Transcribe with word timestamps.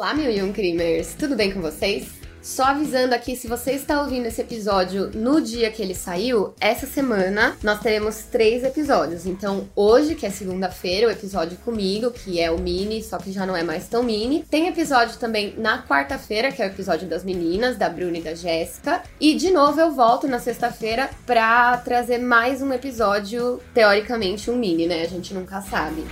Olá, 0.00 0.14
mil 0.14 0.30
e 0.30 0.42
um 0.42 0.50
crimers! 0.50 1.12
Tudo 1.12 1.36
bem 1.36 1.52
com 1.52 1.60
vocês? 1.60 2.08
Só 2.40 2.64
avisando 2.64 3.14
aqui, 3.14 3.36
se 3.36 3.46
você 3.46 3.72
está 3.72 4.00
ouvindo 4.00 4.24
esse 4.24 4.40
episódio 4.40 5.10
no 5.10 5.42
dia 5.42 5.70
que 5.70 5.82
ele 5.82 5.94
saiu, 5.94 6.54
essa 6.58 6.86
semana 6.86 7.54
nós 7.62 7.80
teremos 7.80 8.22
três 8.32 8.64
episódios. 8.64 9.26
Então, 9.26 9.68
hoje, 9.76 10.14
que 10.14 10.24
é 10.24 10.30
segunda-feira, 10.30 11.06
o 11.06 11.10
episódio 11.10 11.58
comigo, 11.58 12.10
que 12.10 12.40
é 12.40 12.50
o 12.50 12.58
mini, 12.58 13.02
só 13.02 13.18
que 13.18 13.30
já 13.30 13.44
não 13.44 13.54
é 13.54 13.62
mais 13.62 13.88
tão 13.88 14.02
mini. 14.02 14.42
Tem 14.50 14.68
episódio 14.68 15.18
também 15.18 15.52
na 15.58 15.82
quarta-feira, 15.82 16.50
que 16.50 16.62
é 16.62 16.64
o 16.64 16.70
episódio 16.70 17.06
das 17.06 17.22
meninas, 17.22 17.76
da 17.76 17.90
Bruna 17.90 18.16
e 18.16 18.22
da 18.22 18.34
Jéssica. 18.34 19.02
E, 19.20 19.34
de 19.34 19.50
novo, 19.50 19.78
eu 19.78 19.92
volto 19.92 20.26
na 20.26 20.38
sexta-feira 20.38 21.10
pra 21.26 21.76
trazer 21.76 22.16
mais 22.16 22.62
um 22.62 22.72
episódio, 22.72 23.60
teoricamente 23.74 24.50
um 24.50 24.56
mini, 24.56 24.86
né? 24.86 25.02
A 25.02 25.08
gente 25.08 25.34
nunca 25.34 25.60
sabe. 25.60 26.06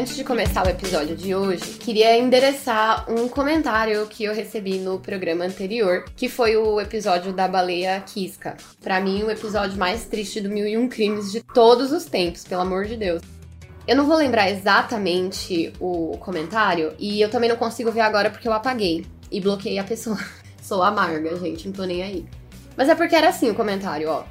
Antes 0.00 0.16
de 0.16 0.24
começar 0.24 0.66
o 0.66 0.70
episódio 0.70 1.14
de 1.14 1.34
hoje, 1.34 1.76
queria 1.78 2.16
endereçar 2.16 3.04
um 3.06 3.28
comentário 3.28 4.06
que 4.06 4.24
eu 4.24 4.32
recebi 4.32 4.78
no 4.78 4.98
programa 4.98 5.44
anterior, 5.44 6.06
que 6.16 6.26
foi 6.26 6.56
o 6.56 6.80
episódio 6.80 7.34
da 7.34 7.46
baleia 7.46 8.00
Kiska. 8.00 8.56
Para 8.82 8.98
mim, 8.98 9.22
o 9.22 9.30
episódio 9.30 9.76
mais 9.76 10.06
triste 10.06 10.40
do 10.40 10.48
Mil 10.48 10.66
e 10.66 10.78
Um 10.78 10.88
Crimes 10.88 11.30
de 11.30 11.42
todos 11.42 11.92
os 11.92 12.06
tempos, 12.06 12.44
pelo 12.44 12.62
amor 12.62 12.86
de 12.86 12.96
Deus. 12.96 13.20
Eu 13.86 13.94
não 13.94 14.06
vou 14.06 14.16
lembrar 14.16 14.50
exatamente 14.50 15.70
o 15.78 16.16
comentário 16.16 16.94
e 16.98 17.20
eu 17.20 17.28
também 17.28 17.50
não 17.50 17.56
consigo 17.58 17.92
ver 17.92 18.00
agora 18.00 18.30
porque 18.30 18.48
eu 18.48 18.54
apaguei 18.54 19.04
e 19.30 19.38
bloqueei 19.38 19.78
a 19.78 19.84
pessoa. 19.84 20.18
Sou 20.62 20.82
amarga, 20.82 21.36
gente, 21.36 21.66
não 21.66 21.74
tô 21.74 21.84
nem 21.84 22.02
aí. 22.02 22.24
Mas 22.74 22.88
é 22.88 22.94
porque 22.94 23.14
era 23.14 23.28
assim 23.28 23.50
o 23.50 23.54
comentário, 23.54 24.08
ó. 24.08 24.24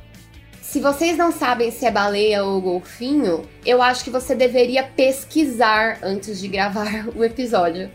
Se 0.70 0.80
vocês 0.80 1.18
não 1.18 1.32
sabem 1.32 1.72
se 1.72 1.84
é 1.84 1.90
baleia 1.90 2.44
ou 2.44 2.62
golfinho, 2.62 3.42
eu 3.66 3.82
acho 3.82 4.04
que 4.04 4.12
você 4.12 4.36
deveria 4.36 4.84
pesquisar 4.84 5.98
antes 6.04 6.40
de 6.40 6.48
gravar 6.48 7.08
o 7.18 7.24
episódio. 7.24 7.90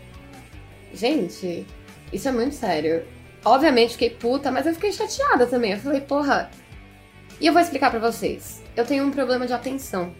Gente, 0.93 1.65
isso 2.11 2.27
é 2.27 2.33
muito 2.33 2.53
sério. 2.53 3.05
Obviamente 3.45 3.93
fiquei 3.93 4.09
puta, 4.09 4.51
mas 4.51 4.65
eu 4.65 4.73
fiquei 4.73 4.91
chateada 4.91 5.47
também. 5.47 5.71
Eu 5.71 5.77
falei, 5.77 6.01
porra. 6.01 6.51
E 7.39 7.47
eu 7.47 7.53
vou 7.53 7.61
explicar 7.61 7.91
para 7.91 8.11
vocês. 8.11 8.61
Eu 8.75 8.83
tenho 8.83 9.05
um 9.05 9.11
problema 9.11 9.47
de 9.47 9.53
atenção. 9.53 10.13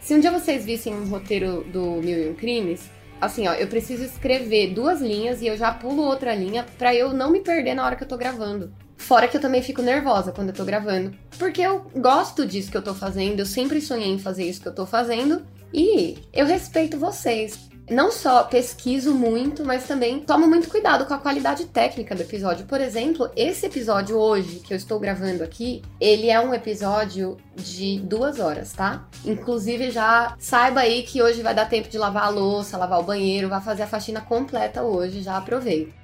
Se 0.00 0.14
um 0.14 0.20
dia 0.20 0.30
vocês 0.30 0.64
vissem 0.64 0.94
um 0.94 1.08
roteiro 1.08 1.64
do 1.64 2.00
Mil 2.00 2.22
e 2.22 2.30
Um 2.30 2.34
Crimes, 2.34 2.88
assim, 3.20 3.48
ó, 3.48 3.54
eu 3.54 3.66
preciso 3.66 4.04
escrever 4.04 4.72
duas 4.72 5.00
linhas 5.00 5.42
e 5.42 5.48
eu 5.48 5.56
já 5.56 5.74
pulo 5.74 6.04
outra 6.04 6.36
linha 6.36 6.64
para 6.78 6.94
eu 6.94 7.12
não 7.12 7.32
me 7.32 7.40
perder 7.40 7.74
na 7.74 7.84
hora 7.84 7.96
que 7.96 8.04
eu 8.04 8.08
tô 8.08 8.16
gravando. 8.16 8.72
Fora 8.96 9.28
que 9.28 9.36
eu 9.36 9.40
também 9.40 9.62
fico 9.62 9.82
nervosa 9.82 10.32
quando 10.32 10.48
eu 10.48 10.54
tô 10.54 10.64
gravando. 10.64 11.12
Porque 11.38 11.60
eu 11.60 11.86
gosto 11.96 12.46
disso 12.46 12.70
que 12.70 12.76
eu 12.76 12.82
tô 12.82 12.94
fazendo, 12.94 13.40
eu 13.40 13.46
sempre 13.46 13.80
sonhei 13.80 14.10
em 14.10 14.18
fazer 14.18 14.44
isso 14.44 14.60
que 14.60 14.68
eu 14.68 14.74
tô 14.74 14.86
fazendo. 14.86 15.46
E 15.72 16.18
eu 16.32 16.46
respeito 16.46 16.98
vocês. 16.98 17.66
Não 17.88 18.10
só 18.10 18.42
pesquiso 18.42 19.14
muito, 19.14 19.64
mas 19.64 19.86
também 19.86 20.18
tomo 20.18 20.48
muito 20.48 20.68
cuidado 20.68 21.06
com 21.06 21.14
a 21.14 21.18
qualidade 21.18 21.66
técnica 21.66 22.16
do 22.16 22.22
episódio. 22.22 22.66
Por 22.66 22.80
exemplo, 22.80 23.30
esse 23.36 23.66
episódio 23.66 24.16
hoje 24.16 24.58
que 24.58 24.72
eu 24.72 24.76
estou 24.76 24.98
gravando 24.98 25.44
aqui, 25.44 25.82
ele 26.00 26.28
é 26.28 26.40
um 26.40 26.52
episódio 26.52 27.36
de 27.54 28.00
duas 28.00 28.40
horas, 28.40 28.72
tá? 28.72 29.06
Inclusive, 29.24 29.92
já 29.92 30.34
saiba 30.36 30.80
aí 30.80 31.04
que 31.04 31.22
hoje 31.22 31.42
vai 31.42 31.54
dar 31.54 31.68
tempo 31.68 31.88
de 31.88 31.96
lavar 31.96 32.24
a 32.24 32.28
louça, 32.28 32.76
lavar 32.76 32.98
o 32.98 33.04
banheiro, 33.04 33.48
vai 33.48 33.60
fazer 33.60 33.84
a 33.84 33.86
faxina 33.86 34.20
completa 34.20 34.82
hoje, 34.82 35.22
já 35.22 35.36
aproveito. 35.36 35.94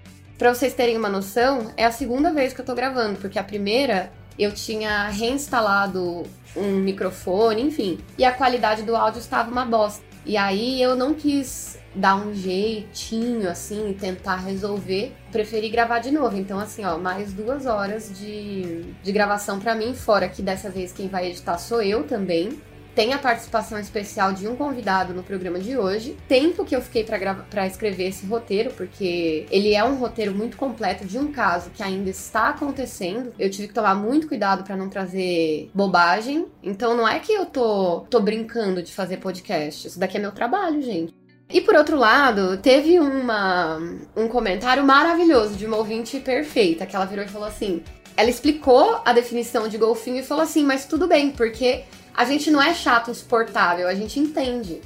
Pra 0.42 0.52
vocês 0.52 0.74
terem 0.74 0.96
uma 0.96 1.08
noção, 1.08 1.70
é 1.76 1.84
a 1.84 1.92
segunda 1.92 2.32
vez 2.32 2.52
que 2.52 2.60
eu 2.60 2.64
tô 2.64 2.74
gravando, 2.74 3.16
porque 3.20 3.38
a 3.38 3.44
primeira 3.44 4.10
eu 4.36 4.50
tinha 4.50 5.06
reinstalado 5.06 6.24
um 6.56 6.80
microfone, 6.80 7.62
enfim, 7.62 8.00
e 8.18 8.24
a 8.24 8.32
qualidade 8.32 8.82
do 8.82 8.96
áudio 8.96 9.20
estava 9.20 9.48
uma 9.48 9.64
bosta. 9.64 10.02
E 10.26 10.36
aí 10.36 10.82
eu 10.82 10.96
não 10.96 11.14
quis 11.14 11.78
dar 11.94 12.16
um 12.16 12.34
jeitinho 12.34 13.48
assim 13.48 13.90
e 13.90 13.94
tentar 13.94 14.34
resolver, 14.34 15.14
preferi 15.30 15.68
gravar 15.68 16.00
de 16.00 16.10
novo. 16.10 16.36
Então, 16.36 16.58
assim, 16.58 16.84
ó, 16.84 16.98
mais 16.98 17.32
duas 17.32 17.64
horas 17.64 18.10
de, 18.18 18.82
de 19.00 19.12
gravação 19.12 19.60
para 19.60 19.76
mim, 19.76 19.94
fora 19.94 20.28
que 20.28 20.42
dessa 20.42 20.68
vez 20.68 20.90
quem 20.90 21.06
vai 21.06 21.28
editar 21.28 21.56
sou 21.56 21.80
eu 21.80 22.02
também. 22.02 22.60
Tem 22.94 23.14
a 23.14 23.18
participação 23.18 23.78
especial 23.78 24.34
de 24.34 24.46
um 24.46 24.54
convidado 24.54 25.14
no 25.14 25.22
programa 25.22 25.58
de 25.58 25.78
hoje. 25.78 26.16
Tempo 26.28 26.64
que 26.64 26.76
eu 26.76 26.82
fiquei 26.82 27.04
para 27.04 27.66
escrever 27.66 28.08
esse 28.08 28.26
roteiro, 28.26 28.70
porque 28.72 29.46
ele 29.50 29.74
é 29.74 29.82
um 29.82 29.94
roteiro 29.94 30.34
muito 30.34 30.58
completo 30.58 31.06
de 31.06 31.18
um 31.18 31.32
caso 31.32 31.70
que 31.70 31.82
ainda 31.82 32.10
está 32.10 32.50
acontecendo. 32.50 33.32
Eu 33.38 33.50
tive 33.50 33.68
que 33.68 33.74
tomar 33.74 33.94
muito 33.94 34.28
cuidado 34.28 34.62
para 34.62 34.76
não 34.76 34.90
trazer 34.90 35.70
bobagem. 35.74 36.46
Então 36.62 36.94
não 36.94 37.08
é 37.08 37.18
que 37.18 37.32
eu 37.32 37.46
tô, 37.46 38.00
tô 38.10 38.20
brincando 38.20 38.82
de 38.82 38.92
fazer 38.92 39.16
podcast. 39.16 39.88
Isso 39.88 39.98
daqui 39.98 40.18
é 40.18 40.20
meu 40.20 40.32
trabalho, 40.32 40.82
gente. 40.82 41.14
E 41.48 41.60
por 41.60 41.74
outro 41.74 41.96
lado, 41.96 42.58
teve 42.58 42.98
uma, 42.98 43.78
um 44.16 44.28
comentário 44.28 44.84
maravilhoso 44.84 45.54
de 45.54 45.66
uma 45.66 45.76
ouvinte 45.78 46.20
perfeita, 46.20 46.86
que 46.86 46.94
ela 46.96 47.04
virou 47.04 47.24
e 47.24 47.28
falou 47.28 47.48
assim: 47.48 47.82
ela 48.16 48.30
explicou 48.30 49.00
a 49.04 49.12
definição 49.12 49.68
de 49.68 49.78
golfinho 49.78 50.18
e 50.18 50.22
falou 50.22 50.44
assim, 50.44 50.64
mas 50.64 50.86
tudo 50.86 51.06
bem, 51.06 51.30
porque 51.30 51.84
a 52.14 52.24
gente 52.24 52.50
não 52.50 52.62
é 52.62 52.74
chato, 52.74 53.10
insuportável, 53.10 53.88
a 53.88 53.94
gente 53.94 54.18
entende. 54.18 54.80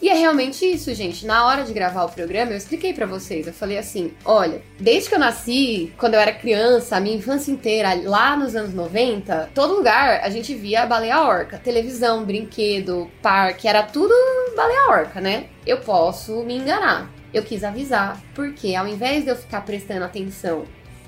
E 0.00 0.10
é 0.10 0.14
realmente 0.14 0.64
isso, 0.66 0.92
gente. 0.94 1.24
Na 1.24 1.46
hora 1.46 1.64
de 1.64 1.72
gravar 1.72 2.04
o 2.04 2.10
programa, 2.10 2.52
eu 2.52 2.56
expliquei 2.56 2.92
para 2.92 3.06
vocês. 3.06 3.46
Eu 3.46 3.52
falei 3.52 3.78
assim: 3.78 4.12
olha, 4.24 4.60
desde 4.78 5.08
que 5.08 5.14
eu 5.14 5.18
nasci, 5.18 5.92
quando 5.96 6.14
eu 6.14 6.20
era 6.20 6.34
criança, 6.34 6.96
a 6.96 7.00
minha 7.00 7.16
infância 7.16 7.50
inteira, 7.50 7.94
lá 8.04 8.36
nos 8.36 8.54
anos 8.54 8.74
90, 8.74 9.50
todo 9.54 9.74
lugar 9.74 10.20
a 10.22 10.28
gente 10.28 10.54
via 10.54 10.84
baleia 10.84 11.22
orca. 11.22 11.58
Televisão, 11.58 12.24
brinquedo, 12.24 13.10
parque, 13.22 13.66
era 13.66 13.82
tudo 13.82 14.12
baleia 14.54 14.90
orca, 14.90 15.20
né? 15.20 15.46
Eu 15.66 15.78
posso 15.78 16.42
me 16.42 16.56
enganar. 16.56 17.10
Eu 17.32 17.42
quis 17.42 17.64
avisar, 17.64 18.22
porque 18.34 18.74
ao 18.74 18.86
invés 18.86 19.24
de 19.24 19.30
eu 19.30 19.36
ficar 19.36 19.62
prestando 19.62 20.04
atenção 20.04 20.64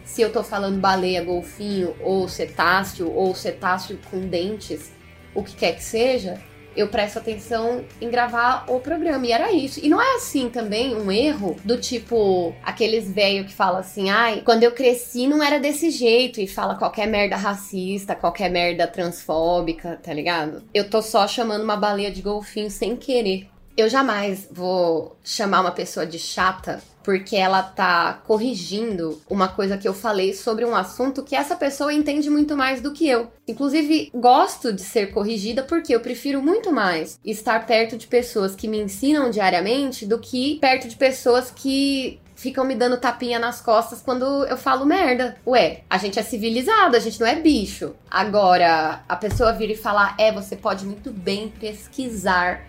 se 0.08 0.22
eu 0.22 0.32
tô 0.32 0.42
falando 0.42 0.80
baleia, 0.80 1.22
golfinho, 1.22 1.94
ou 2.00 2.26
cetáceo, 2.28 3.12
ou 3.12 3.34
cetáceo 3.34 3.98
com 4.10 4.20
dentes, 4.20 4.90
o 5.38 5.44
que 5.44 5.54
quer 5.54 5.72
que 5.74 5.82
seja, 5.82 6.40
eu 6.76 6.86
presto 6.88 7.18
atenção 7.18 7.84
em 8.00 8.08
gravar 8.08 8.64
o 8.68 8.78
programa. 8.78 9.26
E 9.26 9.32
era 9.32 9.52
isso. 9.52 9.80
E 9.82 9.88
não 9.88 10.00
é 10.00 10.16
assim 10.16 10.48
também 10.48 10.96
um 10.96 11.10
erro 11.10 11.56
do 11.64 11.76
tipo 11.76 12.54
aqueles 12.62 13.10
velho 13.10 13.44
que 13.44 13.52
fala 13.52 13.80
assim: 13.80 14.10
ai, 14.10 14.42
quando 14.44 14.62
eu 14.62 14.72
cresci 14.72 15.26
não 15.26 15.42
era 15.42 15.58
desse 15.58 15.90
jeito. 15.90 16.40
E 16.40 16.46
fala 16.46 16.76
qualquer 16.76 17.06
merda 17.06 17.36
racista, 17.36 18.14
qualquer 18.14 18.50
merda 18.50 18.86
transfóbica, 18.86 19.98
tá 20.02 20.12
ligado? 20.12 20.62
Eu 20.72 20.88
tô 20.88 21.02
só 21.02 21.26
chamando 21.26 21.64
uma 21.64 21.76
baleia 21.76 22.10
de 22.10 22.22
golfinho 22.22 22.70
sem 22.70 22.96
querer. 22.96 23.48
Eu 23.76 23.88
jamais 23.88 24.48
vou 24.50 25.16
chamar 25.22 25.60
uma 25.60 25.70
pessoa 25.70 26.04
de 26.04 26.18
chata 26.18 26.80
porque 27.08 27.36
ela 27.36 27.62
tá 27.62 28.20
corrigindo 28.26 29.18
uma 29.30 29.48
coisa 29.48 29.78
que 29.78 29.88
eu 29.88 29.94
falei 29.94 30.34
sobre 30.34 30.62
um 30.66 30.76
assunto 30.76 31.22
que 31.22 31.34
essa 31.34 31.56
pessoa 31.56 31.90
entende 31.90 32.28
muito 32.28 32.54
mais 32.54 32.82
do 32.82 32.92
que 32.92 33.08
eu. 33.08 33.32
Inclusive, 33.48 34.10
gosto 34.12 34.70
de 34.74 34.82
ser 34.82 35.10
corrigida 35.10 35.62
porque 35.62 35.94
eu 35.94 36.00
prefiro 36.00 36.42
muito 36.42 36.70
mais 36.70 37.18
estar 37.24 37.66
perto 37.66 37.96
de 37.96 38.06
pessoas 38.06 38.54
que 38.54 38.68
me 38.68 38.78
ensinam 38.78 39.30
diariamente 39.30 40.04
do 40.04 40.18
que 40.18 40.58
perto 40.58 40.86
de 40.86 40.96
pessoas 40.96 41.50
que 41.50 42.20
ficam 42.36 42.62
me 42.62 42.74
dando 42.74 42.98
tapinha 42.98 43.38
nas 43.38 43.58
costas 43.58 44.02
quando 44.02 44.44
eu 44.44 44.58
falo 44.58 44.84
merda. 44.84 45.38
Ué, 45.46 45.84
a 45.88 45.96
gente 45.96 46.18
é 46.18 46.22
civilizado, 46.22 46.94
a 46.94 47.00
gente 47.00 47.18
não 47.18 47.26
é 47.26 47.36
bicho. 47.36 47.94
Agora, 48.10 49.02
a 49.08 49.16
pessoa 49.16 49.54
vir 49.54 49.70
e 49.70 49.74
falar, 49.74 50.14
é, 50.18 50.30
você 50.30 50.56
pode 50.56 50.84
muito 50.84 51.10
bem 51.10 51.48
pesquisar 51.48 52.68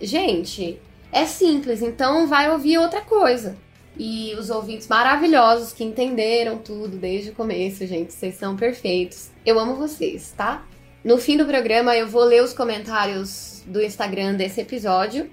Gente, 0.00 0.78
é 1.10 1.24
simples, 1.24 1.80
então 1.80 2.26
vai 2.26 2.50
ouvir 2.50 2.78
outra 2.78 3.00
coisa. 3.00 3.56
E 3.98 4.34
os 4.38 4.50
ouvintes 4.50 4.88
maravilhosos 4.88 5.72
que 5.72 5.82
entenderam 5.82 6.58
tudo 6.58 6.98
desde 6.98 7.30
o 7.30 7.34
começo, 7.34 7.86
gente, 7.86 8.12
vocês 8.12 8.34
são 8.34 8.54
perfeitos. 8.54 9.30
Eu 9.44 9.58
amo 9.58 9.74
vocês, 9.74 10.34
tá? 10.36 10.64
No 11.02 11.18
fim 11.18 11.36
do 11.36 11.46
programa 11.46 11.96
eu 11.96 12.06
vou 12.06 12.24
ler 12.24 12.42
os 12.42 12.52
comentários 12.52 13.62
do 13.66 13.80
Instagram 13.80 14.34
desse 14.34 14.60
episódio 14.60 15.30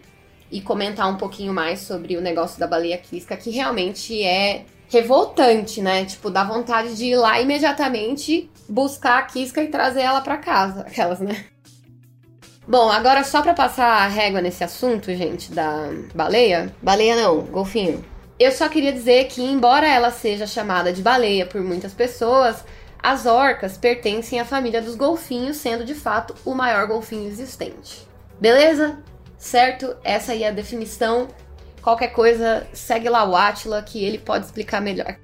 e 0.50 0.62
comentar 0.62 1.10
um 1.10 1.18
pouquinho 1.18 1.52
mais 1.52 1.82
sobre 1.82 2.16
o 2.16 2.22
negócio 2.22 2.60
da 2.60 2.68
baleia 2.68 2.98
quisca, 2.98 3.36
que 3.36 3.50
realmente 3.50 4.24
é 4.24 4.66
revoltante, 4.88 5.82
né? 5.82 6.06
Tipo, 6.06 6.30
dá 6.30 6.44
vontade 6.44 6.96
de 6.96 7.06
ir 7.06 7.16
lá 7.16 7.42
imediatamente 7.42 8.50
buscar 8.70 9.18
a 9.18 9.24
quisca 9.24 9.64
e 9.64 9.68
trazer 9.68 10.02
ela 10.02 10.22
para 10.22 10.38
casa, 10.38 10.82
aquelas, 10.88 11.20
né? 11.20 11.46
Bom, 12.66 12.90
agora 12.90 13.26
só 13.26 13.42
para 13.42 13.54
passar 13.54 14.04
a 14.04 14.08
régua 14.08 14.40
nesse 14.40 14.64
assunto, 14.64 15.14
gente, 15.14 15.52
da 15.52 15.90
baleia. 16.16 16.74
Baleia 16.82 17.16
não, 17.16 17.42
golfinho. 17.42 18.13
Eu 18.40 18.52
só 18.52 18.68
queria 18.68 18.92
dizer 18.92 19.26
que, 19.28 19.42
embora 19.42 19.88
ela 19.88 20.12
seja 20.12 20.48
chamada 20.48 20.92
de 20.92 21.02
baleia 21.02 21.46
por 21.46 21.62
muitas 21.62 21.94
pessoas, 21.94 22.64
as 23.02 23.26
orcas 23.26 23.78
pertencem 23.78 24.40
à 24.40 24.46
família 24.46 24.82
dos 24.82 24.96
golfinhos, 24.96 25.58
sendo 25.58 25.84
de 25.86 25.94
fato 25.94 26.34
o 26.44 26.56
maior 26.56 26.88
golfinho 26.88 27.28
existente. 27.28 28.08
Beleza? 28.40 28.98
Certo? 29.38 29.96
Essa 30.04 30.32
aí 30.32 30.44
é 30.44 30.48
a 30.48 30.52
definição. 30.52 31.28
Qualquer 31.82 32.10
coisa, 32.10 32.66
segue 32.74 33.10
lá 33.10 33.24
o 33.24 33.36
Atila 33.36 33.82
que 33.82 34.04
ele 34.04 34.18
pode 34.18 34.46
explicar 34.46 34.82
melhor. 34.82 35.18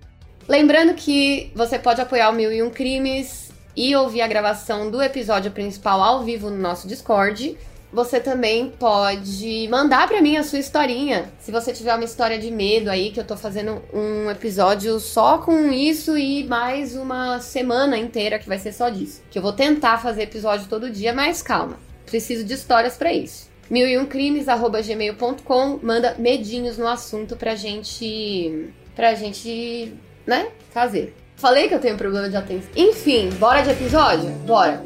Lembrando 0.47 0.93
que 0.93 1.51
você 1.55 1.79
pode 1.79 2.01
apoiar 2.01 2.29
o 2.29 2.33
Mil 2.33 2.51
e 2.51 2.61
Um 2.61 2.69
Crimes 2.69 3.49
e 3.75 3.95
ouvir 3.95 4.21
a 4.21 4.27
gravação 4.27 4.91
do 4.91 5.01
episódio 5.01 5.51
principal 5.51 6.01
ao 6.01 6.23
vivo 6.23 6.49
no 6.49 6.57
nosso 6.57 6.87
Discord. 6.87 7.57
Você 7.91 8.19
também 8.19 8.69
pode 8.69 9.67
mandar 9.69 10.07
para 10.07 10.21
mim 10.21 10.37
a 10.37 10.43
sua 10.43 10.59
historinha. 10.59 11.31
Se 11.39 11.51
você 11.51 11.73
tiver 11.73 11.95
uma 11.95 12.03
história 12.03 12.37
de 12.37 12.51
medo 12.51 12.89
aí, 12.89 13.09
que 13.11 13.19
eu 13.19 13.23
tô 13.23 13.35
fazendo 13.35 13.81
um 13.91 14.29
episódio 14.29 14.99
só 14.99 15.39
com 15.39 15.71
isso 15.71 16.15
e 16.17 16.43
mais 16.43 16.95
uma 16.95 17.39
semana 17.39 17.97
inteira 17.97 18.37
que 18.37 18.47
vai 18.47 18.59
ser 18.59 18.73
só 18.73 18.89
disso. 18.89 19.23
Que 19.31 19.39
eu 19.39 19.43
vou 19.43 19.53
tentar 19.53 19.97
fazer 19.97 20.23
episódio 20.23 20.67
todo 20.67 20.89
dia, 20.89 21.13
mas 21.13 21.41
calma. 21.41 21.79
Preciso 22.05 22.43
de 22.43 22.53
histórias 22.53 22.95
para 22.95 23.11
isso. 23.11 23.49
Mil 23.69 23.87
e 23.87 23.97
um 23.97 24.05
crimes, 24.05 24.47
arroba 24.47 24.81
gmail.com. 24.81 25.79
Manda 25.81 26.15
medinhos 26.17 26.77
no 26.77 26.87
assunto 26.87 27.35
pra 27.35 27.55
gente. 27.55 28.71
pra 28.95 29.15
gente, 29.15 29.93
né, 30.25 30.49
fazer. 30.71 31.15
Falei 31.35 31.67
que 31.67 31.73
eu 31.73 31.79
tenho 31.79 31.97
problema 31.97 32.29
de 32.29 32.35
atenção. 32.35 32.69
Enfim, 32.75 33.29
bora 33.39 33.61
de 33.61 33.69
episódio? 33.69 34.29
Bora! 34.45 34.83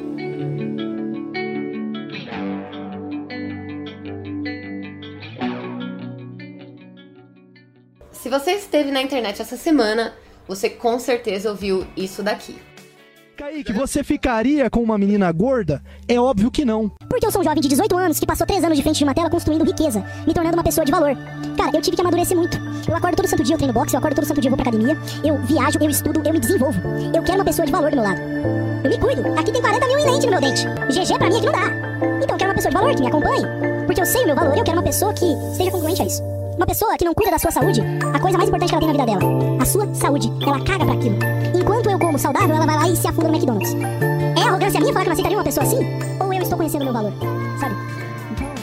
Você 8.39 8.53
esteve 8.53 8.89
na 8.89 8.99
internet 8.99 9.39
essa 9.39 9.55
semana, 9.55 10.11
você 10.47 10.67
com 10.67 10.97
certeza 10.97 11.51
ouviu 11.51 11.85
isso 11.95 12.23
daqui. 12.23 12.55
Kaique, 13.37 13.71
você 13.71 14.03
ficaria 14.03 14.69
com 14.71 14.81
uma 14.81 14.97
menina 14.97 15.31
gorda? 15.31 15.83
É 16.07 16.19
óbvio 16.19 16.49
que 16.49 16.65
não. 16.65 16.89
Porque 17.07 17.27
eu 17.27 17.31
sou 17.31 17.41
um 17.41 17.43
jovem 17.43 17.61
de 17.61 17.67
18 17.67 17.95
anos 17.95 18.19
que 18.19 18.25
passou 18.25 18.47
3 18.47 18.63
anos 18.63 18.75
de 18.75 18.81
frente 18.81 18.97
de 18.97 19.03
uma 19.03 19.13
tela 19.13 19.29
construindo 19.29 19.63
riqueza, 19.63 20.03
me 20.25 20.33
tornando 20.33 20.57
uma 20.57 20.63
pessoa 20.63 20.83
de 20.83 20.91
valor. 20.91 21.15
Cara, 21.55 21.77
eu 21.77 21.81
tive 21.81 21.95
que 21.95 22.01
amadurecer 22.01 22.35
muito. 22.35 22.57
Eu 22.87 22.95
acordo 22.95 23.17
todo 23.17 23.27
santo 23.27 23.43
dia, 23.43 23.53
eu 23.53 23.57
treino 23.57 23.73
boxe, 23.73 23.93
eu 23.93 23.99
acordo 23.99 24.15
todo 24.15 24.25
santo 24.25 24.41
dia, 24.41 24.49
eu 24.49 24.55
vou 24.55 24.63
pra 24.63 24.69
academia, 24.69 24.97
eu 25.23 25.37
viajo, 25.43 25.77
eu 25.79 25.89
estudo, 25.89 26.21
eu 26.25 26.33
me 26.33 26.39
desenvolvo. 26.39 26.79
Eu 27.15 27.21
quero 27.21 27.37
uma 27.37 27.45
pessoa 27.45 27.67
de 27.67 27.71
valor 27.71 27.91
do 27.91 27.97
meu 27.97 28.03
lado. 28.03 28.19
Eu 28.83 28.89
me 28.89 28.97
cuido. 28.97 29.21
Aqui 29.37 29.51
tem 29.51 29.61
40 29.61 29.87
mil 29.87 29.99
em 29.99 30.11
lente 30.11 30.25
no 30.25 30.31
meu 30.31 30.41
dente. 30.41 30.65
GG 30.65 31.17
pra 31.19 31.29
mim 31.29 31.37
aqui 31.37 31.45
não 31.45 31.53
dá. 31.53 31.67
Então 32.23 32.35
eu 32.35 32.37
quero 32.37 32.49
uma 32.49 32.55
pessoa 32.55 32.71
de 32.71 32.77
valor 32.77 32.95
que 32.95 33.01
me 33.01 33.07
acompanhe. 33.07 33.45
Porque 33.85 34.01
eu 34.01 34.05
sei 34.05 34.23
o 34.23 34.25
meu 34.25 34.35
valor 34.35 34.55
e 34.55 34.59
eu 34.59 34.63
quero 34.63 34.77
uma 34.77 34.83
pessoa 34.83 35.13
que 35.13 35.25
esteja 35.51 35.69
congruente 35.69 36.01
a 36.01 36.05
isso. 36.05 36.42
Uma 36.55 36.67
pessoa 36.67 36.95
que 36.97 37.03
não 37.03 37.13
cuida 37.13 37.31
da 37.31 37.39
sua 37.39 37.51
saúde, 37.51 37.81
a 38.13 38.19
coisa 38.19 38.37
mais 38.37 38.47
importante 38.47 38.69
que 38.69 38.75
ela 38.75 38.85
tem 38.85 38.95
na 38.95 39.05
vida 39.05 39.19
dela, 39.19 39.61
a 39.61 39.65
sua 39.65 39.93
saúde, 39.93 40.31
ela 40.45 40.63
caga 40.63 40.85
pra 40.85 40.93
aquilo. 40.93 41.17
Enquanto 41.55 41.89
eu 41.89 41.97
como 41.97 42.19
saudável, 42.19 42.55
ela 42.55 42.65
vai 42.65 42.75
lá 42.77 42.87
e 42.89 42.95
se 42.95 43.07
afunda 43.07 43.27
no 43.27 43.33
McDonald's. 43.35 43.73
É 44.37 44.47
arrogância 44.47 44.79
minha 44.79 44.93
falar 44.93 45.05
que 45.05 45.09
eu 45.09 45.13
aceitaria 45.13 45.37
uma 45.37 45.43
pessoa 45.43 45.65
assim? 45.65 45.79
Ou 46.19 46.31
eu 46.31 46.41
estou 46.41 46.57
conhecendo 46.57 46.81
o 46.81 46.85
meu 46.85 46.93
valor? 46.93 47.13
Sabe? 47.59 47.75
Então. 48.31 48.53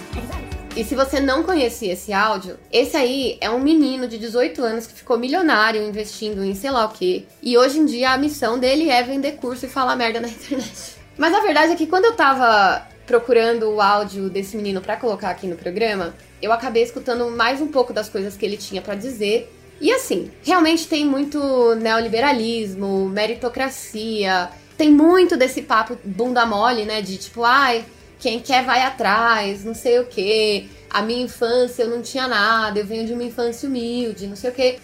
E 0.77 0.85
se 0.85 0.95
você 0.95 1.19
não 1.19 1.43
conhecia 1.43 1.93
esse 1.93 2.13
áudio, 2.13 2.57
esse 2.73 2.97
aí 2.97 3.37
é 3.41 3.51
um 3.51 3.59
menino 3.59 4.07
de 4.07 4.19
18 4.19 4.63
anos 4.63 4.87
que 4.87 4.95
ficou 4.95 5.19
milionário 5.19 5.83
investindo 5.83 6.45
em 6.45 6.55
sei 6.55 6.71
lá 6.71 6.85
o 6.85 6.91
quê. 6.91 7.25
E 7.43 7.59
hoje 7.59 7.81
em 7.81 7.87
dia 7.87 8.13
a 8.13 8.19
missão 8.19 8.59
dele 8.59 8.89
é 8.89 9.03
vender 9.03 9.33
curso 9.33 9.67
e 9.67 9.69
falar 9.69 9.97
merda 9.97 10.21
na 10.21 10.29
internet. 10.31 10.97
Mas 11.19 11.35
a 11.35 11.41
verdade 11.41 11.73
é 11.73 11.77
que 11.77 11.87
quando 11.87 12.05
eu 12.05 12.15
tava 12.15 12.87
procurando 13.05 13.69
o 13.69 13.81
áudio 13.81 14.31
desse 14.31 14.57
menino 14.57 14.81
pra 14.81 14.97
colocar 14.97 15.31
aqui 15.31 15.49
no 15.49 15.57
programa, 15.57 16.15
eu 16.43 16.53
acabei 16.53 16.83
escutando 16.83 17.31
mais 17.31 17.61
um 17.61 17.69
pouco 17.69 17.93
das 17.93 18.09
coisas 18.09 18.37
que 18.37 18.45
ele 18.45 18.57
tinha 18.57 18.83
pra 18.83 18.95
dizer. 18.95 19.53
E 19.81 19.91
assim, 19.93 20.31
realmente 20.43 20.87
tem 20.87 21.07
muito 21.07 21.75
neoliberalismo, 21.77 23.09
meritocracia, 23.09 24.51
tem 24.77 24.91
muito 24.91 25.37
desse 25.37 25.63
papo 25.63 25.99
bunda 26.05 26.45
mole, 26.45 26.85
né? 26.85 27.01
De 27.01 27.17
tipo, 27.17 27.45
ai, 27.45 27.85
quem 28.19 28.41
quer 28.41 28.65
vai 28.65 28.83
atrás, 28.83 29.65
não 29.65 29.75
sei 29.75 29.99
o 29.99 30.07
quê. 30.07 30.67
A 30.91 31.03
minha 31.03 31.23
infância 31.23 31.83
eu 31.83 31.89
não 31.89 32.03
tinha 32.03 32.29
nada, 32.29 32.79
eu 32.79 32.87
venho 32.87 33.07
de 33.07 33.13
uma 33.13 33.23
infância 33.23 33.69
humilde, 33.69 34.27
não 34.27 34.37
sei 34.37 34.51
o 34.51 34.55
quê. 34.55 34.79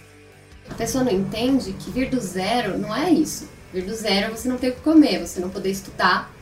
A 0.69 0.75
pessoa 0.75 1.05
não 1.05 1.13
entende 1.13 1.73
que 1.75 1.91
vir 1.91 2.09
do 2.09 2.21
zero 2.21 2.79
não 2.79 2.95
é 2.95 3.11
isso. 3.11 3.49
Vir 3.73 3.85
do 3.85 3.95
zero 3.95 4.27
é 4.27 4.31
você 4.31 4.49
não 4.49 4.57
ter 4.57 4.71
o 4.71 4.73
que 4.75 4.81
comer, 4.81 5.21
você 5.21 5.41
não 5.41 5.51
poder 5.51 5.71
estudar, 5.71 6.33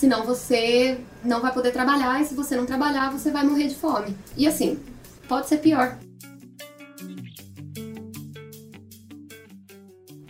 senão 0.00 0.24
você 0.24 0.98
não 1.22 1.42
vai 1.42 1.52
poder 1.52 1.72
trabalhar, 1.72 2.22
e 2.22 2.24
se 2.24 2.34
você 2.34 2.56
não 2.56 2.64
trabalhar, 2.64 3.12
você 3.12 3.30
vai 3.30 3.44
morrer 3.44 3.66
de 3.66 3.74
fome. 3.74 4.16
E 4.34 4.48
assim, 4.48 4.80
pode 5.28 5.46
ser 5.46 5.58
pior. 5.58 5.98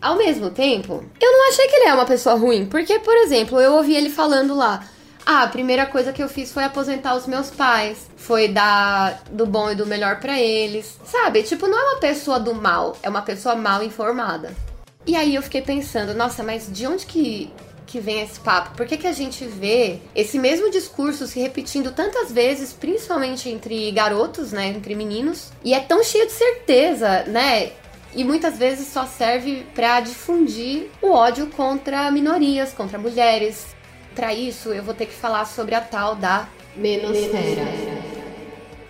Ao 0.03 0.17
mesmo 0.17 0.51
tempo, 0.51 1.05
eu 1.21 1.33
não 1.33 1.49
achei 1.49 1.69
que 1.69 1.77
ele 1.77 1.89
é 1.89 1.95
uma 1.95 2.05
pessoa 2.05 2.35
ruim, 2.35 2.67
porque, 2.67 2.99
por 2.99 3.17
exemplo, 3.19 3.61
eu 3.61 3.75
ouvi 3.75 3.95
ele 3.95 4.11
falando 4.11 4.57
lá. 4.57 4.85
Ah, 5.25 5.45
a 5.45 5.49
primeira 5.49 5.87
coisa 5.87 6.13
que 6.13 6.23
eu 6.23 6.29
fiz 6.29 6.51
foi 6.51 6.65
aposentar 6.65 7.15
os 7.15 7.29
meus 7.29 7.51
pais, 7.51 8.11
foi 8.17 8.49
dar 8.49 9.23
do 9.31 9.47
bom 9.47 9.71
e 9.71 9.77
do 9.77 9.87
melhor 9.87 10.19
pra 10.19 10.41
eles. 10.41 10.99
Sabe? 11.05 11.45
Tipo, 11.45 11.69
não 11.69 11.79
é 11.79 11.93
uma 11.93 12.01
pessoa 12.01 12.41
do 12.41 12.57
mal, 12.57 12.97
é 13.05 13.09
uma 13.09 13.23
pessoa 13.23 13.55
mal 13.55 13.85
informada. 13.85 14.53
E 15.07 15.15
aí 15.15 15.37
eu 15.37 15.43
fiquei 15.43 15.63
pensando, 15.63 16.13
nossa, 16.13 16.43
mas 16.43 16.69
de 16.69 16.89
onde 16.89 17.07
que 17.07 17.53
que 17.91 17.99
vem 17.99 18.23
esse 18.23 18.39
papo? 18.39 18.77
Por 18.77 18.87
que, 18.87 18.97
que 18.97 19.07
a 19.07 19.13
gente 19.13 19.45
vê 19.45 19.99
esse 20.15 20.39
mesmo 20.39 20.71
discurso 20.71 21.27
se 21.27 21.41
repetindo 21.41 21.91
tantas 21.91 22.31
vezes, 22.31 22.73
principalmente 22.73 23.49
entre 23.49 23.91
garotos, 23.91 24.53
né? 24.53 24.69
Entre 24.69 24.95
meninos, 24.95 25.51
e 25.65 25.75
é 25.75 25.81
tão 25.81 26.03
cheio 26.05 26.27
de 26.27 26.33
certeza, 26.33 27.25
né? 27.25 27.73
E 28.15 28.23
muitas 28.23 28.57
vezes 28.57 28.89
só 28.89 29.07
serve 29.07 29.67
para 29.75 30.01
difundir 30.01 30.89
o 31.03 31.11
ódio 31.11 31.49
contra 31.49 32.11
minorias, 32.11 32.73
contra 32.73 32.99
mulheres. 32.99 33.67
Para 34.15 34.33
isso, 34.33 34.71
eu 34.71 34.83
vou 34.83 34.95
ter 34.95 35.07
que 35.07 35.15
falar 35.15 35.45
sobre 35.45 35.75
a 35.75 35.81
tal 35.81 36.15
da 36.15 36.49
menosfera. 36.77 38.20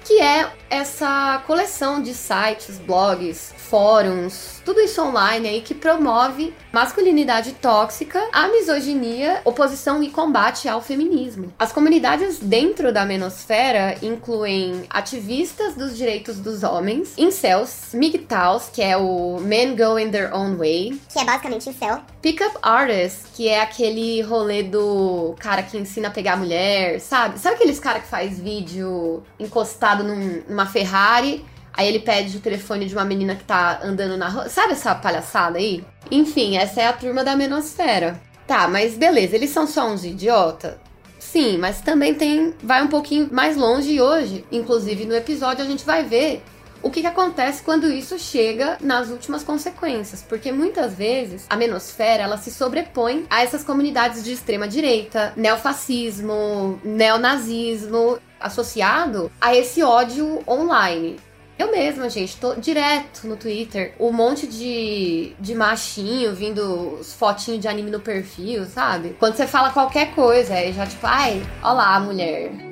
Que 0.04 0.20
é 0.20 0.50
essa 0.70 1.42
coleção 1.46 2.00
de 2.00 2.14
sites, 2.14 2.78
blogs, 2.78 3.52
fóruns, 3.56 4.60
tudo 4.64 4.80
isso 4.80 5.02
online 5.02 5.48
aí 5.48 5.60
que 5.60 5.74
promove 5.74 6.54
masculinidade 6.72 7.52
tóxica, 7.54 8.22
a 8.32 8.48
misoginia, 8.48 9.40
oposição 9.44 10.02
e 10.02 10.10
combate 10.10 10.68
ao 10.68 10.80
feminismo. 10.80 11.52
As 11.58 11.72
comunidades 11.72 12.38
dentro 12.38 12.92
da 12.92 13.04
menosfera 13.04 13.96
incluem 14.00 14.84
ativistas 14.88 15.74
dos 15.74 15.96
direitos 15.96 16.38
dos 16.38 16.62
homens, 16.62 17.14
incels, 17.18 17.92
MGTOWs, 17.92 18.70
que 18.72 18.82
é 18.82 18.96
o 18.96 19.38
Men 19.40 19.76
Going 19.76 20.10
Their 20.10 20.34
Own 20.34 20.56
Way, 20.56 21.00
Que 21.12 21.18
é 21.18 21.24
basicamente 21.24 21.68
incel. 21.68 22.00
Pickup 22.22 22.56
Artists, 22.62 23.24
que 23.34 23.48
é 23.48 23.60
aquele 23.60 24.20
rolê 24.22 24.62
do 24.62 25.34
cara 25.38 25.62
que 25.62 25.76
ensina 25.76 26.08
a 26.08 26.10
pegar 26.10 26.36
mulher, 26.36 27.00
sabe? 27.00 27.38
Sabe 27.38 27.56
aqueles 27.56 27.80
cara 27.80 27.98
que 27.98 28.06
faz 28.06 28.38
vídeo 28.38 29.22
encostado 29.38 29.89
num- 29.96 30.42
numa 30.48 30.66
Ferrari, 30.66 31.44
aí 31.72 31.88
ele 31.88 31.98
pede 32.00 32.36
o 32.36 32.40
telefone 32.40 32.86
de 32.86 32.94
uma 32.94 33.04
menina 33.04 33.34
que 33.34 33.44
tá 33.44 33.80
andando 33.82 34.16
na 34.16 34.28
rua? 34.28 34.48
Sabe 34.48 34.72
essa 34.72 34.94
palhaçada 34.94 35.58
aí? 35.58 35.84
Enfim, 36.10 36.56
essa 36.56 36.80
é 36.80 36.86
a 36.86 36.92
turma 36.92 37.22
da 37.24 37.36
menosfera. 37.36 38.20
Tá, 38.46 38.66
mas 38.68 38.94
beleza, 38.96 39.36
eles 39.36 39.50
são 39.50 39.66
só 39.66 39.88
uns 39.88 40.04
idiota? 40.04 40.78
Sim, 41.18 41.58
mas 41.58 41.80
também 41.80 42.14
tem. 42.14 42.54
Vai 42.62 42.82
um 42.82 42.88
pouquinho 42.88 43.28
mais 43.30 43.56
longe 43.56 43.92
e 43.92 44.00
hoje, 44.00 44.44
inclusive 44.50 45.04
no 45.04 45.14
episódio, 45.14 45.62
a 45.64 45.68
gente 45.68 45.84
vai 45.84 46.02
ver 46.02 46.42
o 46.82 46.90
que, 46.90 47.02
que 47.02 47.06
acontece 47.06 47.62
quando 47.62 47.92
isso 47.92 48.18
chega 48.18 48.78
nas 48.80 49.10
últimas 49.10 49.44
consequências, 49.44 50.24
porque 50.26 50.50
muitas 50.50 50.94
vezes 50.94 51.44
a 51.50 51.54
menosfera 51.54 52.22
ela 52.22 52.38
se 52.38 52.50
sobrepõe 52.50 53.26
a 53.28 53.42
essas 53.42 53.62
comunidades 53.62 54.24
de 54.24 54.32
extrema 54.32 54.66
direita, 54.66 55.32
neofascismo, 55.36 56.80
neonazismo, 56.82 58.18
associado 58.40 59.30
a 59.40 59.54
esse 59.54 59.82
ódio 59.82 60.42
online. 60.48 61.18
Eu 61.58 61.70
mesma, 61.70 62.08
gente, 62.08 62.38
tô 62.38 62.54
direto 62.54 63.26
no 63.26 63.36
Twitter, 63.36 63.94
um 64.00 64.10
monte 64.10 64.46
de, 64.46 65.34
de 65.38 65.54
machinho 65.54 66.34
vindo 66.34 66.98
os 66.98 67.12
fotinhos 67.12 67.60
de 67.60 67.68
anime 67.68 67.90
no 67.90 68.00
perfil, 68.00 68.64
sabe? 68.64 69.14
Quando 69.18 69.34
você 69.34 69.46
fala 69.46 69.68
qualquer 69.68 70.14
coisa, 70.14 70.54
aí 70.54 70.72
já 70.72 70.86
tipo, 70.86 71.06
ai, 71.06 71.42
olá, 71.62 72.00
mulher. 72.00 72.70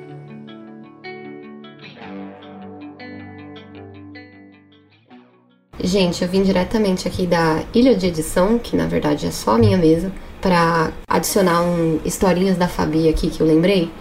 Gente, 5.81 6.23
eu 6.23 6.27
vim 6.27 6.43
diretamente 6.43 7.07
aqui 7.07 7.25
da 7.25 7.63
ilha 7.73 7.95
de 7.95 8.07
edição, 8.07 8.59
que 8.59 8.75
na 8.75 8.85
verdade 8.85 9.27
é 9.27 9.31
só 9.31 9.51
a 9.51 9.57
minha 9.57 9.77
mesa, 9.77 10.11
pra 10.41 10.91
adicionar 11.07 11.61
um 11.61 12.01
historinhas 12.03 12.57
da 12.57 12.67
Fabi 12.67 13.07
aqui 13.07 13.29
que 13.29 13.39
eu 13.39 13.47
lembrei. 13.47 13.91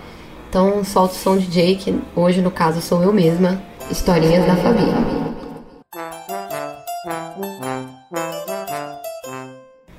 Então 0.49 0.83
solta 0.83 1.15
o 1.15 1.19
som 1.19 1.37
DJ, 1.37 1.77
que 1.77 1.95
hoje 2.17 2.41
no 2.41 2.51
caso 2.51 2.81
sou 2.81 3.03
eu 3.03 3.13
mesma, 3.13 3.63
historinhas 3.91 4.47
da 4.47 4.57
Fabi. 4.57 4.83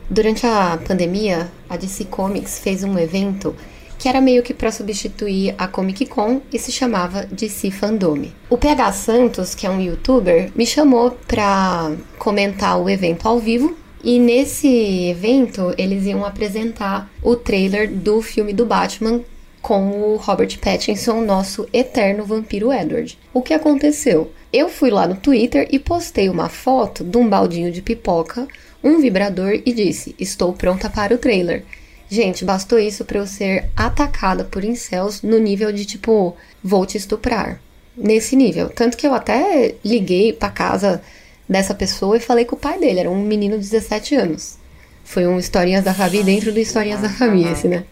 Durante 0.10 0.48
a 0.48 0.80
pandemia, 0.88 1.52
a 1.70 1.78
DC 1.78 2.06
Comics 2.06 2.58
fez 2.58 2.84
um 2.84 2.98
evento 2.98 3.56
que 4.00 4.10
era 4.10 4.20
meio 4.20 4.42
que 4.42 4.54
para 4.54 4.72
substituir 4.72 5.54
a 5.58 5.68
Comic 5.68 6.08
Con 6.08 6.42
e 6.52 6.58
se 6.58 6.72
chamava 6.72 7.26
DC 7.26 7.70
Fandome. 7.70 8.34
O 8.50 8.58
PH 8.58 8.94
Santos, 8.94 9.54
que 9.54 9.68
é 9.68 9.70
um 9.70 9.80
youtuber, 9.80 10.52
me 10.56 10.66
chamou 10.66 11.12
para 11.28 11.92
comentar 12.18 12.80
o 12.82 12.90
evento 12.90 13.28
ao 13.28 13.38
vivo 13.38 13.78
e 14.04 14.18
nesse 14.18 15.10
evento 15.10 15.76
eles 15.78 16.06
iam 16.06 16.26
apresentar 16.26 17.08
o 17.22 17.36
trailer 17.36 17.92
do 17.92 18.22
filme 18.22 18.54
do 18.54 18.66
Batman 18.66 19.22
com 19.70 19.92
o 19.92 20.16
Robert 20.16 20.58
Pattinson, 20.58 21.22
nosso 21.22 21.70
eterno 21.72 22.26
vampiro 22.26 22.74
Edward. 22.74 23.16
O 23.32 23.40
que 23.40 23.54
aconteceu? 23.54 24.32
Eu 24.52 24.68
fui 24.68 24.90
lá 24.90 25.06
no 25.06 25.16
Twitter 25.16 25.68
e 25.70 25.78
postei 25.78 26.28
uma 26.28 26.50
foto 26.50 27.04
de 27.04 27.16
um 27.16 27.30
baldinho 27.30 27.72
de 27.72 27.80
pipoca 27.80 28.48
um 28.84 29.00
vibrador 29.00 29.62
e 29.64 29.72
disse: 29.72 30.16
Estou 30.18 30.54
pronta 30.54 30.90
para 30.90 31.14
o 31.14 31.20
trailer. 31.20 31.64
Gente, 32.10 32.44
bastou 32.44 32.80
isso 32.80 33.06
para 33.06 33.20
eu 33.20 33.28
ser 33.28 33.70
atacada 33.78 34.44
por 34.44 34.64
incels 34.64 35.22
no 35.22 35.38
nível 35.38 35.72
de 35.72 35.86
tipo, 35.86 36.36
vou 36.64 36.84
te 36.84 36.98
estuprar. 36.98 37.62
Nesse 37.96 38.36
nível. 38.36 38.70
Tanto 38.70 38.98
que 38.98 39.06
eu 39.06 39.14
até 39.14 39.76
liguei 39.86 40.34
pra 40.34 40.50
casa 40.50 41.00
dessa 41.48 41.76
pessoa 41.76 42.18
e 42.18 42.20
falei 42.20 42.44
com 42.44 42.56
o 42.56 42.60
pai 42.60 42.80
dele, 42.80 43.02
era 43.02 43.10
um 43.12 43.22
menino 43.22 43.60
de 43.60 43.70
17 43.70 44.16
anos. 44.16 44.58
Foi 45.04 45.28
um 45.28 45.38
Historinhas 45.38 45.84
da 45.84 45.94
Fabi 45.94 46.24
dentro 46.24 46.52
do 46.52 46.60
Historinhas 46.60 47.02
da 47.02 47.10
Fabi, 47.10 47.44
esse, 47.44 47.68
né? 47.68 47.84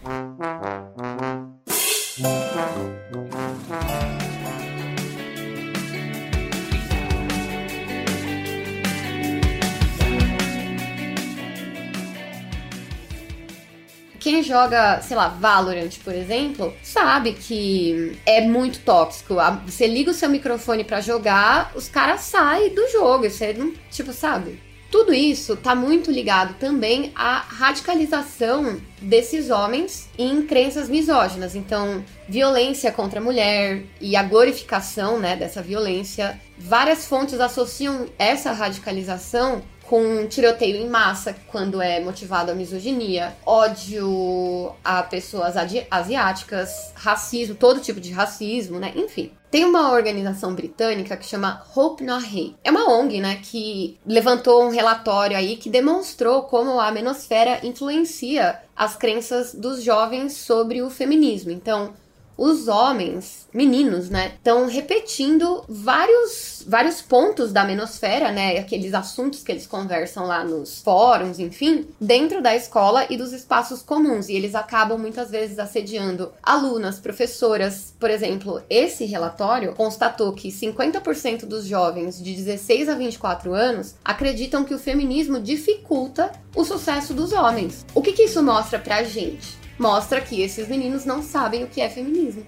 Quem 14.28 14.42
joga, 14.42 15.00
sei 15.00 15.16
lá, 15.16 15.28
Valorant, 15.28 15.96
por 16.04 16.14
exemplo, 16.14 16.74
sabe 16.82 17.32
que 17.32 18.20
é 18.26 18.42
muito 18.42 18.80
tóxico. 18.80 19.36
Você 19.64 19.86
liga 19.86 20.10
o 20.10 20.14
seu 20.14 20.28
microfone 20.28 20.84
para 20.84 21.00
jogar, 21.00 21.72
os 21.74 21.88
caras 21.88 22.20
saem 22.20 22.74
do 22.74 22.86
jogo. 22.88 23.30
Você 23.30 23.54
não, 23.54 23.72
tipo, 23.90 24.12
sabe? 24.12 24.60
Tudo 24.90 25.14
isso 25.14 25.54
está 25.54 25.74
muito 25.74 26.10
ligado 26.10 26.58
também 26.58 27.10
à 27.14 27.38
radicalização 27.38 28.78
desses 29.00 29.48
homens 29.48 30.10
em 30.18 30.42
crenças 30.42 30.90
misóginas. 30.90 31.54
Então, 31.54 32.04
violência 32.28 32.92
contra 32.92 33.20
a 33.20 33.24
mulher 33.24 33.84
e 33.98 34.14
a 34.14 34.22
glorificação 34.22 35.18
né, 35.18 35.36
dessa 35.36 35.62
violência. 35.62 36.38
Várias 36.58 37.06
fontes 37.06 37.40
associam 37.40 38.08
essa 38.18 38.52
radicalização 38.52 39.62
com 39.88 40.26
tiroteio 40.26 40.76
em 40.76 40.88
massa, 40.88 41.34
quando 41.48 41.80
é 41.80 41.98
motivado 42.00 42.52
a 42.52 42.54
misoginia, 42.54 43.34
ódio 43.44 44.72
a 44.84 45.02
pessoas 45.02 45.54
asiáticas, 45.90 46.92
racismo, 46.94 47.54
todo 47.54 47.80
tipo 47.80 48.00
de 48.00 48.12
racismo, 48.12 48.78
né? 48.78 48.92
Enfim. 48.94 49.32
Tem 49.50 49.64
uma 49.64 49.92
organização 49.92 50.54
britânica 50.54 51.16
que 51.16 51.24
chama 51.24 51.64
Hope 51.74 52.04
Not 52.04 52.26
Hate. 52.26 52.54
É 52.62 52.70
uma 52.70 52.92
ONG, 52.92 53.18
né, 53.18 53.40
que 53.42 53.98
levantou 54.04 54.62
um 54.62 54.68
relatório 54.68 55.34
aí 55.34 55.56
que 55.56 55.70
demonstrou 55.70 56.42
como 56.42 56.78
a 56.78 56.90
menosfera 56.90 57.66
influencia 57.66 58.60
as 58.76 58.94
crenças 58.94 59.54
dos 59.54 59.82
jovens 59.82 60.34
sobre 60.34 60.82
o 60.82 60.90
feminismo. 60.90 61.50
Então, 61.50 61.94
os 62.38 62.68
homens, 62.68 63.48
meninos, 63.52 64.08
né, 64.08 64.34
estão 64.36 64.68
repetindo 64.68 65.64
vários, 65.68 66.62
vários 66.64 67.02
pontos 67.02 67.52
da 67.52 67.64
menosfera, 67.64 68.30
né, 68.30 68.58
aqueles 68.58 68.94
assuntos 68.94 69.42
que 69.42 69.50
eles 69.50 69.66
conversam 69.66 70.24
lá 70.24 70.44
nos 70.44 70.80
fóruns, 70.80 71.40
enfim, 71.40 71.88
dentro 72.00 72.40
da 72.40 72.54
escola 72.54 73.06
e 73.10 73.16
dos 73.16 73.32
espaços 73.32 73.82
comuns. 73.82 74.28
E 74.28 74.34
eles 74.34 74.54
acabam 74.54 74.96
muitas 74.96 75.32
vezes 75.32 75.58
assediando 75.58 76.30
alunas, 76.40 77.00
professoras. 77.00 77.92
Por 77.98 78.08
exemplo, 78.08 78.62
esse 78.70 79.04
relatório 79.04 79.74
constatou 79.74 80.32
que 80.32 80.50
50% 80.50 81.44
dos 81.44 81.66
jovens 81.66 82.22
de 82.22 82.32
16 82.34 82.88
a 82.88 82.94
24 82.94 83.52
anos 83.52 83.96
acreditam 84.04 84.62
que 84.62 84.74
o 84.74 84.78
feminismo 84.78 85.40
dificulta 85.40 86.30
o 86.54 86.64
sucesso 86.64 87.12
dos 87.12 87.32
homens. 87.32 87.84
O 87.92 88.00
que, 88.00 88.12
que 88.12 88.24
isso 88.24 88.40
mostra 88.42 88.78
pra 88.78 89.02
gente? 89.02 89.58
Mostra 89.78 90.20
que 90.20 90.42
esses 90.42 90.68
meninos 90.68 91.04
não 91.04 91.22
sabem 91.22 91.62
o 91.64 91.68
que 91.68 91.80
é 91.80 91.88
feminismo. 91.88 92.44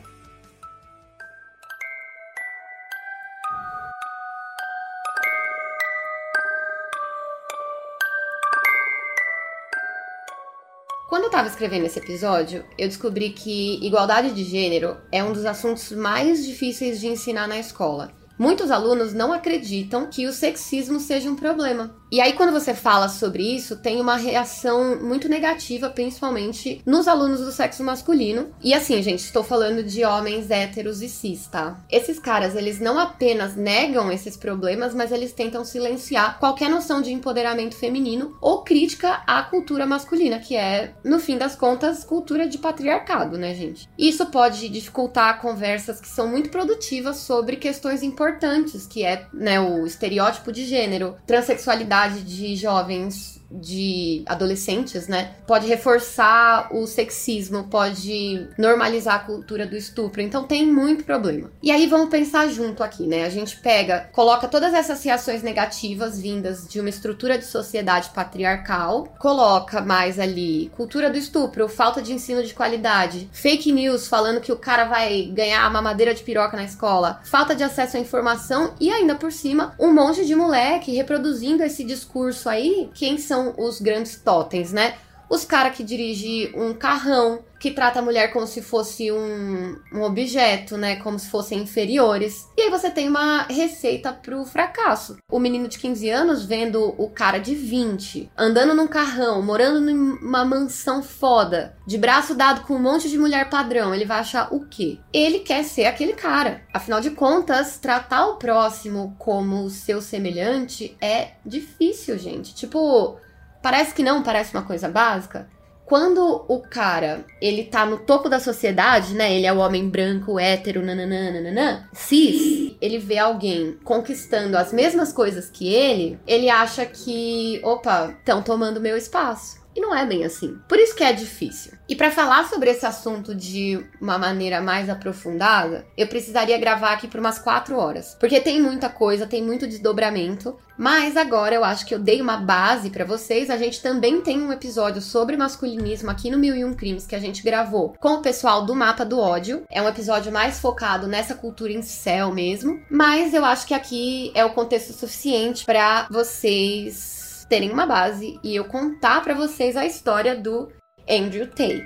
Quando 11.09 11.25
eu 11.25 11.31
tava 11.31 11.49
escrevendo 11.49 11.87
esse 11.87 11.99
episódio, 11.99 12.65
eu 12.79 12.87
descobri 12.87 13.31
que 13.31 13.85
igualdade 13.85 14.33
de 14.33 14.45
gênero 14.45 14.97
é 15.11 15.23
um 15.23 15.33
dos 15.33 15.45
assuntos 15.45 15.91
mais 15.93 16.45
difíceis 16.45 17.01
de 17.01 17.09
ensinar 17.09 17.49
na 17.49 17.59
escola. 17.59 18.13
Muitos 18.39 18.71
alunos 18.71 19.13
não 19.13 19.33
acreditam 19.33 20.07
que 20.07 20.27
o 20.27 20.33
sexismo 20.33 20.99
seja 20.99 21.29
um 21.29 21.37
problema. 21.37 22.00
E 22.11 22.21
aí, 22.21 22.33
quando 22.33 22.53
você 22.53 22.75
fala 22.75 23.09
sobre 23.09 23.45
isso, 23.45 23.77
tem 23.77 24.01
uma 24.01 24.17
reação 24.17 25.01
muito 25.01 25.29
negativa, 25.29 25.89
principalmente 25.89 26.83
nos 26.85 27.07
alunos 27.07 27.39
do 27.39 27.53
sexo 27.53 27.85
masculino. 27.85 28.49
E 28.61 28.75
assim, 28.75 29.01
gente, 29.01 29.21
estou 29.21 29.45
falando 29.45 29.85
de 29.85 30.05
homens 30.05 30.51
héteros 30.51 31.03
e 31.03 31.09
cis, 31.09 31.47
tá? 31.47 31.79
Esses 31.89 32.19
caras, 32.19 32.57
eles 32.57 32.81
não 32.81 32.99
apenas 32.99 33.55
negam 33.55 34.11
esses 34.11 34.37
problemas, 34.37 34.93
mas 34.93 35.13
eles 35.13 35.33
tentam 35.33 35.65
silenciar 35.65 36.41
qualquer 36.41 36.69
noção 36.69 37.01
de 37.01 37.13
empoderamento 37.13 37.77
feminino 37.77 38.37
ou 38.41 38.65
crítica 38.65 39.23
à 39.25 39.45
cultura 39.45 39.87
masculina, 39.87 40.41
que 40.41 40.57
é, 40.57 40.95
no 41.05 41.21
fim 41.21 41.39
das 41.39 41.55
contas, 41.55 42.03
cultura 42.03 42.49
de 42.49 42.59
patriarcado, 42.59 43.39
né, 43.39 43.55
gente? 43.55 43.89
Isso 43.97 44.27
pode 44.27 44.69
dificultar 44.69 45.41
conversas 45.41 46.01
que 46.01 46.09
são 46.09 46.27
muito 46.27 46.51
produtivas 46.51 47.19
sobre 47.19 47.55
questões 47.55 48.03
importantes, 48.03 48.85
que 48.85 49.05
é, 49.05 49.27
né, 49.33 49.61
o 49.61 49.87
estereótipo 49.87 50.51
de 50.51 50.65
gênero, 50.65 51.17
transexualidade 51.25 52.00
de 52.09 52.57
jovens 52.57 53.40
de 53.51 54.23
adolescentes, 54.27 55.09
né? 55.09 55.33
Pode 55.47 55.67
reforçar 55.67 56.69
o 56.73 56.87
sexismo, 56.87 57.65
pode 57.65 58.49
normalizar 58.57 59.17
a 59.17 59.21
cultura 59.21 59.67
do 59.67 59.77
estupro. 59.77 60.21
Então 60.21 60.45
tem 60.45 60.67
muito 60.67 61.05
problema. 61.05 61.51
E 61.63 61.71
aí 61.71 61.87
vamos 61.87 62.09
pensar 62.09 62.49
junto 62.49 62.83
aqui, 62.83 63.07
né? 63.07 63.25
A 63.25 63.29
gente 63.29 63.57
pega, 63.57 64.09
coloca 64.13 64.47
todas 64.47 64.73
essas 64.73 65.03
reações 65.03 65.43
negativas 65.43 66.21
vindas 66.21 66.67
de 66.69 66.81
uma 66.81 66.89
estrutura 66.89 67.37
de 67.37 67.45
sociedade 67.45 68.11
patriarcal, 68.11 69.15
coloca 69.19 69.81
mais 69.81 70.19
ali 70.19 70.71
cultura 70.77 71.11
do 71.11 71.19
estupro, 71.19 71.69
falta 71.69 72.01
de 72.01 72.13
ensino 72.13 72.43
de 72.43 72.55
qualidade, 72.55 73.29
fake 73.33 73.73
news 73.73 74.07
falando 74.07 74.41
que 74.41 74.53
o 74.53 74.57
cara 74.57 74.85
vai 74.85 75.31
ganhar 75.33 75.69
uma 75.69 75.83
madeira 75.83 76.15
de 76.15 76.23
piroca 76.23 76.57
na 76.57 76.65
escola, 76.65 77.21
falta 77.25 77.55
de 77.55 77.63
acesso 77.63 77.97
à 77.97 78.01
informação 78.01 78.75
e 78.81 78.91
ainda 78.91 79.15
por 79.15 79.33
cima 79.33 79.75
um 79.79 79.93
monte 79.93 80.25
de 80.25 80.35
moleque 80.35 80.95
reproduzindo 80.95 81.63
esse 81.63 81.85
discurso 81.85 82.49
aí, 82.49 82.91
quem 82.95 83.19
são 83.19 83.40
são 83.41 83.55
os 83.57 83.81
grandes 83.81 84.17
totens, 84.17 84.73
né? 84.73 84.95
Os 85.31 85.45
caras 85.45 85.77
que 85.77 85.85
dirigem 85.85 86.53
um 86.57 86.75
carrão, 86.75 87.45
que 87.61 87.71
trata 87.71 88.01
a 88.01 88.03
mulher 88.03 88.33
como 88.33 88.49
se 88.49 88.61
fosse 88.61 89.13
um, 89.13 89.79
um 89.93 90.03
objeto, 90.03 90.77
né? 90.77 90.97
Como 90.97 91.21
se 91.21 91.31
fossem 91.31 91.61
inferiores. 91.61 92.49
E 92.57 92.63
aí 92.63 92.71
você 92.71 92.91
tem 92.91 93.09
uma 93.09 93.43
receita 93.43 94.13
pro 94.13 94.45
fracasso. 94.45 95.19
O 95.31 95.39
menino 95.39 95.69
de 95.69 95.79
15 95.79 96.11
anos 96.11 96.45
vendo 96.45 96.97
o 96.99 97.09
cara 97.09 97.39
de 97.39 97.55
20, 97.55 98.29
andando 98.37 98.75
num 98.75 98.89
carrão, 98.89 99.41
morando 99.41 99.81
numa 99.81 100.45
mansão 100.45 101.01
foda, 101.01 101.77
de 101.87 101.97
braço 101.97 102.35
dado 102.35 102.63
com 102.63 102.75
um 102.75 102.83
monte 102.83 103.09
de 103.09 103.17
mulher 103.17 103.49
padrão, 103.49 103.95
ele 103.95 104.05
vai 104.05 104.19
achar 104.19 104.53
o 104.53 104.67
quê? 104.67 104.99
Ele 105.13 105.39
quer 105.41 105.63
ser 105.63 105.85
aquele 105.85 106.15
cara. 106.15 106.63
Afinal 106.75 107.01
de 107.01 107.11
contas, 107.11 107.79
tratar 107.79 108.27
o 108.27 108.37
próximo 108.37 109.15
como 109.17 109.71
seu 109.71 110.03
semelhante 110.03 110.97
é 111.01 111.35
difícil, 111.47 112.19
gente. 112.19 112.53
Tipo, 112.53 113.17
Parece 113.63 113.95
que 113.95 114.03
não, 114.03 114.23
parece 114.23 114.55
uma 114.55 114.63
coisa 114.63 114.89
básica. 114.89 115.49
Quando 115.85 116.45
o 116.47 116.61
cara, 116.61 117.25
ele 117.43 117.65
tá 117.65 117.85
no 117.85 117.99
topo 117.99 118.29
da 118.29 118.39
sociedade, 118.39 119.13
né? 119.13 119.35
Ele 119.35 119.45
é 119.45 119.53
o 119.53 119.59
homem 119.59 119.89
branco, 119.89 120.39
hétero, 120.39 120.83
nananã, 120.83 121.33
nananã, 121.33 121.89
cis, 121.93 122.77
ele 122.81 122.99
vê 122.99 123.19
alguém 123.19 123.77
conquistando 123.83 124.57
as 124.57 124.73
mesmas 124.73 125.13
coisas 125.13 125.51
que 125.51 125.69
ele, 125.69 126.17
ele 126.29 126.49
acha 126.49 126.87
que, 126.87 127.61
opa, 127.65 128.15
estão 128.17 128.41
tomando 128.41 128.81
meu 128.81 128.97
espaço. 128.97 129.60
E 129.75 129.81
não 129.81 129.95
é 129.95 130.05
bem 130.05 130.25
assim. 130.25 130.59
Por 130.69 130.79
isso 130.79 130.95
que 130.95 131.05
é 131.05 131.13
difícil. 131.13 131.73
E 131.89 131.95
para 131.95 132.11
falar 132.11 132.49
sobre 132.49 132.71
esse 132.71 132.85
assunto 132.87 133.35
de 133.35 133.85
uma 134.01 134.19
maneira 134.19 134.61
mais 134.61 134.89
aprofundada, 134.89 135.87
eu 135.97 136.07
precisaria 136.07 136.59
gravar 136.59 136.93
aqui 136.93 137.07
por 137.07 137.21
umas 137.21 137.39
quatro 137.39 137.77
horas. 137.77 138.17
Porque 138.19 138.41
tem 138.41 138.61
muita 138.61 138.89
coisa, 138.89 139.27
tem 139.27 139.43
muito 139.43 139.67
desdobramento. 139.67 140.57
Mas 140.77 141.17
agora 141.17 141.55
eu 141.55 141.63
acho 141.63 141.85
que 141.85 141.95
eu 141.95 141.99
dei 141.99 142.21
uma 142.23 142.39
base 142.39 142.91
para 142.91 143.05
vocês. 143.05 143.51
A 143.51 143.57
gente 143.57 143.83
também 143.83 144.21
tem 144.21 144.41
um 144.41 144.53
episódio 144.53 145.03
sobre 145.03 145.37
masculinismo 145.37 146.11
aqui 146.11 146.31
no 146.31 146.39
Mil 146.39 146.57
e 146.57 146.65
Um 146.65 146.75
Crimes 146.75 147.07
que 147.07 147.15
a 147.15 147.21
gente 147.21 147.43
gravou 147.43 147.95
com 148.01 148.15
o 148.15 148.23
pessoal 148.23 148.65
do 148.65 148.75
Mapa 148.75 149.05
do 149.05 149.19
Ódio. 149.19 149.65
É 149.71 149.83
um 149.83 149.89
episódio 149.89 150.33
mais 150.33 150.59
focado 150.59 151.07
nessa 151.07 151.35
cultura 151.35 151.73
em 151.73 151.83
céu 151.83 152.33
mesmo. 152.33 152.81
Mas 152.91 153.35
eu 153.35 153.45
acho 153.45 153.67
que 153.67 153.75
aqui 153.75 154.33
é 154.35 154.45
o 154.45 154.55
contexto 154.55 154.93
suficiente 154.93 155.65
para 155.65 156.07
vocês 156.11 157.20
terem 157.51 157.73
uma 157.73 157.85
base 157.85 158.39
e 158.45 158.55
eu 158.55 158.65
contar 158.65 159.23
para 159.25 159.35
vocês 159.35 159.77
a 159.77 159.85
história 159.85 160.37
do 160.37 160.73
Andrew 161.09 161.49
Tate. 161.49 161.85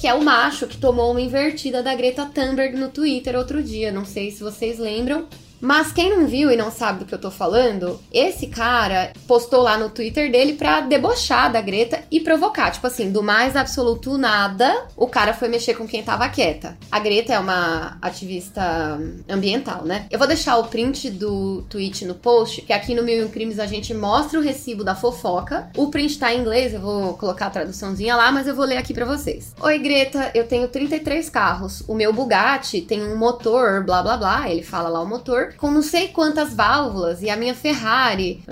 que 0.00 0.08
é 0.08 0.14
o 0.14 0.24
macho 0.24 0.66
que 0.66 0.78
tomou 0.78 1.10
uma 1.10 1.20
invertida 1.20 1.82
da 1.82 1.94
Greta 1.94 2.24
Thunberg 2.24 2.74
no 2.74 2.88
Twitter 2.88 3.36
outro 3.36 3.62
dia. 3.62 3.92
Não 3.92 4.06
sei 4.06 4.30
se 4.30 4.42
vocês 4.42 4.78
lembram. 4.78 5.28
Mas 5.60 5.92
quem 5.92 6.10
não 6.10 6.26
viu 6.26 6.50
e 6.50 6.56
não 6.56 6.70
sabe 6.70 7.00
do 7.00 7.04
que 7.04 7.14
eu 7.14 7.20
tô 7.20 7.30
falando, 7.30 8.00
esse 8.12 8.46
cara 8.46 9.12
postou 9.26 9.62
lá 9.62 9.76
no 9.76 9.90
Twitter 9.90 10.30
dele 10.30 10.54
pra 10.54 10.80
debochar 10.80 11.52
da 11.52 11.60
Greta 11.60 12.02
e 12.10 12.20
provocar. 12.20 12.70
Tipo 12.70 12.86
assim, 12.86 13.10
do 13.10 13.22
mais 13.22 13.54
absoluto 13.56 14.16
nada, 14.16 14.86
o 14.96 15.06
cara 15.06 15.34
foi 15.34 15.48
mexer 15.48 15.74
com 15.74 15.86
quem 15.86 16.02
tava 16.02 16.28
quieta. 16.28 16.78
A 16.90 16.98
Greta 16.98 17.34
é 17.34 17.38
uma 17.38 17.98
ativista 18.00 18.98
ambiental, 19.28 19.84
né? 19.84 20.06
Eu 20.10 20.18
vou 20.18 20.26
deixar 20.26 20.56
o 20.56 20.64
print 20.64 21.10
do 21.10 21.62
tweet 21.68 22.04
no 22.04 22.14
post, 22.14 22.62
que 22.62 22.72
aqui 22.72 22.94
no 22.94 23.02
Mil 23.02 23.20
e 23.20 23.24
um 23.24 23.28
Crimes 23.28 23.58
a 23.58 23.66
gente 23.66 23.92
mostra 23.92 24.38
o 24.38 24.42
recibo 24.42 24.82
da 24.82 24.94
fofoca. 24.94 25.70
O 25.76 25.90
print 25.90 26.18
tá 26.18 26.32
em 26.32 26.40
inglês, 26.40 26.72
eu 26.72 26.80
vou 26.80 27.14
colocar 27.14 27.46
a 27.46 27.50
traduçãozinha 27.50 28.16
lá, 28.16 28.32
mas 28.32 28.46
eu 28.46 28.54
vou 28.54 28.64
ler 28.64 28.78
aqui 28.78 28.94
para 28.94 29.04
vocês. 29.04 29.54
Oi, 29.60 29.78
Greta, 29.78 30.30
eu 30.34 30.46
tenho 30.46 30.68
33 30.68 31.28
carros. 31.28 31.82
O 31.86 31.94
meu 31.94 32.12
Bugatti 32.12 32.80
tem 32.80 33.02
um 33.02 33.16
motor, 33.16 33.84
blá 33.84 34.02
blá 34.02 34.16
blá, 34.16 34.50
ele 34.50 34.62
fala 34.62 34.88
lá 34.88 35.00
o 35.00 35.06
motor, 35.06 35.49
com 35.56 35.70
não 35.70 35.82
sei 35.82 36.08
quantas 36.08 36.54
válvulas, 36.54 37.22
e 37.22 37.30
a 37.30 37.36
minha 37.36 37.54
Ferrari, 37.54 38.42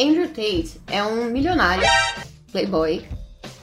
Andrew 0.00 0.28
Tate 0.28 0.80
é 0.86 1.04
um 1.04 1.26
milionário, 1.26 1.84
playboy, 2.50 3.06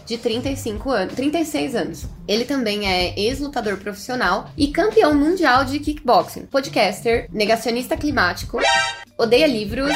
de 0.08 0.18
35 0.18 0.90
anos, 0.90 1.14
36 1.14 1.76
anos. 1.76 2.06
Ele 2.28 2.46
também 2.46 2.88
é 2.88 3.14
ex-lutador 3.20 3.78
profissional 3.78 4.50
e 4.58 4.68
campeão 4.70 5.14
mundial 5.14 5.66
de 5.66 5.80
kickboxing, 5.80 6.46
podcaster, 6.46 7.28
negacionista 7.32 7.98
climático, 7.98 8.58
odeia 9.18 9.46
livros, 9.46 9.92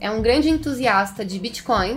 é 0.00 0.10
um 0.10 0.22
grande 0.22 0.48
entusiasta 0.48 1.24
de 1.24 1.38
Bitcoin. 1.38 1.94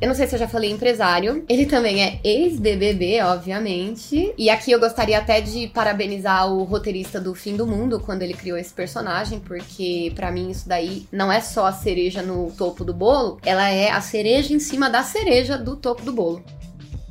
Eu 0.00 0.08
não 0.08 0.14
sei 0.14 0.26
se 0.26 0.34
eu 0.34 0.38
já 0.38 0.46
falei 0.46 0.70
empresário. 0.70 1.44
Ele 1.48 1.66
também 1.66 2.02
é 2.02 2.20
ex-BBB, 2.22 3.20
obviamente. 3.22 4.32
E 4.38 4.48
aqui 4.48 4.70
eu 4.70 4.78
gostaria 4.78 5.18
até 5.18 5.40
de 5.40 5.66
parabenizar 5.68 6.50
o 6.50 6.62
roteirista 6.62 7.20
do 7.20 7.34
Fim 7.34 7.56
do 7.56 7.66
Mundo 7.66 8.00
quando 8.00 8.22
ele 8.22 8.32
criou 8.32 8.56
esse 8.56 8.72
personagem, 8.72 9.40
porque 9.40 10.12
para 10.14 10.30
mim 10.30 10.50
isso 10.50 10.68
daí 10.68 11.06
não 11.10 11.32
é 11.32 11.40
só 11.40 11.66
a 11.66 11.72
cereja 11.72 12.22
no 12.22 12.50
topo 12.52 12.84
do 12.84 12.94
bolo, 12.94 13.38
ela 13.44 13.68
é 13.68 13.90
a 13.90 14.00
cereja 14.00 14.54
em 14.54 14.60
cima 14.60 14.88
da 14.88 15.02
cereja 15.02 15.58
do 15.58 15.74
topo 15.74 16.02
do 16.02 16.12
bolo. 16.12 16.44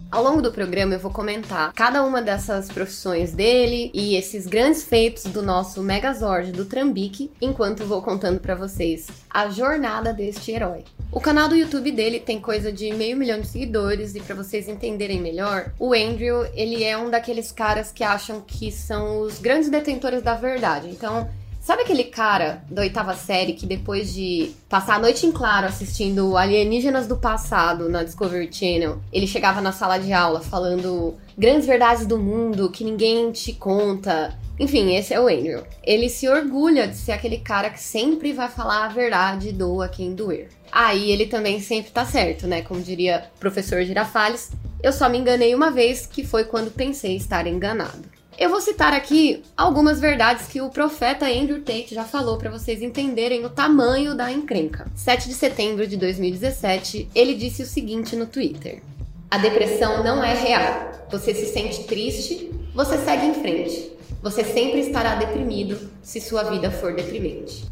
Ao 0.10 0.24
longo 0.24 0.42
do 0.42 0.54
programa 0.54 0.94
eu 0.94 1.00
vou 1.00 1.12
comentar 1.12 1.74
cada 1.74 2.02
uma 2.02 2.22
dessas 2.22 2.70
profissões 2.70 3.34
dele 3.34 3.92
e 3.94 4.16
esses 4.16 4.48
grandes 4.48 4.84
feitos 4.84 5.26
do 5.26 5.41
nosso 5.41 5.84
Megazord 5.84 6.54
do 6.54 6.63
Trambique, 6.63 7.30
enquanto 7.41 7.84
vou 7.84 8.02
contando 8.02 8.39
para 8.39 8.56
vocês 8.56 9.08
a 9.30 9.50
jornada 9.50 10.13
deste 10.13 10.52
herói. 10.52 10.86
O 11.12 11.20
canal 11.20 11.50
do 11.50 11.58
YouTube 11.58 11.91
dele 11.91 12.22
tem 12.22 12.39
coisa 12.39 12.72
de 12.72 12.93
meio 12.93 13.17
milhão 13.17 13.41
de 13.41 13.48
seguidores 13.48 14.15
e 14.15 14.22
para 14.22 14.34
vocês 14.34 14.70
entenderem 14.70 15.20
melhor, 15.20 15.74
o 15.78 15.93
Andrew, 15.93 16.46
ele 16.54 16.86
é 16.86 16.98
um 16.98 17.10
daqueles 17.10 17.52
caras 17.52 17.91
que 17.91 18.04
acham 18.04 18.39
que 18.39 18.72
são 18.72 19.20
os 19.20 19.39
grandes 19.39 19.70
detentores 19.70 20.22
da 20.22 20.36
verdade. 20.36 20.88
Então, 20.89 21.30
Sabe 21.67 21.82
aquele 21.82 22.06
cara 22.06 22.63
da 22.71 22.82
oitava 22.82 23.13
série 23.13 23.51
que 23.51 23.65
depois 23.65 24.13
de 24.13 24.51
passar 24.69 24.95
a 24.95 24.99
noite 24.99 25.25
em 25.25 25.34
claro 25.34 25.67
assistindo 25.67 26.38
Alienígenas 26.38 27.08
do 27.08 27.17
Passado 27.17 27.89
na 27.89 28.03
Discovery 28.03 28.47
Channel, 28.49 28.99
ele 29.12 29.27
chegava 29.27 29.60
na 29.60 29.73
sala 29.73 29.97
de 29.97 30.13
aula 30.13 30.39
falando 30.39 31.15
grandes 31.38 31.67
verdades 31.67 32.06
do 32.06 32.17
mundo 32.17 32.71
que 32.71 32.86
ninguém 32.86 33.34
te 33.34 33.51
conta. 33.51 34.34
Enfim, 34.58 34.95
esse 34.95 35.13
é 35.13 35.19
o 35.19 35.27
Andrew. 35.27 35.62
Ele 35.84 36.08
se 36.08 36.30
orgulha 36.30 36.88
de 36.88 36.95
ser 36.95 37.12
aquele 37.12 37.39
cara 37.39 37.69
que 37.69 37.82
sempre 37.82 38.32
vai 38.32 38.47
falar 38.47 38.86
a 38.86 38.88
verdade, 38.88 39.51
doa 39.51 39.89
quem 39.89 40.15
doer. 40.15 40.47
Aí 40.71 41.12
ele 41.12 41.25
também 41.25 41.60
sempre 41.60 41.91
tá 41.91 42.06
certo, 42.06 42.47
né? 42.47 42.62
Como 42.62 42.80
diria 42.80 43.25
o 43.36 43.39
professor 43.41 43.84
Girafales, 43.84 44.51
eu 44.82 44.93
só 44.93 45.10
me 45.10 45.17
enganei 45.17 45.53
uma 45.53 45.69
vez, 45.69 46.06
que 46.06 46.25
foi 46.25 46.45
quando 46.45 46.71
pensei 46.71 47.17
estar 47.17 47.45
enganado. 47.45 48.16
Eu 48.38 48.52
vou 48.52 48.62
citar 48.62 48.93
aqui 48.93 49.41
algumas 49.58 50.00
verdades 50.00 50.45
que 50.45 50.62
o 50.62 50.69
profeta 50.69 51.26
Andrew 51.26 51.63
Tate 51.63 51.95
já 51.95 52.04
falou 52.04 52.38
para 52.38 52.52
vocês 52.52 52.84
entenderem 52.84 53.43
o 53.43 53.50
tamanho 53.50 54.13
da 54.13 54.32
encrenca. 54.32 54.86
7 54.95 55.28
de 55.28 55.34
setembro 55.34 55.88
de 55.88 55.97
2017, 55.97 57.10
ele 57.15 57.34
disse 57.34 57.63
o 57.63 57.65
seguinte 57.65 58.15
no 58.15 58.28
Twitter: 58.28 58.84
A 59.32 59.39
depressão 59.39 60.04
não 60.04 60.23
é 60.23 60.36
real. 60.36 60.91
Você 61.10 61.34
se 61.34 61.47
sente 61.47 61.86
triste, 61.86 62.52
você 62.76 63.00
segue 63.00 63.26
em 63.26 63.34
frente. 63.34 63.91
Você 64.21 64.43
sempre 64.43 64.82
estará 64.82 65.15
deprimido 65.15 65.89
se 66.04 66.21
sua 66.21 66.43
vida 66.43 66.69
for 66.69 66.93
deprimente. 66.93 67.65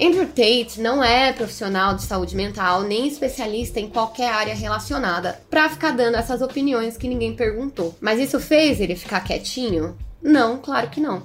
Andrew 0.00 0.28
Tate 0.28 0.80
não 0.80 1.02
é 1.02 1.32
profissional 1.32 1.96
de 1.96 2.02
saúde 2.02 2.36
mental 2.36 2.82
nem 2.82 3.08
especialista 3.08 3.80
em 3.80 3.88
qualquer 3.88 4.32
área 4.32 4.54
relacionada 4.54 5.40
para 5.50 5.68
ficar 5.68 5.90
dando 5.90 6.16
essas 6.16 6.42
opiniões 6.42 6.96
que 6.96 7.08
ninguém 7.08 7.34
perguntou. 7.34 7.96
Mas 8.00 8.20
isso 8.20 8.38
fez 8.38 8.80
ele 8.80 8.94
ficar 8.94 9.20
quietinho? 9.20 9.96
Não, 10.22 10.58
claro 10.58 10.88
que 10.88 11.00
não. 11.00 11.22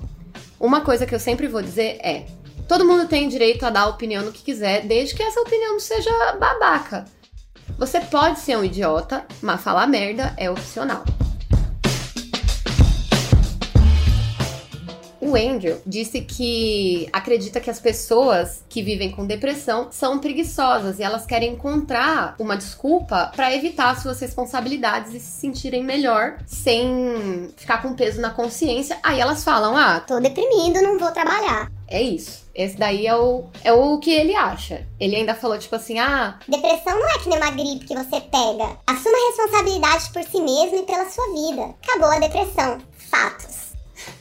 Uma 0.60 0.82
coisa 0.82 1.06
que 1.06 1.14
eu 1.14 1.20
sempre 1.20 1.48
vou 1.48 1.62
dizer 1.62 2.00
é: 2.02 2.26
todo 2.68 2.86
mundo 2.86 3.08
tem 3.08 3.30
direito 3.30 3.66
a 3.66 3.70
dar 3.70 3.88
opinião 3.88 4.24
no 4.26 4.32
que 4.32 4.44
quiser, 4.44 4.86
desde 4.86 5.16
que 5.16 5.24
essa 5.24 5.42
opinião 5.42 5.74
não 5.74 5.80
seja 5.80 6.10
babaca. 6.40 7.06
Você 7.78 8.00
pode 8.00 8.40
ser 8.40 8.58
um 8.58 8.64
idiota, 8.64 9.26
mas 9.42 9.62
falar 9.62 9.86
merda 9.86 10.34
é 10.38 10.50
opcional. 10.50 11.04
O 15.20 15.36
Andrew 15.36 15.82
disse 15.86 16.22
que 16.22 17.10
acredita 17.12 17.60
que 17.60 17.70
as 17.70 17.80
pessoas 17.80 18.64
que 18.70 18.84
vivem 18.84 19.12
com 19.12 19.26
depressão 19.26 19.88
são 19.92 20.20
preguiçosas 20.20 21.00
e 21.00 21.04
elas 21.04 21.26
querem 21.26 21.54
encontrar 21.54 22.36
uma 22.40 22.56
desculpa 22.56 23.32
para 23.36 23.54
evitar 23.56 24.00
suas 24.00 24.20
responsabilidades 24.20 25.14
e 25.14 25.20
se 25.20 25.40
sentirem 25.40 25.84
melhor 25.84 26.38
sem 26.46 27.50
ficar 27.58 27.82
com 27.82 27.94
peso 27.94 28.22
na 28.22 28.30
consciência. 28.30 29.00
Aí 29.02 29.20
elas 29.20 29.44
falam: 29.44 29.76
"Ah, 29.76 30.00
tô 30.00 30.20
deprimido, 30.20 30.82
não 30.82 31.00
vou 31.00 31.12
trabalhar". 31.12 31.72
É 31.88 32.02
isso. 32.02 32.46
Esse 32.54 32.76
daí 32.76 33.08
é 33.08 33.16
o, 33.16 33.46
é 33.64 33.72
o 33.72 33.98
que 34.00 34.12
ele 34.12 34.36
acha. 34.36 34.86
Ele 35.00 35.16
ainda 35.16 35.36
falou, 35.36 35.58
tipo 35.58 35.76
assim, 35.76 36.00
ah. 36.00 36.38
Depressão 36.48 37.00
não 37.00 37.10
é 37.10 37.20
que 37.20 37.30
nem 37.30 37.38
uma 37.38 37.52
gripe 37.52 37.86
que 37.86 37.96
você 37.96 38.20
pega. 38.20 38.78
Assuma 38.86 39.16
a 39.16 39.28
responsabilidade 39.30 40.10
por 40.12 40.24
si 40.24 40.42
mesmo 40.42 40.80
e 40.80 40.84
pela 40.84 41.08
sua 41.08 41.26
vida. 41.32 41.76
Acabou 41.84 42.10
a 42.10 42.20
depressão. 42.20 42.80
Fatos. 43.10 43.74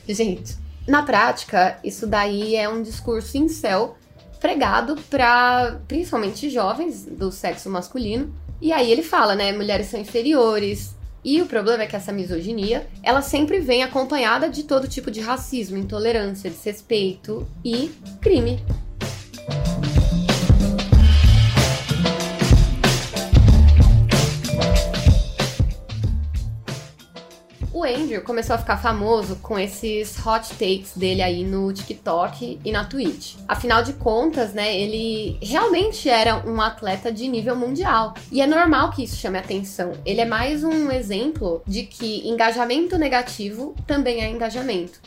Gente, 0.06 0.56
na 0.86 1.02
prática, 1.02 1.78
isso 1.82 2.06
daí 2.06 2.54
é 2.54 2.68
um 2.68 2.82
discurso 2.82 3.36
céu 3.48 3.96
pregado 4.40 4.96
para 5.10 5.80
principalmente 5.88 6.48
jovens 6.50 7.04
do 7.04 7.32
sexo 7.32 7.68
masculino. 7.68 8.32
E 8.60 8.72
aí 8.72 8.90
ele 8.90 9.02
fala, 9.02 9.34
né, 9.34 9.52
mulheres 9.52 9.86
são 9.86 10.00
inferiores. 10.00 10.94
E 11.24 11.42
o 11.42 11.46
problema 11.46 11.82
é 11.82 11.86
que 11.86 11.96
essa 11.96 12.12
misoginia, 12.12 12.86
ela 13.02 13.20
sempre 13.20 13.58
vem 13.58 13.82
acompanhada 13.82 14.48
de 14.48 14.62
todo 14.62 14.86
tipo 14.86 15.10
de 15.10 15.20
racismo, 15.20 15.76
intolerância, 15.76 16.48
desrespeito 16.48 17.46
e 17.64 17.90
crime. 18.20 18.64
Andrew 27.86 28.22
começou 28.22 28.54
a 28.54 28.58
ficar 28.58 28.76
famoso 28.76 29.36
com 29.36 29.58
esses 29.58 30.16
hot 30.24 30.48
takes 30.50 30.92
dele 30.96 31.22
aí 31.22 31.44
no 31.44 31.72
TikTok 31.72 32.60
e 32.64 32.72
na 32.72 32.84
Twitch. 32.84 33.36
Afinal 33.48 33.82
de 33.82 33.92
contas, 33.94 34.52
né, 34.52 34.76
ele 34.78 35.38
realmente 35.42 36.08
era 36.08 36.46
um 36.46 36.60
atleta 36.60 37.10
de 37.12 37.28
nível 37.28 37.56
mundial. 37.56 38.14
E 38.30 38.40
é 38.40 38.46
normal 38.46 38.90
que 38.90 39.04
isso 39.04 39.16
chame 39.16 39.38
atenção. 39.38 39.92
Ele 40.04 40.20
é 40.20 40.24
mais 40.24 40.64
um 40.64 40.90
exemplo 40.90 41.62
de 41.66 41.84
que 41.84 42.28
engajamento 42.28 42.98
negativo 42.98 43.74
também 43.86 44.22
é 44.22 44.30
engajamento. 44.30 45.00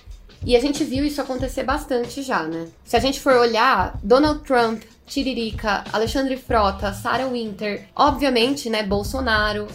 E 0.46 0.56
a 0.56 0.60
gente 0.60 0.84
viu 0.84 1.06
isso 1.06 1.22
acontecer 1.22 1.64
bastante 1.64 2.22
já, 2.22 2.44
né? 2.44 2.68
Se 2.86 2.96
a 2.96 3.00
gente 3.00 3.20
for 3.20 3.34
olhar, 3.34 4.00
Donald 4.02 4.42
Trump 4.44 4.82
Tiririca, 5.06 5.84
Alexandre 5.92 6.38
Frota, 6.38 6.94
Sarah 6.94 7.28
Winter, 7.28 7.88
obviamente, 7.96 8.70
né, 8.70 8.84
Bolsonaro. 8.84 9.68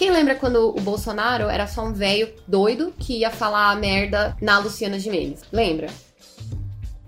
Quem 0.00 0.10
lembra 0.10 0.34
quando 0.34 0.70
o 0.70 0.80
Bolsonaro 0.80 1.50
era 1.50 1.66
só 1.66 1.84
um 1.84 1.92
velho 1.92 2.32
doido 2.48 2.90
que 2.98 3.18
ia 3.18 3.30
falar 3.30 3.76
merda 3.76 4.34
na 4.40 4.58
Luciana 4.58 4.98
Gimenez? 4.98 5.42
Lembra? 5.52 5.88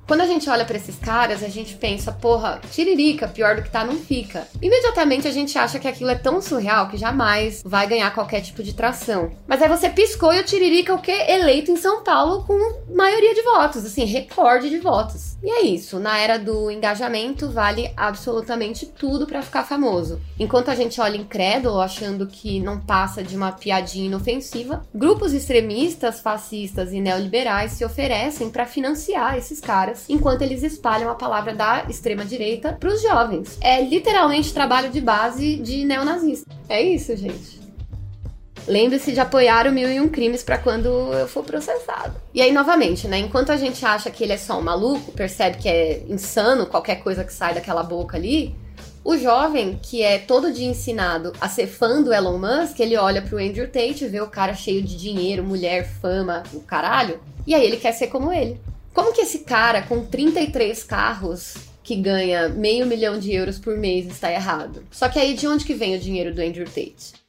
Quando 0.06 0.20
a 0.20 0.26
gente 0.26 0.50
olha 0.50 0.66
para 0.66 0.76
esses 0.76 0.96
caras, 0.96 1.42
a 1.42 1.48
gente 1.48 1.74
pensa, 1.76 2.12
porra, 2.12 2.60
tiririca, 2.70 3.26
pior 3.26 3.56
do 3.56 3.62
que 3.62 3.70
tá, 3.70 3.82
não 3.82 3.96
fica. 3.96 4.46
Imediatamente 4.60 5.26
a 5.26 5.30
gente 5.30 5.56
acha 5.56 5.78
que 5.78 5.88
aquilo 5.88 6.10
é 6.10 6.14
tão 6.14 6.42
surreal 6.42 6.90
que 6.90 6.98
jamais 6.98 7.62
vai 7.64 7.86
ganhar 7.86 8.12
qualquer 8.12 8.42
tipo 8.42 8.62
de 8.62 8.74
tração. 8.74 9.30
Mas 9.46 9.62
aí 9.62 9.70
você 9.70 9.88
piscou 9.88 10.34
e 10.34 10.40
o 10.40 10.44
tiririca, 10.44 10.92
o 10.92 11.00
que? 11.00 11.12
Eleito 11.12 11.70
em 11.70 11.76
São 11.76 12.04
Paulo 12.04 12.44
com 12.44 12.92
maioria 12.94 13.34
de 13.34 13.40
votos, 13.40 13.86
assim, 13.86 14.04
recorde 14.04 14.68
de 14.68 14.80
votos. 14.80 15.31
E 15.42 15.50
é 15.50 15.62
isso, 15.62 15.98
na 15.98 16.18
era 16.18 16.38
do 16.38 16.70
engajamento 16.70 17.50
vale 17.50 17.92
absolutamente 17.96 18.86
tudo 18.86 19.26
para 19.26 19.42
ficar 19.42 19.64
famoso. 19.64 20.20
Enquanto 20.38 20.70
a 20.70 20.74
gente 20.74 21.00
olha 21.00 21.16
incrédulo, 21.16 21.80
achando 21.80 22.28
que 22.28 22.60
não 22.60 22.78
passa 22.78 23.24
de 23.24 23.36
uma 23.36 23.50
piadinha 23.50 24.06
inofensiva, 24.06 24.82
grupos 24.94 25.32
extremistas, 25.32 26.20
fascistas 26.20 26.92
e 26.92 27.00
neoliberais 27.00 27.72
se 27.72 27.84
oferecem 27.84 28.50
para 28.50 28.66
financiar 28.66 29.36
esses 29.36 29.58
caras 29.58 30.04
enquanto 30.08 30.42
eles 30.42 30.62
espalham 30.62 31.10
a 31.10 31.14
palavra 31.16 31.52
da 31.52 31.86
extrema-direita 31.88 32.76
para 32.78 32.90
os 32.90 33.02
jovens. 33.02 33.58
É 33.60 33.82
literalmente 33.82 34.54
trabalho 34.54 34.90
de 34.90 35.00
base 35.00 35.56
de 35.56 35.84
neonazista. 35.84 36.46
É 36.68 36.80
isso, 36.80 37.16
gente. 37.16 37.61
Lembre-se 38.66 39.12
de 39.12 39.20
apoiar 39.20 39.66
o 39.66 39.72
Mil 39.72 39.90
e 39.90 40.00
Um 40.00 40.08
Crimes 40.08 40.42
para 40.42 40.58
quando 40.58 40.88
eu 40.88 41.26
for 41.26 41.44
processado. 41.44 42.14
E 42.32 42.40
aí, 42.40 42.52
novamente, 42.52 43.08
né? 43.08 43.18
Enquanto 43.18 43.50
a 43.50 43.56
gente 43.56 43.84
acha 43.84 44.10
que 44.10 44.22
ele 44.22 44.32
é 44.32 44.38
só 44.38 44.58
um 44.58 44.62
maluco, 44.62 45.12
percebe 45.12 45.58
que 45.58 45.68
é 45.68 46.02
insano 46.08 46.66
qualquer 46.66 46.96
coisa 46.96 47.24
que 47.24 47.32
sai 47.32 47.54
daquela 47.54 47.82
boca 47.82 48.16
ali, 48.16 48.54
o 49.04 49.16
jovem, 49.16 49.80
que 49.82 50.00
é 50.00 50.18
todo 50.18 50.52
dia 50.52 50.68
ensinado 50.68 51.32
a 51.40 51.48
ser 51.48 51.66
fã 51.66 52.00
do 52.00 52.12
Elon 52.12 52.38
Musk, 52.38 52.78
ele 52.78 52.96
olha 52.96 53.20
pro 53.20 53.38
Andrew 53.38 53.66
Tate, 53.66 54.06
vê 54.06 54.20
o 54.20 54.28
cara 54.28 54.54
cheio 54.54 54.80
de 54.80 54.96
dinheiro, 54.96 55.42
mulher, 55.42 55.88
fama, 56.00 56.44
o 56.52 56.60
caralho, 56.60 57.20
e 57.44 57.52
aí 57.52 57.64
ele 57.64 57.78
quer 57.78 57.92
ser 57.92 58.06
como 58.06 58.32
ele. 58.32 58.60
Como 58.94 59.12
que 59.12 59.22
esse 59.22 59.40
cara 59.40 59.82
com 59.82 60.04
33 60.04 60.84
carros 60.84 61.54
que 61.82 61.96
ganha 61.96 62.48
meio 62.48 62.86
milhão 62.86 63.18
de 63.18 63.32
euros 63.32 63.58
por 63.58 63.76
mês 63.76 64.06
está 64.06 64.30
errado? 64.30 64.84
Só 64.92 65.08
que 65.08 65.18
aí 65.18 65.34
de 65.34 65.48
onde 65.48 65.64
que 65.64 65.74
vem 65.74 65.96
o 65.96 65.98
dinheiro 65.98 66.32
do 66.32 66.40
Andrew 66.40 66.66
Tate? 66.66 67.21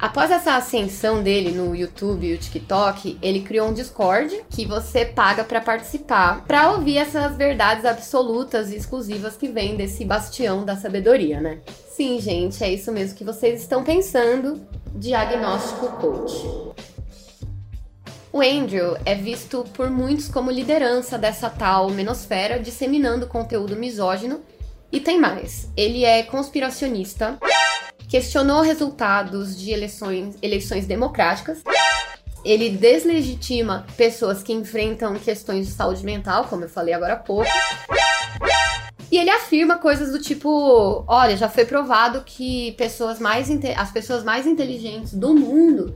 Após 0.00 0.30
essa 0.30 0.54
ascensão 0.54 1.22
dele 1.22 1.50
no 1.50 1.76
YouTube 1.76 2.26
e 2.26 2.32
o 2.32 2.38
TikTok, 2.38 3.18
ele 3.20 3.40
criou 3.42 3.68
um 3.68 3.74
Discord 3.74 4.44
que 4.48 4.64
você 4.64 5.04
paga 5.04 5.44
para 5.44 5.60
participar, 5.60 6.42
para 6.46 6.72
ouvir 6.72 6.96
essas 6.96 7.36
verdades 7.36 7.84
absolutas 7.84 8.72
e 8.72 8.76
exclusivas 8.76 9.36
que 9.36 9.48
vêm 9.48 9.76
desse 9.76 10.02
bastião 10.06 10.64
da 10.64 10.74
sabedoria, 10.74 11.38
né? 11.38 11.58
Sim, 11.90 12.18
gente, 12.18 12.64
é 12.64 12.72
isso 12.72 12.90
mesmo 12.90 13.14
que 13.14 13.24
vocês 13.24 13.60
estão 13.60 13.84
pensando. 13.84 14.66
Diagnóstico 14.94 15.88
Coach. 15.98 16.72
O 18.32 18.40
Andrew 18.40 18.96
é 19.04 19.14
visto 19.14 19.66
por 19.74 19.90
muitos 19.90 20.28
como 20.28 20.50
liderança 20.50 21.18
dessa 21.18 21.50
tal 21.50 21.90
menosfera, 21.90 22.58
disseminando 22.58 23.26
conteúdo 23.26 23.76
misógino. 23.76 24.40
E 24.90 24.98
tem 24.98 25.20
mais: 25.20 25.68
ele 25.76 26.04
é 26.04 26.22
conspiracionista, 26.22 27.38
questionou 28.10 28.60
resultados 28.60 29.56
de 29.56 29.70
eleições, 29.70 30.36
eleições 30.42 30.84
democráticas, 30.84 31.62
ele 32.44 32.68
deslegitima 32.70 33.86
pessoas 33.96 34.42
que 34.42 34.52
enfrentam 34.52 35.14
questões 35.14 35.66
de 35.66 35.72
saúde 35.72 36.04
mental, 36.04 36.46
como 36.46 36.64
eu 36.64 36.68
falei 36.68 36.92
agora 36.92 37.14
há 37.14 37.16
pouco. 37.16 37.48
E 39.12 39.16
ele 39.16 39.30
afirma 39.30 39.78
coisas 39.78 40.10
do 40.10 40.20
tipo: 40.20 41.04
olha, 41.06 41.36
já 41.36 41.48
foi 41.48 41.64
provado 41.64 42.22
que 42.22 42.72
pessoas 42.72 43.20
mais 43.20 43.48
as 43.76 43.90
pessoas 43.90 44.24
mais 44.24 44.46
inteligentes 44.46 45.14
do 45.14 45.34
mundo 45.34 45.94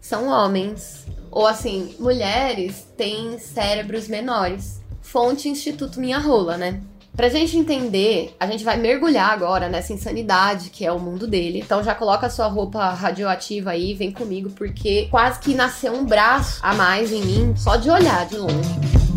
são 0.00 0.28
homens. 0.28 1.06
Ou 1.30 1.46
assim, 1.46 1.94
mulheres 1.98 2.86
têm 2.96 3.38
cérebros 3.38 4.08
menores. 4.08 4.80
Fonte 5.02 5.48
Instituto 5.48 6.00
Minha 6.00 6.18
Rola, 6.18 6.56
né? 6.56 6.80
Pra 7.18 7.28
gente 7.28 7.58
entender, 7.58 8.32
a 8.38 8.46
gente 8.46 8.62
vai 8.62 8.76
mergulhar 8.76 9.32
agora 9.32 9.68
nessa 9.68 9.92
insanidade 9.92 10.70
que 10.70 10.86
é 10.86 10.92
o 10.92 11.00
mundo 11.00 11.26
dele. 11.26 11.58
Então 11.58 11.82
já 11.82 11.92
coloca 11.92 12.28
a 12.28 12.30
sua 12.30 12.46
roupa 12.46 12.90
radioativa 12.90 13.72
aí, 13.72 13.92
vem 13.92 14.12
comigo, 14.12 14.50
porque 14.50 15.08
quase 15.10 15.40
que 15.40 15.52
nasceu 15.52 15.94
um 15.94 16.06
braço 16.06 16.60
a 16.62 16.74
mais 16.74 17.10
em 17.10 17.24
mim 17.24 17.56
só 17.56 17.74
de 17.74 17.90
olhar 17.90 18.24
de 18.24 18.36
longe. 18.36 19.07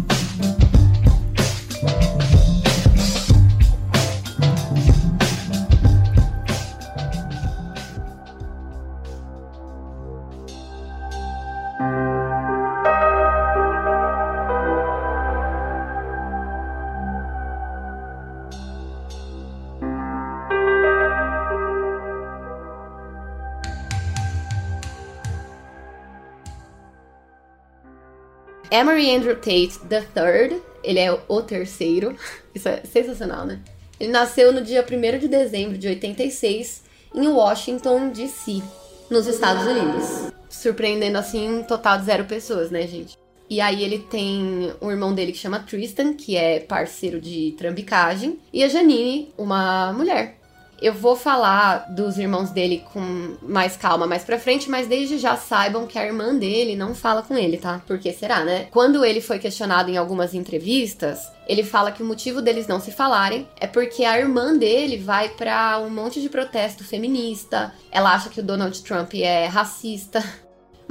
Emory 28.81 29.15
Andrew 29.15 29.35
Tate 29.35 29.79
III, 29.91 30.59
ele 30.83 30.97
é 30.97 31.15
o 31.27 31.41
terceiro, 31.43 32.17
isso 32.55 32.67
é 32.67 32.81
sensacional, 32.83 33.45
né? 33.45 33.59
Ele 33.99 34.11
nasceu 34.11 34.51
no 34.51 34.59
dia 34.59 34.83
1 34.83 35.19
de 35.19 35.27
dezembro 35.27 35.77
de 35.77 35.87
86 35.87 36.81
em 37.13 37.27
Washington, 37.27 38.09
D.C., 38.09 38.63
nos 39.07 39.27
Estados 39.27 39.67
Unidos. 39.67 40.33
Surpreendendo 40.49 41.19
assim 41.19 41.47
um 41.47 41.63
total 41.63 41.99
de 41.99 42.05
zero 42.05 42.25
pessoas, 42.25 42.71
né, 42.71 42.87
gente? 42.87 43.15
E 43.47 43.61
aí 43.61 43.83
ele 43.83 43.99
tem 43.99 44.73
um 44.81 44.89
irmão 44.89 45.13
dele 45.13 45.31
que 45.31 45.37
chama 45.37 45.59
Tristan, 45.59 46.15
que 46.15 46.35
é 46.35 46.59
parceiro 46.59 47.21
de 47.21 47.53
trambicagem, 47.59 48.39
e 48.51 48.63
a 48.63 48.67
Janine, 48.67 49.31
uma 49.37 49.93
mulher. 49.93 50.39
Eu 50.81 50.93
vou 50.93 51.15
falar 51.15 51.85
dos 51.91 52.17
irmãos 52.17 52.49
dele 52.49 52.83
com 52.91 53.37
mais 53.43 53.77
calma 53.77 54.07
mais 54.07 54.23
pra 54.23 54.39
frente, 54.39 54.69
mas 54.69 54.87
desde 54.87 55.19
já 55.19 55.37
saibam 55.37 55.85
que 55.85 55.99
a 55.99 56.05
irmã 56.05 56.35
dele 56.35 56.75
não 56.75 56.95
fala 56.95 57.21
com 57.21 57.37
ele, 57.37 57.57
tá? 57.57 57.81
Por 57.85 57.99
que 57.99 58.11
será, 58.11 58.43
né? 58.43 58.67
Quando 58.71 59.05
ele 59.05 59.21
foi 59.21 59.37
questionado 59.37 59.91
em 59.91 59.97
algumas 59.97 60.33
entrevistas, 60.33 61.31
ele 61.47 61.63
fala 61.63 61.91
que 61.91 62.01
o 62.01 62.05
motivo 62.05 62.41
deles 62.41 62.65
não 62.65 62.79
se 62.79 62.91
falarem 62.91 63.47
é 63.59 63.67
porque 63.67 64.03
a 64.03 64.17
irmã 64.17 64.57
dele 64.57 64.97
vai 64.97 65.29
para 65.29 65.79
um 65.79 65.89
monte 65.89 66.19
de 66.19 66.29
protesto 66.29 66.83
feminista. 66.83 67.73
Ela 67.91 68.13
acha 68.13 68.29
que 68.29 68.39
o 68.39 68.43
Donald 68.43 68.81
Trump 68.81 69.13
é 69.13 69.45
racista. 69.45 70.23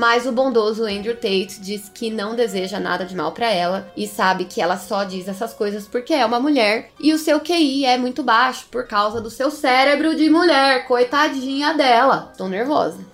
Mas 0.01 0.25
o 0.25 0.33
bondoso 0.33 0.87
Andrew 0.87 1.15
Tate 1.15 1.61
diz 1.61 1.91
que 1.93 2.09
não 2.09 2.35
deseja 2.35 2.81
nada 2.81 3.05
de 3.05 3.15
mal 3.15 3.33
para 3.33 3.51
ela 3.53 3.93
e 3.95 4.09
sabe 4.09 4.47
que 4.47 4.59
ela 4.59 4.79
só 4.79 5.05
diz 5.05 5.29
essas 5.29 5.53
coisas 5.53 5.87
porque 5.87 6.15
é 6.15 6.25
uma 6.25 6.41
mulher 6.41 6.91
e 6.99 7.13
o 7.13 7.19
seu 7.19 7.39
QI 7.39 7.85
é 7.85 7.99
muito 7.99 8.23
baixo 8.23 8.65
por 8.71 8.87
causa 8.87 9.21
do 9.21 9.29
seu 9.29 9.51
cérebro 9.51 10.17
de 10.17 10.31
mulher, 10.31 10.87
coitadinha 10.87 11.75
dela. 11.75 12.33
Tô 12.35 12.49
nervosa. 12.49 13.05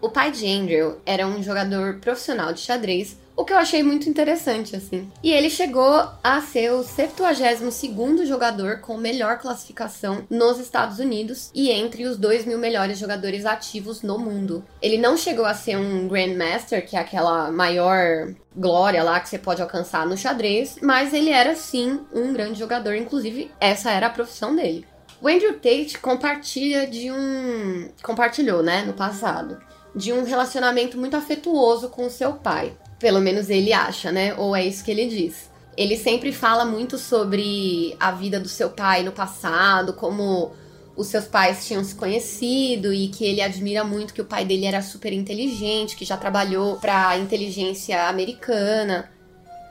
O 0.00 0.10
pai 0.10 0.32
de 0.32 0.44
Andrew 0.44 0.98
era 1.06 1.28
um 1.28 1.40
jogador 1.40 2.00
profissional 2.00 2.52
de 2.52 2.58
xadrez 2.58 3.16
o 3.36 3.44
que 3.44 3.52
eu 3.52 3.58
achei 3.58 3.82
muito 3.82 4.08
interessante, 4.08 4.76
assim. 4.76 5.10
E 5.22 5.32
ele 5.32 5.50
chegou 5.50 6.08
a 6.22 6.40
ser 6.40 6.72
o 6.72 6.82
72 6.82 8.28
jogador 8.28 8.80
com 8.80 8.96
melhor 8.96 9.38
classificação 9.38 10.24
nos 10.30 10.58
Estados 10.58 10.98
Unidos 10.98 11.50
e 11.54 11.70
entre 11.70 12.04
os 12.04 12.16
2 12.16 12.44
mil 12.44 12.58
melhores 12.58 12.98
jogadores 12.98 13.44
ativos 13.44 14.02
no 14.02 14.18
mundo. 14.18 14.64
Ele 14.80 14.98
não 14.98 15.16
chegou 15.16 15.44
a 15.44 15.54
ser 15.54 15.76
um 15.76 16.06
Grandmaster, 16.06 16.86
que 16.86 16.96
é 16.96 17.00
aquela 17.00 17.50
maior 17.50 18.32
glória 18.56 19.02
lá 19.02 19.18
que 19.18 19.28
você 19.28 19.38
pode 19.38 19.60
alcançar 19.60 20.06
no 20.06 20.16
xadrez, 20.16 20.76
mas 20.80 21.12
ele 21.12 21.30
era 21.30 21.56
sim 21.56 22.00
um 22.12 22.32
grande 22.32 22.58
jogador, 22.58 22.94
inclusive 22.94 23.50
essa 23.60 23.90
era 23.90 24.06
a 24.06 24.10
profissão 24.10 24.54
dele. 24.54 24.86
O 25.20 25.28
Andrew 25.28 25.54
Tate 25.54 25.98
compartilha 25.98 26.86
de 26.86 27.10
um. 27.10 27.88
compartilhou, 28.02 28.62
né, 28.62 28.82
no 28.82 28.92
passado, 28.92 29.58
de 29.94 30.12
um 30.12 30.24
relacionamento 30.24 30.98
muito 30.98 31.16
afetuoso 31.16 31.88
com 31.88 32.08
seu 32.10 32.34
pai. 32.34 32.72
Pelo 32.98 33.20
menos 33.20 33.48
ele 33.50 33.72
acha, 33.72 34.10
né? 34.10 34.34
Ou 34.36 34.54
é 34.54 34.64
isso 34.64 34.84
que 34.84 34.90
ele 34.90 35.06
diz. 35.06 35.50
Ele 35.76 35.96
sempre 35.96 36.32
fala 36.32 36.64
muito 36.64 36.98
sobre 36.98 37.96
a 37.98 38.10
vida 38.12 38.38
do 38.38 38.48
seu 38.48 38.70
pai 38.70 39.02
no 39.02 39.12
passado, 39.12 39.92
como 39.92 40.52
os 40.96 41.08
seus 41.08 41.24
pais 41.24 41.66
tinham 41.66 41.82
se 41.82 41.94
conhecido 41.94 42.92
e 42.92 43.08
que 43.08 43.24
ele 43.24 43.40
admira 43.40 43.82
muito 43.82 44.14
que 44.14 44.20
o 44.20 44.24
pai 44.24 44.44
dele 44.44 44.66
era 44.66 44.80
super 44.80 45.12
inteligente, 45.12 45.96
que 45.96 46.04
já 46.04 46.16
trabalhou 46.16 46.76
para 46.76 47.08
a 47.08 47.18
inteligência 47.18 48.08
americana. 48.08 49.10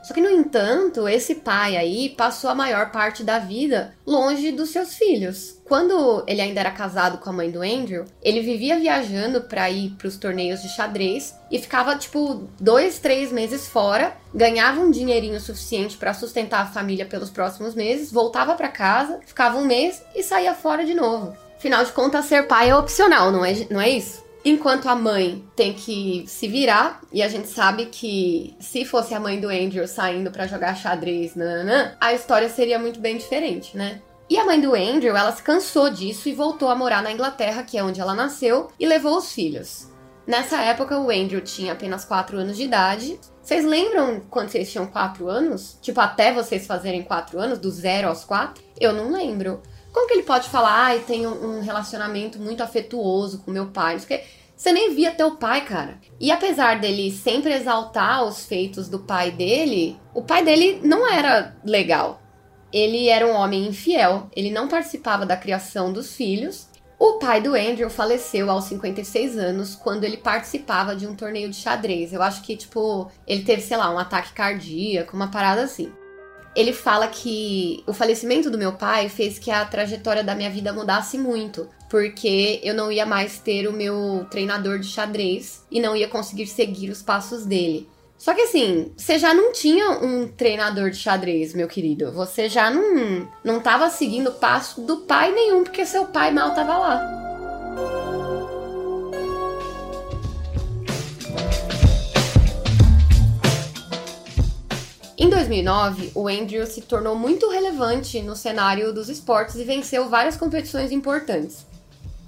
Só 0.04 0.13
que, 0.13 0.22
no 0.22 0.30
entanto, 0.30 1.08
esse 1.08 1.36
pai 1.36 1.78
aí 1.78 2.10
passou 2.10 2.50
a 2.50 2.56
maior 2.56 2.92
parte 2.92 3.24
da 3.24 3.39
vida 3.39 3.96
longe 4.06 4.52
dos 4.52 4.70
seus 4.70 4.96
filhos. 4.96 5.62
Quando 5.63 6.24
ele 6.28 6.42
ainda 6.42 6.60
era 6.60 6.72
casado 6.72 7.20
com 7.20 7.30
a 7.30 7.34
mãe 7.34 7.50
do 7.50 7.62
Andrew, 7.62 8.04
ele 8.22 8.42
vivia 8.42 8.78
viajando 8.78 9.42
para 9.42 9.70
ir 9.70 9.92
para 9.92 10.08
os 10.08 10.18
torneios 10.18 10.62
de 10.62 10.68
xadrez 10.68 11.34
e 11.50 11.58
ficava 11.58 11.96
tipo 11.96 12.50
dois, 12.60 13.00
três 13.00 13.32
meses 13.32 13.68
fora, 13.68 14.16
ganhava 14.36 14.82
um 14.82 14.92
dinheirinho 14.92 15.39
suficiente 15.39 15.96
para 15.96 16.13
sustentar 16.13 16.62
a 16.63 16.68
família 16.68 17.06
pelos 17.06 17.30
próximos 17.30 17.74
meses, 17.74 18.12
voltava 18.12 18.56
para 18.56 18.68
casa, 18.68 19.20
ficava 19.26 19.58
um 19.58 19.66
mês 19.66 20.04
e 20.13 20.22
saía 20.22 20.54
fora 20.54 20.86
de 20.86 20.94
novo. 20.94 21.36
Afinal 21.56 21.86
de 21.86 21.94
contas, 21.94 22.26
ser 22.26 22.46
pai 22.46 22.70
é 22.70 22.76
opcional, 22.76 23.32
não 23.32 23.46
é, 23.46 23.54
não 23.70 23.80
é 23.80 23.89
isso? 23.89 24.23
Enquanto 24.46 24.90
a 24.90 24.96
mãe 24.96 25.44
tem 25.56 25.74
que 25.74 26.26
se 26.28 26.50
virar, 26.50 27.02
e 27.14 27.24
a 27.24 27.30
gente 27.30 27.48
sabe 27.48 27.86
que 27.86 28.54
se 28.60 28.84
fosse 28.84 29.14
a 29.14 29.20
mãe 29.20 29.40
do 29.40 29.48
Andrew 29.48 29.88
saindo 29.88 30.32
para 30.32 30.48
jogar 30.48 30.76
xadrez, 30.76 31.34
nananã, 31.34 31.96
a 32.00 32.14
história 32.14 32.50
seria 32.50 32.78
muito 32.78 33.00
bem 33.00 33.18
diferente, 33.18 33.78
né? 33.78 34.02
E 34.30 34.38
a 34.38 34.46
mãe 34.46 34.60
do 34.60 34.76
Andrew, 34.76 35.16
ela 35.16 35.32
se 35.32 35.42
cansou 35.42 35.90
disso 35.90 36.28
e 36.28 36.34
voltou 36.34 36.70
a 36.70 36.76
morar 36.76 37.02
na 37.02 37.12
Inglaterra, 37.12 37.64
que 37.64 37.78
é 37.78 37.84
onde 37.84 38.02
ela 38.02 38.14
nasceu, 38.14 38.70
e 38.80 38.86
levou 38.86 39.18
os 39.18 39.32
filhos. 39.32 39.88
Nessa 40.26 40.62
época, 40.62 40.98
o 40.98 41.10
Andrew 41.10 41.42
tinha 41.42 41.74
apenas 41.74 42.06
4 42.06 42.38
anos 42.38 42.58
de 42.58 42.64
idade. 42.64 43.20
Vocês 43.42 43.66
lembram 43.66 44.22
quando 44.30 44.50
vocês 44.50 44.72
tinham 44.72 44.88
4 44.88 45.28
anos? 45.28 45.78
Tipo, 45.82 46.00
até 46.00 46.34
vocês 46.34 46.66
fazerem 46.66 47.04
4 47.04 47.40
anos, 47.40 47.60
do 47.60 47.70
0 47.70 48.08
aos 48.08 48.24
4? 48.24 48.64
Eu 48.80 48.94
não 48.94 49.12
lembro. 49.12 49.62
Como 49.94 50.08
que 50.08 50.16
ele 50.16 50.24
pode 50.24 50.50
falar, 50.50 50.74
ai, 50.74 50.98
ah, 50.98 51.04
tenho 51.06 51.30
um 51.30 51.62
relacionamento 51.62 52.40
muito 52.40 52.64
afetuoso 52.64 53.44
com 53.46 53.52
meu 53.52 53.68
pai? 53.68 53.98
Porque 53.98 54.24
você 54.58 54.72
nem 54.72 54.96
via 54.96 55.12
teu 55.12 55.36
pai, 55.36 55.64
cara. 55.66 56.00
E 56.20 56.32
apesar 56.32 56.80
dele 56.80 57.12
sempre 57.12 57.54
exaltar 57.54 58.24
os 58.26 58.44
feitos 58.44 58.90
do 58.90 59.00
pai 59.00 59.30
dele, 59.30 59.96
o 60.12 60.24
pai 60.24 60.44
dele 60.44 60.82
não 60.84 61.08
era 61.08 61.56
legal. 61.64 62.20
Ele 62.72 63.08
era 63.08 63.28
um 63.28 63.36
homem 63.36 63.68
infiel, 63.68 64.32
ele 64.36 64.50
não 64.50 64.68
participava 64.68 65.28
da 65.28 65.38
criação 65.38 65.94
dos 65.94 66.16
filhos. 66.16 66.68
O 66.98 67.20
pai 67.20 67.40
do 67.40 67.54
Andrew 67.54 67.88
faleceu 67.88 68.50
aos 68.50 68.64
56 68.64 69.38
anos 69.38 69.76
quando 69.76 70.06
ele 70.06 70.18
participava 70.18 70.96
de 70.96 71.06
um 71.06 71.16
torneio 71.16 71.50
de 71.50 71.56
xadrez. 71.56 72.14
Eu 72.14 72.24
acho 72.24 72.42
que, 72.42 72.58
tipo, 72.58 73.12
ele 73.28 73.44
teve, 73.44 73.62
sei 73.62 73.78
lá, 73.78 73.94
um 73.94 74.00
ataque 74.00 74.34
cardíaco, 74.34 75.16
uma 75.16 75.28
parada 75.28 75.62
assim 75.62 75.92
ele 76.56 76.74
fala 76.74 77.08
que 77.08 77.84
o 77.88 77.94
falecimento 77.94 78.50
do 78.50 78.58
meu 78.58 78.74
pai 78.74 79.10
fez 79.10 79.39
que 79.39 79.50
a 79.50 79.66
trajetória 79.66 80.24
da 80.24 80.36
minha 80.36 80.50
vida 80.50 80.72
mudasse 80.72 81.18
muito, 81.18 81.68
porque 81.89 82.60
eu 82.63 82.74
não 82.74 82.92
ia 82.92 83.06
mais 83.06 83.39
ter 83.39 83.68
o 83.68 83.74
meu 83.74 84.26
treinador 84.30 84.80
de 84.80 84.88
xadrez 84.88 85.63
e 85.72 85.80
não 85.80 85.96
ia 85.96 86.08
conseguir 86.08 86.48
seguir 86.48 86.89
os 86.89 87.02
passos 87.02 87.46
dele. 87.46 87.88
Só 88.18 88.34
que 88.34 88.42
assim, 88.42 88.94
você 88.96 89.20
já 89.20 89.34
não 89.34 89.52
tinha 89.52 89.89
um 89.92 90.28
treinador 90.28 90.89
de 90.89 90.98
xadrez, 90.98 91.54
meu 91.54 91.68
querido. 91.68 92.12
Você 92.13 92.48
já 92.48 92.72
não, 92.72 93.28
não 93.44 93.60
tava 93.60 93.89
seguindo 93.89 94.30
o 94.30 94.34
passo 94.34 94.82
do 94.82 95.02
pai 95.02 95.34
nenhum, 95.34 95.63
porque 95.63 95.86
seu 95.86 96.06
pai 96.06 96.32
mal 96.32 96.54
tava 96.54 96.78
lá. 96.78 97.33
Em 105.24 105.30
2009, 105.30 106.12
o 106.16 106.28
Andrew 106.28 106.68
se 106.68 106.82
tornou 106.82 107.16
muito 107.16 107.50
relevante 107.50 108.22
no 108.22 108.36
cenário 108.36 108.92
dos 108.92 109.08
esportes 109.08 109.56
e 109.56 109.64
venceu 109.64 110.10
várias 110.10 110.36
competições 110.36 110.92
importantes. 110.92 111.66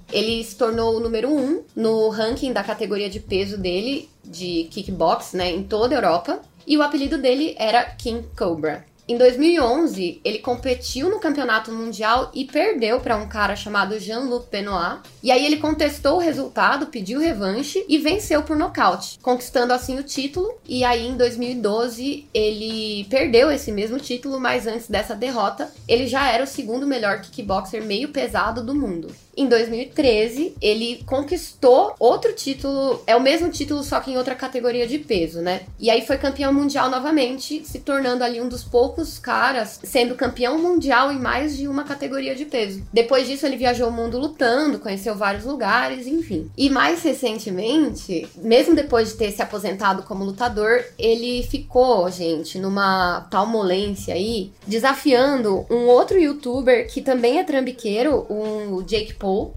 Ele 0.10 0.42
se 0.46 0.56
tornou 0.56 0.96
o 0.96 1.02
número 1.02 1.28
1 1.28 1.38
um 1.38 1.64
no 1.76 2.08
ranking 2.08 2.54
da 2.54 2.64
categoria 2.64 3.10
de 3.10 3.20
peso 3.20 3.58
dele, 3.58 4.10
de 4.24 4.70
kickbox, 4.72 5.34
né, 5.34 5.52
em 5.52 5.62
toda 5.62 5.94
a 5.94 5.98
Europa, 5.98 6.40
e 6.66 6.78
o 6.78 6.82
apelido 6.82 7.18
dele 7.18 7.54
era 7.60 7.84
King 7.84 8.26
Cobra. 8.34 8.86
Em 9.08 9.20
2011, 9.20 10.20
ele 10.26 10.40
competiu 10.40 11.12
no 11.12 11.20
campeonato 11.20 11.72
mundial 11.72 12.32
e 12.34 12.44
perdeu 12.44 13.00
para 13.00 13.16
um 13.16 13.28
cara 13.28 13.56
chamado 13.56 14.00
Jean-Luc 14.00 14.48
Benoit. 14.50 15.02
E 15.22 15.30
aí 15.30 15.46
ele 15.46 15.58
contestou 15.58 16.16
o 16.16 16.20
resultado, 16.20 16.88
pediu 16.88 17.20
revanche 17.20 17.86
e 17.88 18.00
venceu 18.00 18.42
por 18.42 18.58
nocaute, 18.58 19.20
conquistando 19.22 19.74
assim 19.74 20.00
o 20.00 20.04
título. 20.04 20.52
E 20.68 20.84
aí 20.84 21.06
em 21.06 21.16
2012 21.16 22.28
ele 22.34 23.06
perdeu 23.08 23.52
esse 23.52 23.72
mesmo 23.72 24.00
título, 24.00 24.40
mas 24.40 24.66
antes 24.66 24.88
dessa 24.88 25.14
derrota, 25.14 25.72
ele 25.88 26.08
já 26.08 26.32
era 26.32 26.44
o 26.44 26.48
segundo 26.48 26.88
melhor 26.88 27.22
kickboxer 27.22 27.84
meio 27.84 28.10
pesado 28.10 28.64
do 28.64 28.74
mundo. 28.74 29.14
Em 29.38 29.48
2013, 29.48 30.56
ele 30.62 31.04
conquistou 31.06 31.94
outro 32.00 32.32
título, 32.32 33.02
é 33.06 33.16
o 33.16 33.22
mesmo 33.22 33.50
título, 33.50 33.84
só 33.84 34.00
que 34.00 34.12
em 34.12 34.18
outra 34.18 34.34
categoria 34.34 34.88
de 34.88 34.98
peso, 34.98 35.42
né? 35.42 35.64
E 35.78 35.90
aí 35.90 36.06
foi 36.06 36.18
campeão 36.18 36.54
mundial 36.54 36.90
novamente, 36.90 37.64
se 37.66 37.80
tornando 37.80 38.24
ali 38.24 38.40
um 38.40 38.48
dos 38.48 38.64
poucos 38.64 39.20
caras 39.20 39.80
sendo 39.84 40.16
campeão 40.16 40.58
mundial 40.58 41.12
em 41.12 41.20
mais 41.20 41.58
de 41.58 41.68
uma 41.68 41.84
categoria 41.84 42.34
de 42.34 42.46
peso. 42.46 42.82
Depois 42.94 43.28
disso, 43.28 43.46
ele 43.46 43.58
viajou 43.58 43.90
o 43.90 43.92
mundo 43.92 44.18
lutando, 44.18 44.80
conheceu 44.80 45.16
vários 45.16 45.44
lugares, 45.44 46.08
enfim. 46.08 46.50
E 46.58 46.70
mais 46.70 47.04
recentemente, 47.04 48.28
mesmo 48.38 48.74
depois 48.74 49.10
de 49.10 49.16
ter 49.16 49.32
se 49.32 49.42
aposentado 49.42 50.04
como 50.04 50.24
lutador, 50.24 50.84
ele 50.98 51.44
ficou, 51.44 52.10
gente, 52.10 52.58
numa 52.58 53.28
palmolência 53.30 54.14
aí, 54.14 54.52
desafiando 54.66 55.66
um 55.70 55.88
outro 55.88 56.18
youtuber 56.18 56.88
que 56.88 57.02
também 57.02 57.40
é 57.40 57.44
trambiqueiro, 57.44 58.26
o 58.30 58.82
Jake 58.84 59.14
Paul 59.14 59.25
Paul. 59.26 59.56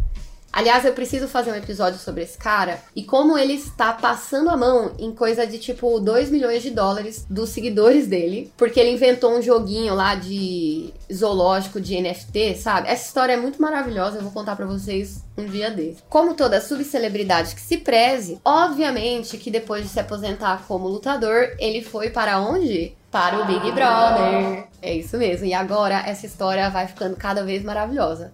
Aliás, 0.50 0.82
eu 0.86 0.94
preciso 0.94 1.28
fazer 1.28 1.52
um 1.52 1.54
episódio 1.54 1.98
sobre 1.98 2.22
esse 2.22 2.38
cara 2.38 2.80
e 2.96 3.04
como 3.04 3.36
ele 3.36 3.52
está 3.52 3.92
passando 3.92 4.48
a 4.48 4.56
mão 4.56 4.92
em 4.98 5.12
coisa 5.12 5.46
de 5.46 5.58
tipo 5.58 6.00
2 6.00 6.30
milhões 6.30 6.62
de 6.62 6.70
dólares 6.70 7.26
dos 7.28 7.50
seguidores 7.50 8.06
dele, 8.06 8.50
porque 8.56 8.80
ele 8.80 8.90
inventou 8.90 9.36
um 9.36 9.42
joguinho 9.42 9.94
lá 9.94 10.14
de 10.14 10.92
zoológico 11.12 11.78
de 11.78 12.00
NFT, 12.00 12.56
sabe? 12.56 12.88
Essa 12.88 13.06
história 13.06 13.34
é 13.34 13.36
muito 13.36 13.60
maravilhosa, 13.60 14.16
eu 14.16 14.22
vou 14.22 14.32
contar 14.32 14.56
para 14.56 14.64
vocês 14.64 15.22
um 15.36 15.44
dia 15.44 15.70
desse. 15.70 16.02
Como 16.08 16.32
toda 16.32 16.62
subcelebridade 16.62 17.54
que 17.54 17.60
se 17.60 17.76
preze, 17.76 18.40
obviamente 18.42 19.36
que 19.36 19.50
depois 19.50 19.82
de 19.82 19.90
se 19.90 20.00
aposentar 20.00 20.64
como 20.66 20.88
lutador, 20.88 21.54
ele 21.58 21.82
foi 21.82 22.08
para 22.08 22.40
onde? 22.40 22.96
Para 23.10 23.42
o 23.42 23.44
Big 23.44 23.70
Brother. 23.72 24.66
É 24.80 24.94
isso 24.94 25.16
mesmo. 25.18 25.44
E 25.44 25.52
agora 25.52 26.02
essa 26.06 26.24
história 26.24 26.70
vai 26.70 26.86
ficando 26.86 27.16
cada 27.16 27.44
vez 27.44 27.62
maravilhosa. 27.62 28.32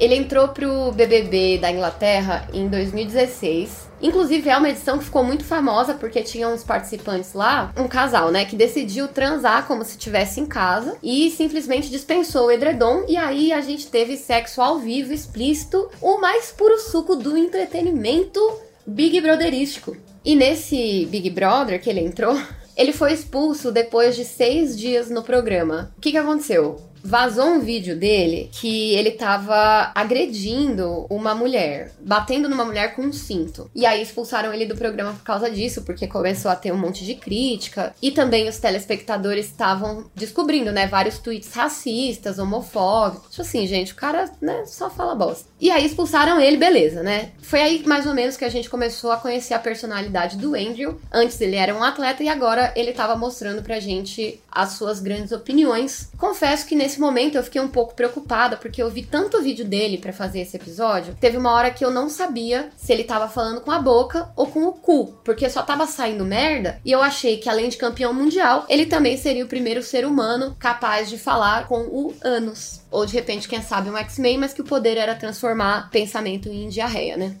Ele 0.00 0.14
entrou 0.14 0.48
pro 0.48 0.90
BBB 0.92 1.58
da 1.58 1.70
Inglaterra 1.70 2.48
em 2.54 2.66
2016. 2.68 3.90
Inclusive, 4.00 4.48
é 4.48 4.56
uma 4.56 4.70
edição 4.70 4.96
que 4.96 5.04
ficou 5.04 5.22
muito 5.22 5.44
famosa 5.44 5.92
porque 5.92 6.22
tinha 6.22 6.48
uns 6.48 6.64
participantes 6.64 7.34
lá, 7.34 7.70
um 7.76 7.86
casal, 7.86 8.30
né, 8.30 8.46
que 8.46 8.56
decidiu 8.56 9.08
transar 9.08 9.66
como 9.66 9.84
se 9.84 9.90
estivesse 9.90 10.40
em 10.40 10.46
casa 10.46 10.96
e 11.02 11.30
simplesmente 11.30 11.90
dispensou 11.90 12.46
o 12.46 12.50
edredom. 12.50 13.04
E 13.06 13.14
aí 13.18 13.52
a 13.52 13.60
gente 13.60 13.88
teve 13.88 14.16
sexo 14.16 14.62
ao 14.62 14.78
vivo, 14.78 15.12
explícito, 15.12 15.90
o 16.00 16.18
mais 16.18 16.50
puro 16.50 16.78
suco 16.78 17.14
do 17.14 17.36
entretenimento 17.36 18.40
Big 18.86 19.20
Brotherístico. 19.20 19.94
E 20.24 20.34
nesse 20.34 21.06
Big 21.10 21.28
Brother 21.28 21.78
que 21.78 21.90
ele 21.90 22.00
entrou, 22.00 22.40
ele 22.74 22.94
foi 22.94 23.12
expulso 23.12 23.70
depois 23.70 24.16
de 24.16 24.24
seis 24.24 24.78
dias 24.78 25.10
no 25.10 25.22
programa. 25.22 25.92
O 25.98 26.00
que, 26.00 26.10
que 26.10 26.16
aconteceu? 26.16 26.89
Vazou 27.02 27.46
um 27.46 27.60
vídeo 27.60 27.96
dele 27.96 28.50
que 28.52 28.94
ele 28.94 29.12
tava 29.12 29.92
agredindo 29.94 31.06
uma 31.10 31.34
mulher, 31.34 31.92
batendo 32.00 32.48
numa 32.48 32.64
mulher 32.64 32.94
com 32.94 33.02
um 33.02 33.12
cinto. 33.12 33.70
E 33.74 33.86
aí 33.86 34.02
expulsaram 34.02 34.52
ele 34.52 34.66
do 34.66 34.76
programa 34.76 35.12
por 35.12 35.22
causa 35.22 35.50
disso, 35.50 35.82
porque 35.82 36.06
começou 36.06 36.50
a 36.50 36.56
ter 36.56 36.72
um 36.72 36.78
monte 36.78 37.04
de 37.04 37.14
crítica. 37.14 37.94
E 38.00 38.10
também 38.10 38.48
os 38.48 38.58
telespectadores 38.58 39.46
estavam 39.46 40.10
descobrindo, 40.14 40.72
né, 40.72 40.86
vários 40.86 41.18
tweets 41.18 41.52
racistas, 41.52 42.38
homofóbicos. 42.38 43.30
Tipo 43.30 43.42
assim, 43.42 43.66
gente, 43.66 43.92
o 43.92 43.96
cara, 43.96 44.30
né, 44.40 44.64
só 44.66 44.90
fala 44.90 45.14
bosta. 45.14 45.48
E 45.60 45.70
aí 45.70 45.84
expulsaram 45.84 46.40
ele, 46.40 46.56
beleza, 46.56 47.02
né? 47.02 47.30
Foi 47.42 47.60
aí 47.60 47.82
mais 47.86 48.06
ou 48.06 48.14
menos 48.14 48.36
que 48.36 48.44
a 48.44 48.48
gente 48.48 48.70
começou 48.70 49.12
a 49.12 49.16
conhecer 49.18 49.54
a 49.54 49.58
personalidade 49.58 50.36
do 50.36 50.54
Andrew. 50.54 50.98
Antes 51.12 51.40
ele 51.40 51.56
era 51.56 51.74
um 51.74 51.82
atleta 51.82 52.22
e 52.22 52.28
agora 52.28 52.72
ele 52.74 52.92
tava 52.92 53.16
mostrando 53.16 53.62
pra 53.62 53.78
gente 53.78 54.40
as 54.50 54.70
suas 54.70 55.00
grandes 55.00 55.32
opiniões. 55.32 56.10
Confesso 56.16 56.66
que 56.66 56.74
nesse 56.74 56.89
nesse 56.90 57.00
momento 57.00 57.36
eu 57.36 57.44
fiquei 57.44 57.60
um 57.60 57.68
pouco 57.68 57.94
preocupada, 57.94 58.56
porque 58.56 58.82
eu 58.82 58.90
vi 58.90 59.02
tanto 59.02 59.40
vídeo 59.40 59.64
dele 59.64 59.96
para 59.96 60.12
fazer 60.12 60.40
esse 60.40 60.56
episódio. 60.56 61.16
Teve 61.20 61.36
uma 61.36 61.52
hora 61.52 61.70
que 61.70 61.84
eu 61.84 61.90
não 61.90 62.08
sabia 62.08 62.70
se 62.76 62.92
ele 62.92 63.04
tava 63.04 63.28
falando 63.28 63.60
com 63.60 63.70
a 63.70 63.78
boca 63.78 64.28
ou 64.34 64.48
com 64.48 64.64
o 64.64 64.72
cu, 64.72 65.14
porque 65.24 65.48
só 65.48 65.62
tava 65.62 65.86
saindo 65.86 66.24
merda. 66.24 66.80
E 66.84 66.90
eu 66.90 67.00
achei 67.00 67.36
que 67.36 67.48
além 67.48 67.68
de 67.68 67.76
campeão 67.76 68.12
mundial, 68.12 68.64
ele 68.68 68.86
também 68.86 69.16
seria 69.16 69.44
o 69.44 69.48
primeiro 69.48 69.84
ser 69.84 70.04
humano 70.04 70.56
capaz 70.58 71.08
de 71.08 71.16
falar 71.16 71.68
com 71.68 71.82
o 71.82 72.12
ânus. 72.24 72.80
Ou 72.90 73.06
de 73.06 73.14
repente, 73.14 73.48
quem 73.48 73.62
sabe, 73.62 73.88
um 73.88 73.96
X-Men, 73.96 74.38
mas 74.38 74.52
que 74.52 74.62
o 74.62 74.64
poder 74.64 74.96
era 74.96 75.14
transformar 75.14 75.90
pensamento 75.90 76.48
em 76.48 76.68
diarreia, 76.68 77.16
né? 77.16 77.36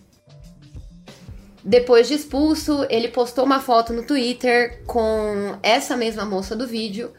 Depois 1.64 2.06
de 2.06 2.14
expulso, 2.14 2.86
ele 2.88 3.08
postou 3.08 3.44
uma 3.44 3.58
foto 3.58 3.92
no 3.92 4.04
Twitter 4.04 4.82
com 4.86 5.58
essa 5.62 5.96
mesma 5.96 6.24
moça 6.24 6.54
do 6.54 6.66
vídeo 6.66 7.12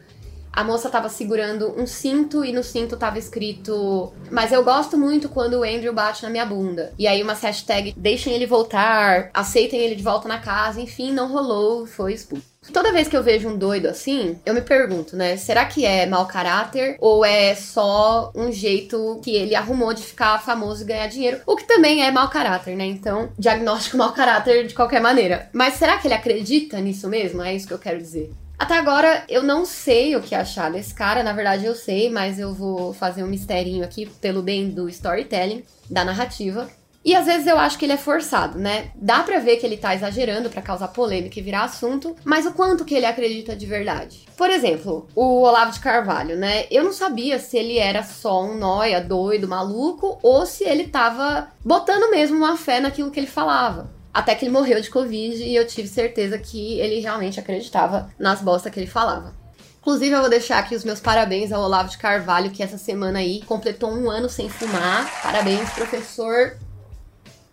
A 0.52 0.62
moça 0.62 0.90
tava 0.90 1.08
segurando 1.08 1.74
um 1.80 1.86
cinto 1.86 2.44
e 2.44 2.52
no 2.52 2.62
cinto 2.62 2.96
tava 2.96 3.18
escrito: 3.18 4.12
Mas 4.30 4.52
eu 4.52 4.62
gosto 4.62 4.98
muito 4.98 5.30
quando 5.30 5.54
o 5.54 5.64
Andrew 5.64 5.94
bate 5.94 6.22
na 6.22 6.30
minha 6.30 6.44
bunda. 6.44 6.92
E 6.98 7.06
aí 7.06 7.22
umas 7.22 7.40
hashtag 7.40 7.94
deixem 7.96 8.34
ele 8.34 8.46
voltar, 8.46 9.30
aceitem 9.32 9.80
ele 9.80 9.94
de 9.94 10.02
volta 10.02 10.28
na 10.28 10.38
casa, 10.38 10.80
enfim, 10.80 11.10
não 11.10 11.32
rolou, 11.32 11.86
foi 11.86 12.12
expulso. 12.12 12.52
Toda 12.72 12.92
vez 12.92 13.08
que 13.08 13.16
eu 13.16 13.24
vejo 13.24 13.48
um 13.48 13.56
doido 13.56 13.86
assim, 13.86 14.38
eu 14.46 14.54
me 14.54 14.60
pergunto, 14.60 15.16
né? 15.16 15.36
Será 15.36 15.64
que 15.64 15.84
é 15.84 16.06
mau 16.06 16.26
caráter 16.26 16.96
ou 17.00 17.24
é 17.24 17.56
só 17.56 18.30
um 18.36 18.52
jeito 18.52 19.18
que 19.24 19.34
ele 19.34 19.56
arrumou 19.56 19.92
de 19.92 20.02
ficar 20.02 20.38
famoso 20.38 20.82
e 20.82 20.86
ganhar 20.86 21.08
dinheiro? 21.08 21.40
O 21.44 21.56
que 21.56 21.66
também 21.66 22.04
é 22.04 22.10
mau 22.12 22.28
caráter, 22.28 22.76
né? 22.76 22.84
Então, 22.84 23.30
diagnóstico 23.36 23.96
mau 23.96 24.12
caráter 24.12 24.66
de 24.66 24.74
qualquer 24.74 25.00
maneira. 25.00 25.48
Mas 25.52 25.74
será 25.74 25.98
que 25.98 26.06
ele 26.06 26.14
acredita 26.14 26.78
nisso 26.78 27.08
mesmo? 27.08 27.42
É 27.42 27.52
isso 27.52 27.66
que 27.66 27.74
eu 27.74 27.78
quero 27.78 27.98
dizer. 27.98 28.30
Até 28.62 28.78
agora 28.78 29.24
eu 29.28 29.42
não 29.42 29.64
sei 29.66 30.14
o 30.14 30.22
que 30.22 30.36
achar 30.36 30.70
desse 30.70 30.94
cara, 30.94 31.24
na 31.24 31.32
verdade 31.32 31.66
eu 31.66 31.74
sei, 31.74 32.08
mas 32.08 32.38
eu 32.38 32.54
vou 32.54 32.92
fazer 32.92 33.24
um 33.24 33.26
misterinho 33.26 33.82
aqui 33.82 34.06
pelo 34.20 34.40
bem 34.40 34.70
do 34.70 34.88
storytelling, 34.88 35.64
da 35.90 36.04
narrativa. 36.04 36.70
E 37.04 37.12
às 37.12 37.26
vezes 37.26 37.48
eu 37.48 37.58
acho 37.58 37.76
que 37.76 37.84
ele 37.84 37.94
é 37.94 37.96
forçado, 37.96 38.60
né? 38.60 38.92
Dá 38.94 39.24
pra 39.24 39.40
ver 39.40 39.56
que 39.56 39.66
ele 39.66 39.76
tá 39.76 39.96
exagerando 39.96 40.48
para 40.48 40.62
causar 40.62 40.86
polêmica 40.86 41.40
e 41.40 41.42
virar 41.42 41.64
assunto, 41.64 42.14
mas 42.24 42.46
o 42.46 42.52
quanto 42.52 42.84
que 42.84 42.94
ele 42.94 43.04
acredita 43.04 43.56
de 43.56 43.66
verdade? 43.66 44.28
Por 44.36 44.48
exemplo, 44.48 45.08
o 45.12 45.42
Olavo 45.42 45.72
de 45.72 45.80
Carvalho, 45.80 46.36
né? 46.36 46.66
Eu 46.70 46.84
não 46.84 46.92
sabia 46.92 47.40
se 47.40 47.58
ele 47.58 47.78
era 47.78 48.04
só 48.04 48.44
um 48.44 48.56
noia, 48.56 49.00
doido, 49.00 49.48
maluco, 49.48 50.20
ou 50.22 50.46
se 50.46 50.62
ele 50.62 50.86
tava 50.86 51.48
botando 51.64 52.12
mesmo 52.12 52.36
uma 52.36 52.56
fé 52.56 52.78
naquilo 52.78 53.10
que 53.10 53.18
ele 53.18 53.26
falava. 53.26 53.90
Até 54.12 54.34
que 54.34 54.44
ele 54.44 54.52
morreu 54.52 54.80
de 54.80 54.90
Covid 54.90 55.42
e 55.42 55.54
eu 55.54 55.66
tive 55.66 55.88
certeza 55.88 56.38
que 56.38 56.78
ele 56.78 57.00
realmente 57.00 57.40
acreditava 57.40 58.10
nas 58.18 58.40
bostas 58.40 58.72
que 58.72 58.78
ele 58.78 58.86
falava. 58.86 59.34
Inclusive, 59.80 60.14
eu 60.14 60.20
vou 60.20 60.30
deixar 60.30 60.58
aqui 60.58 60.76
os 60.76 60.84
meus 60.84 61.00
parabéns 61.00 61.50
ao 61.50 61.62
Olavo 61.62 61.88
de 61.88 61.98
Carvalho, 61.98 62.52
que 62.52 62.62
essa 62.62 62.78
semana 62.78 63.18
aí 63.18 63.42
completou 63.42 63.90
um 63.90 64.08
ano 64.08 64.28
sem 64.28 64.48
fumar. 64.48 65.10
Parabéns, 65.22 65.70
professor. 65.70 66.56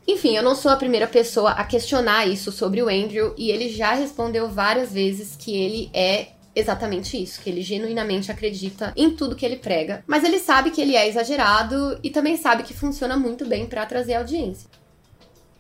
Enfim, 0.08 0.36
eu 0.36 0.44
não 0.44 0.56
sou 0.56 0.72
a 0.72 0.76
primeira 0.76 1.08
pessoa 1.08 1.52
a 1.52 1.64
questionar 1.64 2.28
isso 2.28 2.52
sobre 2.52 2.82
o 2.82 2.90
Andrew 2.90 3.34
e 3.38 3.50
ele 3.50 3.70
já 3.70 3.94
respondeu 3.94 4.50
várias 4.50 4.92
vezes 4.92 5.36
que 5.36 5.56
ele 5.56 5.90
é 5.94 6.30
exatamente 6.56 7.22
isso, 7.22 7.42
que 7.42 7.50
ele 7.50 7.62
genuinamente 7.62 8.32
acredita 8.32 8.92
em 8.96 9.12
tudo 9.12 9.36
que 9.36 9.46
ele 9.46 9.56
prega, 9.56 10.04
mas 10.08 10.24
ele 10.24 10.40
sabe 10.40 10.72
que 10.72 10.82
ele 10.82 10.96
é 10.96 11.08
exagerado 11.08 12.00
e 12.04 12.10
também 12.10 12.38
sabe 12.38 12.64
que 12.64 12.74
funciona 12.74 13.18
muito 13.18 13.46
bem 13.46 13.66
para 13.66 13.86
trazer 13.86 14.16
audiência. 14.16 14.70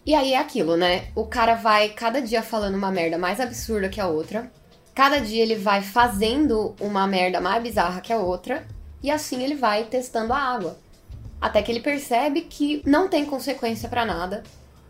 E 0.09 0.15
aí 0.15 0.33
é 0.33 0.39
aquilo, 0.39 0.75
né? 0.75 1.09
O 1.13 1.23
cara 1.23 1.53
vai 1.53 1.89
cada 1.89 2.19
dia 2.19 2.41
falando 2.41 2.73
uma 2.73 2.89
merda 2.89 3.15
mais 3.15 3.39
absurda 3.39 3.89
que 3.89 4.01
a 4.01 4.07
outra. 4.07 4.51
Cada 4.95 5.19
dia 5.19 5.43
ele 5.43 5.53
vai 5.53 5.83
fazendo 5.83 6.75
uma 6.81 7.05
merda 7.05 7.39
mais 7.39 7.61
bizarra 7.61 8.01
que 8.01 8.11
a 8.11 8.17
outra. 8.17 8.65
E 9.03 9.11
assim 9.11 9.43
ele 9.43 9.53
vai 9.53 9.83
testando 9.83 10.33
a 10.33 10.39
água. 10.39 10.79
Até 11.39 11.61
que 11.61 11.71
ele 11.71 11.79
percebe 11.79 12.41
que 12.41 12.81
não 12.87 13.07
tem 13.07 13.23
consequência 13.23 13.87
para 13.87 14.03
nada. 14.03 14.41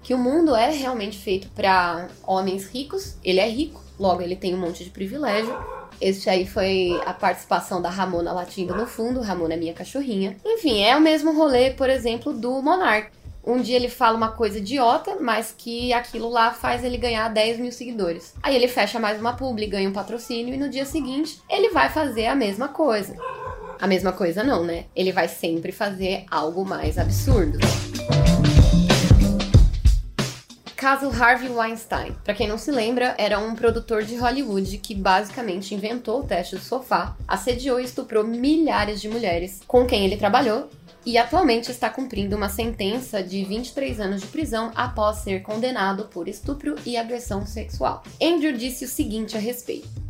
Que 0.02 0.14
o 0.14 0.18
mundo 0.18 0.56
é 0.56 0.72
realmente 0.72 1.18
feito 1.18 1.50
para 1.50 2.08
homens 2.26 2.68
ricos. 2.68 3.18
Ele 3.22 3.42
é 3.42 3.50
rico, 3.50 3.84
logo 4.00 4.22
ele 4.22 4.38
tem 4.38 4.56
um 4.56 4.60
monte 4.60 4.86
de 4.86 4.90
privilégio. 4.90 5.54
Este 6.00 6.30
aí 6.30 6.48
foi 6.48 6.98
a 7.06 7.14
participação 7.14 7.82
da 7.82 7.90
Ramona 7.90 8.32
latindo 8.32 8.74
no 8.74 8.88
fundo. 8.88 9.20
Ramona 9.20 9.56
é 9.56 9.58
minha 9.58 9.74
cachorrinha. 9.74 10.38
Enfim, 10.46 10.82
é 10.82 10.96
o 10.96 11.02
mesmo 11.02 11.36
rolê, 11.36 11.72
por 11.72 11.90
exemplo, 11.90 12.32
do 12.32 12.62
Monark. 12.62 13.19
Um 13.50 13.64
dia 13.64 13.78
ele 13.78 13.90
fala 13.90 14.16
uma 14.16 14.30
coisa 14.30 14.60
idiota, 14.60 15.18
mas 15.20 15.52
que 15.58 15.92
aquilo 15.92 16.30
lá 16.30 16.52
faz 16.52 16.84
ele 16.84 16.98
ganhar 17.00 17.28
10 17.30 17.58
mil 17.58 17.72
seguidores. 17.72 18.36
Aí 18.44 18.56
ele 18.56 18.68
fecha 18.68 19.00
mais 19.00 19.20
uma 19.20 19.34
publi, 19.34 19.66
ganha 19.66 19.90
um 19.90 19.92
patrocínio 19.92 20.54
e 20.54 20.58
no 20.58 20.70
dia 20.70 20.86
seguinte 20.86 21.42
ele 21.50 21.70
vai 21.70 21.90
fazer 21.90 22.28
a 22.28 22.36
mesma 22.36 22.68
coisa. 22.68 23.18
A 23.82 23.88
mesma 23.88 24.12
coisa 24.12 24.44
não, 24.44 24.64
né? 24.64 24.86
Ele 24.96 25.12
vai 25.12 25.28
sempre 25.28 25.72
fazer 25.72 26.26
algo 26.30 26.64
mais 26.64 27.00
absurdo. 27.00 27.58
Caso 30.76 31.10
Harvey 31.10 31.50
Weinstein. 31.50 32.16
Para 32.24 32.34
quem 32.34 32.48
não 32.48 32.58
se 32.58 32.72
lembra, 32.72 33.14
era 33.18 33.38
um 33.38 33.54
produtor 33.54 34.04
de 34.04 34.16
Hollywood 34.16 34.78
que 34.78 34.96
basicamente 34.96 35.74
inventou 35.74 36.22
o 36.22 36.24
teste 36.24 36.56
do 36.56 36.62
sofá, 36.62 37.18
assediou 37.28 37.82
e 37.82 37.84
estuprou 37.84 38.24
milhares 38.24 39.02
de 39.02 39.10
mulheres 39.10 39.60
com 39.68 39.86
quem 39.86 40.06
ele 40.06 40.16
trabalhou 40.16 40.70
e 41.06 41.18
atualmente 41.18 41.72
está 41.72 41.90
cumprindo 41.90 42.36
uma 42.36 42.50
sentença 42.50 43.24
de 43.24 43.44
23 43.44 44.00
anos 44.00 44.22
de 44.22 44.28
prisão 44.28 44.72
após 44.76 45.18
ser 45.18 45.42
condenado 45.42 46.06
por 46.06 46.28
estupro 46.28 46.76
e 46.86 46.98
agressão 46.98 47.46
sexual. 47.46 48.04
Andrew 48.22 48.54
disse 48.54 48.86
o 48.86 48.88
seguinte 48.88 49.36
a 49.36 49.40
respeito. 49.40 50.10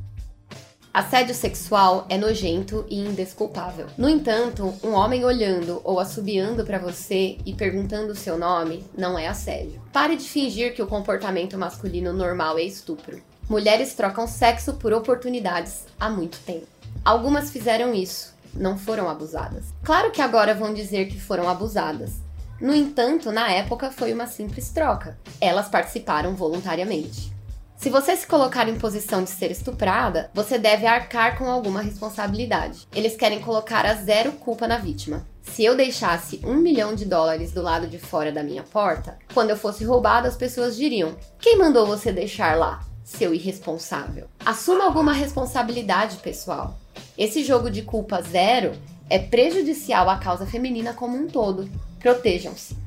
Assédio 0.91 1.35
sexual 1.35 2.07
é 2.09 2.17
nojento 2.17 2.83
e 2.89 2.97
indesculpável. 2.97 3.85
No 3.95 4.09
entanto, 4.09 4.73
um 4.83 4.93
homem 4.93 5.23
olhando 5.23 5.79
ou 5.83 5.99
assobiando 5.99 6.65
para 6.65 6.79
você 6.79 7.37
e 7.45 7.53
perguntando 7.53 8.11
o 8.11 8.15
seu 8.15 8.39
nome 8.39 8.83
não 8.97 9.17
é 9.17 9.27
assédio. 9.27 9.79
Pare 9.93 10.15
de 10.15 10.27
fingir 10.27 10.73
que 10.73 10.81
o 10.81 10.87
comportamento 10.87 11.57
masculino 11.59 12.11
normal 12.11 12.57
é 12.57 12.63
estupro. 12.63 13.21
Mulheres 13.47 13.93
trocam 13.93 14.27
sexo 14.27 14.73
por 14.73 14.91
oportunidades 14.91 15.85
há 15.99 16.09
muito 16.09 16.39
tempo. 16.39 16.67
Algumas 17.05 17.51
fizeram 17.51 17.93
isso, 17.93 18.33
não 18.53 18.77
foram 18.77 19.09
abusadas. 19.09 19.65
Claro 19.83 20.11
que 20.11 20.21
agora 20.21 20.53
vão 20.53 20.73
dizer 20.73 21.07
que 21.07 21.19
foram 21.19 21.47
abusadas. 21.49 22.21
No 22.59 22.75
entanto, 22.75 23.31
na 23.31 23.49
época 23.51 23.89
foi 23.89 24.11
uma 24.11 24.27
simples 24.27 24.69
troca. 24.69 25.17
Elas 25.39 25.69
participaram 25.69 26.35
voluntariamente. 26.35 27.31
Se 27.77 27.89
você 27.89 28.13
se 28.17 28.27
colocar 28.27 28.67
em 28.67 28.77
posição 28.77 29.23
de 29.23 29.29
ser 29.29 29.51
estuprada, 29.51 30.29
você 30.33 30.57
deve 30.57 30.85
arcar 30.85 31.37
com 31.37 31.49
alguma 31.49 31.81
responsabilidade. 31.81 32.85
Eles 32.93 33.15
querem 33.15 33.39
colocar 33.39 33.85
a 33.85 33.93
zero 33.93 34.33
culpa 34.33 34.67
na 34.67 34.77
vítima. 34.77 35.25
Se 35.41 35.63
eu 35.63 35.77
deixasse 35.77 36.41
um 36.43 36.55
milhão 36.55 36.93
de 36.93 37.05
dólares 37.05 37.53
do 37.53 37.61
lado 37.61 37.87
de 37.87 37.97
fora 37.97 38.33
da 38.33 38.43
minha 38.43 38.63
porta, 38.63 39.17
quando 39.33 39.51
eu 39.51 39.55
fosse 39.55 39.85
roubada, 39.85 40.27
as 40.27 40.35
pessoas 40.35 40.75
diriam: 40.75 41.15
Quem 41.39 41.57
mandou 41.57 41.87
você 41.87 42.11
deixar 42.11 42.57
lá, 42.57 42.81
seu 43.09 43.33
irresponsável? 43.33 44.27
Assuma 44.45 44.85
alguma 44.85 45.11
responsabilidade, 45.11 46.17
pessoal. 46.17 46.77
Esse 47.17 47.43
jogo 47.43 47.69
de 47.69 47.81
culpa 47.81 48.21
zero 48.21 48.73
é 49.09 49.17
prejudicial 49.17 50.07
à 50.09 50.17
causa 50.17 50.45
feminina 50.45 50.93
como 50.93 51.17
um 51.17 51.27
todo. 51.27 51.67
Protejam-se. 51.99 52.77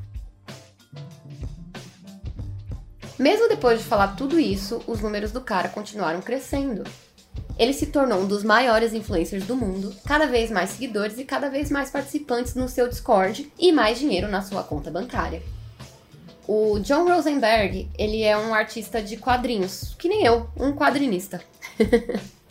Mesmo 3.19 3.49
depois 3.49 3.81
de 3.81 3.85
falar 3.85 4.17
tudo 4.17 4.39
isso, 4.39 4.81
os 4.87 5.01
números 5.01 5.33
do 5.33 5.41
cara 5.41 5.69
continuaram 5.69 6.23
crescendo. 6.23 6.85
Ele 7.59 7.73
se 7.73 7.87
tornou 7.87 8.21
um 8.21 8.27
dos 8.27 8.45
maiores 8.45 8.95
influencers 8.95 9.45
do 9.45 9.57
mundo, 9.57 9.93
cada 10.07 10.27
vez 10.27 10.51
mais 10.51 10.71
seguidores 10.71 11.19
e 11.19 11.25
cada 11.25 11.51
vez 11.51 11.69
mais 11.69 11.91
participantes 11.91 12.55
no 12.55 12.69
seu 12.69 12.89
Discord 12.89 13.53
e 13.59 13.73
mais 13.73 13.99
dinheiro 13.99 14.29
na 14.29 14.41
sua 14.41 14.63
conta 14.63 14.91
bancária. 14.91 15.43
O 16.47 16.79
John 16.81 17.09
Rosenberg, 17.09 17.89
ele 17.97 18.23
é 18.23 18.37
um 18.37 18.55
artista 18.55 19.01
de 19.01 19.17
quadrinhos, 19.17 19.95
que 19.99 20.09
nem 20.09 20.25
eu, 20.25 20.49
um 20.59 20.73
quadrinista. 20.73 21.41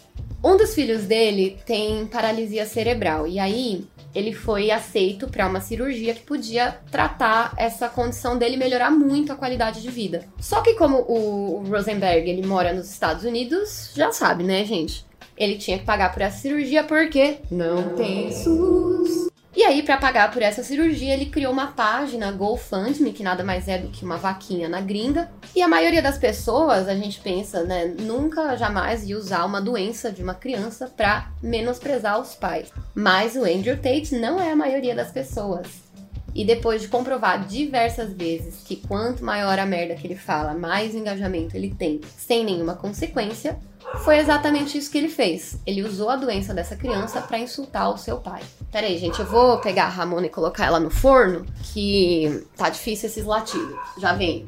Um 0.44 0.58
dos 0.58 0.74
filhos 0.74 1.04
dele 1.04 1.60
tem 1.68 2.08
paralisia 2.08 2.66
cerebral 2.66 3.28
e 3.28 3.38
aí 3.38 3.86
ele 4.14 4.34
foi 4.34 4.72
aceito 4.72 5.28
para 5.28 5.48
uma 5.48 5.62
cirurgia 5.62 6.16
que 6.16 6.24
podia 6.24 6.80
tratar 6.90 7.54
essa 7.58 7.88
condição 7.88 8.38
dele 8.38 8.56
e 8.56 8.58
melhorar 8.58 8.90
muito 8.90 9.32
a 9.32 9.36
qualidade 9.36 9.84
de 9.84 9.92
vida. 9.92 10.26
Só 10.40 10.62
que 10.62 10.74
como 10.74 10.98
o 10.98 11.64
Rosenberg 11.70 12.28
ele 12.28 12.46
mora 12.46 12.74
nos 12.74 12.90
Estados 12.90 13.24
Unidos, 13.24 13.92
já 13.96 14.12
sabe, 14.12 14.44
né, 14.44 14.66
gente? 14.66 15.06
Ele 15.38 15.58
tinha 15.58 15.78
que 15.78 15.86
pagar 15.86 16.12
por 16.12 16.24
essa 16.24 16.40
cirurgia 16.40 16.84
porque 16.84 17.38
não 17.52 17.96
tem 17.96 18.32
SUS. 18.32 19.31
E 19.54 19.64
aí, 19.64 19.84
para 19.84 19.98
pagar 19.98 20.32
por 20.32 20.42
essa 20.42 20.64
cirurgia, 20.64 21.14
ele 21.14 21.26
criou 21.26 21.52
uma 21.52 21.68
página 21.68 22.32
GoFundMe, 22.32 23.12
que 23.12 23.22
nada 23.22 23.44
mais 23.44 23.68
é 23.68 23.78
do 23.78 23.90
que 23.90 24.06
uma 24.06 24.16
vaquinha 24.16 24.70
na 24.70 24.80
gringa. 24.80 25.30
E 25.54 25.62
a 25.62 25.68
maioria 25.68 26.02
das 26.02 26.18
pessoas, 26.18 26.88
a 26.88 26.96
gente 26.96 27.20
pensa, 27.20 27.64
né, 27.64 27.94
nunca 28.00 28.56
jamais 28.56 29.04
ia 29.04 29.18
usar 29.18 29.44
uma 29.44 29.62
doença 29.62 30.10
de 30.10 30.24
uma 30.24 30.34
criança 30.34 30.88
para 30.88 31.30
menosprezar 31.44 32.20
os 32.20 32.34
pais. 32.34 32.72
Mas 32.96 33.36
o 33.36 33.44
Andrew 33.44 33.76
Tate 33.76 34.16
não 34.16 34.40
é 34.40 34.54
a 34.54 34.56
maioria 34.56 34.96
das 34.96 35.12
pessoas. 35.12 35.91
E 36.34 36.46
depois 36.46 36.82
de 36.82 36.88
comprovar 36.88 37.46
diversas 37.46 38.14
vezes 38.14 38.62
que 38.64 38.76
quanto 38.76 39.24
maior 39.24 39.60
a 39.60 39.66
merda 39.66 39.96
que 39.96 40.08
ele 40.08 40.16
fala, 40.16 40.54
mais 40.54 40.96
engajamento 40.96 41.56
ele 41.56 41.74
tem, 41.74 42.00
sem 42.18 42.46
nenhuma 42.46 42.76
consequência, 42.76 43.60
foi 44.04 44.18
exatamente 44.18 44.78
isso 44.78 44.90
que 44.90 44.98
ele 44.98 45.10
fez. 45.10 45.60
Ele 45.66 45.84
usou 45.84 46.10
a 46.10 46.16
doença 46.16 46.54
dessa 46.54 46.76
criança 46.76 47.22
para 47.22 47.40
insultar 47.40 47.92
o 47.94 47.98
seu 47.98 48.18
pai. 48.18 48.42
Pera 48.72 48.88
aí, 48.88 48.98
gente, 48.98 49.20
eu 49.20 49.26
vou 49.26 49.60
pegar 49.60 49.86
a 49.86 49.90
Ramona 49.90 50.28
e 50.28 50.30
colocar 50.30 50.66
ela 50.66 50.80
no 50.80 50.90
forno, 50.90 51.46
que 51.74 52.46
tá 52.56 52.70
difícil 52.70 53.10
esses 53.10 53.26
latidos. 53.26 53.78
Já 54.00 54.14
vem. 54.14 54.46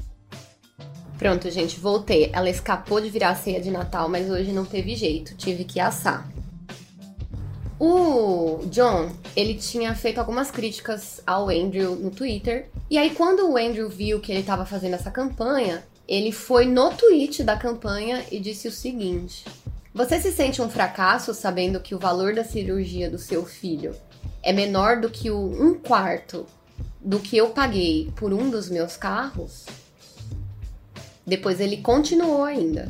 Pronto, 1.18 1.50
gente, 1.52 1.80
voltei. 1.80 2.30
Ela 2.34 2.50
escapou 2.50 3.00
de 3.00 3.10
virar 3.10 3.36
ceia 3.36 3.62
de 3.62 3.70
Natal, 3.70 4.10
mas 4.10 4.30
hoje 4.30 4.52
não 4.52 4.66
teve 4.66 4.96
jeito, 4.96 5.36
tive 5.36 5.64
que 5.64 5.80
assar. 5.80 6.28
O 7.86 8.66
John, 8.68 9.12
ele 9.36 9.56
tinha 9.56 9.94
feito 9.94 10.18
algumas 10.18 10.50
críticas 10.50 11.22
ao 11.28 11.50
Andrew 11.50 11.98
no 11.98 12.12
Twitter. 12.12 12.70
E 12.90 12.98
aí, 12.98 13.10
quando 13.10 13.46
o 13.46 13.58
Andrew 13.58 13.90
viu 13.90 14.22
que 14.22 14.32
ele 14.32 14.40
estava 14.40 14.66
fazendo 14.66 14.94
essa 14.94 15.12
campanha, 15.12 15.84
ele 16.08 16.32
foi 16.32 16.66
no 16.66 16.92
tweet 16.92 17.44
da 17.44 17.58
campanha 17.58 18.24
e 18.32 18.40
disse 18.40 18.70
o 18.70 18.72
seguinte: 18.72 19.44
Você 19.94 20.18
se 20.22 20.32
sente 20.32 20.62
um 20.62 20.70
fracasso 20.70 21.34
sabendo 21.34 21.82
que 21.82 21.94
o 21.94 22.00
valor 22.00 22.34
da 22.34 22.46
cirurgia 22.46 23.10
do 23.10 23.18
seu 23.18 23.46
filho 23.46 23.94
é 24.42 24.54
menor 24.54 25.02
do 25.02 25.10
que 25.10 25.30
o 25.30 25.38
um 25.38 25.74
quarto 25.74 26.46
do 27.02 27.20
que 27.20 27.36
eu 27.36 27.50
paguei 27.50 28.14
por 28.16 28.32
um 28.32 28.50
dos 28.50 28.70
meus 28.70 28.96
carros? 28.96 29.66
Depois 31.28 31.60
ele 31.60 31.76
continuou 31.82 32.46
ainda. 32.46 32.90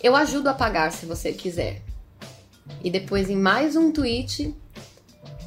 Eu 0.00 0.14
ajudo 0.14 0.46
a 0.50 0.54
pagar 0.54 0.92
se 0.92 1.04
você 1.04 1.32
quiser. 1.32 1.87
E 2.82 2.90
depois 2.90 3.28
em 3.28 3.36
mais 3.36 3.74
um 3.76 3.90
tweet, 3.90 4.54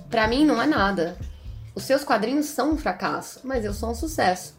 pra 0.09 0.27
mim 0.27 0.45
não 0.45 0.61
é 0.61 0.65
nada. 0.65 1.17
Os 1.73 1.83
seus 1.83 2.03
quadrinhos 2.03 2.47
são 2.47 2.71
um 2.71 2.77
fracasso, 2.77 3.39
mas 3.43 3.63
eu 3.63 3.73
sou 3.73 3.91
um 3.91 3.95
sucesso. 3.95 4.55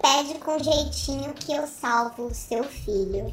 Pede 0.00 0.34
com 0.38 0.58
jeitinho 0.58 1.32
que 1.34 1.52
eu 1.52 1.66
salvo 1.66 2.26
o 2.26 2.34
seu 2.34 2.64
filho. 2.64 3.32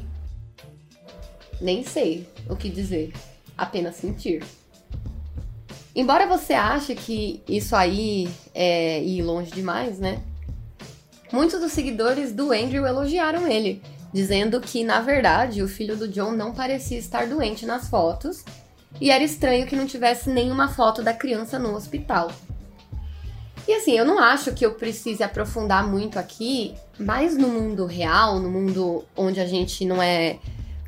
Nem 1.60 1.84
sei 1.84 2.28
o 2.48 2.54
que 2.54 2.68
dizer, 2.68 3.12
apenas 3.56 3.96
sentir. 3.96 4.44
Embora 5.94 6.26
você 6.26 6.52
ache 6.52 6.94
que 6.94 7.42
isso 7.48 7.74
aí 7.74 8.28
é 8.54 9.02
ir 9.02 9.22
longe 9.22 9.50
demais, 9.50 9.98
né? 9.98 10.22
Muitos 11.32 11.58
dos 11.58 11.72
seguidores 11.72 12.32
do 12.32 12.52
Andrew 12.52 12.86
elogiaram 12.86 13.48
ele, 13.48 13.82
dizendo 14.16 14.62
que, 14.62 14.82
na 14.82 15.02
verdade, 15.02 15.62
o 15.62 15.68
filho 15.68 15.94
do 15.94 16.08
John 16.08 16.32
não 16.32 16.54
parecia 16.54 16.96
estar 16.96 17.26
doente 17.26 17.66
nas 17.66 17.86
fotos 17.86 18.42
e 18.98 19.10
era 19.10 19.22
estranho 19.22 19.66
que 19.66 19.76
não 19.76 19.86
tivesse 19.86 20.30
nenhuma 20.30 20.68
foto 20.68 21.02
da 21.02 21.12
criança 21.12 21.58
no 21.58 21.76
hospital. 21.76 22.32
E 23.68 23.74
assim, 23.74 23.92
eu 23.92 24.06
não 24.06 24.18
acho 24.18 24.54
que 24.54 24.64
eu 24.64 24.72
precise 24.72 25.22
aprofundar 25.22 25.86
muito 25.86 26.18
aqui, 26.18 26.74
mas 26.98 27.36
no 27.36 27.48
mundo 27.48 27.84
real, 27.84 28.40
no 28.40 28.48
mundo 28.48 29.04
onde 29.14 29.38
a 29.38 29.46
gente 29.46 29.84
não 29.84 30.02
é 30.02 30.38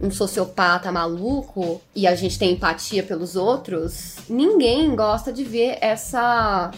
um 0.00 0.10
sociopata 0.10 0.90
maluco 0.90 1.82
e 1.94 2.06
a 2.06 2.14
gente 2.14 2.38
tem 2.38 2.52
empatia 2.52 3.02
pelos 3.02 3.36
outros, 3.36 4.16
ninguém 4.26 4.96
gosta 4.96 5.30
de 5.30 5.44
ver 5.44 5.76
essa 5.82 6.70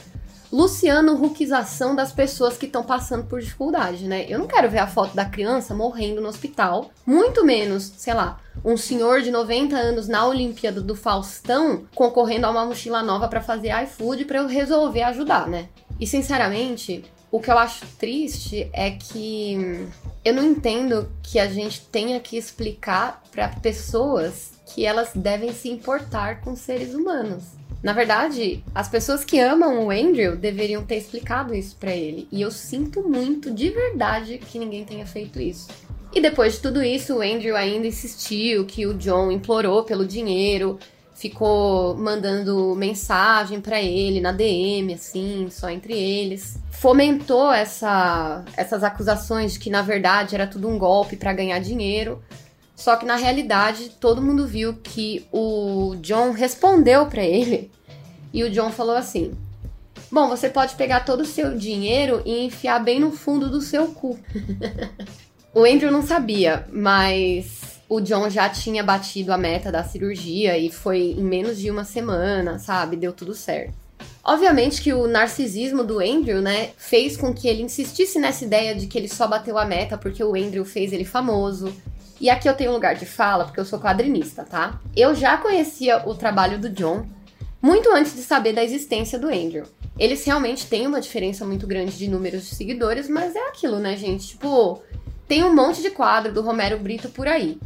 Luciano 0.52 1.14
Huckização 1.14 1.94
das 1.94 2.12
pessoas 2.12 2.56
que 2.56 2.66
estão 2.66 2.82
passando 2.82 3.24
por 3.24 3.40
dificuldade, 3.40 4.08
né? 4.08 4.26
Eu 4.28 4.38
não 4.40 4.48
quero 4.48 4.68
ver 4.68 4.78
a 4.78 4.86
foto 4.86 5.14
da 5.14 5.24
criança 5.24 5.74
morrendo 5.74 6.20
no 6.20 6.28
hospital, 6.28 6.90
muito 7.06 7.44
menos, 7.44 7.92
sei 7.96 8.14
lá, 8.14 8.40
um 8.64 8.76
senhor 8.76 9.22
de 9.22 9.30
90 9.30 9.76
anos 9.76 10.08
na 10.08 10.26
Olimpíada 10.26 10.80
do 10.80 10.96
Faustão 10.96 11.84
concorrendo 11.94 12.46
a 12.46 12.50
uma 12.50 12.66
mochila 12.66 13.00
nova 13.00 13.28
para 13.28 13.40
fazer 13.40 13.70
iFood 13.84 14.24
para 14.24 14.38
eu 14.38 14.48
resolver 14.48 15.02
ajudar, 15.02 15.46
né? 15.46 15.68
E 16.00 16.06
sinceramente, 16.06 17.04
o 17.30 17.40
que 17.40 17.48
eu 17.48 17.56
acho 17.56 17.86
triste 17.96 18.68
é 18.72 18.90
que 18.90 19.86
eu 20.24 20.34
não 20.34 20.42
entendo 20.42 21.08
que 21.22 21.38
a 21.38 21.46
gente 21.46 21.82
tenha 21.82 22.18
que 22.18 22.36
explicar 22.36 23.22
para 23.30 23.48
pessoas 23.48 24.50
que 24.66 24.84
elas 24.84 25.10
devem 25.14 25.52
se 25.52 25.68
importar 25.68 26.40
com 26.40 26.56
seres 26.56 26.92
humanos. 26.92 27.59
Na 27.82 27.92
verdade, 27.94 28.62
as 28.74 28.88
pessoas 28.88 29.24
que 29.24 29.40
amam 29.40 29.86
o 29.86 29.90
Andrew 29.90 30.36
deveriam 30.36 30.84
ter 30.84 30.96
explicado 30.96 31.54
isso 31.54 31.76
para 31.76 31.94
ele. 31.94 32.28
E 32.30 32.42
eu 32.42 32.50
sinto 32.50 33.02
muito, 33.02 33.50
de 33.50 33.70
verdade, 33.70 34.38
que 34.38 34.58
ninguém 34.58 34.84
tenha 34.84 35.06
feito 35.06 35.40
isso. 35.40 35.68
E 36.12 36.20
depois 36.20 36.54
de 36.54 36.60
tudo 36.60 36.82
isso, 36.82 37.16
o 37.16 37.22
Andrew 37.22 37.56
ainda 37.56 37.86
insistiu 37.86 38.66
que 38.66 38.86
o 38.86 38.94
John 38.94 39.30
implorou 39.30 39.84
pelo 39.84 40.04
dinheiro, 40.04 40.78
ficou 41.14 41.94
mandando 41.96 42.74
mensagem 42.74 43.60
para 43.60 43.80
ele 43.80 44.20
na 44.20 44.32
DM, 44.32 44.92
assim, 44.94 45.48
só 45.50 45.70
entre 45.70 45.92
eles. 45.92 46.58
Fomentou 46.70 47.52
essa, 47.52 48.44
essas 48.56 48.82
acusações 48.82 49.52
de 49.52 49.58
que 49.58 49.70
na 49.70 49.82
verdade 49.82 50.34
era 50.34 50.46
tudo 50.46 50.68
um 50.68 50.78
golpe 50.78 51.16
para 51.16 51.32
ganhar 51.32 51.60
dinheiro. 51.60 52.22
Só 52.80 52.96
que 52.96 53.04
na 53.04 53.16
realidade 53.16 53.90
todo 54.00 54.22
mundo 54.22 54.46
viu 54.46 54.72
que 54.82 55.26
o 55.30 55.96
John 56.00 56.30
respondeu 56.30 57.04
para 57.04 57.22
ele 57.22 57.70
e 58.32 58.42
o 58.42 58.50
John 58.50 58.70
falou 58.70 58.96
assim: 58.96 59.34
Bom, 60.10 60.30
você 60.30 60.48
pode 60.48 60.76
pegar 60.76 61.00
todo 61.00 61.20
o 61.20 61.26
seu 61.26 61.54
dinheiro 61.58 62.22
e 62.24 62.46
enfiar 62.46 62.82
bem 62.82 62.98
no 62.98 63.12
fundo 63.12 63.50
do 63.50 63.60
seu 63.60 63.88
cu. 63.88 64.18
o 65.52 65.62
Andrew 65.62 65.92
não 65.92 66.00
sabia, 66.00 66.66
mas 66.72 67.78
o 67.86 68.00
John 68.00 68.30
já 68.30 68.48
tinha 68.48 68.82
batido 68.82 69.30
a 69.30 69.36
meta 69.36 69.70
da 69.70 69.84
cirurgia 69.84 70.56
e 70.56 70.70
foi 70.70 71.14
em 71.18 71.22
menos 71.22 71.58
de 71.58 71.70
uma 71.70 71.84
semana, 71.84 72.58
sabe? 72.58 72.96
Deu 72.96 73.12
tudo 73.12 73.34
certo. 73.34 73.74
Obviamente 74.24 74.80
que 74.80 74.94
o 74.94 75.06
narcisismo 75.06 75.84
do 75.84 75.98
Andrew, 76.00 76.40
né, 76.40 76.70
fez 76.78 77.14
com 77.14 77.34
que 77.34 77.46
ele 77.46 77.62
insistisse 77.62 78.18
nessa 78.18 78.42
ideia 78.42 78.74
de 78.74 78.86
que 78.86 78.96
ele 78.96 79.08
só 79.08 79.28
bateu 79.28 79.58
a 79.58 79.66
meta 79.66 79.98
porque 79.98 80.24
o 80.24 80.34
Andrew 80.34 80.64
fez 80.64 80.94
ele 80.94 81.04
famoso. 81.04 81.74
E 82.20 82.28
aqui 82.28 82.48
eu 82.48 82.54
tenho 82.54 82.70
um 82.70 82.74
lugar 82.74 82.94
de 82.94 83.06
fala 83.06 83.44
porque 83.44 83.58
eu 83.58 83.64
sou 83.64 83.80
quadrinista, 83.80 84.44
tá? 84.44 84.78
Eu 84.94 85.14
já 85.14 85.36
conhecia 85.38 86.06
o 86.06 86.14
trabalho 86.14 86.58
do 86.58 86.68
John 86.68 87.06
muito 87.62 87.90
antes 87.92 88.14
de 88.14 88.22
saber 88.22 88.52
da 88.52 88.62
existência 88.62 89.18
do 89.18 89.28
Andrew. 89.28 89.64
Eles 89.98 90.24
realmente 90.24 90.66
têm 90.66 90.86
uma 90.86 91.00
diferença 91.00 91.44
muito 91.46 91.66
grande 91.66 91.96
de 91.96 92.08
números 92.08 92.48
de 92.48 92.54
seguidores, 92.54 93.08
mas 93.08 93.34
é 93.34 93.48
aquilo, 93.48 93.78
né, 93.78 93.96
gente? 93.96 94.28
Tipo, 94.28 94.82
tem 95.26 95.44
um 95.44 95.54
monte 95.54 95.82
de 95.82 95.90
quadro 95.90 96.32
do 96.32 96.42
Romero 96.42 96.78
Brito 96.78 97.08
por 97.08 97.26
aí 97.26 97.58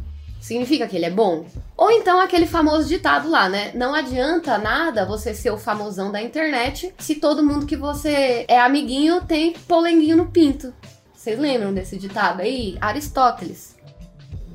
significa 0.45 0.87
que 0.87 0.95
ele 0.95 1.05
é 1.05 1.09
bom? 1.09 1.43
Ou 1.75 1.89
então 1.89 2.21
aquele 2.21 2.45
famoso 2.45 2.87
ditado 2.87 3.27
lá, 3.27 3.49
né? 3.49 3.71
Não 3.73 3.95
adianta 3.95 4.59
nada 4.59 5.03
você 5.03 5.33
ser 5.33 5.49
o 5.49 5.57
famosão 5.57 6.11
da 6.11 6.21
internet 6.21 6.93
se 6.99 7.15
todo 7.15 7.43
mundo 7.43 7.65
que 7.65 7.75
você 7.75 8.45
é 8.47 8.59
amiguinho 8.59 9.21
tem 9.21 9.53
polenguinho 9.53 10.17
no 10.17 10.27
pinto. 10.27 10.71
Vocês 11.15 11.39
lembram 11.39 11.73
desse 11.73 11.97
ditado 11.97 12.41
aí? 12.41 12.77
Aristóteles. 12.79 13.74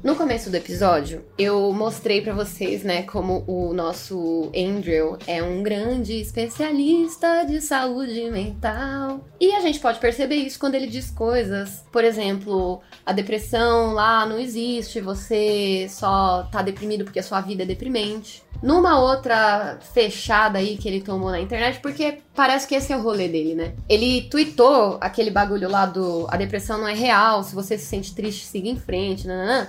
No 0.02 0.16
começo 0.16 0.48
do 0.48 0.56
episódio, 0.56 1.26
eu 1.36 1.70
mostrei 1.74 2.22
para 2.22 2.32
vocês, 2.32 2.82
né, 2.82 3.02
como 3.02 3.44
o 3.46 3.74
nosso 3.74 4.50
Andrew 4.56 5.18
é 5.26 5.42
um 5.42 5.62
grande 5.62 6.18
especialista 6.18 7.44
de 7.44 7.60
saúde 7.60 8.30
mental. 8.30 9.20
E 9.38 9.52
a 9.52 9.60
gente 9.60 9.78
pode 9.78 9.98
perceber 9.98 10.36
isso 10.36 10.58
quando 10.58 10.74
ele 10.74 10.86
diz 10.86 11.10
coisas, 11.10 11.84
por 11.92 12.02
exemplo, 12.02 12.80
a 13.04 13.12
depressão 13.12 13.92
lá 13.92 14.24
não 14.24 14.38
existe, 14.38 15.02
você 15.02 15.86
só 15.90 16.48
tá 16.50 16.62
deprimido 16.62 17.04
porque 17.04 17.18
a 17.18 17.22
sua 17.22 17.42
vida 17.42 17.64
é 17.64 17.66
deprimente. 17.66 18.42
Numa 18.62 18.98
outra 18.98 19.78
fechada 19.92 20.58
aí 20.58 20.78
que 20.78 20.88
ele 20.88 21.02
tomou 21.02 21.30
na 21.30 21.40
internet, 21.40 21.78
porque 21.80 22.20
parece 22.34 22.66
que 22.66 22.74
esse 22.74 22.90
é 22.90 22.96
o 22.96 23.02
rolê 23.02 23.28
dele, 23.28 23.54
né? 23.54 23.74
Ele 23.86 24.22
tweetou 24.30 24.96
aquele 24.98 25.30
bagulho 25.30 25.68
lá 25.68 25.84
do 25.84 26.26
a 26.30 26.38
depressão 26.38 26.78
não 26.78 26.88
é 26.88 26.94
real, 26.94 27.44
se 27.44 27.54
você 27.54 27.76
se 27.76 27.84
sente 27.84 28.14
triste, 28.14 28.46
siga 28.46 28.68
em 28.68 28.76
frente, 28.78 29.26
nananã. 29.26 29.68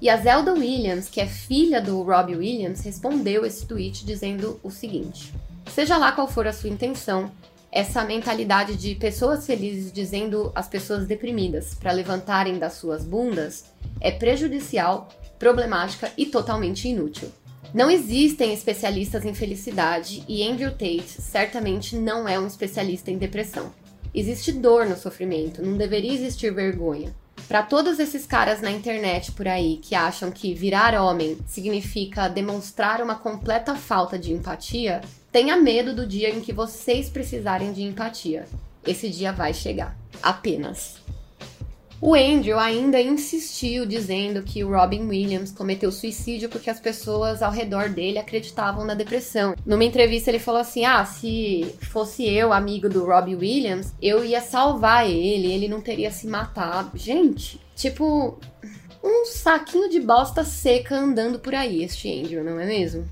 E 0.00 0.10
a 0.10 0.16
Zelda 0.16 0.52
Williams, 0.52 1.08
que 1.08 1.20
é 1.20 1.26
filha 1.26 1.80
do 1.80 2.02
Robbie 2.02 2.36
Williams, 2.36 2.80
respondeu 2.80 3.46
esse 3.46 3.66
tweet 3.66 4.04
dizendo 4.04 4.60
o 4.62 4.70
seguinte: 4.70 5.32
Seja 5.72 5.96
lá 5.96 6.12
qual 6.12 6.28
for 6.28 6.46
a 6.46 6.52
sua 6.52 6.70
intenção, 6.70 7.30
essa 7.72 8.04
mentalidade 8.04 8.76
de 8.76 8.94
pessoas 8.94 9.46
felizes 9.46 9.92
dizendo 9.92 10.52
às 10.54 10.68
pessoas 10.68 11.06
deprimidas 11.06 11.74
para 11.74 11.92
levantarem 11.92 12.58
das 12.58 12.74
suas 12.74 13.04
bundas 13.04 13.66
é 14.00 14.10
prejudicial, 14.10 15.08
problemática 15.38 16.10
e 16.16 16.26
totalmente 16.26 16.88
inútil. 16.88 17.30
Não 17.74 17.90
existem 17.90 18.54
especialistas 18.54 19.24
em 19.24 19.34
felicidade 19.34 20.24
e 20.28 20.46
Andrew 20.46 20.70
Tate 20.70 21.20
certamente 21.20 21.96
não 21.96 22.28
é 22.28 22.38
um 22.38 22.46
especialista 22.46 23.10
em 23.10 23.18
depressão. 23.18 23.72
Existe 24.14 24.52
dor 24.52 24.86
no 24.86 24.96
sofrimento, 24.96 25.62
não 25.62 25.76
deveria 25.76 26.14
existir 26.14 26.54
vergonha. 26.54 27.14
Para 27.48 27.62
todos 27.62 28.00
esses 28.00 28.26
caras 28.26 28.60
na 28.60 28.70
internet 28.70 29.30
por 29.32 29.46
aí 29.46 29.76
que 29.76 29.94
acham 29.94 30.32
que 30.32 30.52
virar 30.52 31.00
homem 31.00 31.38
significa 31.46 32.28
demonstrar 32.28 33.00
uma 33.00 33.14
completa 33.14 33.76
falta 33.76 34.18
de 34.18 34.32
empatia, 34.32 35.00
tenha 35.30 35.56
medo 35.56 35.94
do 35.94 36.06
dia 36.06 36.30
em 36.30 36.40
que 36.40 36.52
vocês 36.52 37.08
precisarem 37.08 37.72
de 37.72 37.82
empatia. 37.82 38.46
Esse 38.84 39.08
dia 39.08 39.32
vai 39.32 39.54
chegar. 39.54 39.96
Apenas. 40.22 41.05
O 41.98 42.14
Andrew 42.14 42.58
ainda 42.58 43.00
insistiu 43.00 43.86
dizendo 43.86 44.42
que 44.42 44.62
o 44.62 44.70
Robin 44.70 45.06
Williams 45.06 45.50
cometeu 45.50 45.90
suicídio 45.90 46.48
porque 46.50 46.68
as 46.68 46.78
pessoas 46.78 47.42
ao 47.42 47.50
redor 47.50 47.88
dele 47.88 48.18
acreditavam 48.18 48.84
na 48.84 48.92
depressão. 48.92 49.54
Numa 49.64 49.84
entrevista 49.84 50.30
ele 50.30 50.38
falou 50.38 50.60
assim: 50.60 50.84
"Ah, 50.84 51.04
se 51.06 51.74
fosse 51.90 52.24
eu 52.28 52.52
amigo 52.52 52.88
do 52.88 53.06
Robin 53.06 53.36
Williams, 53.36 53.94
eu 54.00 54.22
ia 54.22 54.42
salvar 54.42 55.08
ele, 55.08 55.50
ele 55.50 55.68
não 55.68 55.80
teria 55.80 56.10
se 56.10 56.26
matado". 56.26 56.98
Gente, 56.98 57.58
tipo 57.74 58.38
um 59.02 59.24
saquinho 59.24 59.88
de 59.88 60.00
bosta 60.00 60.44
seca 60.44 60.96
andando 60.96 61.38
por 61.38 61.54
aí 61.54 61.82
este 61.82 62.12
Andrew, 62.12 62.44
não 62.44 62.60
é 62.60 62.66
mesmo? 62.66 63.08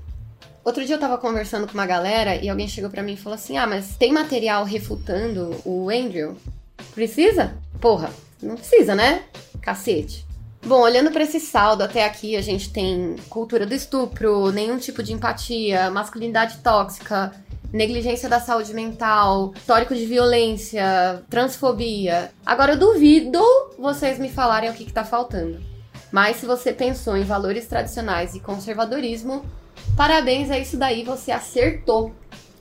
Outro 0.63 0.85
dia 0.85 0.95
eu 0.95 0.99
tava 0.99 1.17
conversando 1.17 1.67
com 1.67 1.73
uma 1.73 1.85
galera 1.85 2.35
e 2.35 2.49
alguém 2.49 2.67
chegou 2.67 2.89
para 2.89 3.01
mim 3.01 3.13
e 3.13 3.17
falou 3.17 3.35
assim: 3.35 3.57
"Ah, 3.57 3.65
mas 3.65 3.97
tem 3.97 4.13
material 4.13 4.63
refutando 4.63 5.59
o 5.65 5.89
Andrew?" 5.89 6.37
Precisa? 6.93 7.57
Porra, 7.81 8.09
não 8.45 8.55
precisa, 8.55 8.95
né? 8.95 9.23
Cacete. 9.61 10.25
Bom, 10.65 10.81
olhando 10.81 11.11
para 11.11 11.23
esse 11.23 11.39
saldo 11.39 11.83
até 11.83 12.05
aqui, 12.05 12.35
a 12.35 12.41
gente 12.41 12.71
tem 12.71 13.15
cultura 13.29 13.67
do 13.67 13.73
estupro, 13.75 14.51
nenhum 14.51 14.77
tipo 14.77 15.03
de 15.03 15.13
empatia, 15.13 15.91
masculinidade 15.91 16.57
tóxica, 16.57 17.31
negligência 17.71 18.27
da 18.27 18.39
saúde 18.39 18.73
mental, 18.73 19.53
histórico 19.55 19.93
de 19.93 20.05
violência, 20.05 21.21
transfobia. 21.29 22.31
Agora 22.43 22.73
eu 22.73 22.79
duvido 22.79 23.39
vocês 23.77 24.17
me 24.17 24.29
falarem 24.29 24.69
o 24.69 24.73
que, 24.73 24.85
que 24.85 24.93
tá 24.93 25.03
faltando. 25.03 25.61
Mas 26.11 26.37
se 26.37 26.45
você 26.45 26.71
pensou 26.71 27.15
em 27.17 27.23
valores 27.23 27.67
tradicionais 27.67 28.33
e 28.33 28.39
conservadorismo, 28.39 29.45
parabéns, 29.95 30.49
é 30.49 30.59
isso 30.59 30.77
daí, 30.77 31.03
você 31.03 31.31
acertou. 31.31 32.11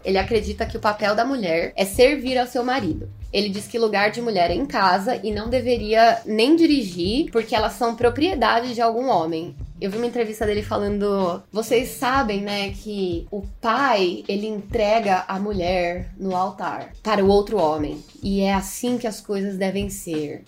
Ele 0.05 0.19
acredita 0.19 0.67
que 0.67 0.77
o 0.77 0.81
papel 0.81 1.15
da 1.15 1.25
mulher 1.25 1.73
é 1.75 1.85
servir 1.85 2.37
ao 2.37 2.47
seu 2.47 2.63
marido. 2.63 3.09
Ele 3.35 3.49
diz 3.49 3.67
que 3.67 3.81
lugar 3.81 4.13
de 4.13 4.23
mulher 4.23 4.49
é 4.49 4.55
em 4.55 4.65
casa 4.65 5.19
e 5.21 5.33
não 5.33 5.51
deveria 5.51 6.23
nem 6.25 6.55
dirigir, 6.55 7.33
porque 7.33 7.53
elas 7.53 7.73
são 7.73 7.97
propriedade 7.97 8.75
de 8.75 8.81
algum 8.81 9.09
homem. 9.09 9.57
Eu 9.81 9.91
vi 9.91 9.97
uma 9.97 10.07
entrevista 10.07 10.47
dele 10.47 10.63
falando: 10.63 11.43
vocês 11.51 11.89
sabem, 11.89 12.43
né, 12.43 12.71
que 12.71 13.27
o 13.33 13.43
pai 13.61 14.23
ele 14.29 14.47
entrega 14.47 15.25
a 15.27 15.41
mulher 15.41 16.13
no 16.17 16.37
altar 16.37 16.93
para 17.03 17.25
o 17.25 17.29
outro 17.29 17.59
homem 17.59 18.01
e 18.23 18.41
é 18.41 18.55
assim 18.55 18.97
que 18.99 19.07
as 19.09 19.21
coisas 19.21 19.57
devem 19.57 19.91
ser. 19.91 20.45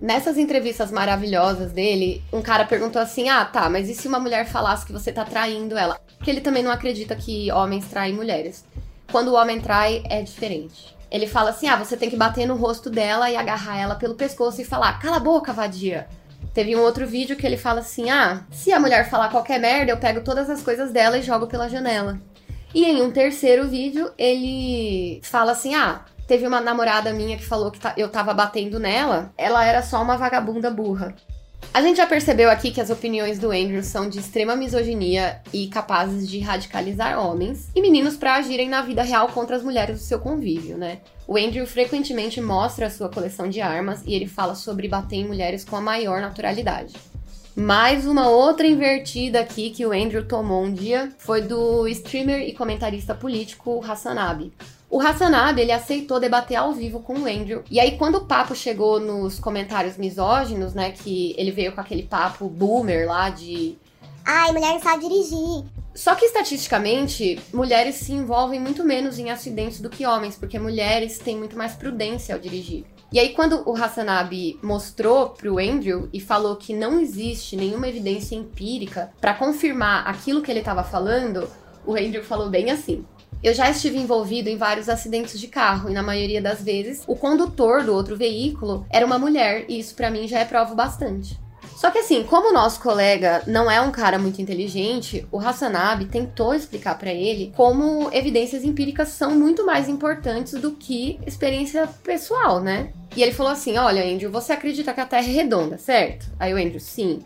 Nessas 0.00 0.38
entrevistas 0.38 0.90
maravilhosas 0.90 1.72
dele, 1.72 2.22
um 2.32 2.40
cara 2.40 2.64
perguntou 2.64 3.02
assim: 3.02 3.28
Ah, 3.28 3.44
tá, 3.44 3.68
mas 3.68 3.86
e 3.86 3.94
se 3.94 4.08
uma 4.08 4.18
mulher 4.18 4.46
falasse 4.46 4.86
que 4.86 4.94
você 4.94 5.12
tá 5.12 5.26
traindo 5.26 5.76
ela? 5.76 6.00
Porque 6.16 6.30
ele 6.30 6.40
também 6.40 6.62
não 6.62 6.70
acredita 6.70 7.14
que 7.14 7.52
homens 7.52 7.86
traem 7.86 8.14
mulheres. 8.14 8.64
Quando 9.12 9.28
o 9.28 9.34
homem 9.34 9.60
trai, 9.60 10.02
é 10.08 10.22
diferente. 10.22 10.96
Ele 11.10 11.26
fala 11.26 11.50
assim: 11.50 11.68
Ah, 11.68 11.76
você 11.76 11.96
tem 11.96 12.10
que 12.10 12.16
bater 12.16 12.46
no 12.46 12.56
rosto 12.56 12.90
dela 12.90 13.30
e 13.30 13.36
agarrar 13.36 13.78
ela 13.78 13.94
pelo 13.94 14.14
pescoço 14.14 14.60
e 14.60 14.64
falar: 14.64 14.98
Cala 14.98 15.16
a 15.16 15.20
boca, 15.20 15.52
vadia. 15.52 16.08
Teve 16.54 16.74
um 16.74 16.80
outro 16.80 17.06
vídeo 17.06 17.36
que 17.36 17.46
ele 17.46 17.56
fala 17.56 17.80
assim: 17.80 18.10
Ah, 18.10 18.42
se 18.50 18.72
a 18.72 18.80
mulher 18.80 19.08
falar 19.08 19.30
qualquer 19.30 19.60
merda, 19.60 19.92
eu 19.92 19.98
pego 19.98 20.22
todas 20.22 20.48
as 20.50 20.62
coisas 20.62 20.92
dela 20.92 21.18
e 21.18 21.22
jogo 21.22 21.46
pela 21.46 21.68
janela. 21.68 22.18
E 22.74 22.84
em 22.84 23.02
um 23.02 23.10
terceiro 23.10 23.66
vídeo, 23.68 24.12
ele 24.18 25.20
fala 25.22 25.52
assim: 25.52 25.74
Ah, 25.74 26.04
Teve 26.28 26.46
uma 26.46 26.60
namorada 26.60 27.10
minha 27.10 27.38
que 27.38 27.44
falou 27.44 27.70
que 27.70 27.80
eu 27.96 28.06
tava 28.10 28.34
batendo 28.34 28.78
nela. 28.78 29.32
Ela 29.34 29.64
era 29.64 29.80
só 29.80 30.02
uma 30.02 30.18
vagabunda 30.18 30.70
burra. 30.70 31.14
A 31.72 31.82
gente 31.82 31.98
já 31.98 32.06
percebeu 32.06 32.50
aqui 32.50 32.70
que 32.70 32.80
as 32.80 32.90
opiniões 32.90 33.38
do 33.38 33.50
Andrew 33.50 33.82
são 33.82 34.08
de 34.08 34.18
extrema 34.18 34.56
misoginia 34.56 35.40
e 35.52 35.68
capazes 35.68 36.28
de 36.28 36.40
radicalizar 36.40 37.18
homens 37.18 37.68
e 37.74 37.82
meninos 37.82 38.16
para 38.16 38.36
agirem 38.36 38.68
na 38.68 38.82
vida 38.82 39.02
real 39.02 39.28
contra 39.28 39.54
as 39.54 39.62
mulheres 39.62 39.98
do 39.98 40.04
seu 40.04 40.18
convívio, 40.18 40.78
né? 40.78 40.98
O 41.26 41.36
Andrew 41.36 41.66
frequentemente 41.66 42.40
mostra 42.40 42.86
a 42.86 42.90
sua 42.90 43.10
coleção 43.10 43.48
de 43.48 43.60
armas 43.60 44.02
e 44.06 44.14
ele 44.14 44.26
fala 44.26 44.54
sobre 44.54 44.88
bater 44.88 45.16
em 45.16 45.26
mulheres 45.26 45.62
com 45.62 45.76
a 45.76 45.80
maior 45.80 46.20
naturalidade. 46.20 46.94
Mais 47.54 48.06
uma 48.06 48.28
outra 48.28 48.66
invertida 48.66 49.40
aqui 49.40 49.70
que 49.70 49.84
o 49.84 49.92
Andrew 49.92 50.24
tomou 50.26 50.64
um 50.64 50.72
dia 50.72 51.12
foi 51.18 51.42
do 51.42 51.86
streamer 51.88 52.48
e 52.48 52.54
comentarista 52.54 53.14
político 53.14 53.84
Hassanabi. 53.84 54.52
O 54.90 55.00
Hassanab, 55.00 55.60
ele 55.60 55.70
aceitou 55.70 56.18
debater 56.18 56.56
ao 56.56 56.72
vivo 56.72 57.00
com 57.00 57.12
o 57.12 57.26
Andrew. 57.26 57.62
E 57.70 57.78
aí, 57.78 57.98
quando 57.98 58.16
o 58.16 58.24
papo 58.24 58.54
chegou 58.54 58.98
nos 58.98 59.38
comentários 59.38 59.98
misóginos, 59.98 60.72
né, 60.72 60.92
que 60.92 61.34
ele 61.36 61.50
veio 61.50 61.72
com 61.72 61.80
aquele 61.80 62.04
papo 62.04 62.48
boomer 62.48 63.06
lá 63.06 63.28
de... 63.28 63.76
Ai, 64.24 64.50
mulher 64.52 64.72
não 64.72 64.80
sabe 64.80 65.06
dirigir. 65.08 65.64
Só 65.94 66.14
que 66.14 66.24
estatisticamente, 66.24 67.38
mulheres 67.52 67.96
se 67.96 68.12
envolvem 68.12 68.60
muito 68.60 68.84
menos 68.84 69.18
em 69.18 69.30
acidentes 69.30 69.80
do 69.80 69.90
que 69.90 70.06
homens, 70.06 70.36
porque 70.36 70.58
mulheres 70.58 71.18
têm 71.18 71.36
muito 71.36 71.56
mais 71.56 71.74
prudência 71.74 72.34
ao 72.34 72.40
dirigir. 72.40 72.84
E 73.10 73.18
aí, 73.18 73.30
quando 73.30 73.62
o 73.68 73.74
Hassanabi 73.74 74.58
mostrou 74.62 75.30
pro 75.30 75.58
Andrew 75.58 76.08
e 76.12 76.20
falou 76.20 76.56
que 76.56 76.74
não 76.74 77.00
existe 77.00 77.56
nenhuma 77.56 77.88
evidência 77.88 78.36
empírica 78.36 79.10
para 79.20 79.34
confirmar 79.34 80.06
aquilo 80.06 80.40
que 80.42 80.50
ele 80.50 80.60
estava 80.60 80.84
falando, 80.84 81.48
o 81.86 81.94
Andrew 81.94 82.22
falou 82.22 82.50
bem 82.50 82.70
assim: 82.70 83.04
eu 83.42 83.54
já 83.54 83.70
estive 83.70 83.98
envolvido 83.98 84.48
em 84.48 84.56
vários 84.56 84.88
acidentes 84.88 85.38
de 85.38 85.46
carro 85.46 85.88
e 85.88 85.94
na 85.94 86.02
maioria 86.02 86.42
das 86.42 86.62
vezes 86.62 87.02
o 87.06 87.14
condutor 87.14 87.84
do 87.84 87.94
outro 87.94 88.16
veículo 88.16 88.84
era 88.90 89.06
uma 89.06 89.18
mulher 89.18 89.64
e 89.68 89.78
isso 89.78 89.94
para 89.94 90.10
mim 90.10 90.26
já 90.26 90.40
é 90.40 90.44
prova 90.44 90.74
bastante. 90.74 91.38
Só 91.78 91.92
que 91.92 91.98
assim, 91.98 92.24
como 92.24 92.50
o 92.50 92.52
nosso 92.52 92.80
colega 92.80 93.44
não 93.46 93.70
é 93.70 93.80
um 93.80 93.92
cara 93.92 94.18
muito 94.18 94.42
inteligente, 94.42 95.24
o 95.30 95.38
Hassanabi 95.38 96.06
tentou 96.06 96.52
explicar 96.52 96.98
para 96.98 97.12
ele 97.12 97.52
como 97.54 98.10
evidências 98.12 98.64
empíricas 98.64 99.10
são 99.10 99.30
muito 99.30 99.64
mais 99.64 99.88
importantes 99.88 100.54
do 100.54 100.72
que 100.72 101.20
experiência 101.24 101.88
pessoal, 102.02 102.58
né? 102.58 102.92
E 103.16 103.22
ele 103.22 103.30
falou 103.30 103.52
assim: 103.52 103.78
"Olha, 103.78 104.04
Andrew, 104.04 104.28
você 104.28 104.52
acredita 104.52 104.92
que 104.92 105.00
a 105.00 105.06
Terra 105.06 105.28
é 105.28 105.30
redonda, 105.30 105.78
certo?" 105.78 106.26
Aí 106.40 106.52
o 106.52 106.56
Andrew: 106.56 106.80
"Sim." 106.80 107.20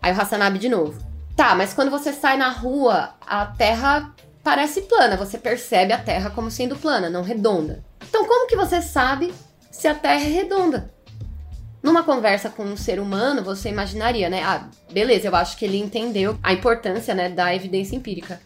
Aí 0.00 0.12
o 0.12 0.20
Hassanabi 0.20 0.60
de 0.60 0.68
novo: 0.68 0.96
"Tá, 1.34 1.56
mas 1.56 1.74
quando 1.74 1.90
você 1.90 2.12
sai 2.12 2.36
na 2.36 2.50
rua, 2.50 3.14
a 3.20 3.46
Terra 3.46 4.14
parece 4.48 4.80
plana, 4.80 5.14
você 5.14 5.36
percebe 5.36 5.92
a 5.92 5.98
Terra 5.98 6.30
como 6.30 6.50
sendo 6.50 6.74
plana, 6.74 7.10
não 7.10 7.20
redonda. 7.20 7.84
Então, 8.08 8.26
como 8.26 8.46
que 8.46 8.56
você 8.56 8.80
sabe 8.80 9.30
se 9.70 9.86
a 9.86 9.94
Terra 9.94 10.24
é 10.24 10.32
redonda? 10.32 10.90
Numa 11.82 12.02
conversa 12.02 12.48
com 12.48 12.62
um 12.62 12.74
ser 12.74 12.98
humano, 12.98 13.44
você 13.44 13.68
imaginaria, 13.68 14.30
né? 14.30 14.42
Ah, 14.42 14.66
beleza, 14.90 15.28
eu 15.28 15.36
acho 15.36 15.54
que 15.58 15.66
ele 15.66 15.76
entendeu 15.76 16.38
a 16.42 16.54
importância, 16.54 17.14
né, 17.14 17.28
da 17.28 17.54
evidência 17.54 17.94
empírica. 17.94 18.40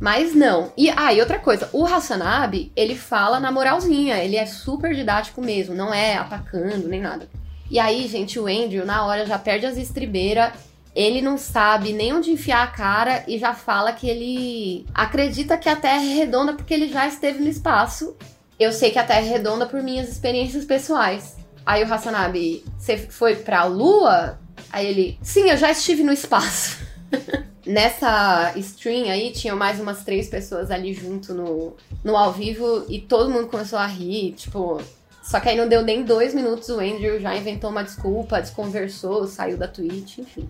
Mas 0.00 0.34
não. 0.34 0.72
E 0.76 0.90
ah, 0.90 1.14
e 1.14 1.20
outra 1.20 1.38
coisa, 1.38 1.70
o 1.72 1.86
Hassanabi, 1.86 2.72
ele 2.74 2.96
fala 2.96 3.38
na 3.38 3.52
moralzinha, 3.52 4.18
ele 4.18 4.34
é 4.34 4.46
super 4.46 4.92
didático 4.96 5.40
mesmo, 5.40 5.76
não 5.76 5.94
é 5.94 6.16
atacando 6.16 6.88
nem 6.88 7.00
nada. 7.00 7.28
E 7.70 7.78
aí, 7.78 8.08
gente, 8.08 8.36
o 8.36 8.48
Andrew 8.48 8.84
na 8.84 9.06
hora 9.06 9.24
já 9.24 9.38
perde 9.38 9.64
as 9.64 9.76
estribeiras 9.76 10.54
ele 10.94 11.22
não 11.22 11.38
sabe 11.38 11.92
nem 11.92 12.12
onde 12.12 12.30
enfiar 12.30 12.64
a 12.64 12.66
cara 12.66 13.24
e 13.28 13.38
já 13.38 13.54
fala 13.54 13.92
que 13.92 14.08
ele 14.08 14.86
acredita 14.92 15.56
que 15.56 15.68
a 15.68 15.76
Terra 15.76 16.02
é 16.02 16.14
redonda 16.14 16.52
porque 16.52 16.74
ele 16.74 16.88
já 16.88 17.06
esteve 17.06 17.38
no 17.38 17.48
espaço. 17.48 18.16
Eu 18.58 18.72
sei 18.72 18.90
que 18.90 18.98
a 18.98 19.04
Terra 19.04 19.20
é 19.20 19.30
redonda 19.30 19.66
por 19.66 19.82
minhas 19.82 20.08
experiências 20.08 20.64
pessoais. 20.64 21.36
Aí 21.64 21.84
o 21.84 21.92
Hassanabi, 21.92 22.64
você 22.76 22.98
foi 22.98 23.36
pra 23.36 23.64
Lua? 23.64 24.38
Aí 24.72 24.86
ele, 24.86 25.18
sim, 25.22 25.48
eu 25.48 25.56
já 25.56 25.70
estive 25.70 26.02
no 26.02 26.12
espaço. 26.12 26.78
Nessa 27.64 28.52
stream 28.56 29.08
aí, 29.10 29.30
tinham 29.30 29.56
mais 29.56 29.78
umas 29.78 30.02
três 30.02 30.28
pessoas 30.28 30.70
ali 30.70 30.92
junto 30.92 31.32
no, 31.34 31.76
no 32.02 32.16
ao 32.16 32.32
vivo 32.32 32.84
e 32.88 33.00
todo 33.00 33.30
mundo 33.30 33.48
começou 33.48 33.78
a 33.78 33.86
rir, 33.86 34.32
tipo. 34.32 34.82
Só 35.22 35.38
que 35.38 35.48
aí 35.48 35.56
não 35.56 35.68
deu 35.68 35.82
nem 35.82 36.02
dois 36.02 36.34
minutos, 36.34 36.68
o 36.70 36.80
Andrew 36.80 37.20
já 37.20 37.36
inventou 37.36 37.70
uma 37.70 37.84
desculpa, 37.84 38.40
desconversou, 38.40 39.28
saiu 39.28 39.56
da 39.56 39.68
Twitch, 39.68 40.18
enfim. 40.18 40.48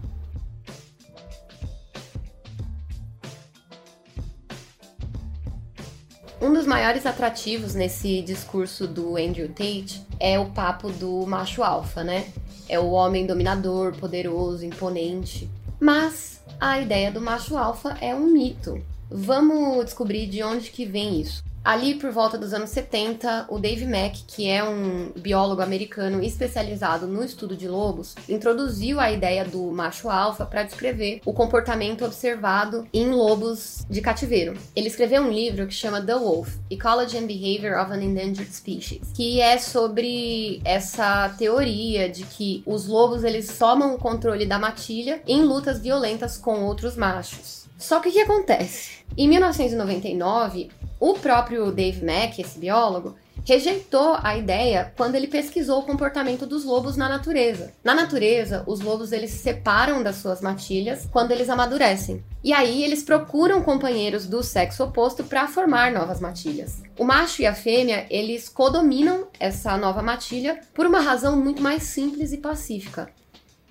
Um 6.40 6.54
dos 6.54 6.66
maiores 6.66 7.04
atrativos 7.04 7.74
nesse 7.74 8.22
discurso 8.22 8.86
do 8.86 9.18
Andrew 9.18 9.46
Tate 9.48 10.02
é 10.18 10.38
o 10.38 10.46
papo 10.46 10.88
do 10.88 11.26
macho 11.26 11.62
alfa, 11.62 12.02
né? 12.02 12.32
É 12.66 12.78
o 12.78 12.92
homem 12.92 13.26
dominador, 13.26 13.94
poderoso, 13.94 14.64
imponente. 14.64 15.50
Mas 15.78 16.40
a 16.58 16.80
ideia 16.80 17.12
do 17.12 17.20
macho 17.20 17.58
alfa 17.58 17.90
é 18.00 18.14
um 18.14 18.26
mito. 18.26 18.82
Vamos 19.10 19.84
descobrir 19.84 20.26
de 20.28 20.42
onde 20.42 20.70
que 20.70 20.86
vem 20.86 21.20
isso. 21.20 21.44
Ali 21.70 21.94
por 21.94 22.10
volta 22.10 22.36
dos 22.36 22.52
anos 22.52 22.70
70, 22.70 23.46
o 23.48 23.56
Dave 23.56 23.86
Mack, 23.86 24.24
que 24.26 24.48
é 24.48 24.60
um 24.64 25.12
biólogo 25.14 25.62
americano 25.62 26.20
especializado 26.20 27.06
no 27.06 27.22
estudo 27.22 27.56
de 27.56 27.68
lobos, 27.68 28.16
introduziu 28.28 28.98
a 28.98 29.12
ideia 29.12 29.44
do 29.44 29.70
macho 29.70 30.10
alfa 30.10 30.44
para 30.44 30.64
descrever 30.64 31.20
o 31.24 31.32
comportamento 31.32 32.04
observado 32.04 32.88
em 32.92 33.10
lobos 33.10 33.86
de 33.88 34.00
cativeiro. 34.00 34.54
Ele 34.74 34.88
escreveu 34.88 35.22
um 35.22 35.30
livro 35.30 35.64
que 35.68 35.72
chama 35.72 36.02
The 36.02 36.16
Wolf: 36.16 36.56
Ecology 36.68 37.18
and 37.18 37.26
Behavior 37.28 37.80
of 37.80 37.92
an 37.92 38.02
Endangered 38.02 38.52
Species, 38.52 39.12
que 39.14 39.40
é 39.40 39.56
sobre 39.56 40.60
essa 40.64 41.28
teoria 41.38 42.08
de 42.08 42.24
que 42.24 42.64
os 42.66 42.88
lobos 42.88 43.22
eles 43.22 43.56
tomam 43.56 43.94
o 43.94 43.98
controle 43.98 44.44
da 44.44 44.58
matilha 44.58 45.22
em 45.24 45.44
lutas 45.44 45.78
violentas 45.78 46.36
com 46.36 46.64
outros 46.64 46.96
machos. 46.96 47.60
Só 47.78 48.00
que 48.00 48.08
o 48.08 48.12
que 48.12 48.20
acontece? 48.22 48.98
Em 49.16 49.28
1999, 49.28 50.68
o 51.00 51.14
próprio 51.14 51.72
Dave 51.72 52.04
Mack, 52.04 52.38
esse 52.38 52.58
biólogo, 52.58 53.16
rejeitou 53.44 54.18
a 54.22 54.36
ideia 54.36 54.92
quando 54.96 55.14
ele 55.14 55.26
pesquisou 55.26 55.80
o 55.80 55.82
comportamento 55.82 56.44
dos 56.44 56.62
lobos 56.62 56.94
na 56.94 57.08
natureza. 57.08 57.72
Na 57.82 57.94
natureza, 57.94 58.62
os 58.66 58.80
lobos 58.80 59.10
eles 59.10 59.30
se 59.30 59.38
separam 59.38 60.02
das 60.02 60.16
suas 60.16 60.42
matilhas 60.42 61.08
quando 61.10 61.30
eles 61.30 61.48
amadurecem. 61.48 62.22
E 62.44 62.52
aí 62.52 62.84
eles 62.84 63.02
procuram 63.02 63.62
companheiros 63.62 64.26
do 64.26 64.42
sexo 64.42 64.84
oposto 64.84 65.24
para 65.24 65.48
formar 65.48 65.90
novas 65.90 66.20
matilhas. 66.20 66.82
O 66.98 67.04
macho 67.04 67.40
e 67.40 67.46
a 67.46 67.54
fêmea, 67.54 68.06
eles 68.10 68.48
codominam 68.48 69.26
essa 69.38 69.76
nova 69.78 70.02
matilha 70.02 70.60
por 70.74 70.84
uma 70.84 71.00
razão 71.00 71.34
muito 71.34 71.62
mais 71.62 71.84
simples 71.84 72.32
e 72.32 72.36
pacífica. 72.36 73.10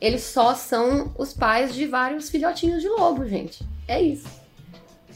Eles 0.01 0.23
só 0.23 0.55
são 0.55 1.13
os 1.17 1.33
pais 1.33 1.75
de 1.75 1.85
vários 1.85 2.29
filhotinhos 2.29 2.81
de 2.81 2.89
lobo, 2.89 3.27
gente. 3.27 3.63
É 3.87 4.01
isso. 4.01 4.38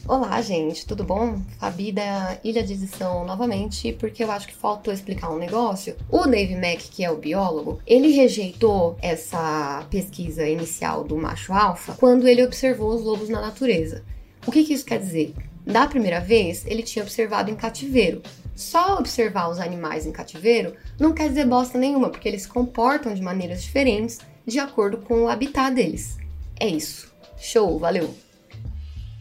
Olá, 0.06 0.38
gente, 0.42 0.84
tudo 0.84 1.02
bom? 1.02 1.40
Fabi 1.58 1.90
da 1.90 2.38
Ilha 2.44 2.62
de 2.62 2.74
Edição 2.74 3.24
novamente, 3.24 3.90
porque 3.94 4.22
eu 4.22 4.30
acho 4.30 4.46
que 4.46 4.54
faltou 4.54 4.92
explicar 4.92 5.30
um 5.30 5.38
negócio. 5.38 5.96
O 6.10 6.26
Dave 6.26 6.54
Mack, 6.56 6.90
que 6.90 7.02
é 7.02 7.10
o 7.10 7.16
biólogo, 7.16 7.80
ele 7.86 8.08
rejeitou 8.08 8.98
essa 9.00 9.86
pesquisa 9.88 10.46
inicial 10.46 11.04
do 11.04 11.16
macho 11.16 11.54
alfa 11.54 11.94
quando 11.94 12.28
ele 12.28 12.44
observou 12.44 12.94
os 12.94 13.02
lobos 13.02 13.30
na 13.30 13.40
natureza. 13.40 14.04
O 14.46 14.52
que, 14.52 14.62
que 14.62 14.74
isso 14.74 14.84
quer 14.84 14.98
dizer? 14.98 15.34
Da 15.64 15.86
primeira 15.86 16.20
vez, 16.20 16.66
ele 16.66 16.82
tinha 16.82 17.02
observado 17.02 17.50
em 17.50 17.56
cativeiro. 17.56 18.20
Só 18.54 18.98
observar 18.98 19.48
os 19.48 19.58
animais 19.58 20.04
em 20.04 20.12
cativeiro 20.12 20.74
não 21.00 21.14
quer 21.14 21.30
dizer 21.30 21.46
bosta 21.46 21.78
nenhuma, 21.78 22.10
porque 22.10 22.28
eles 22.28 22.42
se 22.42 22.48
comportam 22.48 23.14
de 23.14 23.22
maneiras 23.22 23.62
diferentes 23.62 24.18
de 24.46 24.58
acordo 24.58 24.98
com 24.98 25.22
o 25.22 25.28
habitat 25.28 25.74
deles. 25.74 26.18
É 26.60 26.68
isso. 26.68 27.10
Show, 27.38 27.78
valeu! 27.78 28.14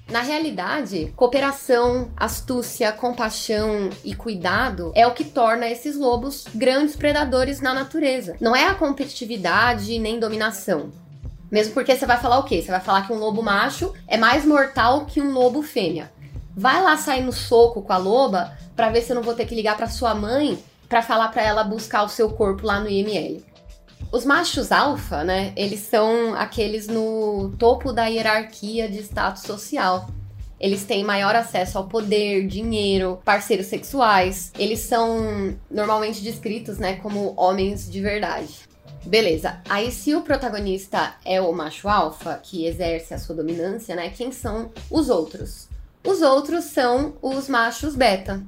Na 0.10 0.22
realidade, 0.22 1.14
cooperação, 1.16 2.12
astúcia, 2.16 2.92
compaixão 2.92 3.90
e 4.04 4.14
cuidado 4.14 4.92
é 4.96 5.08
o 5.08 5.14
que 5.14 5.24
torna 5.24 5.68
esses 5.68 5.96
lobos 5.96 6.46
grandes 6.54 6.96
predadores 6.96 7.62
na 7.62 7.74
natureza. 7.74 8.36
Não 8.40 8.56
é 8.56 8.68
a 8.68 8.76
competitividade 8.76 9.98
nem 9.98 10.20
dominação. 10.20 10.92
Mesmo 11.50 11.74
porque 11.74 11.96
você 11.96 12.06
vai 12.06 12.20
falar 12.20 12.40
o 12.40 12.44
quê? 12.44 12.62
Você 12.62 12.70
vai 12.70 12.82
falar 12.82 13.08
que 13.08 13.14
um 13.14 13.18
lobo 13.18 13.42
macho 13.42 13.94
é 14.08 14.18
mais 14.18 14.46
mortal 14.46 15.06
que 15.06 15.22
um 15.22 15.32
lobo 15.32 15.62
fêmea. 15.62 16.12
Vai 16.56 16.82
lá 16.82 16.98
sair 16.98 17.24
no 17.24 17.32
soco 17.32 17.82
com 17.82 17.94
a 17.94 17.98
loba 17.98 18.58
para 18.76 18.90
ver 18.90 19.02
se 19.02 19.12
eu 19.12 19.16
não 19.16 19.24
vou 19.24 19.34
ter 19.34 19.46
que 19.46 19.56
ligar 19.56 19.78
para 19.78 19.88
sua 19.88 20.14
mãe 20.14 20.62
para 20.90 21.02
falar 21.02 21.30
para 21.30 21.42
ela 21.42 21.64
buscar 21.64 22.04
o 22.04 22.10
seu 22.10 22.30
corpo 22.30 22.68
lá 22.68 22.80
no 22.80 22.90
IML. 22.90 23.44
Os 24.12 24.26
machos 24.26 24.72
alfa, 24.72 25.24
né, 25.24 25.54
eles 25.56 25.80
são 25.80 26.36
aqueles 26.36 26.88
no 26.88 27.54
topo 27.58 27.92
da 27.92 28.06
hierarquia 28.06 28.88
de 28.88 29.00
status 29.00 29.42
social. 29.42 30.08
Eles 30.60 30.86
têm 30.86 31.04
maior 31.04 31.36
acesso 31.36 31.78
ao 31.78 31.88
poder, 31.88 32.48
dinheiro, 32.48 33.20
parceiros 33.26 33.66
sexuais. 33.66 34.52
Eles 34.58 34.80
são 34.80 35.58
normalmente 35.70 36.22
descritos, 36.22 36.78
né, 36.78 36.98
como 36.98 37.34
homens 37.36 37.92
de 37.92 38.00
verdade. 38.00 38.62
Beleza. 39.06 39.60
Aí 39.68 39.92
se 39.92 40.16
o 40.16 40.22
protagonista 40.22 41.16
é 41.26 41.42
o 41.42 41.52
macho 41.52 41.90
alfa 41.90 42.40
que 42.42 42.66
exerce 42.66 43.14
a 43.14 43.18
sua 43.18 43.36
dominância, 43.36 43.96
né, 43.96 44.10
quem 44.10 44.32
são 44.32 44.72
os 44.90 45.10
outros? 45.10 45.68
Os 46.06 46.22
outros 46.22 46.66
são 46.66 47.16
os 47.22 47.50
machos 47.50 47.96
beta, 47.96 48.42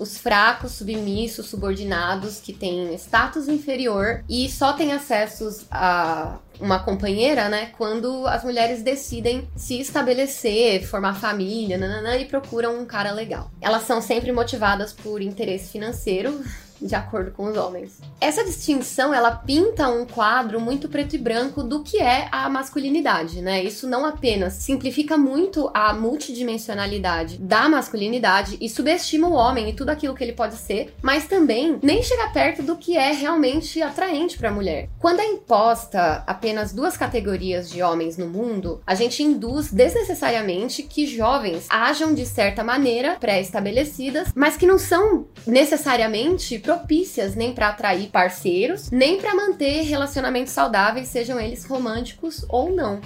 os 0.00 0.16
fracos, 0.16 0.72
submissos, 0.72 1.46
subordinados, 1.46 2.40
que 2.40 2.54
têm 2.54 2.94
status 2.94 3.46
inferior 3.48 4.24
e 4.26 4.48
só 4.48 4.72
têm 4.72 4.92
acessos 4.92 5.66
a 5.70 6.38
uma 6.58 6.78
companheira, 6.78 7.48
né, 7.48 7.72
quando 7.78 8.26
as 8.26 8.44
mulheres 8.44 8.82
decidem 8.82 9.48
se 9.56 9.80
estabelecer, 9.80 10.86
formar 10.86 11.14
família, 11.14 11.78
nananã, 11.78 12.16
e 12.16 12.24
procuram 12.26 12.78
um 12.78 12.84
cara 12.84 13.12
legal. 13.12 13.50
Elas 13.60 13.84
são 13.84 14.02
sempre 14.02 14.30
motivadas 14.32 14.92
por 14.92 15.22
interesse 15.22 15.70
financeiro, 15.70 16.42
de 16.80 16.94
acordo 16.94 17.30
com 17.30 17.44
os 17.46 17.56
homens. 17.56 18.00
Essa 18.20 18.44
distinção, 18.44 19.12
ela 19.12 19.32
pinta 19.32 19.88
um 19.88 20.04
quadro 20.04 20.60
muito 20.60 20.88
preto 20.88 21.14
e 21.14 21.18
branco 21.18 21.62
do 21.62 21.82
que 21.82 21.98
é 21.98 22.28
a 22.30 22.48
masculinidade, 22.48 23.40
né? 23.40 23.62
Isso 23.62 23.88
não 23.88 24.04
apenas 24.04 24.54
simplifica 24.54 25.16
muito 25.16 25.70
a 25.74 25.92
multidimensionalidade 25.92 27.38
da 27.38 27.68
masculinidade 27.68 28.56
e 28.60 28.68
subestima 28.68 29.28
o 29.28 29.32
homem 29.32 29.70
e 29.70 29.72
tudo 29.72 29.90
aquilo 29.90 30.14
que 30.14 30.22
ele 30.22 30.32
pode 30.32 30.56
ser, 30.56 30.94
mas 31.02 31.26
também 31.26 31.78
nem 31.82 32.02
chega 32.02 32.28
perto 32.28 32.62
do 32.62 32.76
que 32.76 32.96
é 32.96 33.12
realmente 33.12 33.80
atraente 33.82 34.38
para 34.38 34.48
a 34.48 34.52
mulher. 34.52 34.88
Quando 34.98 35.20
é 35.20 35.26
imposta 35.26 36.22
apenas 36.26 36.72
duas 36.72 36.96
categorias 36.96 37.70
de 37.70 37.82
homens 37.82 38.16
no 38.16 38.26
mundo, 38.26 38.80
a 38.86 38.94
gente 38.94 39.22
induz 39.22 39.72
desnecessariamente 39.72 40.82
que 40.82 41.06
jovens 41.06 41.66
ajam 41.68 42.14
de 42.14 42.26
certa 42.26 42.62
maneira 42.62 43.16
pré-estabelecidas, 43.18 44.28
mas 44.34 44.56
que 44.56 44.66
não 44.66 44.78
são 44.78 45.26
necessariamente 45.46 46.58
propícias 46.70 47.34
nem 47.34 47.52
para 47.52 47.70
atrair 47.70 48.08
parceiros, 48.10 48.92
nem 48.92 49.20
para 49.20 49.34
manter 49.34 49.82
relacionamentos 49.82 50.52
saudáveis, 50.52 51.08
sejam 51.08 51.40
eles 51.40 51.64
românticos 51.64 52.46
ou 52.48 52.70
não. 52.70 53.00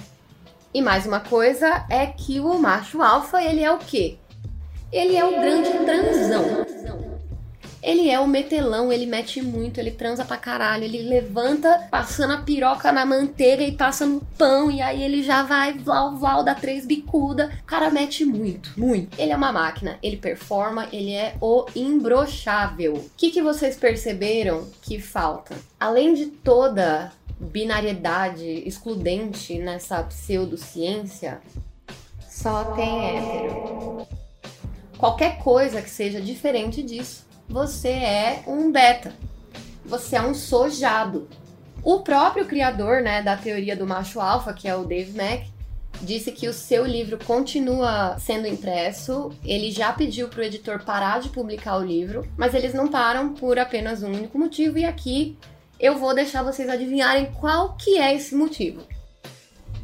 E 0.71 0.83
mais 0.83 1.07
uma 1.07 1.19
coisa 1.19 1.83
é 1.89 2.05
que 2.05 2.39
o 2.39 2.59
macho 2.59 3.01
alfa, 3.01 3.41
ele 3.41 3.63
é 3.63 3.71
o 3.71 3.79
quê? 3.79 4.17
Ele 4.91 5.15
é 5.15 5.25
o 5.25 5.31
grande 5.31 5.71
transão. 5.83 7.14
Ele 7.85 8.09
é 8.09 8.19
o 8.19 8.27
metelão, 8.27 8.91
ele 8.91 9.05
mete 9.05 9.43
muito, 9.43 9.79
ele 9.79 9.91
transa 9.91 10.25
pra 10.25 10.37
caralho, 10.37 10.85
ele 10.85 11.03
levanta 11.03 11.87
passando 11.91 12.33
a 12.33 12.41
piroca 12.41 12.91
na 12.91 13.05
manteiga 13.05 13.61
e 13.61 13.73
passa 13.73 14.07
no 14.07 14.21
pão, 14.39 14.71
e 14.71 14.81
aí 14.81 15.03
ele 15.03 15.21
já 15.21 15.43
vai 15.43 15.73
vlau 15.73 16.17
vlau 16.17 16.43
da 16.43 16.55
três 16.55 16.83
bicuda. 16.83 17.51
O 17.61 17.65
cara 17.65 17.91
mete 17.91 18.25
muito, 18.25 18.71
muito. 18.75 19.21
Ele 19.21 19.31
é 19.31 19.35
uma 19.35 19.51
máquina, 19.51 19.99
ele 20.01 20.17
performa, 20.17 20.87
ele 20.91 21.13
é 21.13 21.35
o 21.39 21.67
imbrochável. 21.75 22.95
O 22.95 23.11
que, 23.15 23.29
que 23.29 23.43
vocês 23.43 23.77
perceberam 23.77 24.67
que 24.81 24.99
falta? 24.99 25.55
Além 25.79 26.15
de 26.15 26.25
toda 26.25 27.13
binariedade 27.39 28.63
excludente 28.67 29.59
nessa 29.59 30.01
pseudociência, 30.01 31.39
só 32.27 32.63
tem 32.73 33.17
hétero. 33.17 34.07
Qualquer 34.97 35.37
coisa 35.37 35.83
que 35.83 35.89
seja 35.89 36.19
diferente 36.19 36.81
disso 36.81 37.24
você 37.47 37.89
é 37.89 38.43
um 38.47 38.71
beta. 38.71 39.13
Você 39.85 40.15
é 40.15 40.21
um 40.21 40.33
sojado. 40.33 41.27
O 41.83 41.99
próprio 41.99 42.45
criador 42.45 43.01
né, 43.01 43.21
da 43.21 43.37
teoria 43.37 43.75
do 43.75 43.85
macho 43.85 44.19
alfa, 44.19 44.53
que 44.53 44.67
é 44.67 44.75
o 44.75 44.83
Dave 44.83 45.15
Mack, 45.15 45.47
disse 46.01 46.31
que 46.31 46.47
o 46.47 46.53
seu 46.53 46.85
livro 46.85 47.17
continua 47.23 48.17
sendo 48.19 48.47
impresso. 48.47 49.31
Ele 49.43 49.71
já 49.71 49.93
pediu 49.93 50.27
para 50.27 50.41
o 50.41 50.43
editor 50.43 50.83
parar 50.83 51.19
de 51.19 51.29
publicar 51.29 51.77
o 51.77 51.85
livro, 51.85 52.27
mas 52.35 52.53
eles 52.53 52.73
não 52.73 52.87
param 52.87 53.33
por 53.33 53.59
apenas 53.59 54.01
um 54.01 54.07
único 54.07 54.37
motivo. 54.37 54.79
E 54.79 54.85
aqui 54.85 55.37
eu 55.79 55.97
vou 55.97 56.15
deixar 56.15 56.43
vocês 56.43 56.67
adivinharem 56.67 57.31
qual 57.39 57.73
que 57.73 57.97
é 57.97 58.15
esse 58.15 58.33
motivo. 58.35 58.81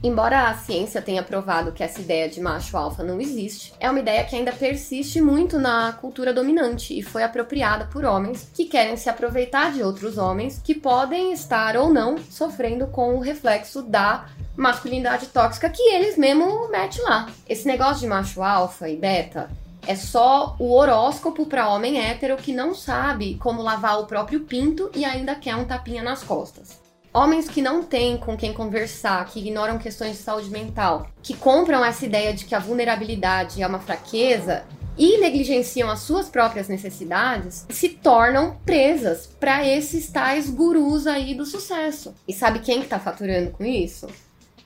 Embora 0.03 0.49
a 0.49 0.55
ciência 0.55 0.99
tenha 0.99 1.21
provado 1.21 1.71
que 1.71 1.83
essa 1.83 2.01
ideia 2.01 2.27
de 2.27 2.41
macho 2.41 2.75
alfa 2.75 3.03
não 3.03 3.21
existe, 3.21 3.71
é 3.79 3.87
uma 3.87 3.99
ideia 3.99 4.23
que 4.23 4.35
ainda 4.35 4.51
persiste 4.51 5.21
muito 5.21 5.59
na 5.59 5.93
cultura 5.93 6.33
dominante 6.33 6.97
e 6.97 7.03
foi 7.03 7.21
apropriada 7.21 7.85
por 7.85 8.03
homens 8.03 8.49
que 8.51 8.65
querem 8.65 8.97
se 8.97 9.09
aproveitar 9.09 9.71
de 9.71 9.83
outros 9.83 10.17
homens 10.17 10.59
que 10.63 10.73
podem 10.73 11.31
estar 11.31 11.77
ou 11.77 11.93
não 11.93 12.17
sofrendo 12.17 12.87
com 12.87 13.15
o 13.15 13.19
reflexo 13.19 13.83
da 13.83 14.25
masculinidade 14.57 15.27
tóxica 15.27 15.69
que 15.69 15.83
eles 15.93 16.17
mesmo 16.17 16.67
metem 16.69 17.03
lá. 17.03 17.29
Esse 17.47 17.67
negócio 17.67 18.01
de 18.01 18.07
macho 18.07 18.41
alfa 18.41 18.89
e 18.89 18.95
beta 18.95 19.51
é 19.85 19.95
só 19.95 20.55
o 20.57 20.73
horóscopo 20.73 21.45
para 21.45 21.69
homem 21.69 21.99
hétero 21.99 22.37
que 22.37 22.53
não 22.53 22.73
sabe 22.73 23.35
como 23.35 23.61
lavar 23.61 23.99
o 23.99 24.07
próprio 24.07 24.39
pinto 24.41 24.89
e 24.95 25.05
ainda 25.05 25.35
quer 25.35 25.55
um 25.55 25.65
tapinha 25.65 26.01
nas 26.01 26.23
costas. 26.23 26.81
Homens 27.13 27.49
que 27.49 27.61
não 27.61 27.83
têm 27.83 28.15
com 28.15 28.37
quem 28.37 28.53
conversar, 28.53 29.25
que 29.25 29.39
ignoram 29.39 29.77
questões 29.77 30.15
de 30.15 30.23
saúde 30.23 30.49
mental, 30.49 31.09
que 31.21 31.35
compram 31.35 31.83
essa 31.83 32.05
ideia 32.05 32.33
de 32.33 32.45
que 32.45 32.55
a 32.55 32.59
vulnerabilidade 32.59 33.61
é 33.61 33.67
uma 33.67 33.79
fraqueza 33.79 34.63
e 34.97 35.17
negligenciam 35.17 35.89
as 35.89 35.99
suas 35.99 36.29
próprias 36.29 36.69
necessidades, 36.69 37.65
se 37.69 37.89
tornam 37.89 38.55
presas 38.65 39.27
para 39.27 39.67
esses 39.67 40.09
tais 40.09 40.49
gurus 40.49 41.05
aí 41.05 41.35
do 41.35 41.45
sucesso. 41.45 42.15
E 42.25 42.33
sabe 42.33 42.59
quem 42.59 42.81
que 42.81 42.87
tá 42.87 42.97
faturando 42.97 43.51
com 43.51 43.65
isso? 43.65 44.07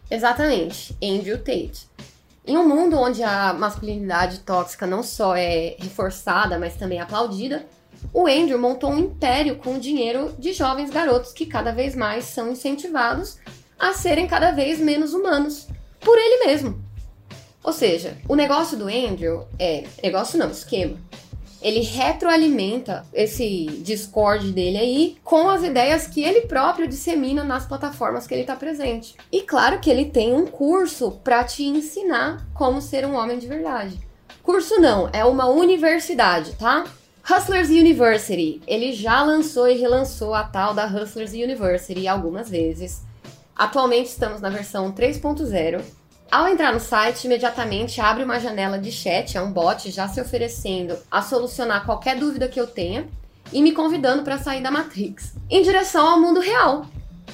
Exatamente, 0.09 0.95
Andrew 1.01 1.39
Tate. 1.39 1.87
Em 2.45 2.55
um 2.57 2.67
mundo 2.67 2.95
onde 2.95 3.23
a 3.23 3.53
masculinidade 3.53 4.41
tóxica 4.41 4.85
não 4.85 5.01
só 5.01 5.35
é 5.35 5.75
reforçada, 5.79 6.59
mas 6.59 6.75
também 6.75 7.01
aplaudida, 7.01 7.65
o 8.13 8.27
Andrew 8.27 8.59
montou 8.59 8.91
um 8.91 8.99
império 8.99 9.57
com 9.57 9.75
o 9.75 9.79
dinheiro 9.79 10.33
de 10.37 10.53
jovens 10.53 10.89
garotos 10.89 11.33
que 11.33 11.45
cada 11.45 11.71
vez 11.71 11.95
mais 11.95 12.25
são 12.25 12.51
incentivados 12.51 13.37
a 13.77 13.93
serem 13.93 14.27
cada 14.27 14.51
vez 14.51 14.79
menos 14.79 15.13
humanos 15.13 15.67
por 15.99 16.17
ele 16.17 16.45
mesmo. 16.45 16.83
Ou 17.63 17.73
seja, 17.73 18.17
o 18.29 18.35
negócio 18.35 18.77
do 18.77 18.87
Andrew 18.87 19.45
é 19.57 19.85
negócio 20.03 20.37
não, 20.37 20.51
esquema. 20.51 20.97
Ele 21.61 21.79
retroalimenta 21.79 23.03
esse 23.11 23.65
Discord 23.81 24.51
dele 24.51 24.77
aí 24.77 25.17
com 25.23 25.49
as 25.49 25.63
ideias 25.63 26.05
que 26.05 26.23
ele 26.23 26.41
próprio 26.41 26.87
dissemina 26.87 27.43
nas 27.43 27.65
plataformas 27.65 28.27
que 28.27 28.35
ele 28.35 28.41
está 28.41 28.55
presente. 28.55 29.15
E 29.31 29.41
claro 29.41 29.79
que 29.79 29.89
ele 29.89 30.05
tem 30.05 30.31
um 30.31 30.45
curso 30.45 31.11
para 31.23 31.43
te 31.43 31.63
ensinar 31.63 32.45
como 32.53 32.79
ser 32.79 33.03
um 33.03 33.15
homem 33.15 33.39
de 33.39 33.47
verdade. 33.47 33.99
Curso 34.43 34.79
não, 34.79 35.09
é 35.11 35.25
uma 35.25 35.47
universidade, 35.47 36.53
tá? 36.53 36.85
Hustlers 37.27 37.69
University, 37.69 38.61
ele 38.67 38.93
já 38.93 39.23
lançou 39.23 39.67
e 39.67 39.75
relançou 39.75 40.35
a 40.35 40.43
tal 40.43 40.75
da 40.75 40.85
Hustlers 40.85 41.31
University 41.31 42.07
algumas 42.07 42.47
vezes. 42.51 43.01
Atualmente 43.55 44.09
estamos 44.09 44.41
na 44.41 44.49
versão 44.49 44.91
3.0. 44.91 45.81
Ao 46.31 46.47
entrar 46.47 46.71
no 46.71 46.79
site, 46.79 47.25
imediatamente 47.25 47.99
abre 47.99 48.23
uma 48.23 48.39
janela 48.39 48.77
de 48.77 48.91
chat, 48.91 49.35
é 49.35 49.41
um 49.41 49.51
bot 49.51 49.89
já 49.89 50.07
se 50.07 50.21
oferecendo 50.21 50.95
a 51.09 51.23
solucionar 51.23 51.83
qualquer 51.83 52.15
dúvida 52.15 52.47
que 52.47 52.59
eu 52.59 52.67
tenha 52.67 53.07
e 53.51 53.59
me 53.59 53.71
convidando 53.71 54.21
para 54.21 54.37
sair 54.37 54.61
da 54.61 54.69
Matrix 54.69 55.33
em 55.49 55.63
direção 55.63 56.07
ao 56.07 56.21
mundo 56.21 56.39
real. 56.39 56.85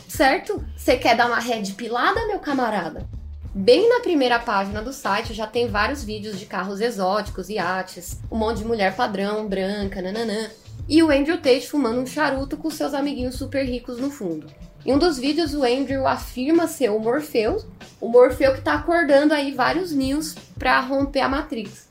Certo? 0.08 0.66
Você 0.78 0.96
quer 0.96 1.18
dar 1.18 1.28
uma 1.28 1.40
red 1.40 1.64
pilada, 1.74 2.28
meu 2.28 2.40
camarada? 2.40 3.06
Bem 3.54 3.90
na 3.90 4.00
primeira 4.00 4.40
página 4.40 4.82
do 4.82 4.94
site 4.94 5.34
já 5.34 5.46
tem 5.46 5.68
vários 5.68 6.02
vídeos 6.02 6.40
de 6.40 6.46
carros 6.46 6.80
exóticos, 6.80 7.50
iates, 7.50 8.18
um 8.32 8.38
monte 8.38 8.60
de 8.60 8.66
mulher 8.66 8.96
padrão, 8.96 9.46
branca, 9.46 10.02
nananã. 10.02 10.50
E 10.88 11.04
o 11.04 11.12
Andrew 11.12 11.36
Tate 11.36 11.68
fumando 11.68 12.00
um 12.00 12.06
charuto 12.06 12.56
com 12.56 12.70
seus 12.70 12.94
amiguinhos 12.94 13.36
super 13.36 13.66
ricos 13.66 14.00
no 14.00 14.10
fundo. 14.10 14.48
Em 14.86 14.94
um 14.94 14.98
dos 14.98 15.20
vídeos, 15.20 15.54
o 15.54 15.66
Andrew 15.66 16.08
afirma 16.08 16.66
ser 16.66 16.92
o 16.92 17.00
Morpheus, 17.00 17.66
o 18.00 18.08
Morfeu 18.08 18.54
que 18.54 18.62
tá 18.62 18.76
acordando 18.76 19.34
aí 19.34 19.52
vários 19.54 19.92
News 19.92 20.34
pra 20.58 20.80
romper 20.80 21.20
a 21.20 21.28
Matrix. 21.28 21.90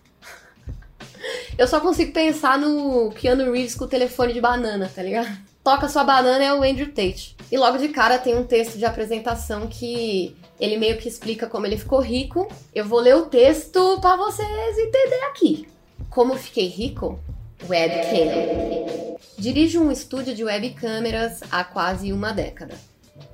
Eu 1.58 1.68
só 1.68 1.78
consigo 1.78 2.12
pensar 2.12 2.58
no 2.58 3.10
Keanu 3.10 3.52
Reeves 3.52 3.74
com 3.74 3.84
o 3.84 3.88
telefone 3.88 4.32
de 4.32 4.40
banana, 4.40 4.90
tá 4.92 5.02
ligado? 5.02 5.50
toca 5.62 5.88
sua 5.88 6.04
banana 6.04 6.42
é 6.42 6.52
o 6.52 6.62
Andrew 6.62 6.88
Tate. 6.88 7.36
E 7.50 7.56
logo 7.56 7.78
de 7.78 7.88
cara 7.88 8.18
tem 8.18 8.36
um 8.36 8.44
texto 8.44 8.78
de 8.78 8.84
apresentação 8.84 9.66
que 9.66 10.36
ele 10.60 10.76
meio 10.76 10.98
que 10.98 11.08
explica 11.08 11.46
como 11.46 11.66
ele 11.66 11.78
ficou 11.78 12.00
rico. 12.00 12.46
Eu 12.74 12.84
vou 12.84 13.00
ler 13.00 13.16
o 13.16 13.26
texto 13.26 13.98
para 14.00 14.16
vocês 14.16 14.78
entenderem 14.78 15.24
aqui. 15.30 15.68
Como 16.10 16.36
fiquei 16.36 16.68
rico? 16.68 17.18
Webcam. 17.66 19.16
Dirijo 19.38 19.80
um 19.80 19.90
estúdio 19.90 20.34
de 20.34 20.44
webcâmeras 20.44 21.40
há 21.50 21.64
quase 21.64 22.12
uma 22.12 22.30
década. 22.32 22.74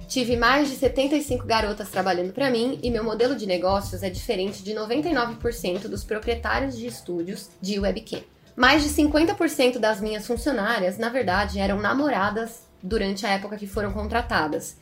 Tive 0.06 0.36
mais 0.36 0.68
de 0.68 0.76
75 0.76 1.44
garotas 1.44 1.90
trabalhando 1.90 2.32
para 2.32 2.48
mim 2.48 2.78
e 2.80 2.90
meu 2.90 3.02
modelo 3.02 3.34
de 3.34 3.44
negócios 3.44 4.04
é 4.04 4.08
diferente 4.08 4.62
de 4.62 4.72
99% 4.72 5.88
dos 5.88 6.04
proprietários 6.04 6.76
de 6.76 6.86
estúdios 6.86 7.50
de 7.60 7.80
webcam. 7.80 8.22
Mais 8.54 8.84
de 8.84 8.88
50% 8.90 9.78
das 9.78 10.00
minhas 10.00 10.26
funcionárias, 10.26 10.96
na 10.96 11.08
verdade, 11.08 11.58
eram 11.58 11.80
namoradas 11.80 12.62
durante 12.80 13.26
a 13.26 13.30
época 13.30 13.56
que 13.56 13.66
foram 13.66 13.92
contratadas. 13.92 14.76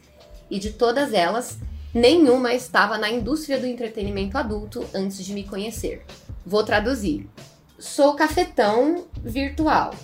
E 0.50 0.58
de 0.58 0.72
todas 0.72 1.14
elas, 1.14 1.58
nenhuma 1.94 2.52
estava 2.52 2.98
na 2.98 3.08
indústria 3.08 3.58
do 3.58 3.66
entretenimento 3.66 4.36
adulto 4.36 4.84
antes 4.92 5.24
de 5.24 5.32
me 5.32 5.44
conhecer. 5.44 6.04
Vou 6.44 6.64
traduzir. 6.64 7.28
Sou 7.78 8.14
cafetão 8.14 9.06
virtual. 9.22 9.94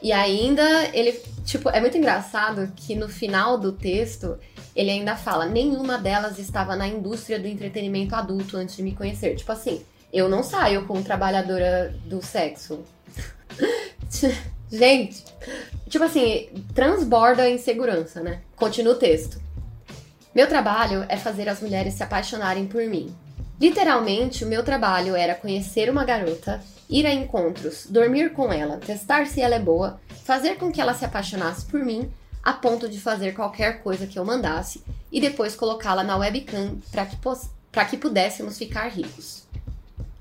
E 0.00 0.12
ainda 0.12 0.62
ele, 0.94 1.12
tipo, 1.44 1.68
é 1.70 1.80
muito 1.80 1.96
engraçado 1.96 2.72
que 2.76 2.94
no 2.94 3.08
final 3.08 3.58
do 3.58 3.72
texto 3.72 4.38
ele 4.76 4.90
ainda 4.90 5.16
fala: 5.16 5.46
nenhuma 5.46 5.98
delas 5.98 6.38
estava 6.38 6.76
na 6.76 6.86
indústria 6.86 7.38
do 7.38 7.48
entretenimento 7.48 8.14
adulto 8.14 8.56
antes 8.56 8.76
de 8.76 8.82
me 8.82 8.94
conhecer. 8.94 9.34
Tipo 9.34 9.50
assim, 9.50 9.82
eu 10.12 10.28
não 10.28 10.42
saio 10.42 10.86
com 10.86 11.02
trabalhadora 11.02 11.94
do 12.04 12.24
sexo. 12.24 12.84
Gente, 14.70 15.24
tipo 15.88 16.04
assim, 16.04 16.48
transborda 16.74 17.42
a 17.42 17.50
insegurança, 17.50 18.22
né? 18.22 18.42
Continua 18.54 18.92
o 18.92 18.98
texto. 18.98 19.40
Meu 20.38 20.46
trabalho 20.46 21.04
é 21.08 21.16
fazer 21.16 21.48
as 21.48 21.60
mulheres 21.60 21.94
se 21.94 22.02
apaixonarem 22.04 22.64
por 22.64 22.84
mim. 22.84 23.12
Literalmente, 23.60 24.44
o 24.44 24.46
meu 24.46 24.62
trabalho 24.62 25.16
era 25.16 25.34
conhecer 25.34 25.90
uma 25.90 26.04
garota, 26.04 26.62
ir 26.88 27.04
a 27.06 27.12
encontros, 27.12 27.86
dormir 27.90 28.32
com 28.32 28.52
ela, 28.52 28.76
testar 28.76 29.26
se 29.26 29.40
ela 29.40 29.56
é 29.56 29.58
boa, 29.58 30.00
fazer 30.22 30.54
com 30.56 30.70
que 30.70 30.80
ela 30.80 30.94
se 30.94 31.04
apaixonasse 31.04 31.66
por 31.66 31.84
mim, 31.84 32.08
a 32.40 32.52
ponto 32.52 32.88
de 32.88 33.00
fazer 33.00 33.34
qualquer 33.34 33.82
coisa 33.82 34.06
que 34.06 34.16
eu 34.16 34.24
mandasse 34.24 34.84
e 35.10 35.20
depois 35.20 35.56
colocá-la 35.56 36.04
na 36.04 36.16
webcam 36.16 36.76
para 36.92 37.04
que, 37.04 37.16
que 37.90 37.96
pudéssemos 37.96 38.56
ficar 38.56 38.86
ricos. 38.92 39.42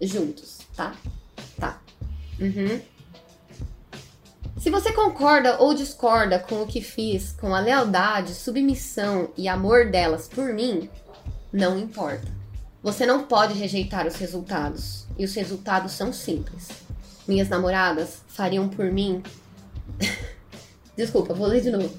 Juntos, 0.01 0.61
tá? 0.75 0.95
Tá. 1.59 1.79
Uhum. 2.39 2.81
Se 4.59 4.69
você 4.71 4.91
concorda 4.91 5.61
ou 5.61 5.75
discorda 5.75 6.39
com 6.39 6.63
o 6.63 6.67
que 6.67 6.81
fiz, 6.81 7.31
com 7.31 7.53
a 7.53 7.59
lealdade, 7.59 8.33
submissão 8.33 9.29
e 9.37 9.47
amor 9.47 9.91
delas 9.91 10.27
por 10.27 10.51
mim, 10.51 10.89
não 11.53 11.77
importa. 11.77 12.27
Você 12.81 13.05
não 13.05 13.25
pode 13.25 13.53
rejeitar 13.53 14.07
os 14.07 14.15
resultados, 14.15 15.05
e 15.15 15.23
os 15.23 15.35
resultados 15.35 15.91
são 15.91 16.11
simples. 16.11 16.69
Minhas 17.27 17.49
namoradas 17.49 18.23
fariam 18.27 18.67
por 18.67 18.91
mim. 18.91 19.21
Desculpa, 20.97 21.35
vou 21.35 21.45
ler 21.45 21.61
de 21.61 21.69
novo. 21.69 21.95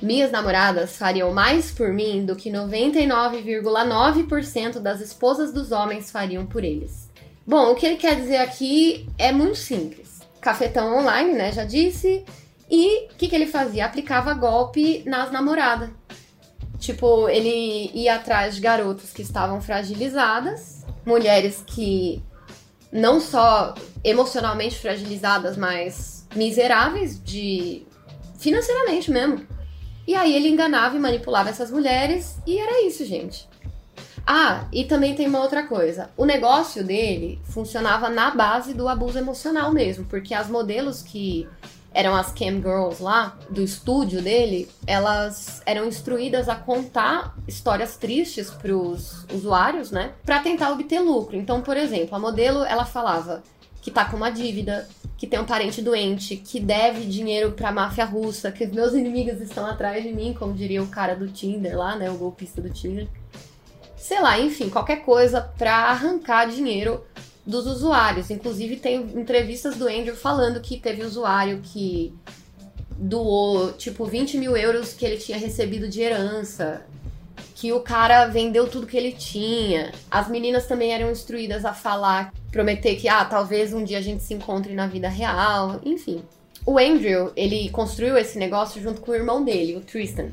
Minhas 0.00 0.30
namoradas 0.30 0.96
fariam 0.96 1.32
mais 1.32 1.72
por 1.72 1.92
mim 1.92 2.24
do 2.24 2.36
que 2.36 2.48
99,9% 2.48 4.78
das 4.78 5.00
esposas 5.00 5.52
dos 5.52 5.72
homens 5.72 6.12
fariam 6.12 6.46
por 6.46 6.62
eles. 6.62 7.10
Bom, 7.44 7.72
o 7.72 7.74
que 7.74 7.86
ele 7.86 7.96
quer 7.96 8.14
dizer 8.14 8.36
aqui 8.36 9.08
é 9.18 9.32
muito 9.32 9.56
simples 9.56 10.11
cafetão 10.42 10.98
online, 10.98 11.32
né? 11.32 11.52
Já 11.52 11.64
disse. 11.64 12.24
E 12.70 13.06
o 13.06 13.14
que, 13.16 13.28
que 13.28 13.34
ele 13.34 13.46
fazia? 13.46 13.86
Aplicava 13.86 14.34
golpe 14.34 15.02
nas 15.06 15.30
namoradas. 15.30 15.90
Tipo, 16.78 17.28
ele 17.28 17.90
ia 17.94 18.16
atrás 18.16 18.56
de 18.56 18.60
garotas 18.60 19.12
que 19.12 19.22
estavam 19.22 19.60
fragilizadas, 19.60 20.84
mulheres 21.06 21.62
que 21.64 22.22
não 22.90 23.20
só 23.20 23.74
emocionalmente 24.02 24.78
fragilizadas, 24.78 25.56
mas 25.56 26.26
miseráveis 26.34 27.22
de 27.22 27.86
financeiramente 28.38 29.10
mesmo. 29.10 29.46
E 30.06 30.16
aí 30.16 30.34
ele 30.34 30.48
enganava 30.48 30.96
e 30.96 30.98
manipulava 30.98 31.50
essas 31.50 31.70
mulheres 31.70 32.36
e 32.44 32.58
era 32.58 32.84
isso, 32.84 33.04
gente. 33.04 33.48
Ah, 34.26 34.66
e 34.72 34.84
também 34.84 35.14
tem 35.14 35.26
uma 35.26 35.40
outra 35.40 35.64
coisa. 35.66 36.10
O 36.16 36.24
negócio 36.24 36.84
dele 36.84 37.40
funcionava 37.44 38.08
na 38.08 38.30
base 38.30 38.72
do 38.72 38.88
abuso 38.88 39.18
emocional 39.18 39.72
mesmo, 39.72 40.04
porque 40.04 40.32
as 40.32 40.48
modelos 40.48 41.02
que 41.02 41.48
eram 41.94 42.14
as 42.14 42.32
cam 42.32 42.56
girls 42.56 43.02
lá 43.02 43.36
do 43.50 43.62
estúdio 43.62 44.22
dele, 44.22 44.68
elas 44.86 45.60
eram 45.66 45.86
instruídas 45.86 46.48
a 46.48 46.54
contar 46.54 47.36
histórias 47.46 47.96
tristes 47.96 48.50
para 48.50 48.74
os 48.74 49.26
usuários, 49.32 49.90
né, 49.90 50.12
para 50.24 50.40
tentar 50.40 50.72
obter 50.72 51.00
lucro. 51.00 51.36
Então, 51.36 51.60
por 51.60 51.76
exemplo, 51.76 52.14
a 52.14 52.18
modelo 52.18 52.64
ela 52.64 52.84
falava 52.84 53.42
que 53.82 53.90
tá 53.90 54.04
com 54.04 54.16
uma 54.16 54.30
dívida, 54.30 54.88
que 55.18 55.26
tem 55.26 55.40
um 55.40 55.44
parente 55.44 55.82
doente, 55.82 56.36
que 56.36 56.60
deve 56.60 57.04
dinheiro 57.04 57.52
pra 57.52 57.72
máfia 57.72 58.04
russa, 58.04 58.52
que 58.52 58.64
os 58.64 58.70
meus 58.70 58.94
inimigos 58.94 59.40
estão 59.40 59.66
atrás 59.66 60.02
de 60.02 60.12
mim, 60.12 60.32
como 60.32 60.54
diria 60.54 60.82
o 60.82 60.86
cara 60.86 61.14
do 61.14 61.28
Tinder 61.28 61.76
lá, 61.76 61.96
né, 61.96 62.08
o 62.08 62.14
golpista 62.14 62.60
do 62.62 62.70
Tinder 62.70 63.08
sei 64.02 64.20
lá, 64.20 64.36
enfim, 64.40 64.68
qualquer 64.68 65.04
coisa 65.04 65.40
para 65.40 65.72
arrancar 65.72 66.48
dinheiro 66.48 67.04
dos 67.46 67.68
usuários. 67.68 68.30
Inclusive, 68.30 68.76
tem 68.76 68.96
entrevistas 68.96 69.76
do 69.76 69.86
Andrew 69.86 70.16
falando 70.16 70.60
que 70.60 70.76
teve 70.76 71.04
usuário 71.04 71.60
que 71.62 72.12
doou, 72.90 73.72
tipo, 73.74 74.04
20 74.04 74.38
mil 74.38 74.56
euros 74.56 74.92
que 74.92 75.06
ele 75.06 75.18
tinha 75.18 75.38
recebido 75.38 75.88
de 75.88 76.00
herança. 76.00 76.84
Que 77.54 77.72
o 77.72 77.78
cara 77.78 78.26
vendeu 78.26 78.66
tudo 78.66 78.88
que 78.88 78.96
ele 78.96 79.12
tinha. 79.12 79.92
As 80.10 80.28
meninas 80.28 80.66
também 80.66 80.92
eram 80.92 81.08
instruídas 81.08 81.64
a 81.64 81.72
falar, 81.72 82.34
prometer 82.50 82.96
que, 82.96 83.08
ah, 83.08 83.24
talvez 83.24 83.72
um 83.72 83.84
dia 83.84 83.98
a 83.98 84.02
gente 84.02 84.24
se 84.24 84.34
encontre 84.34 84.74
na 84.74 84.88
vida 84.88 85.08
real. 85.08 85.80
Enfim. 85.84 86.24
O 86.66 86.76
Andrew, 86.76 87.30
ele 87.36 87.68
construiu 87.70 88.18
esse 88.18 88.36
negócio 88.36 88.82
junto 88.82 89.00
com 89.00 89.12
o 89.12 89.14
irmão 89.14 89.44
dele, 89.44 89.76
o 89.76 89.80
Tristan. 89.80 90.32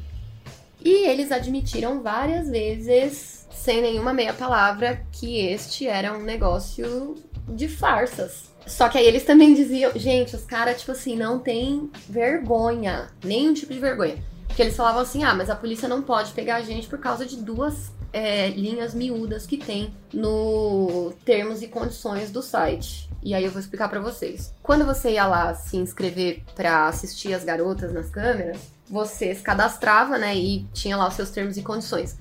E 0.83 1.07
eles 1.07 1.31
admitiram 1.31 2.01
várias 2.01 2.49
vezes 2.49 3.38
sem 3.49 3.81
nenhuma 3.81 4.13
meia 4.13 4.33
palavra, 4.33 5.05
que 5.11 5.39
este 5.39 5.87
era 5.87 6.17
um 6.17 6.23
negócio 6.23 7.15
de 7.47 7.67
farsas. 7.67 8.49
Só 8.65 8.87
que 8.87 8.97
aí 8.97 9.05
eles 9.05 9.23
também 9.23 9.53
diziam, 9.53 9.91
gente, 9.95 10.35
os 10.35 10.43
caras, 10.43 10.79
tipo 10.79 10.91
assim, 10.91 11.15
não 11.15 11.39
tem 11.39 11.89
vergonha, 12.07 13.09
nenhum 13.23 13.53
tipo 13.53 13.73
de 13.73 13.79
vergonha. 13.79 14.23
Porque 14.47 14.61
eles 14.61 14.75
falavam 14.75 15.01
assim, 15.01 15.23
ah, 15.23 15.33
mas 15.33 15.49
a 15.49 15.55
polícia 15.55 15.87
não 15.87 16.01
pode 16.01 16.31
pegar 16.33 16.57
a 16.57 16.61
gente 16.61 16.87
por 16.87 16.99
causa 16.99 17.25
de 17.25 17.37
duas 17.37 17.91
é, 18.11 18.49
linhas 18.49 18.93
miúdas 18.93 19.45
que 19.45 19.57
tem 19.57 19.93
no 20.13 21.13
termos 21.23 21.61
e 21.61 21.67
condições 21.67 22.31
do 22.31 22.41
site. 22.41 23.09
E 23.21 23.33
aí 23.33 23.43
eu 23.43 23.51
vou 23.51 23.59
explicar 23.59 23.89
para 23.89 23.99
vocês. 23.99 24.53
Quando 24.61 24.85
você 24.85 25.11
ia 25.11 25.25
lá 25.25 25.53
se 25.53 25.77
inscrever 25.77 26.43
para 26.55 26.87
assistir 26.87 27.33
as 27.33 27.43
garotas 27.43 27.91
nas 27.91 28.09
câmeras, 28.09 28.57
você 28.89 29.35
se 29.35 29.41
cadastrava, 29.41 30.17
né, 30.17 30.35
e 30.35 30.65
tinha 30.73 30.97
lá 30.97 31.07
os 31.07 31.13
seus 31.13 31.29
termos 31.29 31.57
e 31.57 31.61
condições. 31.61 32.17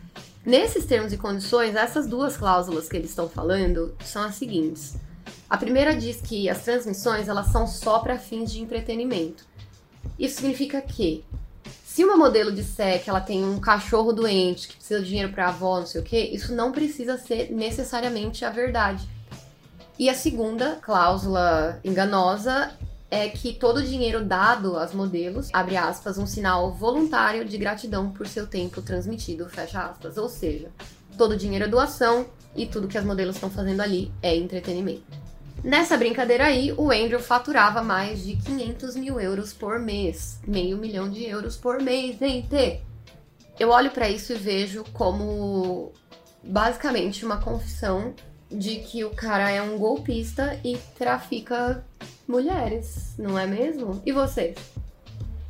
Nesses 0.49 0.87
termos 0.87 1.13
e 1.13 1.19
condições, 1.19 1.75
essas 1.75 2.07
duas 2.07 2.35
cláusulas 2.35 2.89
que 2.89 2.97
eles 2.97 3.11
estão 3.11 3.29
falando 3.29 3.95
são 4.03 4.23
as 4.23 4.35
seguintes. 4.37 4.97
A 5.47 5.59
primeira 5.59 5.95
diz 5.95 6.23
que 6.23 6.49
as 6.49 6.65
transmissões 6.65 7.29
elas 7.29 7.49
são 7.49 7.67
só 7.67 7.99
para 7.99 8.19
fins 8.19 8.51
de 8.51 8.59
entretenimento. 8.59 9.45
Isso 10.19 10.37
significa 10.37 10.81
que 10.81 11.23
se 11.85 12.03
uma 12.03 12.17
modelo 12.17 12.51
disser 12.51 13.05
que 13.05 13.11
ela 13.11 13.21
tem 13.21 13.45
um 13.45 13.61
cachorro 13.61 14.11
doente, 14.11 14.69
que 14.69 14.77
precisa 14.77 15.01
de 15.01 15.09
dinheiro 15.09 15.31
para 15.31 15.49
avó, 15.49 15.81
não 15.81 15.87
sei 15.87 16.01
o 16.01 16.05
que, 16.05 16.19
isso 16.19 16.55
não 16.55 16.73
precisa 16.73 17.19
ser 17.19 17.53
necessariamente 17.53 18.43
a 18.43 18.49
verdade. 18.49 19.07
E 19.99 20.09
a 20.09 20.15
segunda 20.15 20.77
cláusula 20.77 21.79
enganosa 21.85 22.73
é 23.11 23.29
que 23.29 23.55
todo 23.55 23.79
o 23.79 23.83
dinheiro 23.83 24.25
dado 24.25 24.77
às 24.77 24.93
modelos, 24.93 25.49
abre 25.53 25.77
aspas, 25.77 26.19
um 26.19 26.27
sinal 26.27 26.73
voluntário 26.73 27.45
de 27.45 27.57
gratidão 27.57 28.11
por 28.11 28.27
seu 28.27 28.47
tempo 28.47 28.83
transmitido, 28.83 29.49
fecha 29.49 29.81
aspas. 29.81 30.17
Ou 30.19 30.29
seja, 30.29 30.71
todo 31.17 31.33
o 31.33 31.37
dinheiro 31.37 31.65
é 31.65 31.69
doação 31.69 32.27
e 32.55 32.67
tudo 32.67 32.89
que 32.89 32.99
as 32.99 33.05
modelos 33.05 33.37
estão 33.37 33.51
fazendo 33.51 33.81
ali 33.81 34.13
é 34.23 34.37
entretenimento. 34.37 35.05
Nessa 35.65 35.97
brincadeira 35.97 36.45
aí, 36.45 36.73
o 36.73 36.91
Andrew 36.91 37.19
faturava 37.19 37.83
mais 37.83 38.23
de 38.23 38.37
500 38.37 38.95
mil 38.95 39.21
euros 39.21 39.53
por 39.53 39.79
mês. 39.79 40.39
Meio 40.47 40.77
milhão 40.77 41.11
de 41.11 41.25
euros 41.25 41.57
por 41.57 41.83
mês, 41.83 42.19
gente! 42.19 42.81
Eu 43.59 43.71
olho 43.71 43.91
para 43.91 44.09
isso 44.09 44.33
e 44.33 44.37
vejo 44.37 44.85
como 44.93 45.93
basicamente 46.45 47.25
uma 47.25 47.39
confissão 47.39 48.15
de 48.49 48.77
que 48.77 49.05
o 49.05 49.11
cara 49.11 49.51
é 49.51 49.61
um 49.61 49.77
golpista 49.77 50.59
e 50.65 50.79
trafica 50.97 51.85
mulheres, 52.29 53.15
não 53.19 53.39
é 53.39 53.47
mesmo? 53.47 54.03
E 54.05 54.13
vocês? 54.13 54.57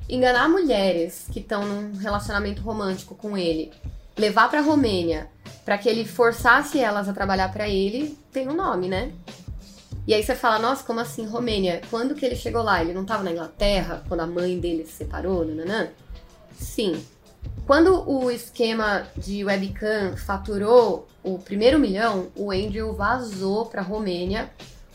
Enganar 0.09 0.49
mulheres 0.49 1.27
que 1.31 1.41
estão 1.41 1.67
num 1.67 1.97
relacionamento 1.97 2.63
romântico 2.63 3.15
com 3.15 3.37
ele, 3.37 3.73
levar 4.17 4.49
para 4.49 4.63
Romênia 4.63 5.29
para 5.65 5.77
que 5.77 5.87
ele 5.87 6.07
forçasse 6.07 6.79
elas 6.79 7.11
a 7.11 7.13
trabalhar 7.13 7.53
para 7.53 7.69
ele, 7.69 8.17
tem 8.33 8.49
um 8.49 8.55
nome, 8.55 8.89
né? 8.89 9.13
E 10.07 10.15
aí 10.15 10.23
você 10.23 10.35
fala, 10.35 10.59
nossa, 10.59 10.83
como 10.83 11.01
assim 11.01 11.27
Romênia? 11.27 11.83
Quando 11.91 12.15
que 12.15 12.25
ele 12.25 12.35
chegou 12.35 12.63
lá? 12.63 12.81
Ele 12.81 12.95
não 12.95 13.03
estava 13.03 13.23
na 13.23 13.33
Inglaterra? 13.33 14.03
Quando 14.09 14.21
a 14.21 14.27
mãe 14.27 14.59
dele 14.59 14.87
se 14.87 14.93
separou? 14.93 15.45
Nananã? 15.45 15.91
Sim. 16.59 17.05
Quando 17.67 18.09
o 18.11 18.31
esquema 18.31 19.07
de 19.15 19.45
webcam 19.45 20.17
faturou 20.17 21.07
o 21.23 21.39
primeiro 21.39 21.79
milhão, 21.79 22.29
o 22.35 22.51
Andrew 22.51 22.95
vazou 22.95 23.67
para 23.67 23.83
Romênia, 23.83 24.51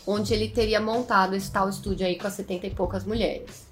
onde 0.06 0.34
ele 0.34 0.50
teria 0.50 0.82
montado 0.82 1.36
esse 1.36 1.52
tal 1.52 1.70
estúdio 1.70 2.06
aí 2.06 2.18
com 2.18 2.28
as 2.28 2.34
70 2.34 2.68
e 2.68 2.72
poucas 2.72 3.04
mulheres. 3.04 3.68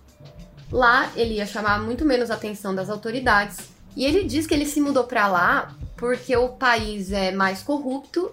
Lá 0.72 1.12
ele 1.16 1.36
ia 1.36 1.46
chamar 1.46 1.82
muito 1.82 2.06
menos 2.06 2.32
atenção 2.32 2.74
das 2.74 2.90
autoridades, 2.90 3.58
e 3.96 4.06
ele 4.06 4.24
diz 4.24 4.48
que 4.48 4.54
ele 4.54 4.66
se 4.66 4.80
mudou 4.80 5.04
para 5.04 5.28
lá 5.28 5.76
porque 5.98 6.36
o 6.36 6.50
país 6.50 7.12
é 7.12 7.32
mais 7.32 7.62
corrupto 7.62 8.32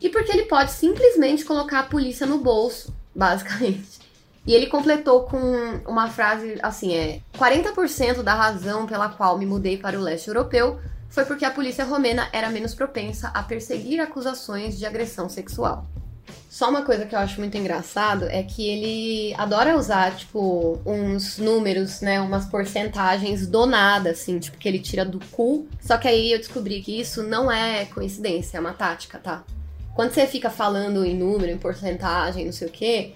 e 0.00 0.08
porque 0.08 0.32
ele 0.32 0.44
pode 0.44 0.72
simplesmente 0.72 1.44
colocar 1.44 1.80
a 1.80 1.84
polícia 1.84 2.26
no 2.26 2.38
bolso, 2.38 2.92
basicamente. 3.14 4.00
E 4.46 4.54
ele 4.54 4.66
completou 4.66 5.24
com 5.24 5.38
uma 5.86 6.08
frase 6.08 6.58
assim: 6.62 6.94
é 6.94 7.20
40% 7.38 8.22
da 8.22 8.34
razão 8.34 8.86
pela 8.86 9.08
qual 9.08 9.38
me 9.38 9.46
mudei 9.46 9.76
para 9.76 9.98
o 9.98 10.02
leste 10.02 10.28
europeu 10.28 10.80
foi 11.08 11.24
porque 11.24 11.44
a 11.44 11.50
polícia 11.50 11.84
romena 11.84 12.28
era 12.32 12.50
menos 12.50 12.74
propensa 12.74 13.28
a 13.34 13.42
perseguir 13.42 14.00
acusações 14.00 14.78
de 14.78 14.86
agressão 14.86 15.28
sexual. 15.28 15.86
Só 16.48 16.68
uma 16.68 16.82
coisa 16.82 17.06
que 17.06 17.14
eu 17.14 17.18
acho 17.18 17.40
muito 17.40 17.56
engraçado 17.56 18.26
é 18.28 18.42
que 18.42 18.68
ele 18.68 19.34
adora 19.38 19.76
usar, 19.76 20.16
tipo, 20.16 20.78
uns 20.84 21.38
números, 21.38 22.00
né? 22.00 22.20
Umas 22.20 22.46
porcentagens 22.46 23.46
do 23.46 23.66
nada, 23.66 24.10
assim, 24.10 24.38
tipo, 24.38 24.58
que 24.58 24.68
ele 24.68 24.78
tira 24.78 25.04
do 25.04 25.20
cu. 25.30 25.66
Só 25.80 25.96
que 25.96 26.08
aí 26.08 26.32
eu 26.32 26.38
descobri 26.38 26.82
que 26.82 27.00
isso 27.00 27.22
não 27.22 27.50
é 27.50 27.84
coincidência, 27.86 28.58
é 28.58 28.60
uma 28.60 28.72
tática, 28.72 29.18
tá? 29.18 29.44
Quando 29.94 30.12
você 30.12 30.26
fica 30.26 30.50
falando 30.50 31.04
em 31.04 31.16
número, 31.16 31.50
em 31.50 31.58
porcentagem, 31.58 32.44
não 32.44 32.52
sei 32.52 32.68
o 32.68 32.70
quê, 32.70 33.14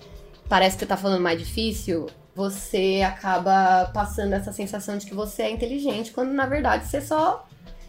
parece 0.49 0.77
que 0.77 0.81
você 0.81 0.87
tá 0.87 0.97
falando 0.97 1.23
mais 1.23 1.39
difícil, 1.39 2.07
você 2.35 3.03
acaba 3.07 3.91
passando 3.95 4.33
essa 4.33 4.53
sensação 4.53 4.99
de 4.99 5.07
que 5.07 5.15
você 5.15 5.43
é 5.43 5.51
inteligente, 5.51 6.11
quando 6.11 6.33
na 6.33 6.47
verdade 6.47 6.87
você 6.87 7.01
só 7.01 7.47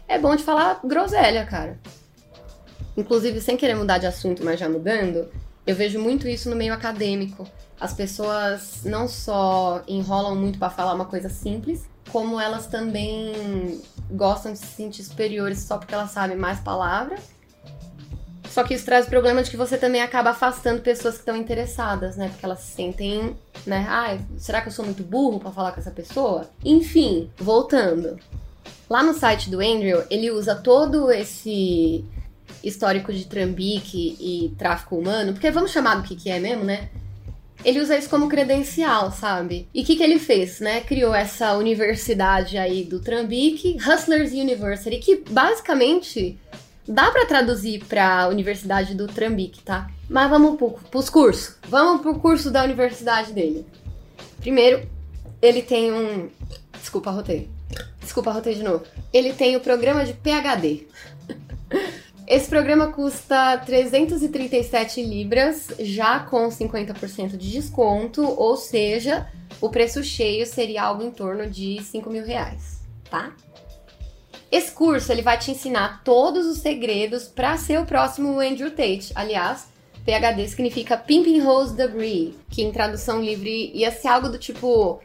é 0.08 0.18
bom 0.18 0.34
de 0.36 0.44
falar 0.44 0.80
groselha, 0.84 1.44
cara. 1.44 1.78
Inclusive, 2.96 3.40
sem 3.40 3.56
querer 3.56 3.74
mudar 3.74 3.98
de 3.98 4.06
assunto, 4.06 4.44
mas 4.44 4.58
já 4.58 4.68
mudando, 4.68 5.28
eu 5.66 5.74
vejo 5.74 5.98
muito 5.98 6.26
isso 6.26 6.48
no 6.48 6.56
meio 6.56 6.72
acadêmico. 6.72 7.46
As 7.78 7.92
pessoas 7.92 8.80
não 8.84 9.06
só 9.06 9.82
enrolam 9.86 10.34
muito 10.34 10.58
para 10.58 10.70
falar 10.70 10.94
uma 10.94 11.04
coisa 11.04 11.28
simples, 11.28 11.86
como 12.10 12.40
elas 12.40 12.66
também 12.66 13.80
gostam 14.10 14.52
de 14.52 14.58
se 14.58 14.66
sentir 14.66 15.02
superiores 15.02 15.58
só 15.58 15.76
porque 15.76 15.92
elas 15.92 16.10
sabem 16.10 16.36
mais 16.36 16.60
palavras 16.60 17.36
só 18.56 18.64
que 18.64 18.72
isso 18.72 18.86
traz 18.86 19.04
o 19.06 19.10
problema 19.10 19.42
de 19.42 19.50
que 19.50 19.56
você 19.56 19.76
também 19.76 20.00
acaba 20.00 20.30
afastando 20.30 20.80
pessoas 20.80 21.16
que 21.16 21.20
estão 21.20 21.36
interessadas, 21.36 22.16
né? 22.16 22.30
Porque 22.30 22.42
elas 22.42 22.60
se 22.60 22.72
sentem, 22.72 23.36
né? 23.66 23.84
Ai, 23.86 24.18
será 24.38 24.62
que 24.62 24.68
eu 24.68 24.72
sou 24.72 24.82
muito 24.82 25.02
burro 25.02 25.38
para 25.38 25.50
falar 25.50 25.72
com 25.72 25.80
essa 25.80 25.90
pessoa? 25.90 26.48
Enfim, 26.64 27.30
voltando. 27.36 28.18
Lá 28.88 29.02
no 29.02 29.12
site 29.12 29.50
do 29.50 29.60
Andrew, 29.60 30.02
ele 30.08 30.30
usa 30.30 30.54
todo 30.54 31.10
esse 31.10 32.02
histórico 32.66 33.12
de 33.12 33.26
trambique 33.26 34.16
e 34.20 34.54
tráfico 34.58 34.96
humano, 34.96 35.32
porque 35.32 35.50
vamos 35.50 35.70
chamar 35.70 35.96
do 35.96 36.02
que, 36.02 36.16
que 36.16 36.30
é 36.30 36.38
mesmo, 36.38 36.64
né? 36.64 36.88
Ele 37.64 37.80
usa 37.80 37.96
isso 37.96 38.08
como 38.08 38.28
credencial, 38.28 39.10
sabe? 39.10 39.66
E 39.74 39.82
o 39.82 39.84
que, 39.84 39.96
que 39.96 40.02
ele 40.02 40.18
fez, 40.18 40.60
né? 40.60 40.82
Criou 40.82 41.14
essa 41.14 41.54
universidade 41.54 42.58
aí 42.58 42.84
do 42.84 43.00
Trambique, 43.00 43.76
Hustlers 43.76 44.32
University, 44.32 44.98
que 44.98 45.24
basicamente 45.30 46.38
Dá 46.88 47.10
para 47.10 47.26
traduzir 47.26 47.84
para 47.84 48.28
Universidade 48.28 48.94
do 48.94 49.08
Trambique, 49.08 49.60
tá? 49.62 49.90
Mas 50.08 50.30
vamos 50.30 50.56
pro, 50.56 50.70
pros 50.70 51.10
cursos. 51.10 51.56
Vamos 51.68 52.00
pro 52.00 52.20
curso 52.20 52.48
da 52.48 52.62
universidade 52.62 53.32
dele. 53.32 53.66
Primeiro, 54.38 54.88
ele 55.42 55.62
tem 55.62 55.92
um. 55.92 56.28
Desculpa, 56.78 57.10
rotei. 57.10 57.50
Desculpa, 58.00 58.30
rotei 58.30 58.54
de 58.54 58.62
novo. 58.62 58.84
Ele 59.12 59.32
tem 59.32 59.56
o 59.56 59.60
programa 59.60 60.04
de 60.04 60.12
PHD. 60.12 60.86
Esse 62.26 62.48
programa 62.48 62.88
custa 62.88 63.56
337 63.58 65.00
libras, 65.00 65.68
já 65.78 66.18
com 66.18 66.48
50% 66.48 67.36
de 67.36 67.52
desconto, 67.52 68.22
ou 68.22 68.56
seja, 68.56 69.30
o 69.60 69.70
preço 69.70 70.02
cheio 70.02 70.44
seria 70.44 70.82
algo 70.82 71.04
em 71.04 71.10
torno 71.12 71.48
de 71.48 71.80
5 71.80 72.10
mil 72.10 72.24
reais, 72.24 72.80
tá? 73.08 73.32
Esse 74.50 74.72
curso 74.72 75.12
ele 75.12 75.22
vai 75.22 75.38
te 75.38 75.52
ensinar 75.52 76.02
todos 76.02 76.46
os 76.46 76.58
segredos 76.58 77.28
para 77.28 77.56
ser 77.56 77.80
o 77.80 77.86
próximo 77.86 78.40
Andrew 78.40 78.70
Tate. 78.70 79.12
Aliás, 79.14 79.68
PhD 80.04 80.48
significa 80.48 80.96
Pimping 80.96 81.42
Hose 81.42 81.76
Degree, 81.76 82.36
que 82.50 82.62
em 82.62 82.72
tradução 82.72 83.22
livre 83.22 83.70
ia 83.72 83.92
ser 83.92 84.08
algo 84.08 84.28
do 84.28 84.38
tipo 84.38 85.00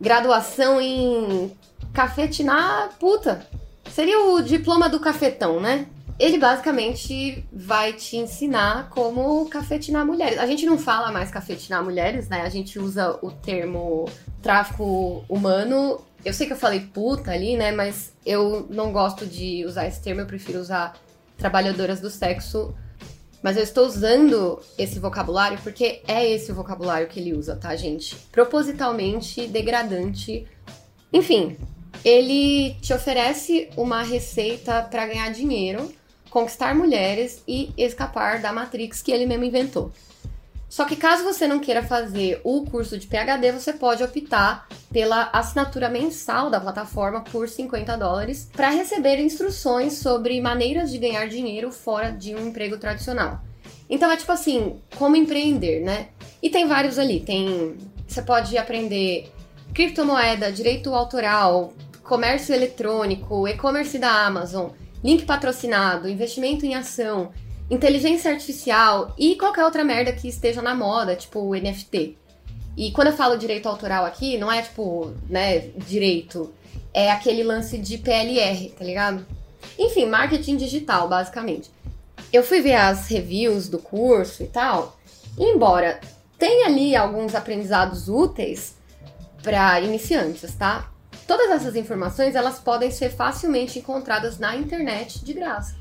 graduação 0.00 0.80
em 0.80 1.50
cafetinar 1.92 2.90
puta. 3.00 3.46
Seria 3.90 4.20
o 4.20 4.42
diploma 4.42 4.88
do 4.88 5.00
cafetão, 5.00 5.60
né? 5.60 5.86
Ele 6.18 6.38
basicamente 6.38 7.44
vai 7.52 7.92
te 7.92 8.16
ensinar 8.16 8.88
como 8.90 9.48
cafetinar 9.50 10.06
mulheres. 10.06 10.38
A 10.38 10.46
gente 10.46 10.64
não 10.64 10.78
fala 10.78 11.12
mais 11.12 11.30
cafetinar 11.30 11.84
mulheres, 11.84 12.28
né? 12.28 12.42
A 12.42 12.48
gente 12.48 12.78
usa 12.78 13.18
o 13.22 13.30
termo 13.30 14.08
tráfico 14.40 15.24
humano 15.28 16.00
eu 16.26 16.32
sei 16.32 16.48
que 16.48 16.52
eu 16.52 16.56
falei 16.56 16.80
puta 16.80 17.30
ali, 17.30 17.56
né? 17.56 17.70
Mas 17.70 18.12
eu 18.26 18.66
não 18.68 18.90
gosto 18.90 19.24
de 19.24 19.64
usar 19.64 19.86
esse 19.86 20.02
termo, 20.02 20.22
eu 20.22 20.26
prefiro 20.26 20.58
usar 20.58 21.00
trabalhadoras 21.38 22.00
do 22.00 22.10
sexo. 22.10 22.74
Mas 23.40 23.56
eu 23.56 23.62
estou 23.62 23.86
usando 23.86 24.60
esse 24.76 24.98
vocabulário 24.98 25.56
porque 25.62 26.02
é 26.08 26.28
esse 26.28 26.50
o 26.50 26.54
vocabulário 26.54 27.06
que 27.06 27.20
ele 27.20 27.32
usa, 27.32 27.54
tá, 27.54 27.76
gente? 27.76 28.16
Propositalmente 28.32 29.46
degradante. 29.46 30.48
Enfim, 31.12 31.56
ele 32.04 32.74
te 32.80 32.92
oferece 32.92 33.70
uma 33.76 34.02
receita 34.02 34.82
para 34.82 35.06
ganhar 35.06 35.30
dinheiro, 35.30 35.92
conquistar 36.30 36.74
mulheres 36.74 37.42
e 37.46 37.72
escapar 37.76 38.40
da 38.40 38.52
Matrix 38.52 39.02
que 39.02 39.12
ele 39.12 39.26
mesmo 39.26 39.44
inventou. 39.44 39.92
Só 40.68 40.84
que 40.84 40.96
caso 40.96 41.22
você 41.22 41.46
não 41.46 41.60
queira 41.60 41.82
fazer 41.82 42.40
o 42.42 42.64
curso 42.64 42.98
de 42.98 43.06
PhD, 43.06 43.52
você 43.52 43.72
pode 43.72 44.02
optar 44.02 44.66
pela 44.92 45.30
assinatura 45.32 45.88
mensal 45.88 46.50
da 46.50 46.60
plataforma 46.60 47.20
por 47.20 47.48
50 47.48 47.96
dólares 47.96 48.50
para 48.52 48.70
receber 48.70 49.20
instruções 49.20 49.94
sobre 49.94 50.40
maneiras 50.40 50.90
de 50.90 50.98
ganhar 50.98 51.28
dinheiro 51.28 51.70
fora 51.70 52.10
de 52.10 52.34
um 52.34 52.48
emprego 52.48 52.76
tradicional. 52.78 53.40
Então 53.88 54.10
é 54.10 54.16
tipo 54.16 54.32
assim, 54.32 54.80
como 54.96 55.14
empreender, 55.14 55.80
né? 55.80 56.08
E 56.42 56.50
tem 56.50 56.66
vários 56.66 56.98
ali. 56.98 57.20
Tem, 57.20 57.76
você 58.06 58.20
pode 58.20 58.58
aprender 58.58 59.30
criptomoeda, 59.72 60.50
direito 60.50 60.92
autoral, 60.92 61.72
comércio 62.02 62.54
eletrônico, 62.54 63.46
e-commerce 63.46 63.98
da 63.98 64.26
Amazon, 64.26 64.70
link 65.02 65.24
patrocinado, 65.24 66.08
investimento 66.08 66.64
em 66.64 66.74
ação, 66.74 67.32
inteligência 67.70 68.30
artificial 68.30 69.14
e 69.18 69.36
qualquer 69.36 69.64
outra 69.64 69.84
merda 69.84 70.12
que 70.12 70.28
esteja 70.28 70.62
na 70.62 70.74
moda, 70.74 71.16
tipo 71.16 71.40
o 71.40 71.54
NFT. 71.54 72.16
E 72.76 72.90
quando 72.92 73.08
eu 73.08 73.16
falo 73.16 73.38
direito 73.38 73.68
autoral 73.68 74.04
aqui, 74.04 74.36
não 74.36 74.52
é 74.52 74.62
tipo, 74.62 75.12
né, 75.28 75.70
direito. 75.76 76.52
É 76.92 77.10
aquele 77.10 77.42
lance 77.42 77.78
de 77.78 77.98
PLR, 77.98 78.68
tá 78.70 78.84
ligado? 78.84 79.26
Enfim, 79.78 80.06
marketing 80.06 80.56
digital, 80.56 81.08
basicamente. 81.08 81.70
Eu 82.32 82.42
fui 82.42 82.60
ver 82.60 82.74
as 82.74 83.08
reviews 83.08 83.68
do 83.68 83.78
curso 83.78 84.42
e 84.42 84.46
tal. 84.46 84.96
E 85.38 85.44
embora 85.44 86.00
tenha 86.38 86.66
ali 86.66 86.94
alguns 86.94 87.34
aprendizados 87.34 88.08
úteis 88.08 88.76
para 89.42 89.80
iniciantes, 89.80 90.54
tá? 90.54 90.90
Todas 91.26 91.50
essas 91.50 91.74
informações 91.74 92.34
elas 92.34 92.58
podem 92.58 92.90
ser 92.90 93.10
facilmente 93.10 93.78
encontradas 93.78 94.38
na 94.38 94.56
internet 94.56 95.24
de 95.24 95.32
graça. 95.32 95.74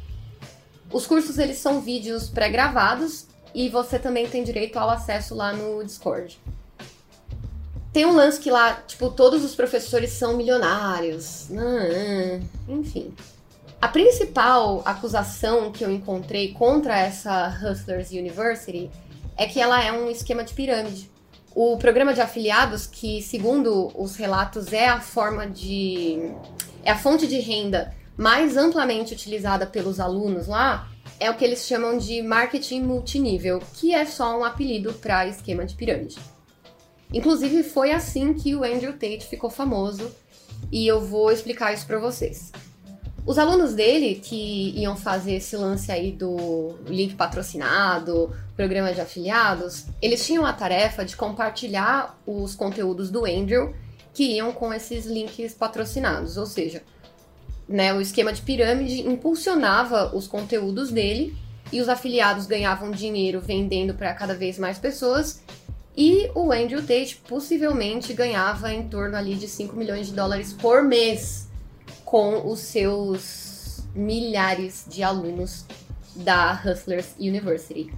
Os 0.91 1.05
cursos 1.05 1.37
eles 1.37 1.57
são 1.57 1.81
vídeos 1.81 2.29
pré-gravados 2.29 3.27
e 3.53 3.69
você 3.69 3.99
também 3.99 4.27
tem 4.27 4.43
direito 4.43 4.77
ao 4.77 4.89
acesso 4.89 5.35
lá 5.35 5.53
no 5.53 5.83
Discord. 5.83 6.39
Tem 7.93 8.05
um 8.05 8.13
lance 8.13 8.39
que 8.39 8.51
lá, 8.51 8.73
tipo, 8.85 9.09
todos 9.09 9.43
os 9.43 9.55
professores 9.55 10.11
são 10.11 10.35
milionários. 10.35 11.49
enfim. 12.67 13.13
A 13.81 13.87
principal 13.87 14.81
acusação 14.83 15.71
que 15.71 15.85
eu 15.85 15.91
encontrei 15.91 16.53
contra 16.53 16.97
essa 16.97 17.47
Hustlers 17.47 18.09
University 18.11 18.89
é 19.37 19.45
que 19.45 19.61
ela 19.61 19.81
é 19.81 19.91
um 19.91 20.09
esquema 20.09 20.43
de 20.43 20.53
pirâmide. 20.53 21.09
O 21.55 21.77
programa 21.77 22.13
de 22.13 22.19
afiliados, 22.19 22.85
que 22.85 23.21
segundo 23.21 23.89
os 23.95 24.17
relatos 24.17 24.73
é 24.73 24.89
a 24.89 24.99
forma 24.99 25.47
de. 25.47 26.19
é 26.83 26.91
a 26.91 26.97
fonte 26.97 27.25
de 27.25 27.39
renda 27.39 27.95
mais 28.17 28.57
amplamente 28.57 29.13
utilizada 29.13 29.65
pelos 29.65 30.01
alunos 30.01 30.47
lá 30.47 30.89
é 31.17 31.31
o 31.31 31.35
que 31.35 31.45
eles 31.45 31.65
chamam 31.65 31.97
de 31.97 32.21
marketing 32.21 32.81
multinível, 32.81 33.61
que 33.73 33.93
é 33.93 34.05
só 34.05 34.37
um 34.37 34.43
apelido 34.43 34.93
para 34.95 35.27
esquema 35.27 35.65
de 35.65 35.75
pirâmide. 35.75 36.17
Inclusive 37.13 37.63
foi 37.63 37.91
assim 37.91 38.33
que 38.33 38.53
o 38.53 38.63
Andrew 38.65 38.91
Tate 38.91 39.25
ficou 39.25 39.49
famoso 39.49 40.13
e 40.69 40.85
eu 40.85 40.99
vou 40.99 41.31
explicar 41.31 41.73
isso 41.73 41.87
para 41.87 41.99
vocês. 41.99 42.51
Os 43.25 43.39
alunos 43.39 43.73
dele 43.73 44.21
que 44.23 44.71
iam 44.79 44.95
fazer 44.95 45.37
esse 45.37 45.57
lance 45.57 45.91
aí 45.91 46.11
do 46.11 46.75
link 46.85 47.15
patrocinado, 47.15 48.31
programa 48.55 48.93
de 48.93 49.01
afiliados, 49.01 49.87
eles 49.99 50.23
tinham 50.23 50.45
a 50.45 50.53
tarefa 50.53 51.03
de 51.03 51.15
compartilhar 51.15 52.21
os 52.23 52.53
conteúdos 52.53 53.09
do 53.09 53.25
Andrew 53.25 53.73
que 54.13 54.35
iam 54.35 54.51
com 54.51 54.71
esses 54.71 55.07
links 55.07 55.55
patrocinados, 55.55 56.37
ou 56.37 56.45
seja, 56.45 56.83
né, 57.67 57.93
o 57.93 57.99
esquema 57.99 58.31
de 58.31 58.43
pirâmide 58.43 59.01
impulsionava 59.01 60.15
os 60.15 60.27
conteúdos 60.27 60.91
dele 60.91 61.35
e 61.73 61.81
os 61.81 61.89
afiliados 61.89 62.45
ganhavam 62.45 62.91
dinheiro 62.91 63.41
vendendo 63.41 63.95
para 63.95 64.13
cada 64.13 64.35
vez 64.35 64.59
mais 64.59 64.77
pessoas 64.77 65.41
e 65.97 66.29
o 66.35 66.51
Andrew 66.51 66.81
Tate 66.81 67.19
possivelmente 67.27 68.13
ganhava 68.13 68.71
em 68.71 68.87
torno 68.87 69.17
ali 69.17 69.33
de 69.33 69.47
5 69.47 69.75
milhões 69.75 70.07
de 70.07 70.13
dólares 70.13 70.53
por 70.53 70.83
mês 70.83 71.44
com 72.15 72.49
os 72.49 72.59
seus 72.59 73.83
milhares 73.93 74.85
de 74.87 75.03
alunos 75.03 75.65
da 76.15 76.53
Hustlers 76.65 77.13
University. 77.19 77.93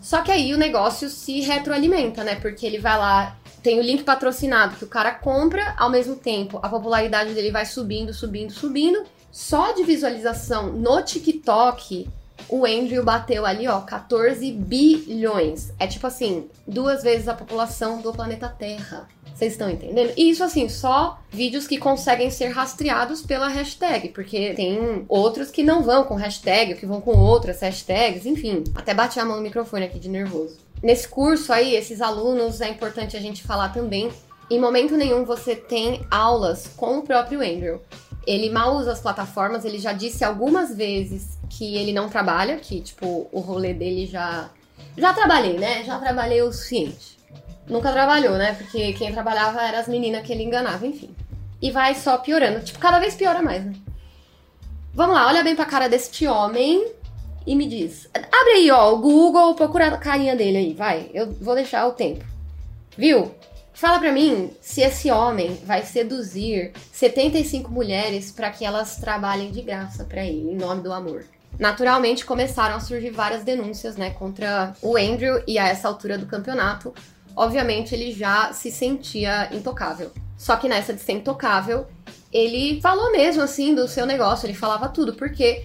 Só 0.00 0.22
que 0.22 0.32
aí 0.32 0.54
o 0.54 0.56
negócio 0.56 1.10
se 1.10 1.40
retroalimenta, 1.40 2.24
né? 2.24 2.36
Porque 2.36 2.64
ele 2.64 2.78
vai 2.78 2.96
lá, 2.96 3.36
tem 3.62 3.78
o 3.78 3.82
link 3.82 4.04
patrocinado 4.04 4.76
que 4.76 4.84
o 4.84 4.88
cara 4.88 5.10
compra, 5.10 5.74
ao 5.76 5.90
mesmo 5.90 6.16
tempo 6.16 6.60
a 6.62 6.68
popularidade 6.70 7.34
dele 7.34 7.50
vai 7.50 7.66
subindo, 7.66 8.14
subindo, 8.14 8.54
subindo. 8.54 9.04
Só 9.30 9.72
de 9.72 9.82
visualização 9.82 10.72
no 10.72 11.02
TikTok, 11.02 12.08
o 12.48 12.64
Andrew 12.64 13.04
bateu 13.04 13.44
ali, 13.44 13.68
ó, 13.68 13.82
14 13.82 14.50
bilhões. 14.50 15.74
É 15.78 15.86
tipo 15.86 16.06
assim, 16.06 16.48
duas 16.66 17.02
vezes 17.02 17.28
a 17.28 17.34
população 17.34 18.00
do 18.00 18.14
planeta 18.14 18.48
Terra. 18.48 19.06
Vocês 19.34 19.52
estão 19.52 19.70
entendendo? 19.70 20.12
E 20.16 20.30
isso, 20.30 20.44
assim, 20.44 20.68
só 20.68 21.18
vídeos 21.30 21.66
que 21.66 21.78
conseguem 21.78 22.30
ser 22.30 22.48
rastreados 22.48 23.22
pela 23.22 23.48
hashtag, 23.48 24.10
porque 24.10 24.52
tem 24.54 25.04
outros 25.08 25.50
que 25.50 25.62
não 25.62 25.82
vão 25.82 26.04
com 26.04 26.14
hashtag, 26.14 26.72
ou 26.72 26.78
que 26.78 26.86
vão 26.86 27.00
com 27.00 27.16
outras 27.16 27.60
hashtags, 27.60 28.26
enfim. 28.26 28.62
Até 28.74 28.94
bati 28.94 29.18
a 29.18 29.24
mão 29.24 29.36
no 29.36 29.42
microfone 29.42 29.84
aqui 29.84 29.98
de 29.98 30.08
nervoso. 30.08 30.58
Nesse 30.82 31.08
curso 31.08 31.52
aí, 31.52 31.74
esses 31.74 32.00
alunos, 32.00 32.60
é 32.60 32.68
importante 32.68 33.16
a 33.16 33.20
gente 33.20 33.42
falar 33.42 33.70
também, 33.70 34.10
em 34.50 34.60
momento 34.60 34.96
nenhum 34.96 35.24
você 35.24 35.56
tem 35.56 36.04
aulas 36.10 36.68
com 36.76 36.98
o 36.98 37.02
próprio 37.02 37.40
Andrew. 37.40 37.80
Ele 38.26 38.50
mal 38.50 38.76
usa 38.76 38.92
as 38.92 39.00
plataformas, 39.00 39.64
ele 39.64 39.78
já 39.78 39.92
disse 39.92 40.22
algumas 40.22 40.74
vezes 40.74 41.38
que 41.48 41.76
ele 41.76 41.92
não 41.92 42.08
trabalha, 42.08 42.58
que, 42.58 42.80
tipo, 42.80 43.28
o 43.32 43.40
rolê 43.40 43.72
dele 43.74 44.06
já. 44.06 44.50
Já 44.96 45.12
trabalhei, 45.12 45.58
né? 45.58 45.82
Já 45.84 45.98
trabalhei 45.98 46.42
o 46.42 46.52
suficiente 46.52 47.21
nunca 47.68 47.92
trabalhou, 47.92 48.36
né? 48.36 48.54
Porque 48.54 48.92
quem 48.92 49.12
trabalhava 49.12 49.62
eram 49.62 49.78
as 49.78 49.88
meninas 49.88 50.22
que 50.26 50.32
ele 50.32 50.42
enganava, 50.42 50.86
enfim. 50.86 51.14
E 51.60 51.70
vai 51.70 51.94
só 51.94 52.18
piorando. 52.18 52.60
Tipo, 52.60 52.78
cada 52.78 52.98
vez 52.98 53.14
piora 53.14 53.42
mais, 53.42 53.64
né? 53.64 53.74
Vamos 54.94 55.14
lá, 55.14 55.26
olha 55.26 55.42
bem 55.42 55.56
pra 55.56 55.64
cara 55.64 55.88
deste 55.88 56.26
homem 56.26 56.92
e 57.46 57.56
me 57.56 57.66
diz. 57.66 58.08
Abre 58.14 58.52
aí, 58.56 58.70
ó, 58.70 58.92
o 58.92 58.98
Google, 58.98 59.54
procura 59.54 59.88
a 59.88 59.96
carinha 59.96 60.36
dele 60.36 60.58
aí, 60.58 60.74
vai. 60.74 61.10
Eu 61.14 61.32
vou 61.32 61.54
deixar 61.54 61.86
o 61.86 61.92
tempo. 61.92 62.24
Viu? 62.96 63.34
Fala 63.72 63.98
pra 63.98 64.12
mim 64.12 64.50
se 64.60 64.82
esse 64.82 65.10
homem 65.10 65.58
vai 65.64 65.82
seduzir 65.82 66.72
75 66.92 67.70
mulheres 67.70 68.30
para 68.30 68.50
que 68.50 68.64
elas 68.64 68.96
trabalhem 68.96 69.50
de 69.50 69.62
graça 69.62 70.04
para 70.04 70.24
ele, 70.24 70.52
em 70.52 70.56
nome 70.56 70.82
do 70.82 70.92
amor. 70.92 71.24
Naturalmente 71.58 72.24
começaram 72.24 72.76
a 72.76 72.80
surgir 72.80 73.10
várias 73.10 73.44
denúncias, 73.44 73.96
né, 73.96 74.10
contra 74.10 74.74
o 74.82 74.96
Andrew 74.96 75.42
e 75.46 75.58
a 75.58 75.68
essa 75.68 75.88
altura 75.88 76.18
do 76.18 76.26
campeonato, 76.26 76.94
obviamente 77.36 77.94
ele 77.94 78.12
já 78.12 78.52
se 78.52 78.70
sentia 78.70 79.48
intocável. 79.54 80.10
Só 80.36 80.56
que 80.56 80.68
nessa 80.68 80.92
de 80.92 81.00
ser 81.00 81.12
intocável, 81.12 81.86
ele 82.32 82.80
falou 82.80 83.12
mesmo 83.12 83.42
assim 83.42 83.74
do 83.74 83.86
seu 83.86 84.04
negócio, 84.06 84.46
ele 84.46 84.54
falava 84.54 84.88
tudo, 84.88 85.14
porque 85.14 85.64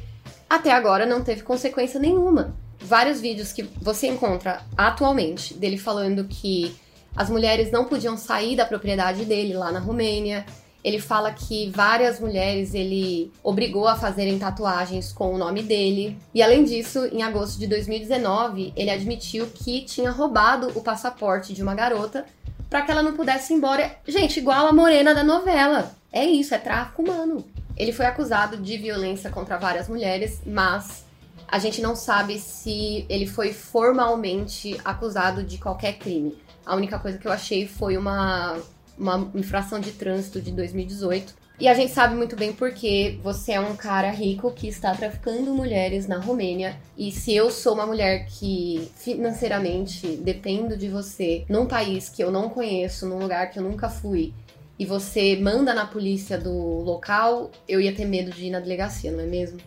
até 0.49 0.72
agora 0.72 1.05
não 1.05 1.24
teve 1.24 1.41
consequência 1.41 1.99
nenhuma. 1.99 2.55
Vários 2.80 3.20
vídeos 3.20 3.51
que 3.51 3.63
você 3.82 4.07
encontra 4.07 4.61
atualmente 4.78 5.53
dele 5.53 5.78
falando 5.78 6.26
que 6.26 6.76
as 7.15 7.30
mulheres 7.30 7.72
não 7.72 7.86
podiam 7.86 8.15
sair 8.15 8.55
da 8.55 8.65
propriedade 8.65 9.26
dele 9.26 9.53
lá 9.53 9.72
na 9.72 9.80
Romênia, 9.80 10.45
ele 10.88 11.02
fala 11.02 11.34
que 11.34 11.70
várias 11.70 12.18
mulheres 12.18 12.74
ele 12.74 13.30
obrigou 13.44 13.90
a 13.90 13.98
fazerem 13.98 14.40
tatuagens 14.40 15.12
com 15.12 15.34
o 15.34 15.38
nome 15.38 15.62
dele. 15.62 16.18
E 16.34 16.42
além 16.42 16.64
disso, 16.64 17.06
em 17.12 17.22
agosto 17.22 17.60
de 17.60 17.68
2019, 17.68 18.72
ele 18.74 18.90
admitiu 18.90 19.48
que 19.48 19.82
tinha 19.82 20.10
roubado 20.10 20.72
o 20.76 20.82
passaporte 20.82 21.54
de 21.54 21.62
uma 21.62 21.76
garota 21.76 22.26
para 22.70 22.84
que 22.84 22.90
ela 22.90 23.04
não 23.04 23.18
pudesse 23.18 23.52
ir 23.52 23.58
embora. 23.58 23.98
Gente, 24.08 24.40
igual 24.40 24.66
a 24.66 24.72
morena 24.72 25.14
da 25.14 25.26
novela. 25.26 25.92
É 26.10 26.24
isso, 26.24 26.56
é 26.56 26.58
tráfico 26.58 27.02
humano. 27.02 27.46
Ele 27.76 27.92
foi 27.92 28.06
acusado 28.06 28.56
de 28.56 28.78
violência 28.78 29.30
contra 29.30 29.58
várias 29.58 29.90
mulheres, 29.90 30.40
mas 30.46 31.04
a 31.50 31.60
gente 31.60 31.82
não 31.82 31.98
sabe 31.98 32.40
se 32.40 33.06
ele 33.10 33.28
foi 33.28 33.52
formalmente 33.52 34.80
acusado 34.86 35.44
de 35.44 35.58
qualquer 35.58 35.98
crime. 35.98 36.38
A 36.66 36.78
única 36.78 36.98
coisa 36.98 37.18
que 37.18 37.28
eu 37.28 37.32
achei 37.34 37.68
foi 37.68 37.98
uma 37.98 38.58
uma 38.98 39.30
infração 39.36 39.80
de 39.80 39.91
trânsito 39.91 40.41
de 40.41 40.52
2018. 40.52 41.48
E 41.60 41.68
a 41.68 41.74
gente 41.74 41.91
sabe 41.91 42.16
muito 42.16 42.36
bem 42.36 42.54
porque 42.54 43.20
você 43.24 43.54
é 43.54 43.60
um 43.60 43.76
cara 43.76 44.12
rico 44.12 44.52
que 44.52 44.68
está 44.68 44.93
traficando 44.93 45.54
mulheres 45.54 46.08
na 46.08 46.20
Romênia. 46.20 46.78
E 46.95 47.12
se 47.12 47.36
eu 47.36 47.50
sou 47.50 47.74
uma 47.74 47.86
mulher 47.86 48.28
que 48.28 48.91
financeiramente 48.95 50.08
dependo 50.18 50.78
de 50.78 50.88
você 50.88 51.45
num 51.50 51.66
país 51.66 52.10
que 52.10 52.24
eu 52.24 52.32
não 52.32 52.48
conheço, 52.48 53.08
num 53.08 53.18
lugar 53.18 53.50
que 53.50 53.58
eu 53.58 53.64
nunca 53.64 53.89
fui, 53.89 54.34
e 54.80 54.86
você 54.86 55.36
manda 55.36 55.74
na 55.74 55.88
polícia 55.88 56.38
do 56.38 56.52
local, 56.52 57.50
eu 57.68 57.82
ia 57.82 57.93
ter 57.93 58.06
medo 58.06 58.32
de 58.32 58.45
ir 58.45 58.50
na 58.52 58.60
delegacia, 58.60 59.12
não 59.12 59.22
é 59.22 59.26
mesmo? 59.26 59.58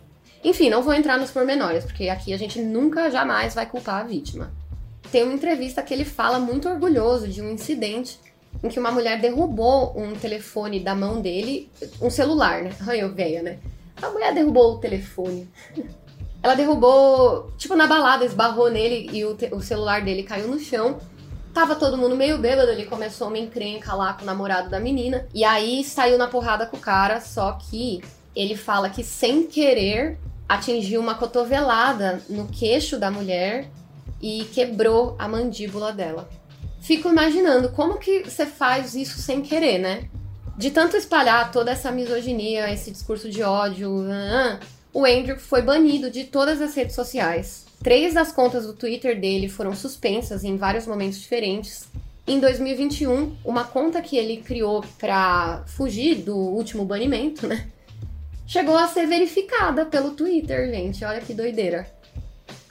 Enfim, 0.43 0.69
não 0.69 0.81
vou 0.81 0.93
entrar 0.93 1.17
nos 1.17 1.29
pormenores, 1.29 1.83
porque 1.83 2.07
aqui 2.07 2.33
a 2.33 2.37
gente 2.37 2.59
nunca 2.59 3.11
jamais 3.11 3.53
vai 3.53 3.65
culpar 3.65 4.01
a 4.01 4.03
vítima. 4.03 4.51
Tem 5.11 5.23
uma 5.23 5.33
entrevista 5.33 5.83
que 5.83 5.93
ele 5.93 6.05
fala 6.05 6.39
muito 6.39 6.69
orgulhoso 6.69 7.27
de 7.27 7.41
um 7.41 7.51
incidente 7.51 8.17
em 8.63 8.69
que 8.69 8.79
uma 8.79 8.91
mulher 8.91 9.19
derrubou 9.19 9.93
um 9.97 10.13
telefone 10.13 10.79
da 10.79 10.93
mão 10.93 11.21
dele, 11.21 11.69
um 12.01 12.09
celular, 12.09 12.61
né? 12.61 12.71
Ai, 12.87 13.01
eu 13.01 13.13
veia, 13.13 13.41
né? 13.41 13.57
A 14.01 14.09
mulher 14.09 14.33
derrubou 14.33 14.73
o 14.73 14.77
telefone. 14.77 15.49
Ela 16.43 16.55
derrubou, 16.55 17.51
tipo, 17.57 17.75
na 17.75 17.85
balada, 17.85 18.25
esbarrou 18.25 18.69
nele 18.71 19.09
e 19.13 19.23
o, 19.23 19.37
o 19.51 19.61
celular 19.61 20.01
dele 20.01 20.23
caiu 20.23 20.47
no 20.47 20.59
chão. 20.59 20.99
Tava 21.53 21.75
todo 21.75 21.97
mundo 21.97 22.15
meio 22.15 22.39
bêbado, 22.39 22.71
ele 22.71 22.85
começou 22.85 23.27
uma 23.27 23.37
encrenca 23.37 23.93
lá 23.93 24.13
com 24.13 24.23
o 24.23 24.25
namorado 24.25 24.69
da 24.69 24.79
menina. 24.79 25.27
E 25.35 25.43
aí 25.43 25.83
saiu 25.83 26.17
na 26.17 26.27
porrada 26.27 26.65
com 26.65 26.77
o 26.77 26.79
cara, 26.79 27.21
só 27.21 27.51
que 27.53 28.01
ele 28.35 28.55
fala 28.55 28.89
que 28.89 29.03
sem 29.03 29.45
querer 29.45 30.17
atingiu 30.49 30.99
uma 30.99 31.13
cotovelada 31.13 32.21
no 32.27 32.47
queixo 32.47 32.97
da 32.97 33.11
mulher 33.11 33.69
e 34.19 34.45
quebrou 34.45 35.15
a 35.19 35.27
mandíbula 35.27 35.91
dela 35.91 36.27
fico 36.81 37.07
imaginando 37.07 37.69
como 37.69 37.97
que 37.97 38.23
você 38.23 38.45
faz 38.45 38.95
isso 38.95 39.19
sem 39.19 39.41
querer, 39.41 39.77
né? 39.77 40.09
De 40.57 40.71
tanto 40.71 40.97
espalhar 40.97 41.51
toda 41.51 41.71
essa 41.71 41.91
misoginia, 41.91 42.71
esse 42.71 42.91
discurso 42.91 43.29
de 43.29 43.41
ódio, 43.41 43.89
uh, 43.89 44.59
o 44.93 45.05
Andrew 45.05 45.39
foi 45.39 45.61
banido 45.61 46.11
de 46.11 46.25
todas 46.25 46.61
as 46.61 46.75
redes 46.75 46.95
sociais. 46.95 47.65
Três 47.81 48.13
das 48.13 48.31
contas 48.31 48.65
do 48.65 48.73
Twitter 48.73 49.19
dele 49.19 49.47
foram 49.47 49.73
suspensas 49.73 50.43
em 50.43 50.57
vários 50.57 50.85
momentos 50.85 51.19
diferentes. 51.19 51.87
Em 52.27 52.39
2021, 52.39 53.37
uma 53.43 53.63
conta 53.63 54.01
que 54.01 54.17
ele 54.17 54.37
criou 54.37 54.83
para 54.99 55.63
fugir 55.65 56.15
do 56.15 56.35
último 56.35 56.85
banimento, 56.85 57.47
né? 57.47 57.67
Chegou 58.45 58.77
a 58.77 58.87
ser 58.87 59.07
verificada 59.07 59.85
pelo 59.85 60.11
Twitter, 60.11 60.69
gente. 60.69 61.03
Olha 61.05 61.21
que 61.21 61.33
doideira. 61.33 61.87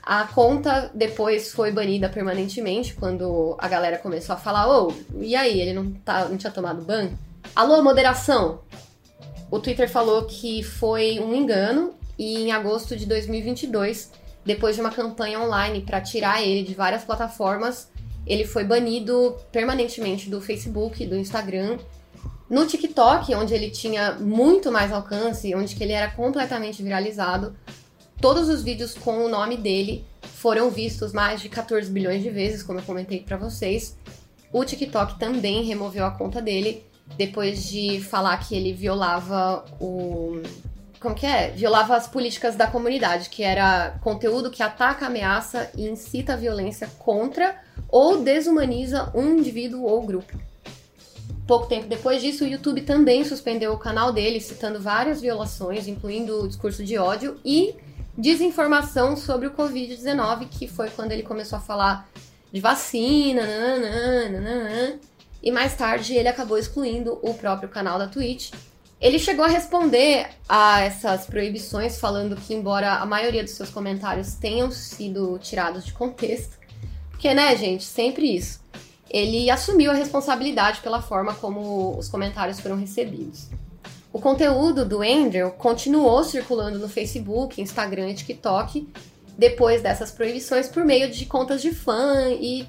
A 0.03 0.25
conta 0.25 0.89
depois 0.93 1.51
foi 1.51 1.71
banida 1.71 2.09
permanentemente 2.09 2.93
quando 2.95 3.55
a 3.59 3.67
galera 3.67 3.97
começou 3.97 4.33
a 4.33 4.37
falar: 4.37 4.67
ô, 4.67 4.87
oh, 4.87 5.21
e 5.21 5.35
aí, 5.35 5.59
ele 5.59 5.73
não, 5.73 5.91
tá, 5.91 6.27
não 6.27 6.37
tinha 6.37 6.51
tomado 6.51 6.81
ban? 6.81 7.09
Alô, 7.55 7.83
moderação! 7.83 8.61
O 9.51 9.59
Twitter 9.59 9.89
falou 9.89 10.23
que 10.25 10.63
foi 10.63 11.19
um 11.19 11.35
engano 11.35 11.93
e 12.17 12.37
em 12.37 12.51
agosto 12.51 12.95
de 12.95 13.05
2022, 13.05 14.11
depois 14.45 14.75
de 14.75 14.81
uma 14.81 14.91
campanha 14.91 15.39
online 15.39 15.81
para 15.81 16.01
tirar 16.01 16.41
ele 16.41 16.63
de 16.63 16.73
várias 16.73 17.03
plataformas, 17.03 17.89
ele 18.25 18.45
foi 18.45 18.63
banido 18.63 19.35
permanentemente 19.51 20.29
do 20.29 20.39
Facebook, 20.39 21.05
do 21.05 21.17
Instagram, 21.17 21.77
no 22.49 22.65
TikTok, 22.65 23.33
onde 23.35 23.53
ele 23.53 23.69
tinha 23.69 24.13
muito 24.13 24.71
mais 24.71 24.91
alcance, 24.91 25.53
onde 25.55 25.75
que 25.75 25.83
ele 25.83 25.93
era 25.93 26.11
completamente 26.11 26.83
viralizado, 26.83 27.55
Todos 28.21 28.49
os 28.49 28.61
vídeos 28.61 28.93
com 28.93 29.25
o 29.25 29.27
nome 29.27 29.57
dele 29.57 30.05
foram 30.21 30.69
vistos 30.69 31.11
mais 31.11 31.41
de 31.41 31.49
14 31.49 31.89
bilhões 31.89 32.21
de 32.21 32.29
vezes, 32.29 32.61
como 32.61 32.77
eu 32.77 32.83
comentei 32.83 33.21
para 33.21 33.35
vocês. 33.35 33.97
O 34.53 34.63
TikTok 34.63 35.17
também 35.17 35.63
removeu 35.63 36.05
a 36.05 36.11
conta 36.11 36.39
dele 36.39 36.85
depois 37.17 37.67
de 37.67 37.99
falar 37.99 38.37
que 38.37 38.55
ele 38.55 38.73
violava 38.73 39.65
o 39.79 40.39
como 40.99 41.15
que 41.15 41.25
é? 41.25 41.49
Violava 41.49 41.95
as 41.95 42.07
políticas 42.07 42.55
da 42.55 42.67
comunidade, 42.67 43.27
que 43.27 43.41
era 43.41 43.97
conteúdo 44.03 44.51
que 44.51 44.61
ataca, 44.61 45.07
ameaça 45.07 45.71
e 45.75 45.89
incita 45.89 46.33
a 46.33 46.35
violência 46.35 46.87
contra 46.99 47.59
ou 47.89 48.21
desumaniza 48.21 49.11
um 49.15 49.39
indivíduo 49.39 49.83
ou 49.83 49.99
grupo. 50.03 50.39
pouco 51.47 51.65
tempo 51.65 51.87
depois 51.87 52.21
disso, 52.21 52.45
o 52.45 52.47
YouTube 52.47 52.81
também 52.81 53.25
suspendeu 53.25 53.73
o 53.73 53.79
canal 53.79 54.13
dele, 54.13 54.39
citando 54.39 54.79
várias 54.79 55.19
violações, 55.19 55.87
incluindo 55.87 56.43
o 56.43 56.47
discurso 56.47 56.83
de 56.83 56.99
ódio 56.99 57.39
e 57.43 57.73
desinformação 58.17 59.15
sobre 59.15 59.47
o 59.47 59.51
Covid-19, 59.51 60.47
que 60.49 60.67
foi 60.67 60.89
quando 60.89 61.11
ele 61.11 61.23
começou 61.23 61.57
a 61.57 61.61
falar 61.61 62.09
de 62.51 62.59
vacina, 62.59 63.41
nananã, 63.41 64.99
e 65.41 65.51
mais 65.51 65.75
tarde 65.75 66.13
ele 66.13 66.27
acabou 66.27 66.57
excluindo 66.57 67.17
o 67.21 67.33
próprio 67.33 67.69
canal 67.69 67.97
da 67.97 68.07
Twitch. 68.07 68.51
Ele 68.99 69.17
chegou 69.17 69.43
a 69.43 69.47
responder 69.47 70.29
a 70.47 70.81
essas 70.81 71.25
proibições, 71.25 71.99
falando 71.99 72.35
que, 72.35 72.53
embora 72.53 72.95
a 72.95 73.05
maioria 73.05 73.43
dos 73.43 73.53
seus 73.53 73.69
comentários 73.69 74.35
tenham 74.35 74.69
sido 74.69 75.39
tirados 75.39 75.85
de 75.85 75.93
contexto, 75.93 76.59
porque, 77.09 77.33
né, 77.33 77.55
gente, 77.55 77.83
sempre 77.83 78.35
isso, 78.35 78.61
ele 79.09 79.49
assumiu 79.49 79.91
a 79.91 79.95
responsabilidade 79.95 80.81
pela 80.81 81.01
forma 81.01 81.33
como 81.33 81.97
os 81.97 82.07
comentários 82.07 82.59
foram 82.59 82.75
recebidos. 82.75 83.49
O 84.13 84.19
conteúdo 84.19 84.85
do 84.85 85.01
Andrew 85.01 85.51
continuou 85.51 86.23
circulando 86.23 86.77
no 86.77 86.89
Facebook, 86.89 87.61
Instagram 87.61 88.09
e 88.09 88.15
TikTok 88.15 88.87
depois 89.37 89.81
dessas 89.81 90.11
proibições 90.11 90.67
por 90.67 90.83
meio 90.83 91.09
de 91.09 91.25
contas 91.25 91.61
de 91.61 91.71
fã 91.71 92.29
e 92.29 92.67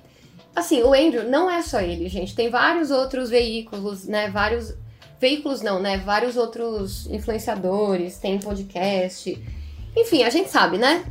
assim, 0.54 0.82
o 0.82 0.94
Andrew 0.94 1.28
não 1.28 1.50
é 1.50 1.62
só 1.62 1.80
ele, 1.80 2.08
gente, 2.08 2.34
tem 2.34 2.48
vários 2.48 2.90
outros 2.90 3.30
veículos, 3.30 4.04
né, 4.04 4.30
vários 4.30 4.74
veículos 5.20 5.62
não, 5.62 5.80
né, 5.80 5.98
vários 5.98 6.36
outros 6.36 7.06
influenciadores, 7.06 8.18
tem 8.18 8.38
podcast. 8.38 9.38
Enfim, 9.96 10.22
a 10.22 10.30
gente 10.30 10.50
sabe, 10.50 10.78
né? 10.78 11.04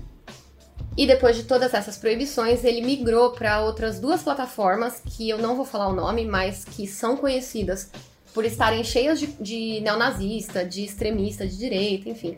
E 0.98 1.08
depois 1.08 1.38
de 1.38 1.44
todas 1.44 1.74
essas 1.74 1.98
proibições, 1.98 2.64
ele 2.66 2.82
migrou 2.82 3.32
para 3.32 3.62
outras 3.62 4.00
duas 4.00 4.22
plataformas 4.22 5.02
que 5.06 5.30
eu 5.30 5.38
não 5.38 5.56
vou 5.56 5.64
falar 5.64 5.88
o 5.88 5.96
nome, 5.96 6.26
mas 6.26 6.66
que 6.66 6.86
são 6.86 7.16
conhecidas 7.16 7.90
por 8.34 8.46
estarem 8.46 8.84
cheias 8.84 9.20
de, 9.20 9.28
de 9.28 9.80
neonazista, 9.82 10.66
de 10.66 10.84
extremista 10.84 11.46
de 11.48 11.58
direita, 11.58 12.10
enfim. 12.10 12.38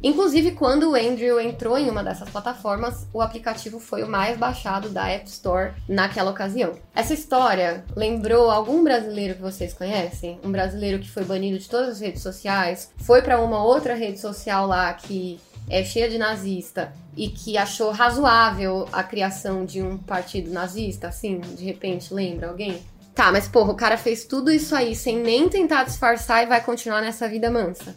Inclusive, 0.00 0.52
quando 0.52 0.90
o 0.90 0.94
Andrew 0.94 1.40
entrou 1.40 1.76
em 1.76 1.90
uma 1.90 2.04
dessas 2.04 2.30
plataformas, 2.30 3.06
o 3.12 3.20
aplicativo 3.20 3.80
foi 3.80 4.04
o 4.04 4.08
mais 4.08 4.38
baixado 4.38 4.90
da 4.90 5.08
App 5.08 5.28
Store 5.28 5.72
naquela 5.88 6.30
ocasião. 6.30 6.74
Essa 6.94 7.14
história 7.14 7.84
lembrou 7.96 8.48
algum 8.48 8.84
brasileiro 8.84 9.34
que 9.34 9.42
vocês 9.42 9.74
conhecem? 9.74 10.38
Um 10.44 10.52
brasileiro 10.52 11.00
que 11.00 11.10
foi 11.10 11.24
banido 11.24 11.58
de 11.58 11.68
todas 11.68 11.88
as 11.88 12.00
redes 12.00 12.22
sociais, 12.22 12.92
foi 12.98 13.22
para 13.22 13.40
uma 13.40 13.62
outra 13.64 13.94
rede 13.94 14.20
social 14.20 14.68
lá 14.68 14.94
que 14.94 15.40
é 15.68 15.82
cheia 15.82 16.08
de 16.08 16.16
nazista 16.16 16.92
e 17.16 17.28
que 17.28 17.58
achou 17.58 17.90
razoável 17.90 18.88
a 18.92 19.02
criação 19.02 19.64
de 19.64 19.82
um 19.82 19.98
partido 19.98 20.50
nazista, 20.52 21.08
assim, 21.08 21.40
de 21.40 21.64
repente, 21.64 22.14
lembra 22.14 22.48
alguém? 22.48 22.80
Tá, 23.18 23.32
mas 23.32 23.48
porra, 23.48 23.72
o 23.72 23.74
cara 23.74 23.98
fez 23.98 24.24
tudo 24.24 24.48
isso 24.48 24.76
aí 24.76 24.94
sem 24.94 25.18
nem 25.18 25.48
tentar 25.48 25.82
disfarçar 25.82 26.44
e 26.44 26.46
vai 26.46 26.62
continuar 26.62 27.00
nessa 27.00 27.28
vida 27.28 27.50
mansa. 27.50 27.96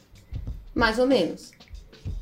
Mais 0.74 0.97
ou 0.97 1.05
menos. 1.05 1.51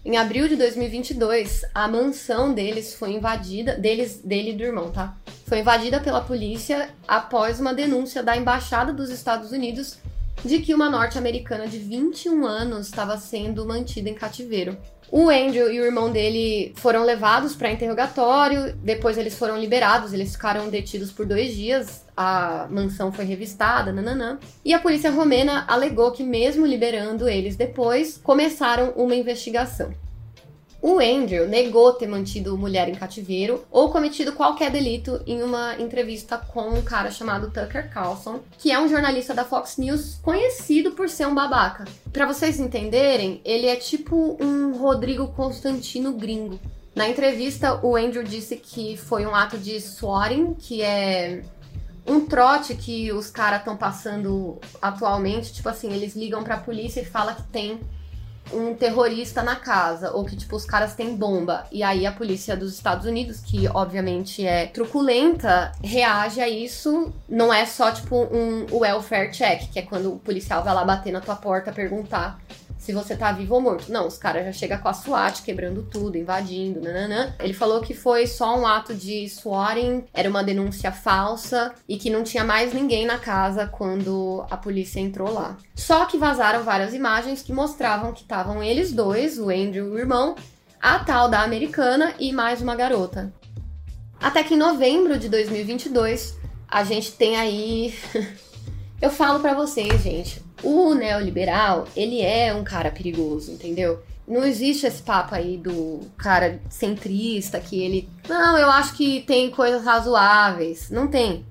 Em 0.03 0.17
abril 0.17 0.49
de 0.49 0.57
2022, 0.57 1.63
a 1.73 1.87
mansão 1.87 2.53
deles 2.53 2.93
foi 2.93 3.11
invadida, 3.11 3.77
deles, 3.77 4.19
dele 4.21 4.51
e 4.51 4.53
do 4.53 4.63
irmão, 4.63 4.91
tá? 4.91 5.15
Foi 5.45 5.59
invadida 5.59 6.01
pela 6.01 6.19
polícia 6.19 6.89
após 7.07 7.61
uma 7.61 7.73
denúncia 7.73 8.21
da 8.21 8.35
embaixada 8.35 8.91
dos 8.91 9.09
Estados 9.09 9.53
Unidos 9.53 9.97
de 10.43 10.59
que 10.59 10.73
uma 10.73 10.89
norte-americana 10.89 11.67
de 11.67 11.77
21 11.77 12.45
anos 12.45 12.87
estava 12.87 13.17
sendo 13.17 13.65
mantida 13.65 14.09
em 14.09 14.13
cativeiro. 14.13 14.77
O 15.11 15.29
Andrew 15.29 15.71
e 15.71 15.79
o 15.81 15.85
irmão 15.85 16.11
dele 16.11 16.71
foram 16.75 17.03
levados 17.03 17.55
para 17.55 17.71
interrogatório, 17.71 18.75
depois 18.75 19.17
eles 19.17 19.37
foram 19.37 19.57
liberados, 19.57 20.13
eles 20.13 20.33
ficaram 20.33 20.69
detidos 20.69 21.11
por 21.11 21.25
dois 21.25 21.55
dias, 21.55 22.05
a 22.15 22.67
mansão 22.69 23.11
foi 23.11 23.25
revistada, 23.25 23.91
nananã. 23.91 24.37
E 24.63 24.71
a 24.71 24.79
polícia 24.79 25.09
romena 25.09 25.65
alegou 25.67 26.11
que, 26.11 26.23
mesmo 26.23 26.65
liberando 26.65 27.27
eles 27.27 27.55
depois, 27.55 28.19
começaram 28.23 28.91
uma 28.95 29.15
investigação. 29.15 29.91
O 30.81 30.99
Andrew 30.99 31.45
negou 31.45 31.91
ter 31.91 32.07
mantido 32.07 32.57
mulher 32.57 32.87
em 32.87 32.95
cativeiro 32.95 33.65
ou 33.69 33.91
cometido 33.91 34.31
qualquer 34.31 34.71
delito 34.71 35.21
em 35.27 35.43
uma 35.43 35.75
entrevista 35.77 36.37
com 36.37 36.69
um 36.69 36.81
cara 36.81 37.11
chamado 37.11 37.51
Tucker 37.51 37.89
Carlson, 37.89 38.39
que 38.57 38.71
é 38.71 38.79
um 38.79 38.87
jornalista 38.87 39.33
da 39.33 39.43
Fox 39.43 39.77
News 39.77 40.19
conhecido 40.21 40.91
por 40.91 41.09
ser 41.09 41.27
um 41.27 41.35
babaca. 41.35 41.83
Para 42.13 42.25
vocês 42.25 42.61
entenderem, 42.61 43.41
ele 43.43 43.67
é 43.67 43.75
tipo 43.75 44.37
um 44.41 44.77
Rodrigo 44.77 45.27
Constantino 45.27 46.13
gringo. 46.13 46.57
Na 46.95 47.09
entrevista, 47.09 47.85
o 47.85 47.97
Andrew 47.97 48.23
disse 48.23 48.55
que 48.55 48.95
foi 48.95 49.25
um 49.25 49.35
ato 49.35 49.57
de 49.57 49.81
swatting, 49.81 50.53
que 50.53 50.81
é 50.81 51.43
um 52.07 52.21
trote 52.21 52.73
que 52.75 53.11
os 53.11 53.29
caras 53.29 53.59
estão 53.59 53.75
passando 53.75 54.57
atualmente, 54.81 55.53
tipo 55.53 55.67
assim, 55.67 55.91
eles 55.91 56.15
ligam 56.15 56.41
para 56.41 56.55
a 56.55 56.59
polícia 56.59 57.01
e 57.01 57.05
falam 57.05 57.35
que 57.35 57.43
tem 57.43 57.79
um 58.53 58.73
terrorista 58.73 59.43
na 59.43 59.55
casa, 59.55 60.11
ou 60.11 60.25
que, 60.25 60.35
tipo, 60.35 60.55
os 60.55 60.65
caras 60.65 60.95
têm 60.95 61.15
bomba. 61.15 61.65
E 61.71 61.83
aí 61.83 62.05
a 62.05 62.11
polícia 62.11 62.55
dos 62.55 62.73
Estados 62.73 63.05
Unidos, 63.05 63.39
que 63.39 63.67
obviamente 63.67 64.45
é 64.45 64.67
truculenta, 64.67 65.71
reage 65.83 66.41
a 66.41 66.47
isso. 66.47 67.13
Não 67.27 67.53
é 67.53 67.65
só, 67.65 67.91
tipo, 67.91 68.15
um 68.31 68.65
welfare 68.71 69.31
check, 69.31 69.71
que 69.71 69.79
é 69.79 69.81
quando 69.81 70.13
o 70.13 70.19
policial 70.19 70.63
vai 70.63 70.73
lá 70.73 70.83
bater 70.83 71.11
na 71.11 71.21
tua 71.21 71.35
porta 71.35 71.71
perguntar 71.71 72.39
se 72.79 72.93
você 72.93 73.15
tá 73.15 73.31
vivo 73.31 73.55
ou 73.55 73.61
morto. 73.61 73.91
Não, 73.91 74.07
os 74.07 74.17
caras 74.17 74.45
já 74.45 74.53
chegam 74.53 74.79
com 74.79 74.87
a 74.87 74.93
SWAT 74.93 75.43
quebrando 75.43 75.83
tudo, 75.83 76.17
invadindo, 76.17 76.81
nananã. 76.81 77.35
Ele 77.39 77.53
falou 77.53 77.81
que 77.81 77.93
foi 77.93 78.25
só 78.25 78.57
um 78.57 78.65
ato 78.65 78.95
de 78.95 79.27
swatting, 79.27 80.05
era 80.13 80.29
uma 80.29 80.43
denúncia 80.43 80.91
falsa 80.91 81.75
e 81.87 81.97
que 81.97 82.09
não 82.09 82.23
tinha 82.23 82.43
mais 82.43 82.73
ninguém 82.73 83.05
na 83.05 83.19
casa 83.19 83.67
quando 83.67 84.45
a 84.49 84.55
polícia 84.55 84.99
entrou 84.99 85.31
lá. 85.31 85.57
Só 85.75 86.05
que 86.05 86.17
vazaram 86.17 86.63
várias 86.63 86.93
imagens 86.93 87.41
que 87.41 87.53
mostravam 87.53 88.13
que 88.13 88.21
estavam 88.21 88.63
eles 88.63 88.93
dois, 88.93 89.37
o 89.37 89.49
Andrew 89.49 89.87
e 89.87 89.89
o 89.89 89.99
irmão, 89.99 90.35
a 90.81 90.99
tal 90.99 91.27
da 91.27 91.41
americana 91.41 92.13
e 92.17 92.31
mais 92.31 92.61
uma 92.61 92.75
garota. 92.75 93.33
Até 94.21 94.43
que 94.43 94.53
em 94.53 94.57
novembro 94.57 95.19
de 95.19 95.27
2022, 95.27 96.37
a 96.67 96.83
gente 96.83 97.11
tem 97.11 97.35
aí. 97.35 97.93
Eu 99.01 99.09
falo 99.09 99.39
para 99.39 99.53
vocês, 99.53 100.01
gente, 100.01 100.43
o 100.63 100.93
neoliberal, 100.93 101.87
ele 101.95 102.21
é 102.21 102.53
um 102.53 102.63
cara 102.63 102.91
perigoso, 102.91 103.51
entendeu? 103.51 104.01
Não 104.27 104.43
existe 104.43 104.85
esse 104.85 105.01
papo 105.01 105.33
aí 105.33 105.57
do 105.57 106.01
cara 106.15 106.61
centrista 106.69 107.59
que 107.59 107.81
ele. 107.81 108.07
Não, 108.27 108.57
eu 108.57 108.69
acho 108.69 108.95
que 108.95 109.21
tem 109.21 109.49
coisas 109.49 109.83
razoáveis. 109.83 110.91
Não 110.91 111.07
tem. 111.07 111.43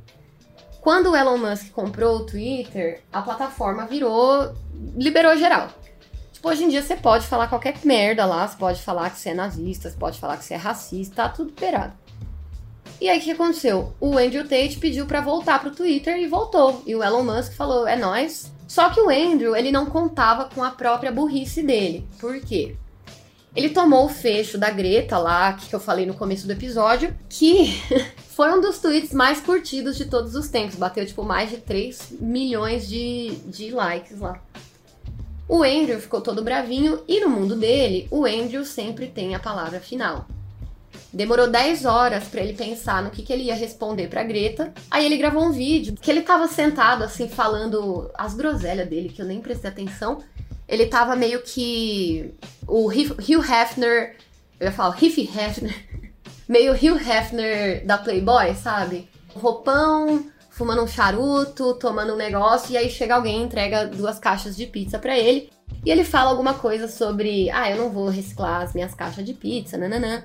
Quando 0.80 1.10
o 1.10 1.16
Elon 1.16 1.38
Musk 1.38 1.72
comprou 1.72 2.18
o 2.18 2.24
Twitter, 2.26 3.02
a 3.12 3.20
plataforma 3.20 3.84
virou. 3.84 4.54
liberou 4.96 5.36
geral. 5.36 5.70
Tipo, 6.32 6.50
hoje 6.50 6.64
em 6.64 6.68
dia 6.68 6.80
você 6.80 6.94
pode 6.94 7.26
falar 7.26 7.48
qualquer 7.48 7.74
merda 7.84 8.24
lá, 8.24 8.46
você 8.46 8.56
pode 8.56 8.80
falar 8.80 9.10
que 9.10 9.18
você 9.18 9.30
é 9.30 9.34
nazista, 9.34 9.90
você 9.90 9.96
pode 9.96 10.20
falar 10.20 10.36
que 10.36 10.44
você 10.44 10.54
é 10.54 10.56
racista, 10.56 11.16
tá 11.16 11.28
tudo 11.28 11.48
liberado. 11.48 11.94
E 13.00 13.08
aí 13.08 13.18
o 13.18 13.22
que 13.22 13.32
aconteceu? 13.32 13.92
O 14.00 14.16
Andrew 14.16 14.44
Tate 14.44 14.78
pediu 14.78 15.04
para 15.04 15.20
voltar 15.20 15.60
pro 15.60 15.72
Twitter 15.72 16.16
e 16.16 16.28
voltou. 16.28 16.80
E 16.86 16.94
o 16.94 17.02
Elon 17.02 17.24
Musk 17.24 17.54
falou: 17.54 17.88
é 17.88 17.96
nós, 17.96 18.52
só 18.68 18.90
que 18.90 19.00
o 19.00 19.08
Andrew, 19.08 19.56
ele 19.56 19.72
não 19.72 19.86
contava 19.86 20.44
com 20.44 20.62
a 20.62 20.70
própria 20.70 21.10
burrice 21.10 21.62
dele. 21.62 22.06
Por 22.20 22.38
quê? 22.38 22.76
Ele 23.56 23.70
tomou 23.70 24.04
o 24.04 24.10
fecho 24.10 24.58
da 24.58 24.70
Greta 24.70 25.16
lá, 25.16 25.54
que 25.54 25.74
eu 25.74 25.80
falei 25.80 26.04
no 26.04 26.12
começo 26.12 26.46
do 26.46 26.52
episódio, 26.52 27.16
que 27.30 27.80
foi 28.28 28.52
um 28.52 28.60
dos 28.60 28.78
tweets 28.78 29.14
mais 29.14 29.40
curtidos 29.40 29.96
de 29.96 30.04
todos 30.04 30.34
os 30.34 30.48
tempos. 30.48 30.76
Bateu, 30.76 31.04
tipo, 31.06 31.24
mais 31.24 31.48
de 31.48 31.56
3 31.56 32.18
milhões 32.20 32.86
de, 32.86 33.36
de 33.46 33.70
likes 33.70 34.20
lá. 34.20 34.38
O 35.48 35.62
Andrew 35.62 35.98
ficou 35.98 36.20
todo 36.20 36.44
bravinho 36.44 37.00
e 37.08 37.20
no 37.20 37.30
mundo 37.30 37.56
dele, 37.56 38.06
o 38.10 38.26
Andrew 38.26 38.66
sempre 38.66 39.06
tem 39.06 39.34
a 39.34 39.40
palavra 39.40 39.80
final. 39.80 40.26
Demorou 41.12 41.48
10 41.48 41.84
horas 41.84 42.24
para 42.24 42.42
ele 42.42 42.52
pensar 42.52 43.02
no 43.02 43.10
que, 43.10 43.22
que 43.22 43.32
ele 43.32 43.44
ia 43.44 43.54
responder 43.54 44.08
pra 44.08 44.22
Greta. 44.22 44.72
Aí 44.90 45.06
ele 45.06 45.16
gravou 45.16 45.44
um 45.44 45.52
vídeo 45.52 45.94
que 46.00 46.10
ele 46.10 46.22
tava 46.22 46.46
sentado 46.48 47.02
assim 47.02 47.28
falando 47.28 48.10
as 48.14 48.34
groselhas 48.34 48.88
dele, 48.88 49.08
que 49.08 49.22
eu 49.22 49.26
nem 49.26 49.40
prestei 49.40 49.70
atenção. 49.70 50.22
Ele 50.68 50.86
tava 50.86 51.16
meio 51.16 51.40
que 51.42 52.34
o 52.66 52.88
Hugh 52.88 53.42
Hefner, 53.42 54.16
eu 54.60 54.66
ia 54.66 54.72
falar 54.72 54.96
Hugh 54.96 55.18
Hefner, 55.18 55.74
meio 56.46 56.72
Hugh 56.72 57.00
Hefner 57.00 57.86
da 57.86 57.96
Playboy, 57.96 58.54
sabe? 58.54 59.08
Roupão, 59.34 60.26
fumando 60.50 60.82
um 60.82 60.88
charuto, 60.88 61.74
tomando 61.74 62.12
um 62.12 62.16
negócio, 62.16 62.72
e 62.72 62.76
aí 62.76 62.90
chega 62.90 63.14
alguém 63.14 63.40
e 63.40 63.44
entrega 63.44 63.86
duas 63.86 64.18
caixas 64.18 64.56
de 64.56 64.66
pizza 64.66 64.98
para 64.98 65.16
ele. 65.16 65.50
E 65.84 65.90
ele 65.90 66.04
fala 66.04 66.30
alguma 66.30 66.54
coisa 66.54 66.88
sobre, 66.88 67.48
ah, 67.50 67.70
eu 67.70 67.76
não 67.76 67.90
vou 67.90 68.08
reciclar 68.08 68.62
as 68.62 68.74
minhas 68.74 68.94
caixas 68.94 69.24
de 69.24 69.32
pizza, 69.32 69.78
nananã. 69.78 70.24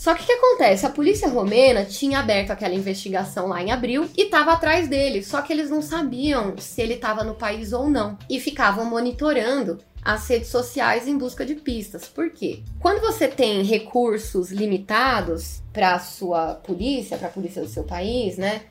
Só 0.00 0.14
que 0.14 0.22
o 0.22 0.26
que 0.26 0.32
acontece? 0.32 0.86
A 0.86 0.88
polícia 0.88 1.28
romena 1.28 1.84
tinha 1.84 2.20
aberto 2.20 2.52
aquela 2.52 2.74
investigação 2.74 3.48
lá 3.48 3.62
em 3.62 3.70
abril 3.70 4.08
e 4.16 4.22
estava 4.22 4.54
atrás 4.54 4.88
dele, 4.88 5.22
só 5.22 5.42
que 5.42 5.52
eles 5.52 5.68
não 5.68 5.82
sabiam 5.82 6.54
se 6.56 6.80
ele 6.80 6.94
estava 6.94 7.22
no 7.22 7.34
país 7.34 7.74
ou 7.74 7.86
não 7.86 8.16
e 8.26 8.40
ficavam 8.40 8.86
monitorando 8.86 9.76
as 10.02 10.26
redes 10.26 10.48
sociais 10.48 11.06
em 11.06 11.18
busca 11.18 11.44
de 11.44 11.54
pistas. 11.54 12.08
Por 12.08 12.30
quê? 12.30 12.62
Quando 12.78 13.02
você 13.02 13.28
tem 13.28 13.62
recursos 13.62 14.50
limitados 14.50 15.62
para 15.70 15.98
sua 15.98 16.54
polícia, 16.54 17.18
para 17.18 17.28
a 17.28 17.32
polícia 17.32 17.60
do 17.60 17.68
seu 17.68 17.84
país, 17.84 18.38
né? 18.38 18.62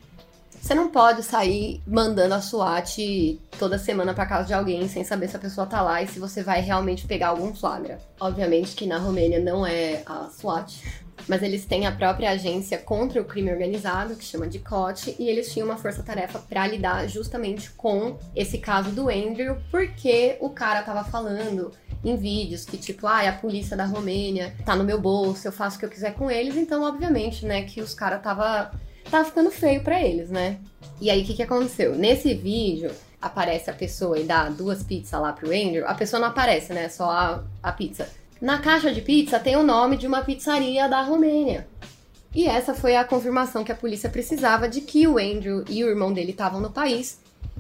Você 0.59 0.73
não 0.73 0.89
pode 0.89 1.21
sair 1.23 1.79
mandando 1.87 2.33
a 2.33 2.41
SWAT 2.41 3.39
toda 3.57 3.77
semana 3.77 4.13
pra 4.15 4.25
casa 4.25 4.47
de 4.47 4.53
alguém 4.53 4.87
sem 4.89 5.05
saber 5.05 5.29
se 5.29 5.35
a 5.35 5.39
pessoa 5.39 5.67
tá 5.67 5.81
lá 5.81 6.01
e 6.01 6.07
se 6.07 6.19
você 6.19 6.43
vai 6.43 6.59
realmente 6.59 7.07
pegar 7.07 7.29
algum 7.29 7.53
flagra. 7.53 7.99
Obviamente 8.19 8.75
que 8.75 8.85
na 8.85 8.97
Romênia 8.97 9.39
não 9.39 9.65
é 9.65 10.01
a 10.05 10.27
SWAT, 10.29 10.83
mas 11.27 11.43
eles 11.43 11.65
têm 11.65 11.85
a 11.85 11.91
própria 11.91 12.31
agência 12.31 12.77
contra 12.77 13.21
o 13.21 13.25
crime 13.25 13.51
organizado, 13.51 14.15
que 14.15 14.23
chama 14.23 14.47
de 14.47 14.59
COT, 14.59 15.15
e 15.19 15.27
eles 15.27 15.51
tinham 15.51 15.67
uma 15.67 15.77
força-tarefa 15.77 16.39
para 16.39 16.67
lidar 16.67 17.07
justamente 17.07 17.69
com 17.71 18.17
esse 18.35 18.57
caso 18.57 18.91
do 18.91 19.09
Andrew, 19.09 19.57
porque 19.71 20.37
o 20.39 20.49
cara 20.49 20.81
tava 20.81 21.03
falando 21.03 21.71
em 22.03 22.15
vídeos 22.15 22.65
que 22.65 22.77
tipo, 22.77 23.05
ah, 23.07 23.27
a 23.27 23.33
polícia 23.33 23.75
da 23.75 23.85
Romênia 23.85 24.55
tá 24.65 24.75
no 24.75 24.83
meu 24.83 24.99
bolso, 24.99 25.47
eu 25.47 25.51
faço 25.51 25.77
o 25.77 25.79
que 25.79 25.85
eu 25.85 25.89
quiser 25.89 26.13
com 26.13 26.31
eles, 26.31 26.55
então 26.55 26.83
obviamente, 26.83 27.45
né, 27.45 27.63
que 27.63 27.81
os 27.81 27.93
caras 27.93 28.21
tava 28.21 28.71
tava 29.09 29.25
ficando 29.25 29.49
feio 29.49 29.81
para 29.81 30.01
eles, 30.01 30.29
né? 30.29 30.59
E 31.01 31.09
aí 31.09 31.23
o 31.23 31.25
que 31.25 31.33
que 31.33 31.43
aconteceu? 31.43 31.95
Nesse 31.95 32.33
vídeo 32.33 32.91
aparece 33.21 33.69
a 33.69 33.73
pessoa 33.73 34.17
e 34.17 34.23
dá 34.23 34.49
duas 34.49 34.83
pizzas 34.83 35.19
lá 35.19 35.33
pro 35.33 35.47
Andrew, 35.47 35.85
a 35.87 35.93
pessoa 35.93 36.19
não 36.19 36.27
aparece, 36.29 36.73
né? 36.73 36.87
Só 36.89 37.09
a, 37.09 37.43
a 37.61 37.71
pizza. 37.71 38.07
Na 38.41 38.59
caixa 38.59 38.93
de 38.93 39.01
pizza 39.01 39.37
tem 39.39 39.57
o 39.57 39.63
nome 39.63 39.97
de 39.97 40.07
uma 40.07 40.21
pizzaria 40.21 40.87
da 40.87 41.01
Romênia. 41.01 41.67
E 42.33 42.45
essa 42.45 42.73
foi 42.73 42.95
a 42.95 43.03
confirmação 43.03 43.63
que 43.63 43.71
a 43.71 43.75
polícia 43.75 44.09
precisava 44.09 44.69
de 44.69 44.81
que 44.81 45.07
o 45.07 45.17
Andrew 45.17 45.65
e 45.67 45.83
o 45.83 45.89
irmão 45.89 46.13
dele 46.13 46.31
estavam 46.31 46.61
no 46.61 46.69
país. 46.69 47.19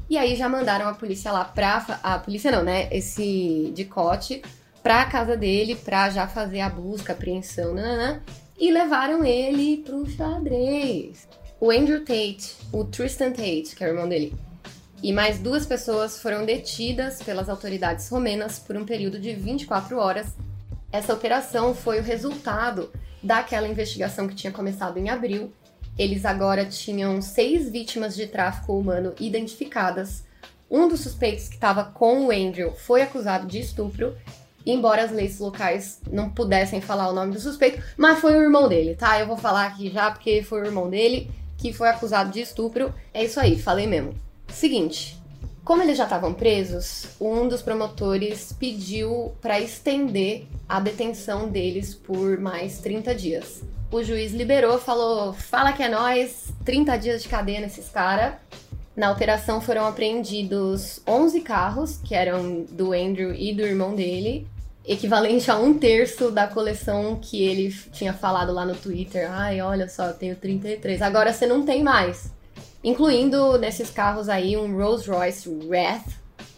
E 0.09 0.17
aí 0.17 0.35
já 0.35 0.47
mandaram 0.47 0.87
a 0.87 0.93
polícia 0.93 1.31
lá 1.31 1.43
pra. 1.43 1.99
A 2.01 2.19
polícia 2.19 2.51
não, 2.51 2.63
né? 2.63 2.87
Esse 2.91 3.71
dicote 3.75 4.41
pra 4.81 5.05
casa 5.05 5.35
dele 5.35 5.75
pra 5.75 6.09
já 6.09 6.27
fazer 6.27 6.61
a 6.61 6.69
busca, 6.69 7.13
apreensão, 7.13 7.73
nananã. 7.73 8.21
E 8.57 8.71
levaram 8.71 9.23
ele 9.25 9.77
pro 9.77 10.09
xadrez. 10.09 11.27
O 11.59 11.71
Andrew 11.71 11.99
Tate, 12.05 12.55
o 12.71 12.85
Tristan 12.85 13.31
Tate, 13.31 13.75
que 13.75 13.83
é 13.83 13.87
o 13.87 13.89
irmão 13.89 14.07
dele, 14.07 14.33
e 15.03 15.11
mais 15.11 15.39
duas 15.39 15.65
pessoas 15.65 16.21
foram 16.21 16.45
detidas 16.45 17.21
pelas 17.21 17.49
autoridades 17.49 18.07
romenas 18.09 18.59
por 18.59 18.77
um 18.77 18.85
período 18.85 19.19
de 19.19 19.33
24 19.33 19.97
horas. 19.97 20.27
Essa 20.91 21.13
operação 21.13 21.75
foi 21.75 21.99
o 21.99 22.03
resultado 22.03 22.91
daquela 23.21 23.67
investigação 23.67 24.27
que 24.27 24.33
tinha 24.33 24.51
começado 24.51 24.97
em 24.97 25.09
abril. 25.09 25.53
Eles 25.97 26.25
agora 26.25 26.65
tinham 26.65 27.21
seis 27.21 27.69
vítimas 27.69 28.15
de 28.15 28.25
tráfico 28.25 28.77
humano 28.77 29.13
identificadas. 29.19 30.23
Um 30.69 30.87
dos 30.87 31.01
suspeitos 31.01 31.47
que 31.47 31.55
estava 31.55 31.83
com 31.83 32.25
o 32.25 32.31
Andrew 32.31 32.73
foi 32.73 33.03
acusado 33.03 33.45
de 33.45 33.59
estupro, 33.59 34.15
embora 34.65 35.03
as 35.03 35.11
leis 35.11 35.39
locais 35.39 35.99
não 36.11 36.29
pudessem 36.29 36.81
falar 36.81 37.09
o 37.09 37.13
nome 37.13 37.33
do 37.33 37.39
suspeito, 37.39 37.83
mas 37.95 38.19
foi 38.19 38.35
o 38.35 38.41
irmão 38.41 38.67
dele, 38.67 38.95
tá? 38.95 39.19
Eu 39.19 39.27
vou 39.27 39.37
falar 39.37 39.67
aqui 39.67 39.91
já 39.91 40.09
porque 40.09 40.41
foi 40.41 40.61
o 40.61 40.65
irmão 40.65 40.89
dele 40.89 41.29
que 41.57 41.71
foi 41.71 41.89
acusado 41.89 42.31
de 42.31 42.41
estupro. 42.41 42.93
É 43.13 43.23
isso 43.23 43.39
aí, 43.39 43.59
falei 43.59 43.85
mesmo. 43.85 44.15
Seguinte, 44.47 45.18
como 45.69 45.83
eles 45.83 45.99
já 45.99 46.05
estavam 46.05 46.33
presos, 46.33 47.05
um 47.21 47.47
dos 47.47 47.61
promotores 47.61 48.51
pediu 48.51 49.35
para 49.39 49.59
estender 49.59 50.47
a 50.67 50.79
detenção 50.79 51.47
deles 51.47 51.93
por 51.93 52.39
mais 52.39 52.79
30 52.79 53.13
dias. 53.13 53.61
O 53.91 54.01
juiz 54.01 54.31
liberou, 54.31 54.79
falou: 54.79 55.31
"Fala 55.31 55.71
que 55.71 55.83
é 55.83 55.87
nós, 55.87 56.51
30 56.65 56.97
dias 56.97 57.21
de 57.21 57.29
cadeia 57.29 57.61
nesses 57.61 57.87
caras". 57.87 58.33
Na 58.95 59.11
operação 59.11 59.61
foram 59.61 59.85
apreendidos 59.85 61.01
11 61.07 61.41
carros, 61.41 61.97
que 61.97 62.15
eram 62.15 62.65
do 62.71 62.91
Andrew 62.91 63.31
e 63.31 63.53
do 63.53 63.61
irmão 63.61 63.93
dele, 63.93 64.47
equivalente 64.83 65.51
a 65.51 65.55
um 65.59 65.77
terço 65.77 66.31
da 66.31 66.47
coleção 66.47 67.19
que 67.21 67.43
ele 67.43 67.71
tinha 67.93 68.11
falado 68.11 68.51
lá 68.51 68.65
no 68.65 68.73
Twitter. 68.73 69.31
Ai, 69.31 69.61
olha 69.61 69.87
só, 69.87 70.07
eu 70.07 70.15
tenho 70.15 70.35
33. 70.35 70.99
Agora 71.03 71.31
você 71.31 71.45
não 71.45 71.63
tem 71.63 71.83
mais. 71.83 72.38
Incluindo 72.83 73.57
nesses 73.57 73.89
carros 73.89 74.29
aí 74.29 74.55
um 74.55 74.75
Rolls 74.77 75.09
Royce 75.09 75.49
Wrath 75.49 76.07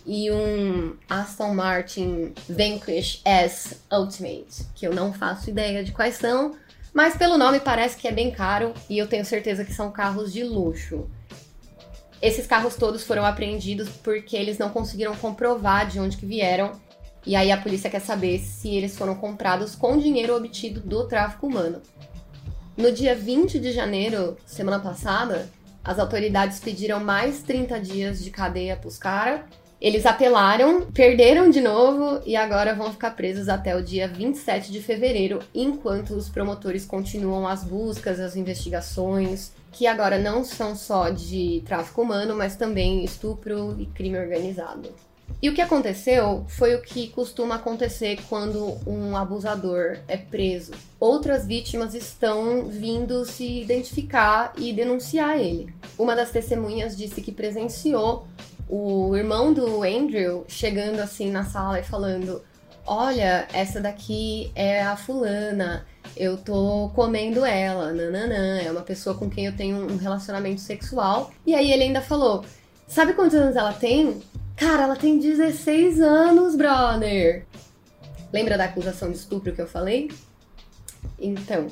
e 0.06 0.32
um 0.32 0.96
Aston 1.10 1.54
Martin 1.54 2.34
Vanquish 2.48 3.22
S 3.26 3.78
Ultimate, 3.92 4.66
que 4.76 4.86
eu 4.86 4.94
não 4.94 5.14
faço 5.14 5.50
ideia 5.50 5.84
de 5.84 5.92
quais 5.92 6.16
são, 6.16 6.56
mas 6.94 7.16
pelo 7.16 7.38
nome 7.38 7.60
parece 7.60 7.98
que 7.98 8.08
é 8.08 8.12
bem 8.12 8.30
caro 8.32 8.74
e 8.90 8.98
eu 8.98 9.08
tenho 9.08 9.26
certeza 9.26 9.66
que 9.66 9.74
são 9.74 9.92
carros 9.92 10.32
de 10.32 10.44
luxo. 10.44 11.10
Esses 12.22 12.46
carros 12.46 12.76
todos 12.76 13.04
foram 13.04 13.26
apreendidos 13.26 13.90
porque 13.90 14.36
eles 14.36 14.60
não 14.60 14.70
conseguiram 14.70 15.16
comprovar 15.16 15.88
de 15.88 16.00
onde 16.00 16.18
que 16.18 16.26
vieram 16.26 16.80
e 17.26 17.36
aí 17.36 17.52
a 17.52 17.58
polícia 17.58 17.90
quer 17.90 18.02
saber 18.02 18.40
se 18.40 18.76
eles 18.76 18.96
foram 18.96 19.16
comprados 19.16 19.76
com 19.76 19.98
dinheiro 19.98 20.36
obtido 20.36 20.82
do 20.82 21.08
tráfico 21.08 21.48
humano. 21.48 21.82
No 22.78 22.92
dia 22.92 23.16
20 23.16 23.60
de 23.60 23.72
janeiro, 23.72 24.38
semana 24.46 24.80
passada, 24.80 25.50
as 25.84 26.00
autoridades 26.00 26.60
pediram 26.60 27.00
mais 27.00 27.42
30 27.44 27.80
dias 27.80 28.24
de 28.24 28.30
cadeia 28.30 28.76
pros 28.76 28.98
caras. 28.98 29.42
Eles 29.80 30.06
apelaram, 30.06 30.92
perderam 30.92 31.50
de 31.50 31.60
novo 31.60 32.22
e 32.24 32.36
agora 32.36 32.76
vão 32.76 32.92
ficar 32.92 33.12
presos 33.12 33.50
até 33.50 33.76
o 33.76 33.84
dia 33.84 34.08
27 34.08 34.72
de 34.72 34.80
fevereiro, 34.80 35.40
enquanto 35.56 36.12
os 36.12 36.30
promotores 36.30 36.86
continuam 36.86 37.48
as 37.48 37.64
buscas, 37.64 38.20
as 38.20 38.36
investigações, 38.36 39.52
que 39.72 39.88
agora 39.88 40.20
não 40.20 40.44
são 40.44 40.76
só 40.76 41.10
de 41.10 41.64
tráfico 41.66 42.04
humano, 42.04 42.36
mas 42.36 42.56
também 42.56 43.04
estupro 43.04 43.76
e 43.80 43.88
crime 43.88 44.20
organizado. 44.20 44.90
E 45.42 45.50
o 45.50 45.56
que 45.56 45.62
aconteceu 45.62 46.46
foi 46.48 46.76
o 46.76 46.82
que 46.82 47.08
costuma 47.08 47.56
acontecer 47.56 48.20
quando 48.30 48.78
um 48.86 49.18
abusador 49.18 49.98
é 50.08 50.16
preso. 50.16 50.72
Outras 51.00 51.48
vítimas 51.48 51.96
estão 51.96 52.66
vindo 52.66 53.26
se 53.26 53.62
identificar 53.62 54.54
e 54.56 54.72
denunciar 54.72 55.40
ele. 55.40 55.74
Uma 55.98 56.16
das 56.16 56.30
testemunhas 56.30 56.96
disse 56.96 57.22
que 57.22 57.32
presenciou 57.32 58.28
o 58.70 59.16
irmão 59.18 59.52
do 59.52 59.82
Andrew 59.82 60.46
chegando 60.48 61.00
assim 61.00 61.32
na 61.32 61.44
sala 61.44 61.80
e 61.80 61.84
falando: 61.84 62.44
Olha, 62.86 63.48
essa 63.52 63.82
daqui 63.82 64.52
é 64.54 64.84
a 64.84 64.96
fulana, 64.96 65.88
eu 66.16 66.38
tô 66.38 66.92
comendo 66.94 67.44
ela, 67.44 67.92
nananã, 67.92 68.62
é 68.62 68.72
uma 68.72 68.82
pessoa 68.82 69.16
com 69.16 69.28
quem 69.28 69.48
eu 69.48 69.56
tenho 69.56 69.92
um 69.92 69.98
relacionamento 69.98 70.62
sexual. 70.62 71.32
E 71.48 71.56
aí 71.56 71.72
ele 71.72 71.84
ainda 71.84 72.02
falou: 72.02 72.46
Sabe 72.88 73.14
quantos 73.14 73.36
anos 73.36 73.56
ela 73.56 73.74
tem? 73.74 74.22
Cara, 74.62 74.84
ela 74.84 74.96
tem 74.96 75.18
16 75.18 76.00
anos, 76.02 76.56
brother. 76.56 77.48
Lembra 78.32 78.60
da 78.60 78.66
acusação 78.66 79.10
de 79.10 79.18
estupro 79.18 79.56
que 79.56 79.60
eu 79.60 79.66
falei? 79.66 80.12
Então, 81.20 81.66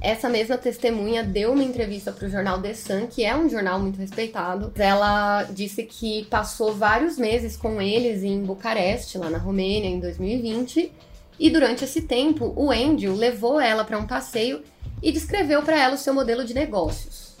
essa 0.00 0.28
mesma 0.28 0.58
testemunha 0.58 1.22
deu 1.22 1.52
uma 1.52 1.62
entrevista 1.62 2.10
para 2.10 2.26
o 2.26 2.28
jornal 2.28 2.60
The 2.60 2.74
Sun, 2.74 3.06
que 3.06 3.24
é 3.24 3.36
um 3.36 3.48
jornal 3.48 3.78
muito 3.78 4.00
respeitado. 4.00 4.72
Ela 4.74 5.44
disse 5.44 5.84
que 5.84 6.24
passou 6.24 6.74
vários 6.74 7.16
meses 7.16 7.56
com 7.56 7.80
eles 7.80 8.24
em 8.24 8.42
Bucareste, 8.42 9.18
lá 9.18 9.30
na 9.30 9.38
Romênia, 9.38 9.88
em 9.88 10.00
2020. 10.00 10.90
E 11.38 11.48
durante 11.48 11.84
esse 11.84 12.02
tempo, 12.02 12.52
o 12.56 12.72
Andrew 12.72 13.14
levou 13.14 13.60
ela 13.60 13.84
para 13.84 13.98
um 13.98 14.06
passeio 14.06 14.64
e 15.00 15.12
descreveu 15.12 15.62
para 15.62 15.80
ela 15.80 15.94
o 15.94 15.98
seu 15.98 16.12
modelo 16.12 16.44
de 16.44 16.54
negócios. 16.54 17.36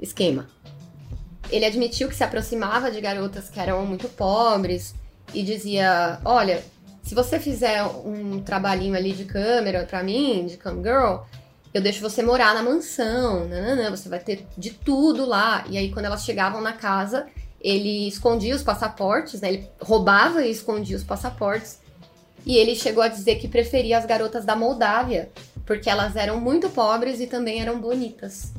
Esquema: 0.00 0.48
ele 1.50 1.64
admitiu 1.64 2.08
que 2.08 2.14
se 2.14 2.24
aproximava 2.24 2.90
de 2.90 3.00
garotas 3.00 3.48
que 3.48 3.58
eram 3.58 3.84
muito 3.86 4.08
pobres 4.08 4.94
e 5.34 5.42
dizia: 5.42 6.18
Olha, 6.24 6.62
se 7.02 7.14
você 7.14 7.38
fizer 7.38 7.84
um 7.84 8.40
trabalhinho 8.42 8.96
ali 8.96 9.12
de 9.12 9.24
câmera 9.24 9.84
para 9.84 10.02
mim, 10.02 10.46
de 10.46 10.56
cam 10.56 10.82
girl, 10.82 11.18
eu 11.72 11.80
deixo 11.80 12.00
você 12.00 12.22
morar 12.22 12.54
na 12.54 12.62
mansão, 12.62 13.46
nananã, 13.46 13.90
você 13.90 14.08
vai 14.08 14.18
ter 14.18 14.46
de 14.56 14.70
tudo 14.70 15.26
lá. 15.26 15.64
E 15.68 15.76
aí, 15.76 15.92
quando 15.92 16.06
elas 16.06 16.24
chegavam 16.24 16.60
na 16.60 16.72
casa, 16.72 17.26
ele 17.60 18.08
escondia 18.08 18.54
os 18.54 18.62
passaportes, 18.62 19.40
né? 19.40 19.48
Ele 19.48 19.68
roubava 19.80 20.44
e 20.44 20.50
escondia 20.50 20.96
os 20.96 21.04
passaportes. 21.04 21.80
E 22.44 22.56
ele 22.56 22.74
chegou 22.74 23.02
a 23.02 23.08
dizer 23.08 23.36
que 23.36 23.48
preferia 23.48 23.98
as 23.98 24.06
garotas 24.06 24.44
da 24.44 24.56
Moldávia, 24.56 25.30
porque 25.64 25.90
elas 25.90 26.16
eram 26.16 26.40
muito 26.40 26.70
pobres 26.70 27.20
e 27.20 27.26
também 27.26 27.60
eram 27.60 27.80
bonitas. 27.80 28.52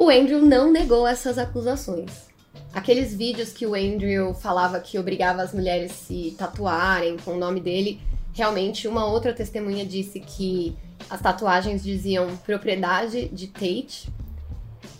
O 0.00 0.10
Andrew 0.10 0.40
não 0.40 0.70
negou 0.70 1.08
essas 1.08 1.38
acusações. 1.38 2.28
Aqueles 2.72 3.12
vídeos 3.12 3.52
que 3.52 3.66
o 3.66 3.74
Andrew 3.74 4.32
falava 4.32 4.78
que 4.78 4.96
obrigava 4.96 5.42
as 5.42 5.52
mulheres 5.52 5.90
a 5.90 5.94
se 5.94 6.36
tatuarem 6.38 7.16
com 7.16 7.32
o 7.32 7.36
nome 7.36 7.58
dele, 7.58 8.00
realmente 8.32 8.86
uma 8.86 9.04
outra 9.06 9.32
testemunha 9.32 9.84
disse 9.84 10.20
que 10.20 10.76
as 11.10 11.20
tatuagens 11.20 11.82
diziam 11.82 12.36
propriedade 12.46 13.28
de 13.30 13.48
Tate. 13.48 14.08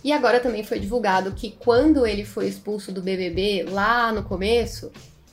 E 0.03 0.11
agora 0.11 0.41
também 0.41 0.65
foi 0.65 0.81
divulgado 0.81 1.31
que 1.31 1.51
quando 1.51 2.05
ele 2.05 2.25
foi 2.25 2.49
expulso 2.49 2.91
do 2.91 3.01
BBB, 3.01 3.67
lá 3.69 4.11
no 4.11 4.23
começo, 4.23 4.91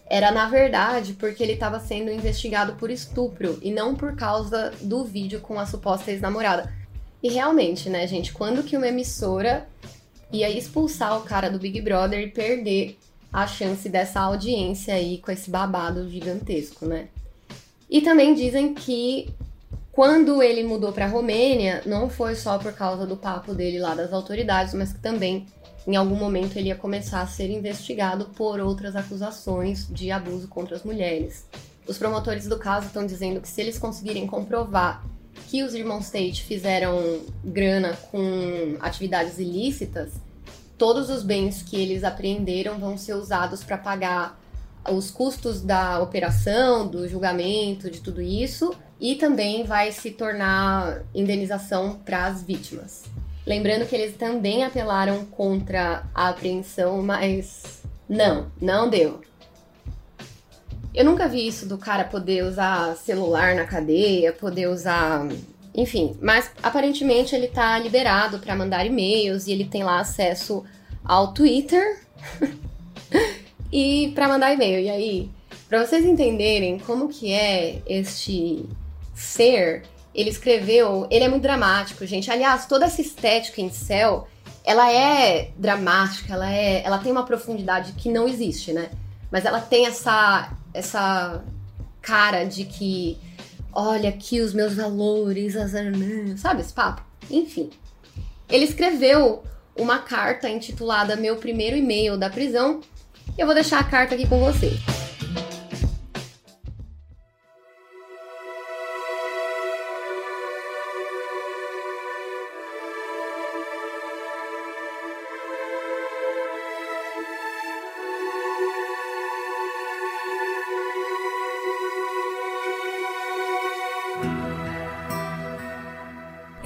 era 0.09 0.31
na 0.31 0.49
verdade 0.49 1.15
porque 1.15 1.43
ele 1.43 1.55
estava 1.55 1.81
sendo 1.81 2.13
investigado 2.13 2.75
por 2.75 2.89
estupro 2.89 3.59
e 3.61 3.73
não 3.73 3.97
por 3.97 4.15
causa 4.15 4.71
do 4.81 5.05
vídeo 5.05 5.41
com 5.41 5.59
a 5.59 5.67
suposta 5.67 6.13
ex-namorada. 6.13 6.73
E 7.23 7.29
realmente, 7.29 7.89
né, 7.89 8.07
gente, 8.07 8.33
quando 8.33 8.63
que 8.63 8.77
uma 8.77 8.89
emissora 8.89 9.67
ia 10.33 10.51
expulsar 10.51 11.19
o 11.19 11.23
cara 11.23 11.49
do 11.49 11.59
Big 11.59 11.81
Brother 11.81 12.21
e 12.21 12.31
perder 12.31 12.99
a 13.33 13.47
chance 13.47 13.89
dessa 13.89 14.21
audiência 14.21 14.95
aí 14.95 15.19
com 15.19 15.31
esse 15.31 15.51
babado 15.51 16.09
gigantesco, 16.09 16.87
né? 16.87 17.09
E 17.89 18.01
também 18.01 18.35
dizem 18.35 18.75
que 18.75 19.29
quando 19.93 20.43
ele 20.43 20.63
mudou 20.63 20.93
para 20.93 21.07
Romênia, 21.07 21.83
não 21.87 22.11
foi 22.11 22.35
só 22.35 22.59
por 22.59 22.73
causa 22.73 23.07
do 23.07 23.17
papo 23.17 23.55
dele 23.55 23.79
lá 23.79 23.95
das 23.95 24.13
autoridades, 24.13 24.75
mas 24.75 24.93
que 24.93 24.99
também 24.99 25.47
em 25.87 25.97
algum 25.97 26.17
momento 26.17 26.57
ele 26.57 26.69
ia 26.69 26.77
começar 26.77 27.23
a 27.23 27.27
ser 27.27 27.49
investigado 27.51 28.27
por 28.37 28.61
outras 28.61 28.97
acusações 28.97 29.87
de 29.89 30.11
abuso 30.11 30.49
contra 30.49 30.77
as 30.77 30.83
mulheres. 30.83 31.47
Os 31.87 31.97
promotores 31.97 32.47
do 32.49 32.59
caso 32.59 32.89
estão 32.89 33.07
dizendo 33.07 33.41
que 33.41 33.49
se 33.49 33.61
eles 33.61 33.79
conseguirem 33.79 34.27
comprovar 34.27 35.05
que 35.49 35.63
os 35.63 35.75
irmãos 35.75 36.11
Tate 36.11 36.43
fizeram 36.43 37.21
grana 37.45 37.97
com 38.11 38.77
atividades 38.81 39.39
ilícitas, 39.39 40.13
todos 40.77 41.09
os 41.09 41.23
bens 41.23 41.63
que 41.63 41.77
eles 41.77 42.05
apreenderam 42.05 42.79
vão 42.79 42.99
ser 42.99 43.15
usados 43.15 43.63
para 43.63 43.79
pagar 43.79 44.39
os 44.91 45.11
custos 45.11 45.61
da 45.61 46.01
operação, 46.01 46.87
do 46.87 47.09
julgamento, 47.09 47.91
de 47.91 48.01
tudo 48.01 48.21
isso, 48.23 48.75
e 49.01 49.15
também 49.17 49.65
vai 49.65 49.93
se 49.93 50.11
tornar 50.11 51.03
indenização 51.15 51.99
para 52.05 52.27
as 52.27 52.43
vítimas. 52.43 53.05
Lembrando 53.47 53.87
que 53.87 53.95
eles 53.95 54.17
também 54.17 54.65
apelaram 54.65 55.25
contra 55.27 56.05
a 56.15 56.29
apreensão, 56.29 57.03
mas 57.03 57.83
não, 58.09 58.51
não 58.61 58.89
deu. 58.89 59.21
Eu 60.97 61.05
nunca 61.05 61.29
vi 61.29 61.47
isso 61.47 61.69
do 61.69 61.77
cara 61.77 62.05
poder 62.05 62.43
usar 62.43 62.97
celular 62.97 63.55
na 63.55 63.67
cadeia, 63.67 64.33
poder 64.33 64.67
usar. 64.67 65.29
Enfim, 65.75 66.17
mas 66.23 66.51
aparentemente 66.63 67.35
ele 67.35 67.49
tá 67.49 67.79
liberado 67.79 68.39
para 68.39 68.57
mandar 68.57 68.87
e-mails 68.87 69.47
e 69.47 69.53
ele 69.53 69.67
tem 69.67 69.85
lá 69.85 70.01
acesso 70.01 70.65
ao 71.05 71.35
Twitter 71.35 72.01
e 73.71 74.11
para 74.15 74.27
mandar 74.27 74.55
e-mail. 74.55 74.81
E 74.81 74.89
aí, 74.89 75.31
para 75.69 75.85
vocês 75.85 76.03
entenderem 76.03 76.79
como 76.79 77.11
que 77.11 77.31
é 77.31 77.83
este 77.87 78.65
ser, 79.15 79.83
ele 80.15 80.31
escreveu, 80.31 81.07
ele 81.11 81.27
é 81.27 81.29
muito 81.29 81.43
dramático, 81.43 82.07
gente. 82.07 82.31
Aliás, 82.31 82.65
toda 82.65 82.87
essa 82.87 83.03
estética 83.03 83.61
em 83.61 83.69
céu, 83.71 84.27
ela 84.65 84.91
é 84.91 85.51
dramática, 85.59 86.33
ela 86.33 86.51
é, 86.51 86.83
ela 86.83 86.97
tem 86.97 87.13
uma 87.13 87.27
profundidade 87.27 87.93
que 87.93 88.11
não 88.11 88.27
existe, 88.27 88.73
né? 88.73 88.89
Mas 89.31 89.45
ela 89.45 89.61
tem 89.61 89.87
essa 89.87 90.51
essa 90.77 91.43
cara 92.03 92.45
de 92.45 92.65
que 92.65 93.19
olha 93.73 94.11
aqui 94.11 94.41
os 94.41 94.53
meus 94.53 94.75
valores, 94.75 95.55
sabe 96.39 96.61
esse 96.61 96.73
papo? 96.73 97.03
Enfim. 97.31 97.71
Ele 98.49 98.65
escreveu 98.65 99.43
uma 99.77 99.99
carta 99.99 100.49
intitulada 100.49 101.17
Meu 101.17 101.37
Primeiro 101.37 101.77
E-mail 101.77 102.17
da 102.17 102.31
Prisão. 102.31 102.81
E 103.37 103.41
eu 103.41 103.47
vou 103.47 103.55
deixar 103.55 103.81
a 103.81 103.85
carta 103.85 104.15
aqui 104.15 104.27
com 104.27 104.39
você. 104.39 104.71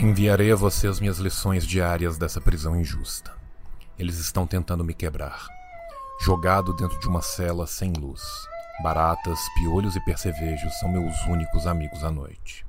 Enviarei 0.02 0.50
a 0.50 0.56
você 0.56 0.86
as 0.86 0.98
minhas 0.98 1.18
lições 1.18 1.66
diárias 1.66 2.16
dessa 2.16 2.40
prisão 2.40 2.74
injusta. 2.74 3.36
Eles 3.98 4.16
estão 4.16 4.46
tentando 4.46 4.82
me 4.82 4.94
quebrar. 4.94 5.46
Jogado 6.22 6.72
dentro 6.72 6.98
de 6.98 7.06
uma 7.06 7.20
cela 7.20 7.66
sem 7.66 7.92
luz. 7.92 8.22
Baratas, 8.82 9.38
piolhos 9.56 9.96
e 9.96 10.00
percevejos 10.00 10.72
são 10.78 10.88
meus 10.88 11.14
únicos 11.26 11.66
amigos 11.66 12.02
à 12.02 12.10
noite. 12.10 12.64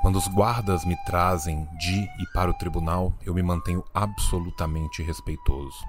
Quando 0.00 0.14
os 0.14 0.28
guardas 0.28 0.84
me 0.84 0.96
trazem 1.04 1.66
de 1.76 2.02
e 2.02 2.26
para 2.32 2.52
o 2.52 2.54
tribunal, 2.54 3.12
eu 3.26 3.34
me 3.34 3.42
mantenho 3.42 3.84
absolutamente 3.92 5.02
respeitoso. 5.02 5.84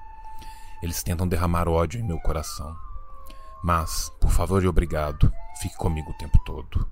Eles 0.82 1.04
tentam 1.04 1.28
derramar 1.28 1.70
ódio 1.70 2.00
em 2.00 2.04
meu 2.04 2.20
coração. 2.20 2.76
Mas, 3.64 4.12
por 4.20 4.32
favor 4.32 4.64
e 4.64 4.68
obrigado, 4.68 5.32
fique 5.62 5.78
comigo 5.78 6.10
o 6.10 6.18
tempo 6.18 6.40
todo. 6.44 6.90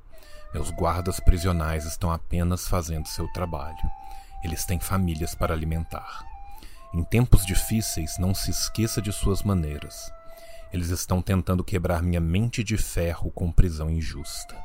Meus 0.52 0.72
guardas 0.72 1.20
prisionais 1.20 1.86
estão 1.86 2.12
apenas 2.12 2.68
fazendo 2.68 3.08
seu 3.08 3.28
trabalho. 3.28 3.78
Eles 4.44 4.66
têm 4.66 4.80
famílias 4.80 5.36
para 5.36 5.54
alimentar. 5.54 6.26
Em 6.92 7.04
tempos 7.04 7.46
difíceis, 7.46 8.18
não 8.18 8.34
se 8.34 8.50
esqueça 8.50 9.00
de 9.00 9.12
suas 9.12 9.44
maneiras. 9.44 10.12
Eles 10.74 10.90
estão 10.90 11.22
tentando 11.22 11.64
quebrar 11.64 12.02
minha 12.02 12.20
mente 12.20 12.64
de 12.64 12.78
ferro 12.78 13.30
com 13.30 13.52
prisão 13.52 13.92
injusta. 13.92 14.56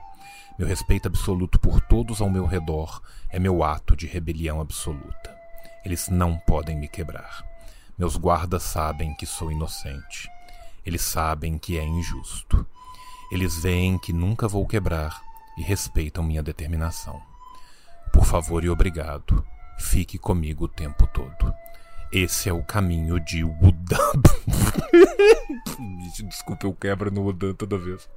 Meu 0.59 0.67
respeito 0.67 1.07
absoluto 1.07 1.59
por 1.59 1.83
todos 1.83 2.23
ao 2.23 2.31
meu 2.31 2.47
redor 2.47 3.03
é 3.29 3.39
meu 3.39 3.63
ato 3.63 3.95
de 3.95 4.07
rebelião 4.07 4.63
absoluta. 4.63 5.37
Eles 5.85 6.09
não 6.09 6.39
podem 6.39 6.79
me 6.79 6.89
quebrar. 6.89 7.45
Meus 7.99 8.17
guardas 8.17 8.63
sabem 8.63 9.15
que 9.15 9.27
sou 9.27 9.53
inocente. 9.53 10.31
Eles 10.85 11.03
sabem 11.03 11.59
que 11.59 11.79
é 11.79 11.85
injusto. 11.85 12.67
Eles 13.31 13.63
veem 13.63 13.99
que 13.99 14.13
nunca 14.15 14.49
vou 14.49 14.67
quebrar 14.67 15.21
e 15.57 15.63
respeitam 15.63 16.25
minha 16.25 16.43
determinação. 16.43 17.21
Por 18.13 18.25
favor 18.25 18.65
e 18.65 18.71
obrigado, 18.71 19.45
fique 19.79 20.19
comigo 20.19 20.65
o 20.65 20.69
tempo 20.69 21.07
todo. 21.07 21.53
Esse 22.13 22.49
é 22.49 22.53
o 22.53 22.63
caminho 22.63 23.19
de 23.19 23.43
Wudan. 23.43 24.23
Desculpa, 26.29 26.67
eu 26.67 26.73
quebro 26.73 27.11
no 27.11 27.23
Wudan 27.23 27.55
toda 27.55 27.77
vez. 27.77 28.09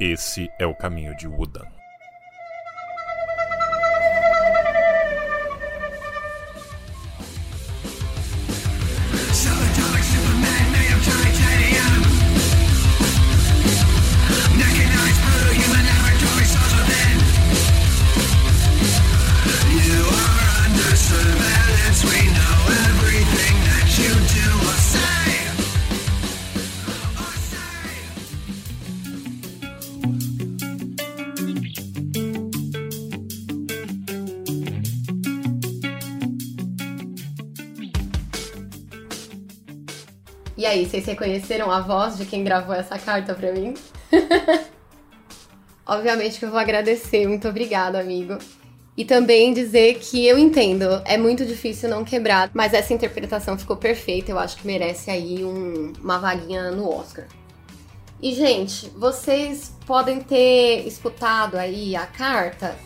Esse 0.00 0.48
é 0.58 0.66
o 0.66 0.74
caminho 0.74 1.14
de 1.16 1.28
Wudan. 1.28 1.77
Aí, 40.68 40.86
vocês 40.86 41.04
reconheceram 41.06 41.70
a 41.70 41.80
voz 41.80 42.16
de 42.16 42.26
quem 42.26 42.44
gravou 42.44 42.74
essa 42.74 42.98
carta 42.98 43.34
pra 43.34 43.52
mim? 43.52 43.74
Obviamente 45.86 46.38
que 46.38 46.44
eu 46.44 46.50
vou 46.50 46.58
agradecer, 46.58 47.26
muito 47.26 47.48
obrigada, 47.48 47.98
amigo. 47.98 48.38
E 48.96 49.04
também 49.04 49.54
dizer 49.54 49.98
que 50.00 50.26
eu 50.26 50.36
entendo, 50.38 51.00
é 51.04 51.16
muito 51.16 51.46
difícil 51.46 51.88
não 51.88 52.04
quebrar, 52.04 52.50
mas 52.52 52.74
essa 52.74 52.92
interpretação 52.92 53.56
ficou 53.56 53.76
perfeita, 53.76 54.30
eu 54.30 54.38
acho 54.38 54.56
que 54.56 54.66
merece 54.66 55.10
aí 55.10 55.44
um, 55.44 55.92
uma 56.02 56.18
vaguinha 56.18 56.70
no 56.72 56.88
Oscar. 56.92 57.26
E, 58.20 58.34
gente, 58.34 58.90
vocês 58.90 59.72
podem 59.86 60.20
ter 60.20 60.86
escutado 60.86 61.56
aí 61.56 61.94
a 61.94 62.06
carta, 62.06 62.76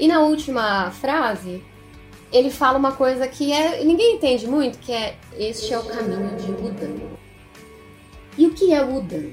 e 0.00 0.08
na 0.08 0.20
última 0.20 0.90
frase, 0.90 1.62
ele 2.32 2.50
fala 2.50 2.78
uma 2.78 2.92
coisa 2.92 3.28
que 3.28 3.52
é 3.52 3.84
ninguém 3.84 4.16
entende 4.16 4.46
muito, 4.46 4.78
que 4.78 4.92
é 4.92 5.16
este 5.36 5.72
é 5.72 5.78
o 5.78 5.84
caminho 5.84 6.34
de 6.36 6.52
Budan. 6.52 7.18
E 8.38 8.46
o 8.46 8.54
que 8.54 8.72
é 8.72 8.84
Budan? 8.84 9.32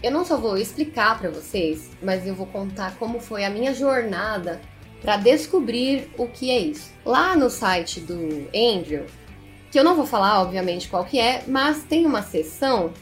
Eu 0.00 0.12
não 0.12 0.24
só 0.24 0.36
vou 0.36 0.56
explicar 0.56 1.18
para 1.18 1.30
vocês, 1.30 1.90
mas 2.00 2.24
eu 2.24 2.32
vou 2.32 2.46
contar 2.46 2.96
como 2.96 3.18
foi 3.18 3.44
a 3.44 3.50
minha 3.50 3.74
jornada 3.74 4.60
para 5.02 5.16
descobrir 5.16 6.08
o 6.16 6.28
que 6.28 6.48
é 6.48 6.60
isso. 6.60 6.92
Lá 7.04 7.36
no 7.36 7.50
site 7.50 7.98
do 7.98 8.48
Andrew, 8.54 9.04
que 9.72 9.78
eu 9.78 9.82
não 9.82 9.96
vou 9.96 10.06
falar 10.06 10.40
obviamente 10.42 10.88
qual 10.88 11.04
que 11.04 11.18
é, 11.18 11.42
mas 11.48 11.82
tem 11.82 12.06
uma 12.06 12.22
seção 12.22 12.92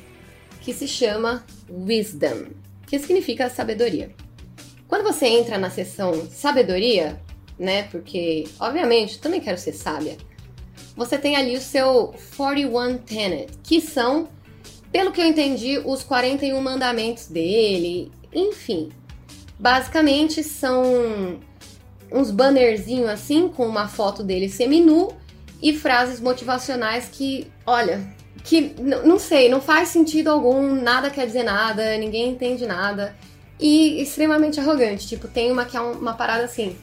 que 0.63 0.73
se 0.73 0.89
chama 0.89 1.45
Wisdom, 1.69 2.47
que 2.87 2.99
significa 2.99 3.51
sabedoria. 3.51 4.15
Quando 4.89 5.05
você 5.05 5.27
entra 5.27 5.59
na 5.59 5.69
seção 5.69 6.27
sabedoria, 6.31 7.21
né, 7.59 7.83
porque 7.85 8.49
obviamente 8.59 9.21
também 9.21 9.43
quero 9.43 9.59
ser 9.59 9.73
sábia, 9.73 10.17
você 10.97 11.19
tem 11.19 11.37
ali 11.37 11.55
o 11.55 11.61
seu 11.61 12.15
41 12.37 12.99
Tenet, 12.99 13.53
que 13.63 13.81
são, 13.81 14.29
pelo 14.93 15.13
que 15.13 15.21
eu 15.21 15.27
entendi, 15.27 15.81
os 15.85 16.03
41 16.03 16.61
mandamentos 16.61 17.27
dele, 17.27 18.11
enfim. 18.33 18.91
Basicamente 19.59 20.43
são 20.43 21.39
uns 22.11 22.31
bannerzinhos 22.31 23.09
assim 23.09 23.49
com 23.49 23.67
uma 23.67 23.89
foto 23.89 24.23
dele 24.23 24.49
seminu 24.49 25.09
e 25.61 25.75
frases 25.75 26.21
motivacionais 26.21 27.09
que, 27.11 27.47
olha, 27.67 28.01
que 28.45 28.75
não 29.05 29.19
sei, 29.19 29.49
não 29.49 29.61
faz 29.61 29.89
sentido 29.89 30.29
algum, 30.29 30.81
nada 30.81 31.11
quer 31.11 31.27
dizer 31.27 31.43
nada, 31.43 31.97
ninguém 31.99 32.31
entende 32.31 32.65
nada 32.67 33.15
e 33.61 34.01
extremamente 34.01 34.61
arrogante. 34.61 35.09
Tipo, 35.09 35.29
tem 35.29 35.51
uma 35.51 35.65
que 35.65 35.77
é 35.77 35.81
uma 35.81 36.15
parada 36.15 36.45
assim: 36.45 36.77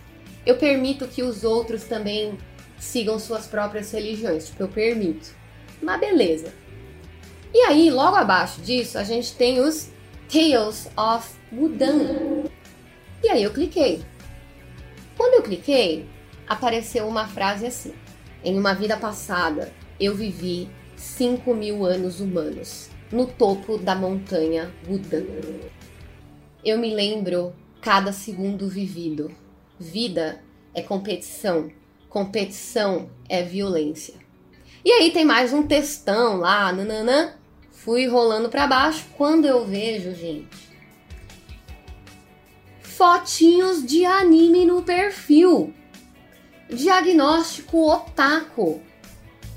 eu 0.46 0.58
permito 0.58 1.08
que 1.08 1.24
os 1.24 1.44
outros 1.44 1.86
também 1.86 2.38
sigam 2.78 3.18
suas 3.18 3.48
próprias 3.48 3.92
religiões. 3.92 4.48
Tipo, 4.48 4.64
eu 4.64 4.68
permito. 4.68 5.34
Uma 5.82 5.98
beleza. 5.98 6.54
E 7.56 7.60
aí, 7.60 7.90
logo 7.90 8.18
abaixo 8.18 8.60
disso, 8.60 8.98
a 8.98 9.04
gente 9.06 9.34
tem 9.34 9.62
os 9.62 9.90
Tales 10.28 10.90
of 10.98 11.36
Wudan. 11.54 12.44
E 13.24 13.30
aí 13.30 13.44
eu 13.44 13.54
cliquei. 13.54 14.04
Quando 15.16 15.36
eu 15.36 15.42
cliquei, 15.42 16.06
apareceu 16.46 17.08
uma 17.08 17.30
frase 17.30 17.66
assim: 17.66 17.94
Em 18.44 18.60
uma 18.60 18.74
vida 18.74 18.98
passada, 18.98 19.72
eu 19.98 20.14
vivi 20.14 20.70
5 20.98 21.56
mil 21.56 21.86
anos 21.86 22.20
humanos 22.20 22.90
no 23.10 23.26
topo 23.26 23.78
da 23.78 23.96
montanha 23.96 24.70
Wudan. 24.86 25.24
Eu 26.62 26.78
me 26.78 26.94
lembro 26.94 27.56
cada 27.80 28.12
segundo 28.12 28.68
vivido. 28.68 29.32
Vida 29.80 30.44
é 30.74 30.82
competição, 30.82 31.72
competição 32.10 33.10
é 33.30 33.44
violência. 33.44 34.16
E 34.84 34.92
aí 34.92 35.10
tem 35.12 35.24
mais 35.24 35.54
um 35.54 35.64
textão 35.64 36.36
lá, 36.36 36.74
nananã. 36.74 37.45
Fui 37.86 38.06
rolando 38.08 38.50
para 38.50 38.68
baixo 38.68 39.06
quando 39.16 39.46
eu 39.46 39.64
vejo, 39.64 40.14
gente, 40.14 40.68
fotinhos 42.82 43.86
de 43.86 44.04
anime 44.04 44.66
no 44.66 44.82
perfil. 44.82 45.74
Diagnóstico 46.68 47.92
otaku. 47.92 48.82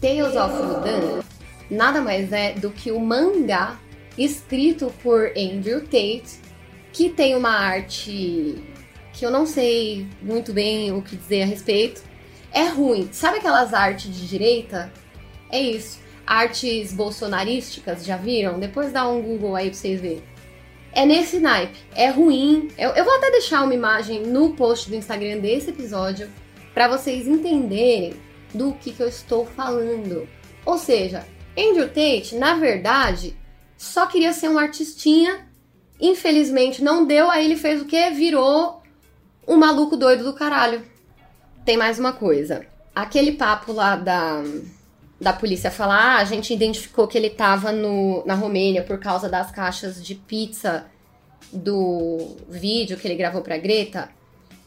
Tales 0.00 0.36
of 0.36 0.54
Wudan 0.54 1.22
nada 1.70 2.00
mais 2.00 2.32
é 2.32 2.52
do 2.52 2.70
que 2.70 2.90
o 2.90 3.00
mangá 3.00 3.78
escrito 4.16 4.92
por 5.02 5.32
Andrew 5.36 5.80
Tate, 5.82 6.40
que 6.92 7.08
tem 7.08 7.34
uma 7.34 7.50
arte 7.50 8.62
que 9.12 9.24
eu 9.24 9.30
não 9.30 9.46
sei 9.46 10.06
muito 10.22 10.52
bem 10.52 10.92
o 10.92 11.02
que 11.02 11.16
dizer 11.16 11.42
a 11.42 11.46
respeito. 11.46 12.02
É 12.52 12.68
ruim. 12.68 13.08
Sabe 13.12 13.38
aquelas 13.38 13.74
artes 13.74 14.14
de 14.14 14.26
direita? 14.26 14.92
É 15.50 15.60
isso. 15.60 15.98
Artes 16.28 16.92
bolsonarísticas, 16.92 18.04
já 18.04 18.18
viram? 18.18 18.60
Depois 18.60 18.92
dá 18.92 19.08
um 19.08 19.22
Google 19.22 19.56
aí 19.56 19.70
pra 19.70 19.78
vocês 19.78 19.98
verem. 19.98 20.22
É 20.92 21.06
nesse 21.06 21.40
naipe. 21.40 21.78
É 21.94 22.10
ruim. 22.10 22.68
Eu, 22.76 22.90
eu 22.90 23.02
vou 23.02 23.14
até 23.16 23.30
deixar 23.30 23.62
uma 23.62 23.72
imagem 23.72 24.26
no 24.26 24.52
post 24.52 24.90
do 24.90 24.94
Instagram 24.94 25.38
desse 25.38 25.70
episódio 25.70 26.28
para 26.74 26.86
vocês 26.86 27.26
entenderem 27.26 28.12
do 28.52 28.74
que, 28.74 28.92
que 28.92 29.02
eu 29.02 29.08
estou 29.08 29.46
falando. 29.46 30.28
Ou 30.66 30.76
seja, 30.76 31.26
Andrew 31.56 31.88
Tate, 31.88 32.34
na 32.34 32.56
verdade, 32.56 33.34
só 33.78 34.06
queria 34.06 34.34
ser 34.34 34.50
um 34.50 34.58
artistinha. 34.58 35.48
Infelizmente 35.98 36.84
não 36.84 37.06
deu, 37.06 37.30
aí 37.30 37.46
ele 37.46 37.56
fez 37.56 37.80
o 37.80 37.86
quê? 37.86 38.10
Virou 38.10 38.82
um 39.46 39.56
maluco 39.56 39.96
doido 39.96 40.24
do 40.24 40.34
caralho. 40.34 40.82
Tem 41.64 41.78
mais 41.78 41.98
uma 41.98 42.12
coisa. 42.12 42.66
Aquele 42.94 43.32
papo 43.32 43.72
lá 43.72 43.96
da, 43.96 44.42
da 45.20 45.32
polícia 45.32 45.70
falar, 45.70 46.16
ah, 46.16 46.18
a 46.18 46.24
gente 46.24 46.54
identificou 46.54 47.08
que 47.08 47.18
ele 47.18 47.30
tava 47.30 47.72
no, 47.72 48.24
na 48.24 48.34
Romênia 48.34 48.82
por 48.82 48.98
causa 48.98 49.28
das 49.28 49.50
caixas 49.50 50.04
de 50.04 50.14
pizza 50.14 50.86
do 51.52 52.36
vídeo 52.48 52.96
que 52.96 53.06
ele 53.08 53.16
gravou 53.16 53.42
pra 53.42 53.58
Greta. 53.58 54.08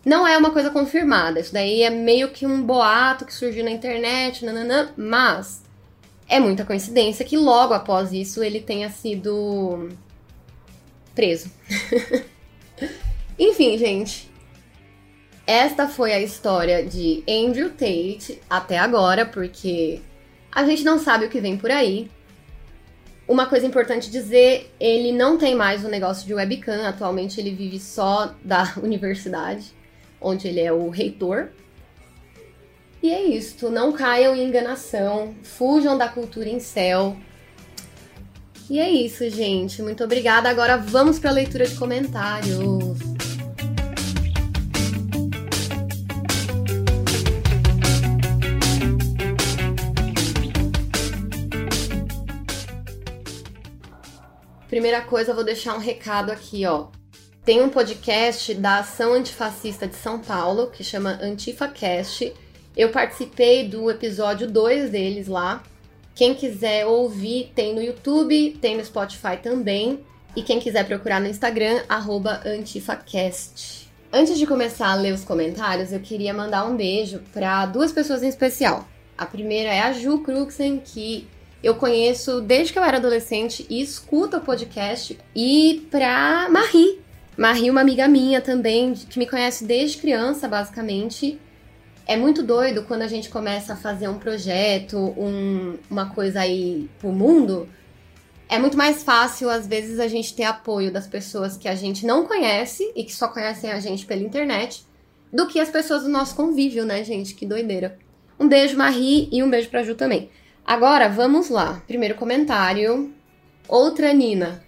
Não 0.03 0.27
é 0.27 0.37
uma 0.37 0.51
coisa 0.51 0.69
confirmada. 0.69 1.39
Isso 1.39 1.53
daí 1.53 1.83
é 1.83 1.89
meio 1.89 2.29
que 2.31 2.45
um 2.45 2.61
boato 2.61 3.25
que 3.25 3.33
surgiu 3.33 3.63
na 3.63 3.71
internet, 3.71 4.43
nananã, 4.43 4.89
mas 4.97 5.61
é 6.27 6.39
muita 6.39 6.65
coincidência 6.65 7.23
que 7.23 7.37
logo 7.37 7.73
após 7.73 8.11
isso 8.11 8.43
ele 8.43 8.59
tenha 8.59 8.89
sido 8.89 9.89
preso. 11.15 11.49
Enfim, 13.39 13.77
gente. 13.77 14.29
Esta 15.45 15.87
foi 15.87 16.13
a 16.13 16.19
história 16.19 16.83
de 16.83 17.23
Andrew 17.27 17.69
Tate 17.69 18.39
até 18.49 18.77
agora, 18.77 19.25
porque 19.25 20.01
a 20.51 20.65
gente 20.65 20.83
não 20.83 20.99
sabe 20.99 21.25
o 21.25 21.29
que 21.29 21.39
vem 21.39 21.57
por 21.57 21.71
aí. 21.71 22.09
Uma 23.27 23.45
coisa 23.45 23.65
importante 23.65 24.11
dizer, 24.11 24.73
ele 24.79 25.11
não 25.11 25.37
tem 25.37 25.55
mais 25.55 25.85
o 25.85 25.87
negócio 25.87 26.27
de 26.27 26.33
webcam, 26.33 26.85
atualmente 26.85 27.39
ele 27.39 27.51
vive 27.51 27.79
só 27.79 28.35
da 28.43 28.73
universidade, 28.83 29.73
onde 30.19 30.47
ele 30.47 30.59
é 30.59 30.71
o 30.71 30.89
reitor. 30.89 31.49
E 33.01 33.09
é 33.09 33.23
isso, 33.23 33.69
não 33.69 33.91
caiam 33.91 34.35
em 34.35 34.47
enganação, 34.47 35.33
fujam 35.43 35.97
da 35.97 36.07
cultura 36.07 36.49
em 36.49 36.59
céu. 36.59 37.15
E 38.69 38.79
é 38.79 38.89
isso, 38.89 39.29
gente. 39.29 39.81
Muito 39.81 40.03
obrigada. 40.03 40.49
Agora 40.49 40.77
vamos 40.77 41.19
para 41.19 41.29
a 41.29 41.33
leitura 41.33 41.65
de 41.65 41.75
comentários. 41.75 43.10
Primeira 54.71 55.01
coisa, 55.01 55.31
eu 55.31 55.35
vou 55.35 55.43
deixar 55.43 55.75
um 55.75 55.79
recado 55.79 56.31
aqui, 56.31 56.65
ó. 56.65 56.87
Tem 57.43 57.61
um 57.61 57.67
podcast 57.67 58.53
da 58.53 58.77
Ação 58.77 59.11
Antifascista 59.11 59.85
de 59.85 59.97
São 59.97 60.17
Paulo 60.17 60.67
que 60.67 60.81
chama 60.81 61.19
AntifaCast 61.21 62.33
eu 62.77 62.87
participei 62.87 63.67
do 63.67 63.91
episódio 63.91 64.49
2 64.49 64.91
deles 64.91 65.27
lá. 65.27 65.61
Quem 66.15 66.33
quiser 66.33 66.85
ouvir, 66.85 67.51
tem 67.53 67.75
no 67.75 67.81
YouTube, 67.81 68.57
tem 68.61 68.77
no 68.77 68.85
Spotify 68.85 69.35
também. 69.43 69.99
E 70.37 70.41
quem 70.41 70.57
quiser 70.57 70.85
procurar 70.85 71.19
no 71.19 71.27
Instagram, 71.27 71.81
antifacast. 72.45 73.91
Antes 74.13 74.39
de 74.39 74.47
começar 74.47 74.87
a 74.87 74.95
ler 74.95 75.13
os 75.13 75.25
comentários, 75.25 75.91
eu 75.91 75.99
queria 75.99 76.33
mandar 76.33 76.65
um 76.65 76.77
beijo 76.77 77.19
para 77.33 77.65
duas 77.65 77.91
pessoas 77.91 78.23
em 78.23 78.29
especial. 78.29 78.87
A 79.17 79.25
primeira 79.25 79.73
é 79.73 79.81
a 79.81 79.91
Ju 79.91 80.19
Cruxen, 80.19 80.79
que 80.79 81.27
eu 81.63 81.75
conheço 81.75 82.41
desde 82.41 82.73
que 82.73 82.79
eu 82.79 82.83
era 82.83 82.97
adolescente 82.97 83.65
e 83.69 83.81
escuta 83.81 84.37
o 84.37 84.41
podcast. 84.41 85.17
E 85.35 85.87
pra 85.89 86.47
Marie. 86.49 86.99
Marie, 87.37 87.69
uma 87.69 87.81
amiga 87.81 88.07
minha 88.07 88.41
também, 88.41 88.93
que 88.93 89.17
me 89.17 89.25
conhece 89.25 89.63
desde 89.63 89.97
criança, 89.97 90.47
basicamente 90.47 91.39
é 92.11 92.17
muito 92.17 92.43
doido 92.43 92.83
quando 92.83 93.03
a 93.03 93.07
gente 93.07 93.29
começa 93.29 93.73
a 93.73 93.75
fazer 93.77 94.09
um 94.09 94.19
projeto, 94.19 94.97
um, 94.97 95.77
uma 95.89 96.09
coisa 96.09 96.41
aí 96.41 96.89
pro 96.99 97.09
mundo. 97.09 97.69
É 98.49 98.59
muito 98.59 98.77
mais 98.77 99.01
fácil, 99.01 99.49
às 99.49 99.65
vezes, 99.65 99.97
a 99.97 100.09
gente 100.09 100.35
ter 100.35 100.43
apoio 100.43 100.91
das 100.91 101.07
pessoas 101.07 101.55
que 101.55 101.69
a 101.69 101.75
gente 101.75 102.05
não 102.05 102.25
conhece 102.25 102.91
e 102.95 103.05
que 103.05 103.13
só 103.13 103.29
conhecem 103.29 103.71
a 103.71 103.79
gente 103.79 104.05
pela 104.05 104.21
internet, 104.21 104.83
do 105.31 105.47
que 105.47 105.57
as 105.57 105.69
pessoas 105.69 106.03
do 106.03 106.09
nosso 106.09 106.35
convívio, 106.35 106.85
né, 106.85 107.01
gente? 107.03 107.33
Que 107.33 107.45
doideira. 107.45 107.97
Um 108.37 108.47
beijo, 108.47 108.75
Marie, 108.75 109.29
e 109.31 109.41
um 109.41 109.49
beijo 109.49 109.69
pra 109.69 109.83
Ju 109.83 109.95
também. 109.95 110.29
Agora, 110.65 111.09
vamos 111.09 111.49
lá. 111.49 111.81
Primeiro 111.87 112.15
comentário. 112.15 113.13
Outra 113.67 114.13
Nina. 114.13 114.63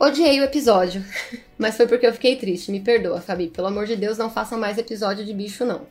Odiei 0.00 0.40
o 0.40 0.44
episódio, 0.44 1.04
mas 1.58 1.76
foi 1.76 1.88
porque 1.88 2.06
eu 2.06 2.12
fiquei 2.12 2.36
triste. 2.36 2.70
Me 2.70 2.78
perdoa, 2.78 3.20
Fabi. 3.20 3.48
Pelo 3.48 3.66
amor 3.66 3.84
de 3.84 3.96
Deus, 3.96 4.16
não 4.16 4.30
façam 4.30 4.58
mais 4.58 4.78
episódio 4.78 5.24
de 5.24 5.34
bicho, 5.34 5.64
não. 5.64 5.86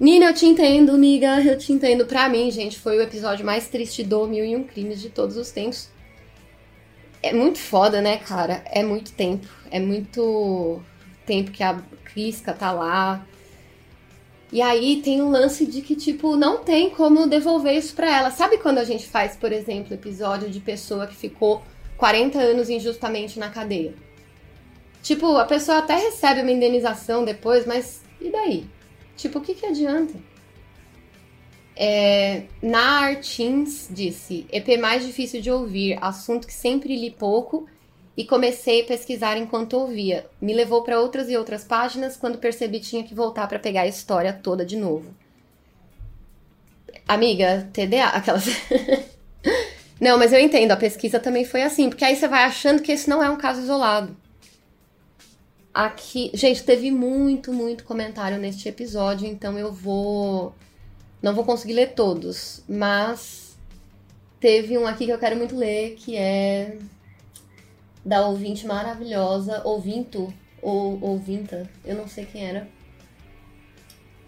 Nina, 0.00 0.26
eu 0.26 0.34
te 0.34 0.46
entendo, 0.46 0.92
amiga, 0.92 1.40
eu 1.42 1.58
te 1.58 1.72
entendo. 1.72 2.06
Pra 2.06 2.28
mim, 2.28 2.50
gente, 2.50 2.78
foi 2.78 2.96
o 2.96 3.02
episódio 3.02 3.44
mais 3.44 3.68
triste 3.68 4.02
do 4.02 4.26
Mil 4.26 4.44
e 4.44 4.56
Um 4.56 4.64
Crimes 4.64 5.00
de 5.00 5.10
todos 5.10 5.36
os 5.36 5.50
tempos. 5.50 5.90
É 7.22 7.32
muito 7.32 7.58
foda, 7.58 8.00
né, 8.00 8.16
cara? 8.16 8.62
É 8.64 8.82
muito 8.82 9.12
tempo. 9.12 9.46
É 9.70 9.78
muito 9.78 10.82
tempo 11.26 11.50
que 11.50 11.62
a 11.62 11.80
Crisca 12.04 12.52
tá 12.52 12.72
lá. 12.72 13.26
E 14.52 14.60
aí 14.60 15.00
tem 15.02 15.22
um 15.22 15.30
lance 15.30 15.64
de 15.64 15.80
que, 15.80 15.96
tipo, 15.96 16.36
não 16.36 16.62
tem 16.62 16.90
como 16.90 17.26
devolver 17.26 17.74
isso 17.74 17.94
pra 17.94 18.18
ela. 18.18 18.30
Sabe 18.30 18.58
quando 18.58 18.76
a 18.76 18.84
gente 18.84 19.06
faz, 19.06 19.34
por 19.34 19.50
exemplo, 19.50 19.94
episódio 19.94 20.50
de 20.50 20.60
pessoa 20.60 21.06
que 21.06 21.16
ficou 21.16 21.62
40 21.96 22.38
anos 22.38 22.68
injustamente 22.68 23.38
na 23.38 23.48
cadeia? 23.48 23.94
Tipo, 25.02 25.38
a 25.38 25.46
pessoa 25.46 25.78
até 25.78 25.96
recebe 25.96 26.42
uma 26.42 26.50
indenização 26.50 27.24
depois, 27.24 27.66
mas 27.66 28.02
e 28.20 28.30
daí? 28.30 28.66
Tipo, 29.16 29.38
o 29.38 29.42
que, 29.42 29.54
que 29.54 29.64
adianta? 29.64 30.14
É, 31.74 32.42
na 32.62 33.00
Artins 33.00 33.88
disse: 33.90 34.46
EP 34.52 34.78
mais 34.78 35.06
difícil 35.06 35.40
de 35.40 35.50
ouvir, 35.50 35.98
assunto 36.00 36.46
que 36.46 36.52
sempre 36.52 36.94
li 36.94 37.10
pouco 37.10 37.66
e 38.16 38.24
comecei 38.24 38.82
a 38.82 38.84
pesquisar 38.84 39.36
enquanto 39.36 39.74
ouvia. 39.74 40.26
Me 40.40 40.52
levou 40.52 40.82
para 40.82 41.00
outras 41.00 41.30
e 41.30 41.36
outras 41.36 41.64
páginas 41.64 42.16
quando 42.16 42.38
percebi 42.38 42.80
tinha 42.80 43.02
que 43.02 43.14
voltar 43.14 43.46
para 43.46 43.58
pegar 43.58 43.82
a 43.82 43.86
história 43.86 44.32
toda 44.32 44.64
de 44.64 44.76
novo. 44.76 45.14
Amiga, 47.08 47.68
TDA, 47.72 48.08
aquelas. 48.08 48.44
não, 50.00 50.18
mas 50.18 50.32
eu 50.32 50.38
entendo, 50.38 50.72
a 50.72 50.76
pesquisa 50.76 51.18
também 51.18 51.44
foi 51.44 51.62
assim, 51.62 51.88
porque 51.88 52.04
aí 52.04 52.14
você 52.14 52.28
vai 52.28 52.44
achando 52.44 52.82
que 52.82 52.92
esse 52.92 53.08
não 53.08 53.22
é 53.22 53.30
um 53.30 53.36
caso 53.36 53.60
isolado. 53.60 54.16
Aqui, 55.72 56.30
gente, 56.34 56.62
teve 56.64 56.90
muito, 56.90 57.52
muito 57.52 57.84
comentário 57.84 58.36
neste 58.36 58.68
episódio, 58.68 59.26
então 59.26 59.58
eu 59.58 59.72
vou 59.72 60.54
não 61.22 61.34
vou 61.34 61.44
conseguir 61.44 61.74
ler 61.74 61.94
todos, 61.94 62.62
mas 62.68 63.56
teve 64.40 64.76
um 64.76 64.86
aqui 64.86 65.06
que 65.06 65.12
eu 65.12 65.18
quero 65.18 65.36
muito 65.36 65.56
ler, 65.56 65.94
que 65.94 66.16
é 66.16 66.76
da 68.04 68.26
ouvinte 68.26 68.66
maravilhosa, 68.66 69.62
ouvinto 69.64 70.32
ou 70.60 70.98
ouvinta, 71.00 71.68
eu 71.84 71.94
não 71.94 72.06
sei 72.08 72.26
quem 72.26 72.46
era. 72.46 72.68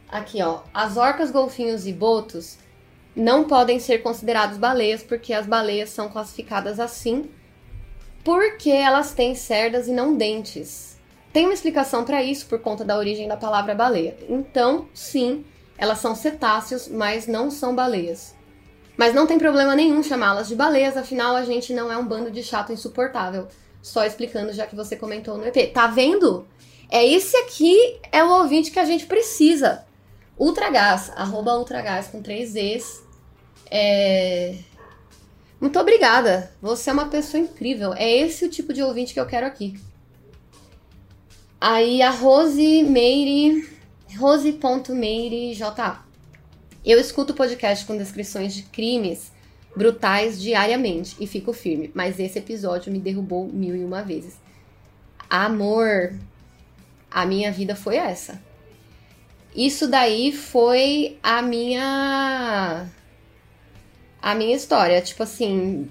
Aqui, 0.08 0.42
ó, 0.42 0.62
as 0.72 0.96
orcas, 0.96 1.30
golfinhos 1.30 1.86
e 1.86 1.92
botos 1.92 2.58
não 3.16 3.44
podem 3.44 3.78
ser 3.78 3.98
considerados 3.98 4.58
baleias 4.58 5.02
porque 5.02 5.32
as 5.32 5.46
baleias 5.46 5.90
são 5.90 6.08
classificadas 6.08 6.80
assim 6.80 7.30
porque 8.24 8.70
elas 8.70 9.12
têm 9.12 9.34
cerdas 9.34 9.86
e 9.86 9.92
não 9.92 10.16
dentes. 10.16 10.98
Tem 11.32 11.44
uma 11.44 11.52
explicação 11.52 12.04
para 12.04 12.22
isso 12.22 12.46
por 12.46 12.58
conta 12.58 12.84
da 12.84 12.96
origem 12.96 13.28
da 13.28 13.36
palavra 13.36 13.74
baleia. 13.74 14.16
Então, 14.28 14.88
sim, 14.94 15.44
elas 15.76 15.98
são 15.98 16.14
cetáceos, 16.14 16.88
mas 16.88 17.26
não 17.26 17.50
são 17.50 17.74
baleias. 17.74 18.34
Mas 18.96 19.12
não 19.12 19.26
tem 19.26 19.38
problema 19.38 19.74
nenhum 19.74 20.02
chamá-las 20.02 20.48
de 20.48 20.54
baleias, 20.54 20.96
afinal 20.96 21.36
a 21.36 21.44
gente 21.44 21.74
não 21.74 21.92
é 21.92 21.98
um 21.98 22.06
bando 22.06 22.30
de 22.30 22.42
chato 22.42 22.72
insuportável. 22.72 23.48
Só 23.84 24.02
explicando, 24.06 24.50
já 24.50 24.66
que 24.66 24.74
você 24.74 24.96
comentou 24.96 25.36
no 25.36 25.46
EP. 25.46 25.70
Tá 25.70 25.86
vendo? 25.86 26.48
É 26.90 27.04
esse 27.06 27.36
aqui 27.36 28.00
é 28.10 28.24
o 28.24 28.30
ouvinte 28.30 28.70
que 28.70 28.78
a 28.78 28.84
gente 28.86 29.04
precisa. 29.04 29.84
Ultragás, 30.38 31.12
arroba 31.14 31.58
Ultragás 31.58 32.06
com 32.06 32.22
três 32.22 32.56
Es. 32.56 33.02
É... 33.70 34.56
Muito 35.60 35.78
obrigada. 35.78 36.50
Você 36.62 36.88
é 36.88 36.94
uma 36.94 37.10
pessoa 37.10 37.42
incrível. 37.42 37.92
É 37.92 38.10
esse 38.10 38.46
o 38.46 38.50
tipo 38.50 38.72
de 38.72 38.82
ouvinte 38.82 39.12
que 39.12 39.20
eu 39.20 39.26
quero 39.26 39.44
aqui. 39.44 39.78
Aí 41.60 42.00
a 42.00 42.10
Rose 42.10 42.84
Meire, 42.84 43.68
rose.meire.ja. 44.18 46.02
Eu 46.82 46.98
escuto 46.98 47.34
podcast 47.34 47.84
com 47.84 47.98
descrições 47.98 48.54
de 48.54 48.62
crimes 48.62 49.33
brutais 49.76 50.40
diariamente 50.40 51.16
e 51.18 51.26
fico 51.26 51.52
firme, 51.52 51.90
mas 51.94 52.18
esse 52.18 52.38
episódio 52.38 52.92
me 52.92 52.98
derrubou 52.98 53.46
mil 53.46 53.74
e 53.74 53.84
uma 53.84 54.02
vezes. 54.02 54.38
Amor, 55.28 56.14
a 57.10 57.26
minha 57.26 57.50
vida 57.50 57.74
foi 57.74 57.96
essa. 57.96 58.40
Isso 59.54 59.86
daí 59.88 60.32
foi 60.32 61.18
a 61.22 61.40
minha 61.42 62.86
a 64.20 64.34
minha 64.34 64.56
história, 64.56 65.00
tipo 65.02 65.22
assim, 65.22 65.88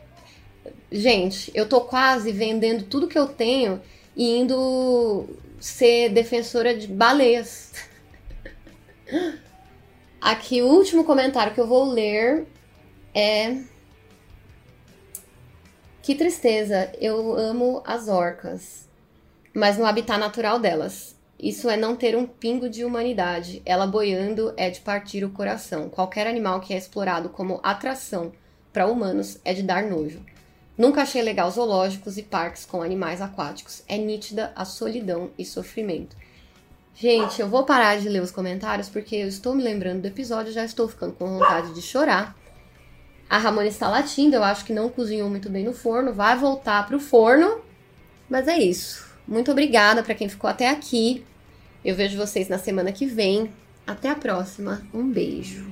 gente, 0.92 1.50
eu 1.54 1.68
tô 1.68 1.80
quase 1.80 2.30
vendendo 2.30 2.84
tudo 2.84 3.08
que 3.08 3.18
eu 3.18 3.26
tenho 3.26 3.80
e 4.14 4.38
indo 4.38 5.26
ser 5.58 6.10
defensora 6.10 6.76
de 6.76 6.86
baleias. 6.86 7.72
Aqui 10.20 10.60
o 10.60 10.66
último 10.66 11.04
comentário 11.04 11.54
que 11.54 11.60
eu 11.60 11.66
vou 11.66 11.84
ler 11.84 12.46
é 13.16 13.56
que 16.02 16.14
tristeza, 16.14 16.92
eu 17.00 17.34
amo 17.34 17.82
as 17.84 18.08
orcas, 18.08 18.86
mas 19.54 19.78
no 19.78 19.86
habitat 19.86 20.20
natural 20.20 20.60
delas. 20.60 21.16
Isso 21.38 21.68
é 21.68 21.76
não 21.76 21.96
ter 21.96 22.16
um 22.16 22.26
pingo 22.26 22.68
de 22.68 22.84
humanidade. 22.84 23.60
Ela 23.64 23.86
boiando 23.86 24.54
é 24.56 24.70
de 24.70 24.80
partir 24.80 25.24
o 25.24 25.30
coração. 25.30 25.88
Qualquer 25.88 26.26
animal 26.26 26.60
que 26.60 26.72
é 26.72 26.76
explorado 26.76 27.28
como 27.28 27.60
atração 27.62 28.32
para 28.72 28.86
humanos 28.86 29.38
é 29.44 29.52
de 29.52 29.62
dar 29.62 29.82
nojo. 29.82 30.24
Nunca 30.78 31.02
achei 31.02 31.22
legal 31.22 31.50
zoológicos 31.50 32.16
e 32.16 32.22
parques 32.22 32.64
com 32.64 32.82
animais 32.82 33.20
aquáticos. 33.20 33.82
É 33.88 33.98
nítida 33.98 34.52
a 34.54 34.64
solidão 34.64 35.30
e 35.38 35.44
sofrimento. 35.44 36.16
Gente, 36.94 37.40
eu 37.40 37.48
vou 37.48 37.64
parar 37.64 37.98
de 37.98 38.08
ler 38.08 38.22
os 38.22 38.30
comentários 38.30 38.88
porque 38.88 39.16
eu 39.16 39.28
estou 39.28 39.54
me 39.54 39.62
lembrando 39.62 40.02
do 40.02 40.08
episódio, 40.08 40.52
já 40.52 40.64
estou 40.64 40.88
ficando 40.88 41.14
com 41.14 41.38
vontade 41.38 41.74
de 41.74 41.82
chorar. 41.82 42.36
A 43.28 43.38
Ramona 43.38 43.66
está 43.66 43.88
latindo, 43.88 44.36
eu 44.36 44.44
acho 44.44 44.64
que 44.64 44.72
não 44.72 44.88
cozinhou 44.88 45.28
muito 45.28 45.50
bem 45.50 45.64
no 45.64 45.72
forno, 45.72 46.12
vai 46.12 46.36
voltar 46.36 46.86
pro 46.86 47.00
forno. 47.00 47.60
Mas 48.28 48.48
é 48.48 48.58
isso. 48.58 49.06
Muito 49.26 49.50
obrigada 49.50 50.02
para 50.02 50.14
quem 50.14 50.28
ficou 50.28 50.48
até 50.48 50.68
aqui. 50.68 51.24
Eu 51.84 51.94
vejo 51.94 52.16
vocês 52.16 52.48
na 52.48 52.58
semana 52.58 52.92
que 52.92 53.06
vem. 53.06 53.50
Até 53.86 54.08
a 54.10 54.14
próxima. 54.14 54.82
Um 54.92 55.08
beijo. 55.08 55.66